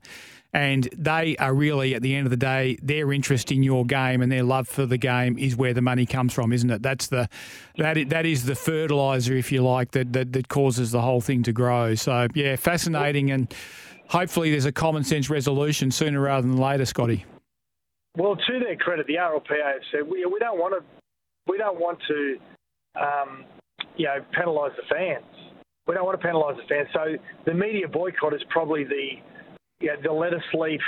and 0.53 0.89
they 0.97 1.37
are 1.37 1.53
really 1.53 1.93
at 1.93 2.01
the 2.01 2.15
end 2.15 2.25
of 2.25 2.31
the 2.31 2.37
day 2.37 2.77
their 2.81 3.11
interest 3.11 3.51
in 3.51 3.61
your 3.61 3.85
game 3.85 4.21
and 4.21 4.31
their 4.31 4.43
love 4.43 4.67
for 4.67 4.85
the 4.85 4.97
game 4.97 5.37
is 5.37 5.55
where 5.55 5.73
the 5.73 5.81
money 5.81 6.05
comes 6.05 6.33
from 6.33 6.51
isn't 6.51 6.69
it 6.71 6.81
that's 6.81 7.07
the 7.07 7.29
that 7.77 7.97
is, 7.97 8.07
that 8.07 8.25
is 8.25 8.45
the 8.45 8.55
fertilizer 8.55 9.35
if 9.35 9.51
you 9.51 9.61
like 9.61 9.91
that, 9.91 10.11
that 10.13 10.33
that 10.33 10.47
causes 10.47 10.91
the 10.91 11.01
whole 11.01 11.21
thing 11.21 11.43
to 11.43 11.51
grow 11.51 11.93
so 11.95 12.27
yeah 12.33 12.55
fascinating 12.55 13.31
and 13.31 13.53
hopefully 14.07 14.49
there's 14.49 14.65
a 14.65 14.71
common 14.71 15.03
sense 15.03 15.29
resolution 15.29 15.91
sooner 15.91 16.19
rather 16.19 16.47
than 16.47 16.57
later 16.57 16.85
Scotty 16.85 17.25
well 18.17 18.35
to 18.35 18.59
their 18.59 18.75
credit 18.75 19.05
the 19.07 19.15
RLPA 19.15 19.63
have 19.63 19.81
said 19.91 20.01
we, 20.09 20.25
we 20.25 20.39
don't 20.39 20.57
want 20.57 20.73
to 20.73 20.83
we 21.47 21.57
don't 21.57 21.79
want 21.79 21.99
to 22.07 22.37
um, 22.99 23.45
you 23.97 24.05
know, 24.05 24.23
penalise 24.37 24.75
the 24.75 24.83
fans. 24.89 25.25
We 25.87 25.95
don't 25.95 26.05
want 26.05 26.19
to 26.19 26.27
penalise 26.27 26.57
the 26.57 26.67
fans. 26.67 26.87
So 26.93 27.15
the 27.45 27.53
media 27.53 27.87
boycott 27.87 28.33
is 28.33 28.41
probably 28.49 28.83
the 28.83 29.19
you 29.79 29.87
know, 29.87 30.01
the 30.03 30.11
lettuce 30.11 30.43
leaf 30.53 30.81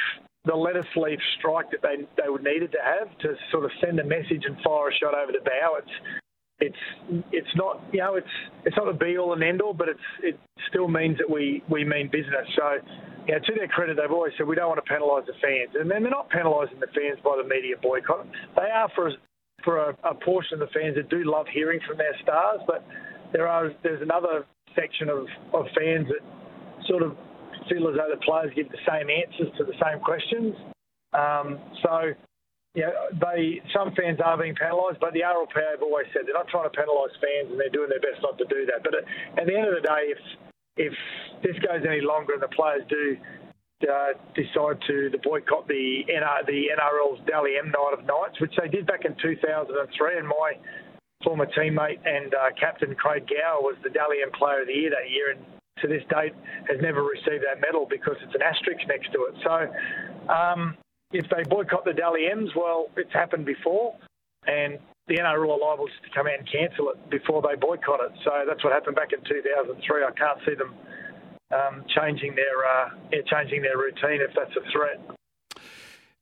the 0.46 0.56
lettuce 0.56 0.90
leaf 0.96 1.20
strike 1.38 1.70
that 1.72 1.82
they 1.82 2.04
they 2.22 2.30
would 2.30 2.44
needed 2.44 2.72
to 2.72 2.80
have 2.82 3.16
to 3.20 3.36
sort 3.52 3.66
of 3.66 3.72
send 3.84 4.00
a 4.00 4.04
message 4.04 4.44
and 4.46 4.58
fire 4.64 4.90
a 4.90 4.94
shot 4.94 5.14
over 5.14 5.32
the 5.32 5.44
bow. 5.44 5.78
It's 5.78 5.96
it's 6.62 7.24
it's 7.32 7.56
not 7.56 7.82
you 7.92 8.00
know 8.00 8.16
it's 8.16 8.36
it's 8.66 8.76
not 8.76 8.86
the 8.86 8.94
be 8.94 9.18
all 9.18 9.34
and 9.34 9.44
end 9.44 9.62
all, 9.62 9.74
but 9.74 9.90
it's 9.90 10.08
it 10.24 10.40
still 10.70 10.88
means 10.88 11.18
that 11.18 11.30
we 11.30 11.64
we 11.70 11.84
mean 11.84 12.10
business. 12.12 12.48
So 12.56 12.78
you 13.28 13.34
know, 13.34 13.40
to 13.40 13.54
their 13.54 13.68
credit, 13.68 13.98
they've 13.98 14.12
always 14.12 14.34
said 14.38 14.48
we 14.48 14.56
don't 14.56 14.70
want 14.70 14.84
to 14.84 14.92
penalise 14.92 15.26
the 15.26 15.38
fans, 15.42 15.76
and 15.80 15.90
then 15.90 16.02
they're 16.02 16.12
not 16.12 16.30
penalising 16.32 16.80
the 16.80 16.90
fans 16.94 17.20
by 17.24 17.38
the 17.38 17.48
media 17.48 17.76
boycott. 17.82 18.26
They 18.56 18.70
are 18.74 18.90
for 18.96 19.12
for 19.64 19.78
a, 19.78 19.98
a 20.04 20.16
portion 20.16 20.60
of 20.62 20.68
the 20.68 20.74
fans 20.74 20.96
that 20.96 21.10
do 21.10 21.24
love 21.24 21.46
hearing 21.54 21.80
from 21.88 21.98
their 21.98 22.16
stars, 22.24 22.62
but 22.66 22.84
there 23.32 23.48
are 23.48 23.72
there's 23.84 24.02
another 24.02 24.46
section 24.76 25.10
of, 25.10 25.28
of 25.54 25.66
fans 25.78 26.08
that 26.08 26.24
sort 26.88 27.04
of 27.04 27.16
feel 27.70 27.88
as 27.90 27.96
though 27.96 28.10
the 28.10 28.22
players 28.22 28.52
give 28.56 28.70
the 28.70 28.82
same 28.88 29.10
answers 29.10 29.52
to 29.58 29.64
the 29.64 29.78
same 29.82 30.00
questions. 30.02 30.56
Um, 31.14 31.60
so, 31.84 32.16
yeah, 32.74 32.92
they 33.20 33.60
some 33.76 33.92
fans 33.96 34.20
are 34.24 34.38
being 34.38 34.56
penalised, 34.56 35.00
but 35.00 35.12
the 35.14 35.28
RLPA 35.28 35.76
have 35.76 35.84
always 35.84 36.08
said 36.14 36.24
they're 36.26 36.38
not 36.38 36.48
trying 36.48 36.70
to 36.70 36.76
penalise 36.76 37.14
fans, 37.20 37.52
and 37.52 37.60
they're 37.60 37.74
doing 37.74 37.92
their 37.92 38.00
best 38.00 38.24
not 38.24 38.38
to 38.40 38.48
do 38.48 38.66
that. 38.72 38.84
But 38.84 38.96
at, 38.96 39.04
at 39.40 39.46
the 39.46 39.56
end 39.56 39.68
of 39.68 39.76
the 39.76 39.84
day, 39.84 40.16
if 40.16 40.22
if 40.78 40.94
this 41.44 41.58
goes 41.60 41.84
any 41.84 42.00
longer 42.00 42.34
and 42.34 42.42
the 42.42 42.54
players 42.56 42.84
do 42.88 43.18
uh, 43.84 44.14
decide 44.36 44.80
to 44.88 45.12
boycott 45.24 45.68
the 45.68 46.06
NR, 46.08 46.46
the 46.46 46.72
NRL's 46.72 47.20
Dally 47.28 47.60
M 47.60 47.72
night 47.72 47.94
of 47.98 48.06
nights, 48.06 48.40
which 48.40 48.54
they 48.56 48.68
did 48.68 48.88
back 48.88 49.06
in 49.06 49.16
2003, 49.22 50.18
and 50.18 50.28
my 50.28 50.54
former 51.24 51.46
teammate 51.48 52.00
and 52.06 52.34
uh, 52.34 52.50
captain 52.60 52.96
Craig 52.96 53.28
Gower 53.28 53.62
was 53.62 53.76
the 53.84 53.90
Dally 53.90 54.18
M 54.24 54.32
Player 54.32 54.62
of 54.62 54.68
the 54.68 54.74
Year 54.74 54.92
that 54.92 55.10
year, 55.10 55.32
and 55.36 55.44
to 55.80 55.88
this 55.88 56.04
date 56.10 56.34
has 56.70 56.78
never 56.82 57.04
received 57.04 57.44
that 57.48 57.62
medal 57.62 57.88
because 57.90 58.16
it's 58.22 58.36
an 58.36 58.42
asterisk 58.42 58.82
next 58.88 59.12
to 59.14 59.30
it. 59.30 59.36
So 59.44 60.32
um, 60.32 60.78
if 61.12 61.26
they 61.30 61.44
boycott 61.50 61.86
the 61.86 61.94
Dally 61.94 62.28
M's, 62.32 62.52
well, 62.56 62.88
it's 62.98 63.14
happened 63.14 63.46
before, 63.46 63.96
and 64.48 64.80
the 65.08 65.18
NRL 65.18 65.50
are 65.50 65.60
liable 65.60 65.88
to 65.88 66.10
come 66.14 66.28
out 66.28 66.40
and 66.40 66.48
cancel 66.50 66.90
it 66.92 67.10
before 67.10 67.42
they 67.42 67.56
boycott 67.56 68.00
it. 68.02 68.12
So 68.24 68.32
that's 68.48 68.64
what 68.64 68.74
happened 68.74 68.96
back 68.96 69.14
in 69.14 69.20
2003. 69.24 70.04
I 70.04 70.12
can't 70.12 70.40
see 70.46 70.56
them 70.56 70.74
um, 71.52 71.84
changing 71.96 72.36
their 72.36 72.58
uh, 72.64 72.90
changing 73.28 73.62
their 73.62 73.78
routine 73.78 74.22
if 74.22 74.32
that's 74.36 74.56
a 74.56 74.64
threat. 74.72 75.00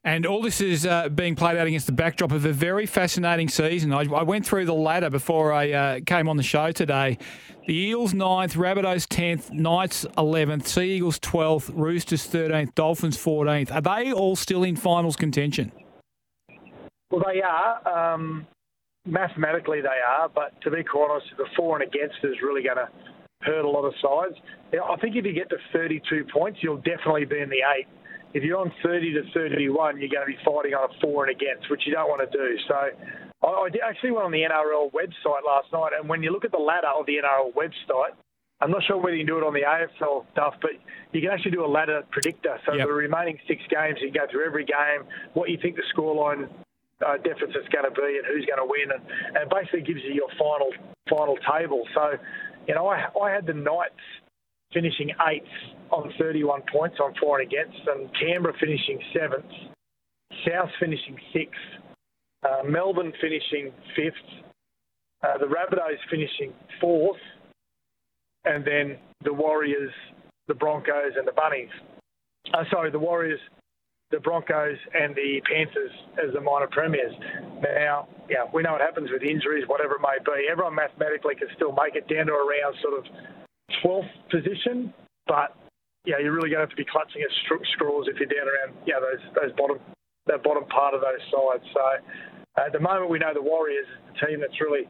And 0.09 0.25
all 0.25 0.41
this 0.41 0.59
is 0.59 0.87
uh, 0.87 1.07
being 1.09 1.35
played 1.35 1.55
out 1.55 1.67
against 1.67 1.85
the 1.85 1.91
backdrop 1.91 2.31
of 2.31 2.43
a 2.43 2.51
very 2.51 2.87
fascinating 2.87 3.47
season. 3.47 3.93
I, 3.93 4.05
I 4.11 4.23
went 4.23 4.43
through 4.43 4.65
the 4.65 4.73
ladder 4.73 5.11
before 5.11 5.53
I 5.53 5.71
uh, 5.71 5.99
came 6.03 6.27
on 6.27 6.35
the 6.35 6.41
show 6.41 6.71
today. 6.71 7.19
The 7.67 7.75
Eels 7.75 8.13
9th, 8.13 8.55
Rabbitohs 8.55 9.05
10th, 9.05 9.51
Knights 9.51 10.07
11th, 10.17 10.65
Sea 10.65 10.95
Eagles 10.95 11.19
12th, 11.19 11.69
Roosters 11.75 12.27
13th, 12.27 12.73
Dolphins 12.73 13.23
14th. 13.23 13.71
Are 13.71 13.81
they 13.81 14.11
all 14.11 14.35
still 14.35 14.63
in 14.63 14.75
finals 14.75 15.15
contention? 15.15 15.71
Well, 17.11 17.23
they 17.31 17.43
are. 17.43 18.15
Um, 18.15 18.47
mathematically, 19.05 19.81
they 19.81 19.89
are. 19.89 20.27
But 20.27 20.59
to 20.61 20.71
be 20.71 20.83
quite 20.83 21.07
honest, 21.11 21.27
the 21.37 21.45
for 21.55 21.79
and 21.79 21.87
against 21.87 22.15
is 22.23 22.33
really 22.41 22.63
going 22.63 22.77
to 22.77 22.89
hurt 23.41 23.63
a 23.63 23.69
lot 23.69 23.85
of 23.85 23.93
sides. 24.01 24.35
I 24.73 24.95
think 25.01 25.15
if 25.15 25.23
you 25.23 25.33
get 25.33 25.51
to 25.51 25.57
32 25.71 26.25
points, 26.33 26.57
you'll 26.63 26.77
definitely 26.77 27.25
be 27.25 27.41
in 27.41 27.49
the 27.49 27.61
eight 27.77 27.85
if 28.33 28.43
you're 28.43 28.57
on 28.57 28.71
30 28.83 29.13
to 29.13 29.23
31, 29.33 29.99
you're 29.99 30.09
going 30.09 30.25
to 30.25 30.31
be 30.31 30.37
fighting 30.45 30.73
on 30.73 30.89
a 30.89 30.93
for 31.01 31.25
and 31.25 31.35
against, 31.35 31.69
which 31.69 31.81
you 31.85 31.93
don't 31.93 32.09
want 32.09 32.21
to 32.21 32.29
do. 32.29 32.57
So 32.67 32.75
I, 32.75 33.47
I 33.47 33.69
actually 33.87 34.11
went 34.11 34.25
on 34.25 34.31
the 34.31 34.45
NRL 34.45 34.91
website 34.91 35.43
last 35.45 35.71
night, 35.73 35.91
and 35.97 36.07
when 36.07 36.21
you 36.21 36.31
look 36.31 36.45
at 36.45 36.51
the 36.51 36.61
ladder 36.61 36.93
of 36.93 37.05
the 37.05 37.17
NRL 37.17 37.53
website, 37.53 38.13
I'm 38.61 38.71
not 38.71 38.83
sure 38.85 38.97
whether 38.97 39.15
you 39.15 39.23
can 39.23 39.33
do 39.33 39.37
it 39.39 39.47
on 39.47 39.53
the 39.53 39.63
AFL 39.63 40.25
stuff, 40.33 40.55
but 40.61 40.71
you 41.13 41.21
can 41.21 41.31
actually 41.31 41.51
do 41.51 41.63
a 41.63 41.71
ladder 41.71 42.03
predictor. 42.11 42.59
So 42.65 42.73
yep. 42.73 42.87
the 42.87 42.93
remaining 42.93 43.39
six 43.47 43.63
games, 43.69 43.97
you 44.01 44.11
can 44.11 44.21
go 44.21 44.27
through 44.29 44.45
every 44.45 44.65
game, 44.65 45.07
what 45.33 45.49
you 45.49 45.57
think 45.61 45.77
the 45.77 45.87
scoreline 45.95 46.49
uh, 46.99 47.15
deficit's 47.23 47.71
going 47.71 47.87
to 47.87 47.95
be, 47.95 48.19
and 48.19 48.27
who's 48.27 48.45
going 48.45 48.59
to 48.59 48.67
win, 48.67 48.91
and, 48.91 49.01
and 49.39 49.47
it 49.47 49.49
basically 49.49 49.81
gives 49.81 50.03
you 50.03 50.11
your 50.11 50.29
final 50.37 50.69
final 51.09 51.37
table. 51.47 51.87
So, 51.95 52.19
you 52.67 52.75
know, 52.75 52.87
I, 52.87 53.07
I 53.17 53.31
had 53.31 53.47
the 53.47 53.53
Knights 53.53 54.03
finishing 54.73 55.09
eighth 55.29 55.45
on 55.91 56.11
31 56.19 56.61
points 56.71 56.97
on 57.01 57.13
for 57.19 57.39
and 57.39 57.47
against, 57.47 57.79
and 57.87 58.09
Canberra 58.19 58.53
finishing 58.59 58.99
seventh, 59.13 59.51
South 60.47 60.69
finishing 60.79 61.17
sixth, 61.33 61.59
uh, 62.43 62.63
Melbourne 62.63 63.13
finishing 63.19 63.71
fifth, 63.95 64.43
uh, 65.23 65.37
the 65.37 65.45
Rabbitohs 65.45 65.99
finishing 66.09 66.53
fourth, 66.79 67.19
and 68.45 68.63
then 68.63 68.97
the 69.23 69.33
Warriors, 69.33 69.91
the 70.47 70.53
Broncos, 70.53 71.13
and 71.17 71.27
the 71.27 71.33
Bunnies. 71.33 71.69
Uh, 72.53 72.63
sorry, 72.71 72.91
the 72.91 72.99
Warriors, 72.99 73.39
the 74.11 74.19
Broncos, 74.19 74.77
and 74.93 75.15
the 75.15 75.41
Panthers 75.45 75.91
as 76.23 76.33
the 76.33 76.41
minor 76.41 76.67
premiers. 76.71 77.13
Now, 77.61 78.07
yeah, 78.29 78.45
we 78.53 78.63
know 78.63 78.73
what 78.73 78.81
happens 78.81 79.09
with 79.11 79.23
injuries, 79.23 79.65
whatever 79.67 79.95
it 79.95 80.01
may 80.01 80.17
be. 80.23 80.47
Everyone 80.49 80.75
mathematically 80.75 81.35
can 81.35 81.47
still 81.55 81.73
make 81.73 81.95
it 81.95 82.07
down 82.07 82.27
to 82.27 82.33
around 82.33 82.75
sort 82.81 82.97
of 82.97 83.05
12th 83.83 84.09
position, 84.29 84.93
but 85.27 85.55
yeah, 86.05 86.17
you're 86.21 86.33
really 86.33 86.49
going 86.49 86.63
to 86.63 86.67
have 86.67 86.73
to 86.73 86.79
be 86.79 86.85
clutching 86.85 87.21
at 87.21 87.31
straws 87.75 88.07
if 88.07 88.17
you're 88.17 88.31
down 88.31 88.47
around 88.47 88.77
yeah 88.87 88.99
those 88.99 89.21
those 89.35 89.51
bottom 89.57 89.77
that 90.27 90.43
bottom 90.43 90.65
part 90.65 90.93
of 90.93 91.01
those 91.01 91.21
sides. 91.29 91.65
So 91.73 91.81
uh, 92.57 92.65
at 92.65 92.73
the 92.73 92.79
moment, 92.79 93.09
we 93.09 93.19
know 93.19 93.33
the 93.33 93.41
Warriors 93.41 93.85
is 93.85 94.13
the 94.13 94.25
team 94.25 94.39
that's 94.39 94.59
really 94.61 94.87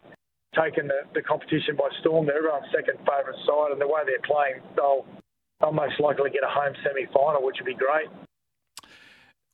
taken 0.56 0.88
the, 0.88 1.06
the 1.14 1.22
competition 1.22 1.76
by 1.76 1.90
storm. 2.02 2.26
They're 2.26 2.38
everyone's 2.38 2.72
second 2.74 2.98
favourite 3.06 3.40
side, 3.46 3.72
and 3.72 3.82
the 3.82 3.88
way 3.88 4.02
they're 4.06 4.24
playing, 4.26 4.62
they'll 4.76 5.06
they'll 5.60 5.74
most 5.74 6.00
likely 6.00 6.30
get 6.30 6.44
a 6.44 6.52
home 6.52 6.74
semi-final, 6.84 7.44
which 7.44 7.58
would 7.60 7.68
be 7.68 7.76
great. 7.76 8.08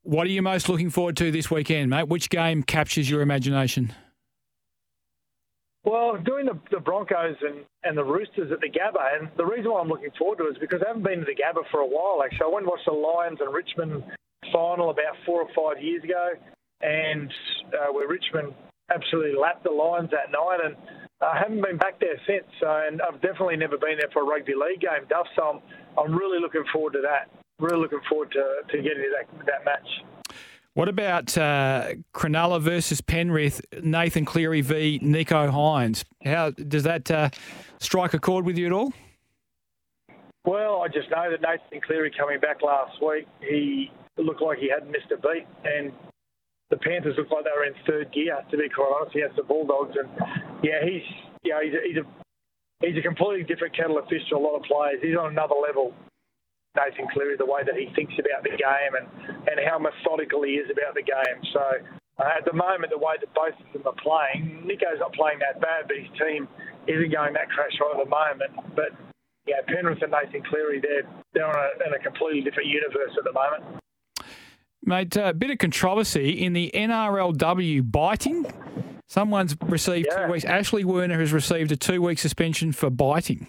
What 0.04 0.28
are 0.28 0.30
you 0.30 0.42
most 0.42 0.70
looking 0.70 0.92
forward 0.92 1.18
to 1.18 1.32
this 1.32 1.50
weekend, 1.50 1.90
mate? 1.90 2.08
Which 2.08 2.30
game 2.30 2.62
captures 2.62 3.10
your 3.10 3.22
imagination? 3.22 3.92
Well, 5.86 6.18
doing 6.18 6.48
the, 6.48 6.58
the 6.72 6.80
Broncos 6.80 7.38
and, 7.42 7.64
and 7.84 7.96
the 7.96 8.04
Roosters 8.04 8.52
at 8.52 8.60
the 8.60 8.70
Gabba, 8.70 9.22
and 9.22 9.30
the 9.38 9.46
reason 9.46 9.72
why 9.72 9.82
I'm 9.82 9.88
looking 9.88 10.10
forward 10.18 10.40
to 10.40 10.48
it 10.48 10.58
is 10.58 10.58
because 10.58 10.82
I 10.84 10.90
haven't 10.90 11.04
been 11.04 11.20
to 11.20 11.26
the 11.26 11.38
Gabba 11.38 11.62
for 11.70 11.82
a 11.82 11.88
while. 11.88 12.26
Actually, 12.26 12.50
I 12.50 12.54
went 12.54 12.66
and 12.66 12.74
watched 12.74 12.90
the 12.90 12.98
Lions 12.98 13.38
and 13.40 13.54
Richmond 13.54 14.04
final 14.52 14.90
about 14.90 15.14
four 15.26 15.46
or 15.46 15.50
five 15.54 15.82
years 15.82 16.04
ago, 16.04 16.34
and 16.82 17.30
uh, 17.70 17.94
where 17.94 18.08
Richmond 18.10 18.54
absolutely 18.90 19.38
lapped 19.38 19.64
the 19.64 19.70
Lions 19.70 20.10
that 20.10 20.34
night, 20.34 20.66
and 20.66 20.76
I 21.22 21.38
haven't 21.38 21.62
been 21.62 21.78
back 21.78 22.00
there 22.02 22.18
since. 22.26 22.50
So, 22.60 22.66
and 22.66 23.00
I've 23.06 23.22
definitely 23.22 23.58
never 23.58 23.78
been 23.78 24.02
there 24.02 24.10
for 24.12 24.24
a 24.24 24.26
rugby 24.26 24.54
league 24.58 24.82
game, 24.82 25.06
Duff. 25.08 25.28
So 25.36 25.42
I'm, 25.44 25.60
I'm 26.02 26.18
really 26.18 26.42
looking 26.42 26.66
forward 26.74 26.94
to 26.94 27.02
that. 27.06 27.30
Really 27.60 27.78
looking 27.78 28.02
forward 28.10 28.34
to, 28.34 28.66
to 28.74 28.78
getting 28.82 29.06
to 29.06 29.12
that, 29.22 29.46
that 29.46 29.62
match. 29.66 30.15
What 30.76 30.90
about 30.90 31.38
uh, 31.38 31.94
Cronulla 32.14 32.60
versus 32.60 33.00
Penrith, 33.00 33.62
Nathan 33.82 34.26
Cleary 34.26 34.60
v 34.60 35.00
Nicho 35.00 35.50
Hynes? 35.50 36.04
How 36.26 36.52
does 36.52 36.84
that 36.84 37.10
uh, 37.10 37.30
strike 37.80 38.14
a 38.14 38.20
chord 38.20 38.46
with 38.46 38.58
you 38.58 38.66
at 38.66 38.74
all? 38.74 38.92
Well, 40.44 40.82
I 40.84 40.90
just 40.90 41.10
know 41.10 41.32
that 41.32 41.40
Nathan 41.40 41.80
Cleary 41.80 42.12
coming 42.12 42.42
back 42.42 42.62
last 42.62 43.02
week, 43.02 43.26
he 43.40 43.90
looked 44.18 44.42
like 44.42 44.60
he 44.60 44.70
hadn't 44.70 44.92
missed 44.92 45.08
a 45.14 45.18
beat, 45.18 45.48
and 45.64 45.94
the 46.70 46.76
Panthers 46.76 47.16
looked 47.18 47.32
like 47.32 47.46
they 47.46 47.56
were 47.56 47.64
in 47.64 47.74
third 47.88 48.12
gear. 48.12 48.38
To 48.52 48.58
be 48.58 48.68
quite 48.68 48.92
honest, 49.00 49.16
against 49.16 49.38
the 49.38 49.44
Bulldogs, 49.44 49.96
and 49.96 50.10
yeah, 50.62 50.84
he's 50.84 51.08
yeah 51.44 51.64
he's 51.64 51.74
a, 51.74 51.88
he's 51.88 51.98
a 52.04 52.86
he's 52.86 52.98
a 52.98 53.02
completely 53.02 53.44
different 53.44 53.74
kettle 53.78 53.98
of 53.98 54.10
fish 54.10 54.28
to 54.28 54.36
a 54.36 54.44
lot 54.44 54.58
of 54.58 54.64
players. 54.64 55.00
He's 55.02 55.16
on 55.16 55.32
another 55.32 55.56
level. 55.56 55.94
Nathan 56.76 57.08
Cleary, 57.12 57.36
the 57.38 57.48
way 57.48 57.64
that 57.64 57.76
he 57.76 57.90
thinks 57.96 58.14
about 58.20 58.44
the 58.44 58.54
game 58.54 58.94
and, 59.00 59.08
and 59.48 59.58
how 59.64 59.80
methodical 59.80 60.44
he 60.44 60.60
is 60.60 60.70
about 60.70 60.94
the 60.94 61.04
game. 61.04 61.40
So 61.52 61.64
uh, 62.20 62.38
at 62.38 62.46
the 62.46 62.54
moment, 62.54 62.92
the 62.92 63.00
way 63.00 63.16
that 63.20 63.32
both 63.34 63.56
of 63.56 63.68
them 63.74 63.84
are 63.88 64.00
playing, 64.00 64.64
Nicho's 64.68 65.00
not 65.00 65.14
playing 65.14 65.40
that 65.40 65.60
bad, 65.60 65.88
but 65.88 65.98
his 65.98 66.12
team 66.20 66.48
isn't 66.88 67.12
going 67.12 67.34
that 67.34 67.50
crash 67.50 67.74
right 67.82 67.96
at 67.96 68.04
the 68.04 68.12
moment. 68.12 68.76
But 68.76 68.92
yeah, 69.48 69.64
Penrith 69.68 70.02
and 70.02 70.12
Nathan 70.12 70.44
Cleary, 70.44 70.82
they're, 70.82 71.08
they're 71.34 71.48
on 71.48 71.56
a, 71.56 71.88
in 71.88 71.94
a 71.94 72.00
completely 72.00 72.42
different 72.42 72.70
universe 72.70 73.12
at 73.18 73.24
the 73.24 73.34
moment. 73.34 73.82
Mate, 74.84 75.16
a 75.18 75.28
uh, 75.28 75.34
bit 75.34 75.50
of 75.50 75.58
controversy 75.58 76.30
in 76.30 76.54
the 76.54 76.72
NRLW 76.74 77.92
biting. 77.92 78.46
Someone's 79.08 79.56
received 79.62 80.08
yeah. 80.12 80.26
two 80.26 80.32
weeks. 80.32 80.46
Ashley 80.46 80.86
Werner 80.86 81.20
has 81.20 81.34
received 81.34 81.72
a 81.72 81.76
two 81.76 82.02
week 82.02 82.20
suspension 82.20 82.72
for 82.72 82.90
biting. 82.90 83.48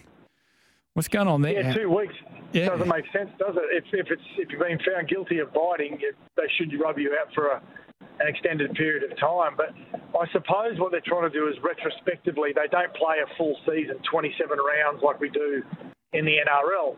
What's 0.93 1.07
going 1.07 1.27
on 1.27 1.43
there? 1.43 1.53
Yeah, 1.53 1.73
two 1.73 1.89
weeks. 1.89 2.15
Yeah. 2.53 2.69
Doesn't 2.69 2.87
make 2.87 3.05
sense, 3.11 3.29
does 3.37 3.55
it? 3.55 3.67
If, 3.71 3.85
if 3.93 4.07
it's 4.09 4.21
if 4.37 4.49
you've 4.51 4.61
been 4.61 4.79
found 4.79 5.07
guilty 5.07 5.39
of 5.39 5.53
biting, 5.53 5.99
it, 5.99 6.15
they 6.35 6.47
should 6.57 6.71
rub 6.79 6.97
you 6.97 7.15
out 7.19 7.33
for 7.33 7.47
a, 7.47 7.61
an 8.19 8.27
extended 8.27 8.73
period 8.73 9.03
of 9.03 9.17
time. 9.19 9.55
But 9.57 9.75
I 10.17 10.25
suppose 10.31 10.79
what 10.79 10.91
they're 10.91 11.05
trying 11.05 11.29
to 11.29 11.33
do 11.33 11.47
is 11.47 11.55
retrospectively, 11.61 12.51
they 12.55 12.67
don't 12.71 12.93
play 12.95 13.17
a 13.23 13.27
full 13.37 13.57
season, 13.65 13.99
27 14.09 14.57
rounds 14.57 15.03
like 15.03 15.19
we 15.19 15.29
do 15.29 15.61
in 16.13 16.25
the 16.25 16.37
NRL. 16.47 16.95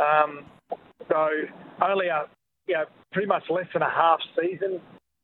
Um, 0.00 0.46
so 1.08 1.28
only 1.82 2.08
a 2.08 2.24
you 2.66 2.74
know, 2.74 2.84
pretty 3.12 3.28
much 3.28 3.44
less 3.50 3.66
than 3.72 3.82
a 3.82 3.90
half 3.90 4.18
season 4.40 4.80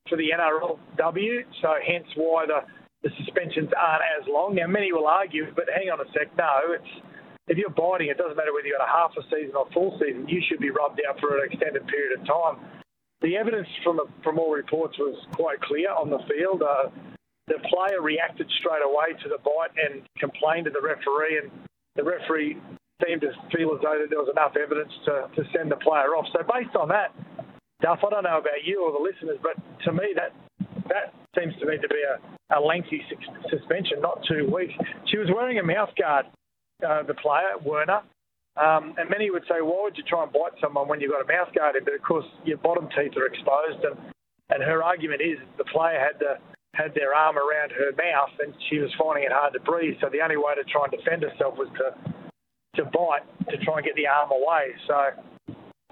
for 0.08 0.16
the 0.16 0.30
NRLW. 0.30 1.44
So 1.60 1.74
hence 1.86 2.06
why 2.16 2.46
the 2.46 2.60
the 3.02 3.10
suspensions 3.18 3.70
aren't 3.76 4.02
as 4.20 4.28
long. 4.28 4.54
Now, 4.54 4.68
many 4.68 4.92
will 4.92 5.08
argue, 5.08 5.46
but 5.56 5.64
hang 5.74 5.90
on 5.90 6.00
a 6.00 6.06
sec, 6.12 6.30
no, 6.38 6.70
it's 6.70 7.02
if 7.48 7.58
you're 7.58 7.70
biting, 7.70 8.08
it 8.08 8.18
doesn't 8.18 8.36
matter 8.36 8.52
whether 8.54 8.66
you've 8.66 8.78
got 8.78 8.86
a 8.86 8.92
half 8.92 9.12
a 9.18 9.22
season 9.26 9.56
or 9.56 9.66
full 9.74 9.98
season, 9.98 10.28
you 10.28 10.40
should 10.46 10.60
be 10.60 10.70
rubbed 10.70 11.00
out 11.08 11.18
for 11.18 11.38
an 11.38 11.50
extended 11.50 11.86
period 11.86 12.20
of 12.20 12.26
time. 12.26 12.56
The 13.20 13.36
evidence 13.36 13.68
from 13.84 14.00
from 14.22 14.38
all 14.38 14.52
reports 14.52 14.98
was 14.98 15.14
quite 15.34 15.60
clear 15.60 15.90
on 15.90 16.10
the 16.10 16.18
field. 16.26 16.62
Uh, 16.62 16.90
the 17.46 17.58
player 17.70 18.00
reacted 18.00 18.50
straight 18.58 18.82
away 18.82 19.18
to 19.22 19.28
the 19.28 19.38
bite 19.42 19.74
and 19.78 20.02
complained 20.18 20.66
to 20.66 20.70
the 20.70 20.82
referee, 20.82 21.42
and 21.42 21.50
the 21.94 22.02
referee 22.02 22.58
seemed 23.04 23.20
to 23.22 23.30
feel 23.54 23.74
as 23.74 23.82
though 23.82 23.98
that 23.98 24.10
there 24.10 24.22
was 24.22 24.30
enough 24.30 24.54
evidence 24.56 24.92
to, 25.04 25.26
to 25.34 25.42
send 25.54 25.70
the 25.70 25.76
player 25.76 26.14
off. 26.14 26.26
So 26.32 26.42
based 26.46 26.74
on 26.76 26.88
that, 26.88 27.14
Duff, 27.82 27.98
I 28.06 28.10
don't 28.10 28.22
know 28.22 28.38
about 28.38 28.62
you 28.64 28.86
or 28.86 28.94
the 28.94 29.02
listeners, 29.02 29.38
but 29.42 29.58
to 29.84 29.92
me 29.92 30.14
that 30.14 30.30
that 30.88 31.14
seems 31.38 31.54
to 31.58 31.66
me 31.66 31.78
to 31.78 31.88
be 31.88 32.02
a, 32.06 32.58
a 32.58 32.60
lengthy 32.60 33.02
suspension, 33.50 34.00
not 34.00 34.22
two 34.28 34.46
weeks. 34.46 34.74
She 35.10 35.18
was 35.18 35.28
wearing 35.34 35.58
a 35.58 35.64
mouth 35.64 35.90
guard, 35.98 36.26
uh, 36.86 37.02
the 37.02 37.14
player, 37.14 37.58
Werner. 37.64 38.02
Um, 38.56 38.94
and 38.98 39.08
many 39.08 39.30
would 39.30 39.44
say, 39.48 39.64
why 39.64 39.88
would 39.88 39.96
you 39.96 40.04
try 40.04 40.24
and 40.24 40.32
bite 40.32 40.52
someone 40.60 40.86
when 40.86 41.00
you've 41.00 41.12
got 41.12 41.24
a 41.24 41.30
mouth 41.30 41.48
guard 41.56 41.76
in? 41.76 41.84
But 41.84 41.94
of 41.94 42.02
course, 42.02 42.26
your 42.44 42.58
bottom 42.58 42.88
teeth 42.92 43.16
are 43.16 43.24
exposed. 43.24 43.80
And, 43.80 43.96
and 44.50 44.62
her 44.62 44.82
argument 44.84 45.22
is 45.22 45.40
the 45.56 45.64
player 45.64 45.96
had 45.96 46.20
the, 46.20 46.36
had 46.74 46.92
their 46.94 47.14
arm 47.14 47.36
around 47.36 47.72
her 47.72 47.96
mouth 47.96 48.32
and 48.44 48.52
she 48.68 48.78
was 48.78 48.92
finding 49.00 49.24
it 49.24 49.32
hard 49.32 49.54
to 49.54 49.60
breathe. 49.60 49.96
So 50.00 50.12
the 50.12 50.20
only 50.20 50.36
way 50.36 50.52
to 50.56 50.64
try 50.68 50.84
and 50.84 50.92
defend 50.92 51.24
herself 51.24 51.56
was 51.56 51.68
to, 51.80 51.96
to 52.76 52.84
bite 52.92 53.24
to 53.48 53.56
try 53.64 53.80
and 53.80 53.84
get 53.84 53.96
the 53.96 54.06
arm 54.08 54.28
away. 54.32 54.76
So 54.84 54.96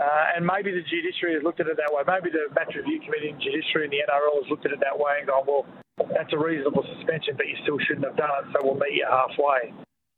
uh, 0.00 0.32
and 0.32 0.40
maybe 0.48 0.72
the 0.72 0.80
judiciary 0.88 1.36
has 1.36 1.44
looked 1.44 1.60
at 1.60 1.68
it 1.68 1.76
that 1.76 1.92
way. 1.92 2.00
Maybe 2.08 2.32
the 2.32 2.48
match 2.56 2.72
review 2.72 3.04
committee 3.04 3.36
and 3.36 3.40
judiciary 3.40 3.84
and 3.84 3.92
the 3.92 4.00
NRL 4.08 4.40
has 4.40 4.48
looked 4.48 4.64
at 4.64 4.72
it 4.72 4.80
that 4.80 4.96
way 4.96 5.20
and 5.20 5.28
gone, 5.28 5.44
well, 5.44 5.68
that's 6.08 6.32
a 6.32 6.40
reasonable 6.40 6.80
suspension, 6.96 7.36
but 7.36 7.44
you 7.44 7.60
still 7.68 7.76
shouldn't 7.84 8.08
have 8.08 8.16
done 8.16 8.32
it, 8.40 8.48
so 8.48 8.64
we'll 8.64 8.80
meet 8.80 8.96
you 8.96 9.04
halfway. 9.04 9.76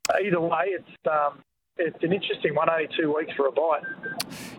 Uh, 0.09 0.17
either 0.25 0.41
way, 0.41 0.65
it's 0.67 1.07
um, 1.09 1.39
it's 1.77 1.97
an 2.03 2.13
interesting 2.13 2.53
one, 2.53 2.69
only 2.69 2.87
two 2.99 3.13
weeks 3.15 3.33
for 3.35 3.47
a 3.47 3.51
bite. 3.51 3.81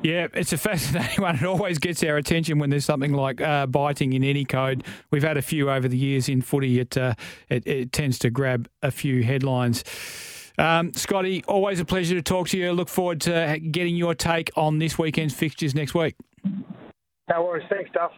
Yeah, 0.02 0.26
it's 0.34 0.52
a 0.52 0.58
fascinating 0.58 1.22
one. 1.22 1.36
It 1.36 1.44
always 1.44 1.78
gets 1.78 2.02
our 2.02 2.16
attention 2.16 2.58
when 2.58 2.70
there's 2.70 2.84
something 2.84 3.12
like 3.12 3.40
uh, 3.40 3.66
biting 3.66 4.12
in 4.14 4.24
any 4.24 4.44
code. 4.44 4.84
We've 5.10 5.22
had 5.22 5.36
a 5.36 5.42
few 5.42 5.70
over 5.70 5.86
the 5.86 5.96
years 5.96 6.28
in 6.28 6.42
footy. 6.42 6.80
It, 6.80 6.96
uh, 6.96 7.14
it, 7.48 7.66
it 7.66 7.92
tends 7.92 8.18
to 8.20 8.30
grab 8.30 8.68
a 8.82 8.90
few 8.90 9.22
headlines. 9.22 9.84
Um, 10.58 10.92
Scotty, 10.94 11.44
always 11.46 11.80
a 11.80 11.84
pleasure 11.84 12.14
to 12.14 12.22
talk 12.22 12.48
to 12.48 12.58
you. 12.58 12.72
Look 12.72 12.88
forward 12.88 13.20
to 13.22 13.58
getting 13.58 13.96
your 13.96 14.14
take 14.14 14.50
on 14.56 14.78
this 14.78 14.98
weekend's 14.98 15.34
fixtures 15.34 15.74
next 15.74 15.94
week. 15.94 16.16
No 17.30 17.42
worries. 17.42 17.66
Thanks, 17.68 17.90
Duff. 17.92 18.12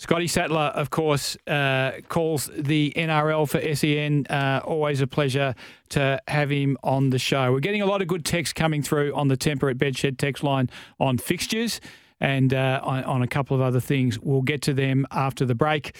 Scotty 0.00 0.28
Sattler, 0.28 0.72
of 0.74 0.88
course, 0.88 1.36
uh, 1.46 1.92
calls 2.08 2.48
the 2.56 2.90
NRL 2.96 3.46
for 3.46 3.60
SEN. 3.74 4.26
Uh, 4.30 4.62
always 4.64 5.02
a 5.02 5.06
pleasure 5.06 5.54
to 5.90 6.18
have 6.26 6.48
him 6.48 6.78
on 6.82 7.10
the 7.10 7.18
show. 7.18 7.52
We're 7.52 7.60
getting 7.60 7.82
a 7.82 7.86
lot 7.86 8.00
of 8.00 8.08
good 8.08 8.24
text 8.24 8.54
coming 8.54 8.82
through 8.82 9.14
on 9.14 9.28
the 9.28 9.36
Tempur 9.36 9.70
at 9.70 9.76
Bedshed 9.76 10.16
text 10.16 10.42
line 10.42 10.70
on 10.98 11.18
fixtures 11.18 11.82
and 12.18 12.54
uh, 12.54 12.80
on, 12.82 13.04
on 13.04 13.20
a 13.20 13.26
couple 13.26 13.54
of 13.54 13.60
other 13.60 13.78
things. 13.78 14.18
We'll 14.18 14.40
get 14.40 14.62
to 14.62 14.72
them 14.72 15.06
after 15.10 15.44
the 15.44 15.54
break. 15.54 15.94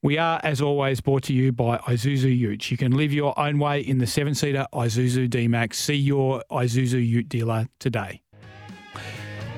We 0.00 0.16
are, 0.16 0.40
as 0.44 0.62
always, 0.62 1.00
brought 1.00 1.24
to 1.24 1.32
you 1.32 1.50
by 1.50 1.78
Isuzu 1.78 2.38
Utes. 2.38 2.70
You 2.70 2.76
can 2.76 2.92
live 2.92 3.12
your 3.12 3.36
own 3.36 3.58
way 3.58 3.80
in 3.80 3.98
the 3.98 4.06
seven 4.06 4.36
seater 4.36 4.68
Isuzu 4.72 5.28
D 5.28 5.48
Max. 5.48 5.76
See 5.76 5.96
your 5.96 6.44
Isuzu 6.52 7.04
Ute 7.04 7.28
dealer 7.28 7.66
today. 7.80 8.22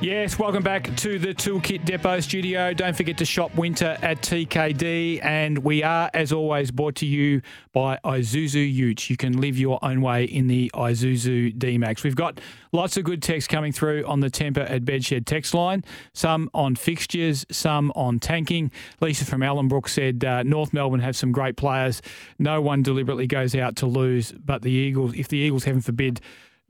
Yes, 0.03 0.37
welcome 0.37 0.65
back 0.65 0.97
to 0.97 1.21
the 1.21 1.29
Toolkit 1.33 1.85
Depot 1.85 2.19
studio. 2.19 2.75
Don't 2.75 2.97
forget 2.97 3.17
to 3.19 3.25
shop 3.25 3.55
winter 3.55 3.97
at 4.03 4.21
TKD. 4.21 5.25
And 5.25 5.59
we 5.59 5.85
are, 5.85 6.11
as 6.13 6.33
always, 6.33 6.73
brought 6.73 6.97
to 6.97 7.07
you 7.07 7.41
by 7.73 8.01
Isuzu 8.05 8.75
Utes. 8.75 9.09
You 9.09 9.17
can 9.17 9.41
live 9.41 9.57
your 9.57 9.79
own 9.81 10.01
way 10.01 10.25
in 10.25 10.49
the 10.49 10.73
Isuzu 10.75 11.57
D 11.57 11.79
Max. 11.79 12.03
We've 12.03 12.17
got 12.17 12.41
lots 12.73 12.97
of 12.97 13.05
good 13.05 13.23
text 13.23 13.49
coming 13.49 13.71
through 13.71 14.05
on 14.05 14.19
the 14.19 14.29
Tempur 14.29 14.69
at 14.69 14.85
Bedshed 14.85 15.25
text 15.25 15.55
line, 15.55 15.85
some 16.15 16.51
on 16.53 16.75
fixtures, 16.75 17.47
some 17.53 17.93
on 17.95 18.19
tanking. 18.19 18.73
Lisa 19.01 19.25
from 19.25 19.43
Ellenbrook 19.43 19.89
said 19.89 20.25
uh, 20.25 20.43
North 20.43 20.73
Melbourne 20.73 20.99
have 20.99 21.15
some 21.15 21.31
great 21.31 21.57
players. 21.57 22.03
No 22.41 22.61
one 22.61 22.83
deliberately 22.83 23.29
goes 23.29 23.55
out 23.55 23.77
to 23.77 23.87
lose, 23.87 24.33
but 24.33 24.63
the 24.63 24.73
Eagles, 24.73 25.15
if 25.15 25.29
the 25.29 25.39
Eagles, 25.39 25.63
heaven 25.63 25.81
forbid, 25.81 26.21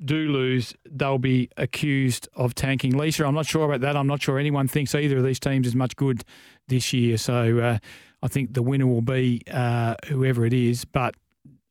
do 0.05 0.29
lose, 0.31 0.75
they'll 0.91 1.19
be 1.19 1.49
accused 1.57 2.29
of 2.35 2.55
tanking. 2.55 2.97
Lisa, 2.97 3.25
I'm 3.25 3.35
not 3.35 3.47
sure 3.47 3.65
about 3.65 3.81
that. 3.83 3.97
I'm 3.97 4.07
not 4.07 4.23
sure 4.23 4.39
anyone 4.39 4.69
thinks 4.69 4.95
either 4.95 5.19
of 5.19 5.25
these 5.25 5.41
teams 5.41 5.67
is 5.67 5.75
much 5.75 5.97
good 5.97 6.25
this 6.69 6.93
year. 6.93 7.17
So 7.17 7.59
uh, 7.59 7.79
I 8.23 8.29
think 8.29 8.55
the 8.55 8.63
winner 8.63 8.87
will 8.87 9.03
be 9.03 9.43
uh, 9.51 9.95
whoever 10.07 10.45
it 10.45 10.53
is. 10.53 10.85
But 10.85 11.15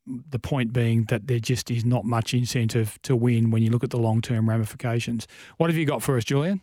the 0.06 0.40
point 0.40 0.74
being 0.74 1.06
that 1.06 1.28
there 1.28 1.40
just 1.40 1.70
is 1.70 1.86
not 1.86 2.06
much 2.06 2.34
incentive 2.34 3.00
to 3.04 3.16
win 3.16 3.52
when 3.52 3.64
you 3.64 3.70
look 3.70 3.84
at 3.84 3.90
the 3.92 4.00
long 4.00 4.22
term 4.22 4.50
ramifications. 4.50 5.28
What 5.58 5.70
have 5.70 5.78
you 5.78 5.86
got 5.86 6.02
for 6.02 6.18
us, 6.18 6.24
Julian? 6.24 6.62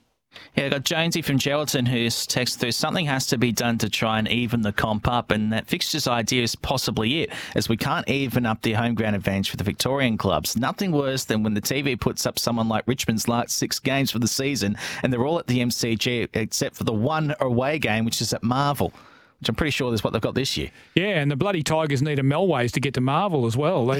Yeah, 0.54 0.66
I 0.66 0.68
got 0.70 0.84
Jonesy 0.84 1.22
from 1.22 1.38
Geraldton 1.38 1.88
who's 1.88 2.26
texted 2.26 2.58
through 2.58 2.72
something 2.72 3.06
has 3.06 3.26
to 3.28 3.38
be 3.38 3.52
done 3.52 3.78
to 3.78 3.88
try 3.88 4.18
and 4.18 4.28
even 4.28 4.62
the 4.62 4.72
comp 4.72 5.08
up, 5.08 5.30
and 5.30 5.52
that 5.52 5.66
fixtures 5.66 6.06
idea 6.06 6.42
is 6.42 6.54
possibly 6.54 7.22
it, 7.22 7.30
as 7.54 7.68
we 7.68 7.76
can't 7.76 8.08
even 8.08 8.44
up 8.44 8.62
the 8.62 8.72
home 8.72 8.94
ground 8.94 9.16
advantage 9.16 9.50
for 9.50 9.56
the 9.56 9.64
Victorian 9.64 10.18
clubs. 10.18 10.56
Nothing 10.56 10.92
worse 10.92 11.24
than 11.24 11.42
when 11.42 11.54
the 11.54 11.60
TV 11.60 11.98
puts 11.98 12.26
up 12.26 12.38
someone 12.38 12.68
like 12.68 12.86
Richmond's 12.86 13.28
last 13.28 13.56
six 13.56 13.78
games 13.78 14.10
for 14.10 14.18
the 14.18 14.28
season, 14.28 14.76
and 15.02 15.12
they're 15.12 15.26
all 15.26 15.38
at 15.38 15.46
the 15.46 15.60
MCG 15.60 16.28
except 16.34 16.76
for 16.76 16.84
the 16.84 16.92
one 16.92 17.34
away 17.40 17.78
game, 17.78 18.04
which 18.04 18.20
is 18.20 18.32
at 18.32 18.42
Marvel 18.42 18.92
which 19.40 19.48
I'm 19.48 19.54
pretty 19.54 19.70
sure 19.70 19.92
is 19.94 20.02
what 20.02 20.12
they've 20.12 20.22
got 20.22 20.34
this 20.34 20.56
year. 20.56 20.70
Yeah, 20.94 21.20
and 21.20 21.30
the 21.30 21.36
bloody 21.36 21.62
Tigers 21.62 22.02
need 22.02 22.18
a 22.18 22.22
Melways 22.22 22.72
to 22.72 22.80
get 22.80 22.94
to 22.94 23.00
Marvel 23.00 23.46
as 23.46 23.56
well. 23.56 23.88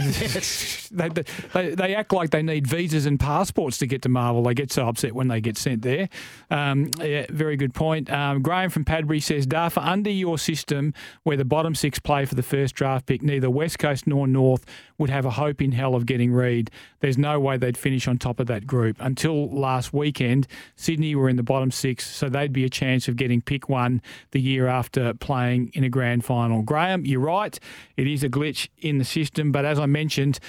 They, 0.90 1.08
they, 1.08 1.22
they, 1.52 1.74
they, 1.74 1.94
act 1.94 2.12
like 2.12 2.30
they 2.30 2.42
need 2.42 2.66
visas 2.66 3.04
and 3.04 3.20
passports 3.20 3.76
to 3.78 3.86
get 3.86 4.00
to 4.02 4.08
Marvel. 4.08 4.42
They 4.42 4.54
get 4.54 4.72
so 4.72 4.88
upset 4.88 5.12
when 5.12 5.28
they 5.28 5.40
get 5.40 5.58
sent 5.58 5.82
there. 5.82 6.08
Um, 6.50 6.90
yeah, 6.98 7.26
very 7.28 7.56
good 7.56 7.74
point. 7.74 8.10
Um, 8.10 8.40
Graham 8.42 8.70
from 8.70 8.84
Padbury 8.84 9.22
says, 9.22 9.46
Darfa, 9.46 9.84
under 9.84 10.10
your 10.10 10.38
system 10.38 10.94
where 11.24 11.36
the 11.36 11.44
bottom 11.44 11.74
six 11.74 11.98
play 11.98 12.24
for 12.24 12.34
the 12.36 12.42
first 12.42 12.74
draft 12.74 13.06
pick, 13.06 13.22
neither 13.22 13.50
West 13.50 13.78
Coast 13.78 14.06
nor 14.06 14.26
North 14.26 14.64
would 14.96 15.10
have 15.10 15.26
a 15.26 15.30
hope 15.30 15.60
in 15.60 15.72
hell 15.72 15.94
of 15.94 16.06
getting 16.06 16.32
Reid. 16.32 16.70
There's 17.00 17.18
no 17.18 17.38
way 17.38 17.56
they'd 17.56 17.76
finish 17.76 18.08
on 18.08 18.18
top 18.18 18.40
of 18.40 18.46
that 18.46 18.66
group. 18.66 18.96
Until 18.98 19.48
last 19.50 19.92
weekend, 19.92 20.46
Sydney 20.74 21.14
were 21.14 21.28
in 21.28 21.36
the 21.36 21.42
bottom 21.42 21.70
six, 21.70 22.08
so 22.08 22.28
they'd 22.28 22.52
be 22.52 22.64
a 22.64 22.70
chance 22.70 23.08
of 23.08 23.16
getting 23.16 23.40
pick 23.40 23.68
one 23.68 24.02
the 24.30 24.40
year 24.40 24.66
after 24.66 25.14
playing 25.28 25.70
in 25.74 25.84
a 25.84 25.90
grand 25.90 26.24
final. 26.24 26.62
Graham, 26.62 27.04
you're 27.04 27.20
right. 27.20 27.60
It 27.98 28.06
is 28.06 28.24
a 28.24 28.30
glitch 28.30 28.70
in 28.78 28.96
the 28.96 29.04
system, 29.04 29.52
but 29.52 29.66
as 29.66 29.78
I 29.78 29.84
mentioned, 29.84 30.40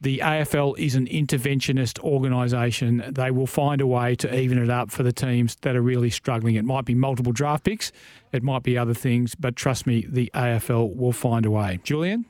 the 0.00 0.20
AFL 0.20 0.78
is 0.78 0.94
an 0.94 1.06
interventionist 1.06 1.98
organisation. 2.00 3.04
They 3.10 3.30
will 3.30 3.46
find 3.46 3.82
a 3.82 3.86
way 3.86 4.14
to 4.14 4.34
even 4.34 4.56
it 4.56 4.70
up 4.70 4.90
for 4.90 5.02
the 5.02 5.12
teams 5.12 5.56
that 5.56 5.76
are 5.76 5.82
really 5.82 6.08
struggling. 6.08 6.54
It 6.54 6.64
might 6.64 6.86
be 6.86 6.94
multiple 6.94 7.34
draft 7.34 7.64
picks, 7.64 7.92
it 8.32 8.42
might 8.42 8.62
be 8.62 8.78
other 8.78 8.94
things, 8.94 9.34
but 9.34 9.54
trust 9.54 9.86
me, 9.86 10.06
the 10.08 10.30
AFL 10.32 10.96
will 10.96 11.12
find 11.12 11.44
a 11.44 11.50
way. 11.50 11.78
Julian? 11.84 12.24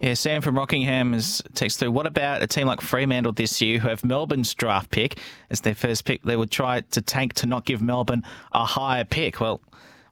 Yeah, 0.00 0.14
Sam 0.14 0.40
from 0.40 0.56
Rockingham 0.56 1.12
has 1.12 1.42
texted 1.52 1.80
through. 1.80 1.90
What 1.90 2.06
about 2.06 2.42
a 2.42 2.46
team 2.46 2.66
like 2.66 2.80
Fremantle 2.80 3.32
this 3.32 3.60
year 3.60 3.80
who 3.80 3.88
have 3.88 4.02
Melbourne's 4.02 4.54
draft 4.54 4.90
pick 4.90 5.18
as 5.50 5.60
their 5.60 5.74
first 5.74 6.06
pick? 6.06 6.22
They 6.22 6.36
would 6.36 6.50
try 6.50 6.80
to 6.80 7.02
tank 7.02 7.34
to 7.34 7.46
not 7.46 7.66
give 7.66 7.82
Melbourne 7.82 8.22
a 8.52 8.64
higher 8.64 9.04
pick. 9.04 9.40
Well, 9.40 9.60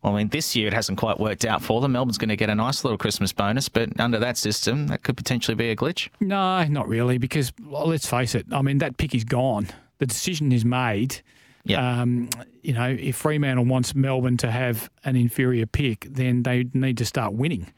well, 0.03 0.15
I 0.15 0.19
mean, 0.19 0.29
this 0.29 0.57
year 0.57 0.67
it 0.67 0.73
hasn't 0.73 0.99
quite 0.99 1.21
worked 1.21 1.45
out 1.45 1.63
for 1.63 1.81
them. 1.81 1.93
Melbourne's 1.93 2.19
going 2.19 2.29
to 2.29 2.37
get 2.37 2.51
a 2.51 2.55
nice 2.55 2.83
little 2.83 2.99
Christmas 2.99 3.33
bonus, 3.33 3.69
but 3.69 4.01
under 4.01 4.19
that 4.19 4.37
system, 4.37 4.89
that 4.89 5.05
could 5.05 5.17
potentially 5.17 5.55
be 5.55 5.71
a 5.71 5.77
glitch. 5.77 6.09
No, 6.21 6.65
not 6.65 6.89
really, 6.89 7.19
because 7.19 7.53
well, 7.65 7.87
let's 7.87 8.07
face 8.07 8.35
it. 8.35 8.47
I 8.51 8.63
mean, 8.63 8.79
that 8.79 8.97
pick 8.97 9.15
is 9.15 9.25
gone. 9.25 9.69
The 9.99 10.07
decision 10.07 10.51
is 10.51 10.65
made. 10.65 11.23
Yeah. 11.65 12.01
Um, 12.01 12.29
you 12.63 12.73
know, 12.73 12.97
if 12.99 13.15
Fremantle 13.15 13.65
wants 13.65 13.95
Melbourne 13.95 14.37
to 14.39 14.51
have 14.51 14.91
an 15.05 15.15
inferior 15.15 15.67
pick, 15.67 16.09
then 16.11 16.43
they 16.43 16.65
need 16.75 16.99
to 16.99 17.05
start 17.05 17.35
winning. 17.35 17.73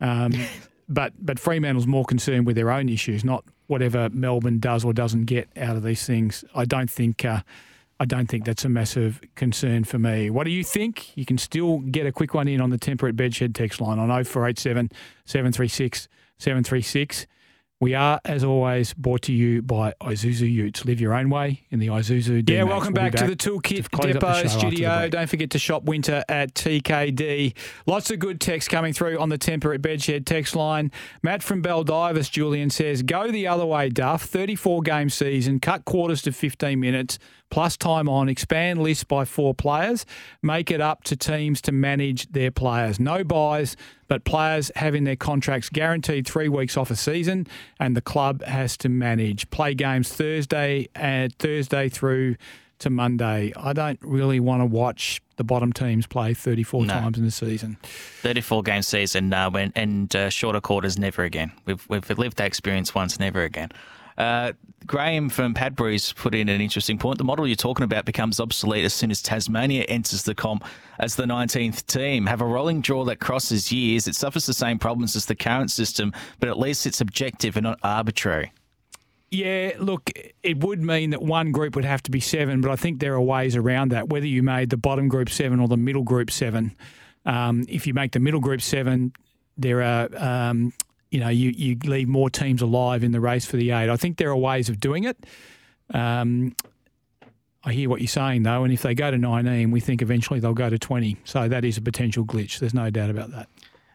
Um, 0.00 0.32
but 0.88 1.12
but 1.18 1.40
Fremantle's 1.40 1.88
more 1.88 2.04
concerned 2.04 2.46
with 2.46 2.54
their 2.54 2.70
own 2.70 2.88
issues, 2.88 3.24
not 3.24 3.44
whatever 3.66 4.08
Melbourne 4.10 4.60
does 4.60 4.84
or 4.84 4.92
doesn't 4.92 5.24
get 5.24 5.48
out 5.56 5.74
of 5.74 5.82
these 5.82 6.06
things. 6.06 6.44
I 6.54 6.64
don't 6.64 6.90
think. 6.90 7.24
Uh, 7.24 7.40
I 8.00 8.04
don't 8.04 8.28
think 8.28 8.44
that's 8.44 8.64
a 8.64 8.68
massive 8.68 9.20
concern 9.36 9.84
for 9.84 9.98
me. 9.98 10.30
What 10.30 10.44
do 10.44 10.50
you 10.50 10.64
think? 10.64 11.16
You 11.16 11.24
can 11.24 11.38
still 11.38 11.78
get 11.78 12.06
a 12.06 12.12
quick 12.12 12.34
one 12.34 12.48
in 12.48 12.60
on 12.60 12.70
the 12.70 12.78
Tempur 12.78 13.08
at 13.08 13.16
Bedshed 13.16 13.54
text 13.54 13.80
line 13.80 13.98
on 13.98 14.08
0487 14.08 14.90
736 15.24 16.08
736. 16.38 17.26
We 17.80 17.92
are, 17.94 18.20
as 18.24 18.44
always, 18.44 18.94
brought 18.94 19.22
to 19.22 19.32
you 19.32 19.60
by 19.60 19.92
Isuzu 20.00 20.50
Utes. 20.50 20.84
Live 20.84 21.00
your 21.00 21.12
own 21.12 21.28
way 21.28 21.66
in 21.70 21.80
the 21.80 21.88
Isuzu 21.88 22.44
D-Max. 22.44 22.50
Yeah, 22.50 22.62
welcome 22.62 22.94
we'll 22.94 23.02
back, 23.02 23.12
back, 23.12 23.22
to 23.22 23.26
the 23.26 23.36
Toolkit 23.36 23.88
to 24.00 24.12
Depot 24.12 24.42
the 24.42 24.48
studio. 24.48 25.08
Don't 25.08 25.28
forget 25.28 25.50
to 25.50 25.58
shop 25.58 25.82
winter 25.82 26.24
at 26.28 26.54
TKD. 26.54 27.52
Lots 27.84 28.10
of 28.10 28.20
good 28.20 28.40
text 28.40 28.70
coming 28.70 28.92
through 28.92 29.18
on 29.18 29.28
the 29.28 29.36
Tempur 29.36 29.74
at 29.74 29.82
Bedshed 29.82 30.24
text 30.24 30.54
line. 30.56 30.92
Matt 31.22 31.42
from 31.42 31.62
Baldivis, 31.62 32.30
Julian 32.30 32.70
says, 32.70 33.02
go 33.02 33.30
the 33.30 33.48
other 33.48 33.66
way, 33.66 33.90
Duff. 33.90 34.22
34 34.22 34.80
game 34.82 35.10
season, 35.10 35.58
cut 35.58 35.84
quarters 35.84 36.22
to 36.22 36.32
15 36.32 36.78
minutes, 36.78 37.18
plus 37.50 37.76
time 37.76 38.08
on, 38.08 38.28
expand 38.28 38.82
list 38.82 39.08
by 39.08 39.24
four 39.24 39.54
players, 39.54 40.04
make 40.42 40.70
it 40.70 40.80
up 40.80 41.04
to 41.04 41.16
teams 41.16 41.60
to 41.62 41.72
manage 41.72 42.30
their 42.32 42.50
players. 42.50 42.98
No 42.98 43.22
byes, 43.24 43.76
but 44.08 44.24
players 44.24 44.70
having 44.76 45.04
their 45.04 45.16
contracts 45.16 45.68
guaranteed 45.68 46.26
three 46.26 46.48
weeks 46.48 46.76
off 46.76 46.90
a 46.90 46.96
season, 46.96 47.46
and 47.78 47.96
the 47.96 48.02
club 48.02 48.42
has 48.42 48.76
to 48.78 48.88
manage. 48.88 49.48
Play 49.50 49.74
games 49.74 50.12
Thursday 50.12 50.88
and 50.94 51.34
Thursday 51.38 51.88
through 51.88 52.36
to 52.80 52.90
Monday. 52.90 53.52
I 53.56 53.72
don't 53.72 53.98
really 54.02 54.40
want 54.40 54.60
to 54.60 54.66
watch 54.66 55.22
the 55.36 55.44
bottom 55.44 55.72
teams 55.72 56.06
play 56.06 56.34
34 56.34 56.86
no. 56.86 56.92
times 56.92 57.18
in 57.18 57.24
the 57.24 57.30
season. 57.30 57.76
34 57.82 58.62
game 58.62 58.82
season, 58.82 59.32
uh, 59.32 59.50
when, 59.50 59.72
and 59.74 60.14
uh, 60.14 60.30
shorter 60.30 60.60
quarters, 60.60 60.98
never 60.98 61.24
again. 61.24 61.52
We've, 61.66 61.84
we've 61.88 62.08
lived 62.10 62.36
that 62.38 62.46
experience 62.46 62.94
once, 62.94 63.18
never 63.18 63.42
again. 63.42 63.70
Uh, 64.16 64.52
Graham 64.86 65.28
from 65.28 65.54
Padbury's 65.54 66.12
put 66.12 66.34
in 66.34 66.48
an 66.48 66.60
interesting 66.60 66.98
point. 66.98 67.18
The 67.18 67.24
model 67.24 67.46
you're 67.46 67.56
talking 67.56 67.84
about 67.84 68.04
becomes 68.04 68.38
obsolete 68.38 68.84
as 68.84 68.92
soon 68.92 69.10
as 69.10 69.22
Tasmania 69.22 69.82
enters 69.84 70.24
the 70.24 70.34
comp 70.34 70.64
as 70.98 71.16
the 71.16 71.24
19th 71.24 71.86
team. 71.86 72.26
Have 72.26 72.40
a 72.40 72.46
rolling 72.46 72.80
draw 72.80 73.04
that 73.04 73.18
crosses 73.18 73.72
years. 73.72 74.06
It 74.06 74.14
suffers 74.14 74.46
the 74.46 74.54
same 74.54 74.78
problems 74.78 75.16
as 75.16 75.26
the 75.26 75.34
current 75.34 75.70
system, 75.70 76.12
but 76.38 76.48
at 76.48 76.58
least 76.58 76.86
it's 76.86 77.00
objective 77.00 77.56
and 77.56 77.64
not 77.64 77.78
arbitrary. 77.82 78.52
Yeah, 79.30 79.72
look, 79.80 80.10
it 80.42 80.62
would 80.62 80.80
mean 80.80 81.10
that 81.10 81.22
one 81.22 81.50
group 81.50 81.74
would 81.74 81.84
have 81.84 82.02
to 82.04 82.10
be 82.10 82.20
seven, 82.20 82.60
but 82.60 82.70
I 82.70 82.76
think 82.76 83.00
there 83.00 83.14
are 83.14 83.20
ways 83.20 83.56
around 83.56 83.90
that. 83.90 84.08
Whether 84.08 84.26
you 84.26 84.44
made 84.44 84.70
the 84.70 84.76
bottom 84.76 85.08
group 85.08 85.28
seven 85.28 85.58
or 85.58 85.66
the 85.66 85.76
middle 85.76 86.04
group 86.04 86.30
seven, 86.30 86.76
um, 87.26 87.64
if 87.68 87.86
you 87.86 87.94
make 87.94 88.12
the 88.12 88.20
middle 88.20 88.38
group 88.38 88.62
seven, 88.62 89.12
there 89.56 89.82
are 89.82 90.08
um, 90.16 90.72
you 91.14 91.20
know, 91.20 91.28
you, 91.28 91.50
you 91.50 91.76
leave 91.84 92.08
more 92.08 92.28
teams 92.28 92.60
alive 92.60 93.04
in 93.04 93.12
the 93.12 93.20
race 93.20 93.46
for 93.46 93.56
the 93.56 93.70
eight. 93.70 93.88
I 93.88 93.96
think 93.96 94.16
there 94.16 94.30
are 94.30 94.36
ways 94.36 94.68
of 94.68 94.80
doing 94.80 95.04
it. 95.04 95.16
Um, 95.90 96.56
I 97.62 97.72
hear 97.72 97.88
what 97.88 98.00
you're 98.00 98.08
saying, 98.08 98.42
though, 98.42 98.64
and 98.64 98.72
if 98.72 98.82
they 98.82 98.96
go 98.96 99.12
to 99.12 99.16
19, 99.16 99.70
we 99.70 99.78
think 99.78 100.02
eventually 100.02 100.40
they'll 100.40 100.54
go 100.54 100.68
to 100.68 100.76
20. 100.76 101.16
So 101.22 101.46
that 101.46 101.64
is 101.64 101.76
a 101.76 101.80
potential 101.80 102.24
glitch. 102.24 102.58
There's 102.58 102.74
no 102.74 102.90
doubt 102.90 103.10
about 103.10 103.30
that. 103.30 103.48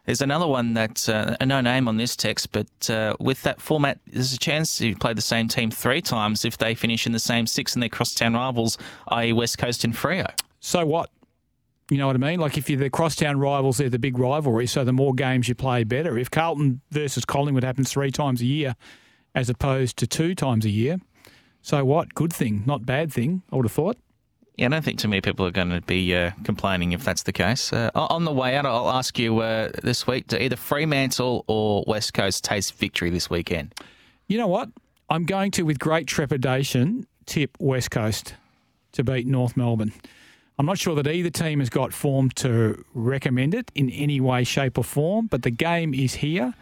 There's 0.06 0.22
another 0.22 0.46
one 0.46 0.72
that's 0.72 1.10
uh, 1.10 1.36
no 1.44 1.60
name 1.60 1.88
on 1.88 1.98
this 1.98 2.16
text, 2.16 2.52
but 2.52 2.88
uh, 2.88 3.16
with 3.20 3.42
that 3.42 3.60
format, 3.60 3.98
there's 4.06 4.32
a 4.32 4.38
chance 4.38 4.80
you 4.80 4.96
play 4.96 5.12
the 5.12 5.20
same 5.20 5.46
team 5.46 5.70
three 5.70 6.00
times 6.00 6.46
if 6.46 6.56
they 6.56 6.74
finish 6.74 7.04
in 7.04 7.12
the 7.12 7.18
same 7.18 7.46
six 7.46 7.74
and 7.74 7.82
their 7.82 7.90
crosstown 7.90 8.32
rivals, 8.32 8.78
i.e., 9.08 9.34
West 9.34 9.58
Coast 9.58 9.84
and 9.84 9.92
Freo. 9.92 10.26
So 10.60 10.86
what? 10.86 11.10
You 11.90 11.98
know 11.98 12.06
what 12.06 12.14
I 12.14 12.20
mean? 12.20 12.38
Like 12.38 12.56
if 12.56 12.70
you're 12.70 12.78
the 12.78 12.88
crosstown 12.88 13.38
rivals, 13.40 13.78
they're 13.78 13.90
the 13.90 13.98
big 13.98 14.16
rivalry. 14.16 14.66
So 14.68 14.84
the 14.84 14.92
more 14.92 15.12
games 15.12 15.48
you 15.48 15.56
play, 15.56 15.82
better. 15.82 16.16
If 16.16 16.30
Carlton 16.30 16.80
versus 16.92 17.24
Collingwood 17.24 17.64
happens 17.64 17.90
three 17.90 18.12
times 18.12 18.40
a 18.40 18.46
year, 18.46 18.76
as 19.34 19.50
opposed 19.50 19.96
to 19.98 20.06
two 20.06 20.34
times 20.36 20.64
a 20.64 20.70
year, 20.70 20.98
so 21.62 21.84
what? 21.84 22.14
Good 22.14 22.32
thing, 22.32 22.62
not 22.64 22.86
bad 22.86 23.12
thing. 23.12 23.42
I 23.52 23.56
would 23.56 23.66
have 23.66 23.72
thought. 23.72 23.98
Yeah, 24.56 24.66
I 24.66 24.68
don't 24.68 24.84
think 24.84 24.98
too 24.98 25.08
many 25.08 25.20
people 25.20 25.46
are 25.46 25.50
going 25.50 25.70
to 25.70 25.80
be 25.80 26.14
uh, 26.14 26.32
complaining 26.44 26.92
if 26.92 27.02
that's 27.02 27.22
the 27.22 27.32
case. 27.32 27.72
Uh, 27.72 27.90
on 27.94 28.24
the 28.24 28.32
way 28.32 28.56
out, 28.56 28.66
I'll 28.66 28.90
ask 28.90 29.18
you 29.18 29.40
uh, 29.40 29.70
this 29.82 30.06
week: 30.06 30.28
do 30.28 30.36
either 30.36 30.56
Fremantle 30.56 31.44
or 31.48 31.82
West 31.86 32.14
Coast 32.14 32.44
taste 32.44 32.74
victory 32.74 33.10
this 33.10 33.28
weekend? 33.28 33.74
You 34.28 34.38
know 34.38 34.46
what? 34.46 34.68
I'm 35.08 35.24
going 35.24 35.50
to, 35.52 35.62
with 35.64 35.78
great 35.78 36.06
trepidation, 36.06 37.06
tip 37.26 37.56
West 37.58 37.90
Coast 37.90 38.34
to 38.92 39.02
beat 39.02 39.26
North 39.26 39.56
Melbourne. 39.56 39.92
I'm 40.60 40.66
not 40.66 40.78
sure 40.78 40.94
that 40.96 41.06
either 41.06 41.30
team 41.30 41.60
has 41.60 41.70
got 41.70 41.94
form 41.94 42.28
to 42.32 42.84
recommend 42.92 43.54
it 43.54 43.72
in 43.74 43.88
any 43.88 44.20
way, 44.20 44.44
shape, 44.44 44.76
or 44.76 44.84
form, 44.84 45.26
but 45.26 45.42
the 45.42 45.50
game 45.50 45.94
is 45.94 46.12
here. 46.12 46.52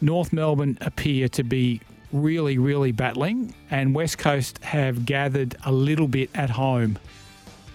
North 0.00 0.32
Melbourne 0.32 0.78
appear 0.80 1.26
to 1.30 1.42
be 1.42 1.80
really, 2.12 2.56
really 2.58 2.92
battling, 2.92 3.52
and 3.68 3.96
West 3.96 4.18
Coast 4.18 4.62
have 4.62 5.04
gathered 5.04 5.56
a 5.64 5.72
little 5.72 6.06
bit 6.06 6.30
at 6.36 6.50
home 6.50 7.00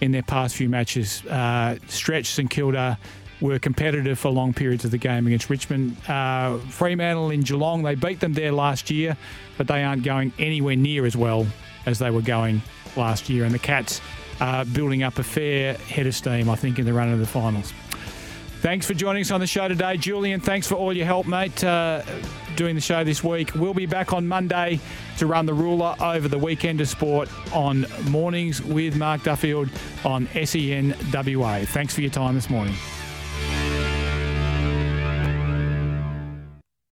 in 0.00 0.10
their 0.10 0.22
past 0.22 0.56
few 0.56 0.70
matches. 0.70 1.22
Uh, 1.26 1.76
Stretch 1.86 2.28
St 2.28 2.48
Kilda 2.48 2.98
were 3.42 3.58
competitive 3.58 4.18
for 4.18 4.30
long 4.30 4.54
periods 4.54 4.86
of 4.86 4.90
the 4.90 4.96
game 4.96 5.26
against 5.26 5.50
Richmond. 5.50 5.98
Uh, 6.08 6.56
Fremantle 6.70 7.28
in 7.28 7.42
Geelong, 7.42 7.82
they 7.82 7.94
beat 7.94 8.20
them 8.20 8.32
there 8.32 8.52
last 8.52 8.90
year, 8.90 9.18
but 9.58 9.66
they 9.66 9.84
aren't 9.84 10.02
going 10.02 10.32
anywhere 10.38 10.76
near 10.76 11.04
as 11.04 11.14
well 11.14 11.46
as 11.84 11.98
they 11.98 12.10
were 12.10 12.22
going 12.22 12.62
last 12.96 13.28
year. 13.28 13.44
And 13.44 13.52
the 13.52 13.58
Cats 13.58 14.00
uh, 14.40 14.64
building 14.64 15.02
up 15.02 15.18
a 15.18 15.22
fair 15.22 15.74
head 15.74 16.06
of 16.06 16.14
steam, 16.14 16.48
I 16.48 16.56
think, 16.56 16.78
in 16.78 16.86
the 16.86 16.92
run 16.92 17.12
of 17.12 17.18
the 17.18 17.26
finals. 17.26 17.72
Thanks 18.60 18.86
for 18.86 18.94
joining 18.94 19.22
us 19.22 19.30
on 19.30 19.38
the 19.38 19.46
show 19.46 19.68
today, 19.68 19.96
Julian. 19.96 20.40
Thanks 20.40 20.66
for 20.66 20.74
all 20.74 20.92
your 20.92 21.06
help, 21.06 21.28
mate, 21.28 21.62
uh, 21.62 22.02
doing 22.56 22.74
the 22.74 22.80
show 22.80 23.04
this 23.04 23.22
week. 23.22 23.54
We'll 23.54 23.72
be 23.72 23.86
back 23.86 24.12
on 24.12 24.26
Monday 24.26 24.80
to 25.18 25.26
run 25.26 25.46
the 25.46 25.54
ruler 25.54 25.94
over 26.00 26.26
the 26.26 26.38
weekend 26.38 26.80
of 26.80 26.88
sport 26.88 27.28
on 27.54 27.86
mornings 28.08 28.60
with 28.60 28.96
Mark 28.96 29.22
Duffield 29.22 29.70
on 30.04 30.26
SENWA. 30.28 31.68
Thanks 31.68 31.94
for 31.94 32.00
your 32.00 32.10
time 32.10 32.34
this 32.34 32.50
morning. 32.50 32.74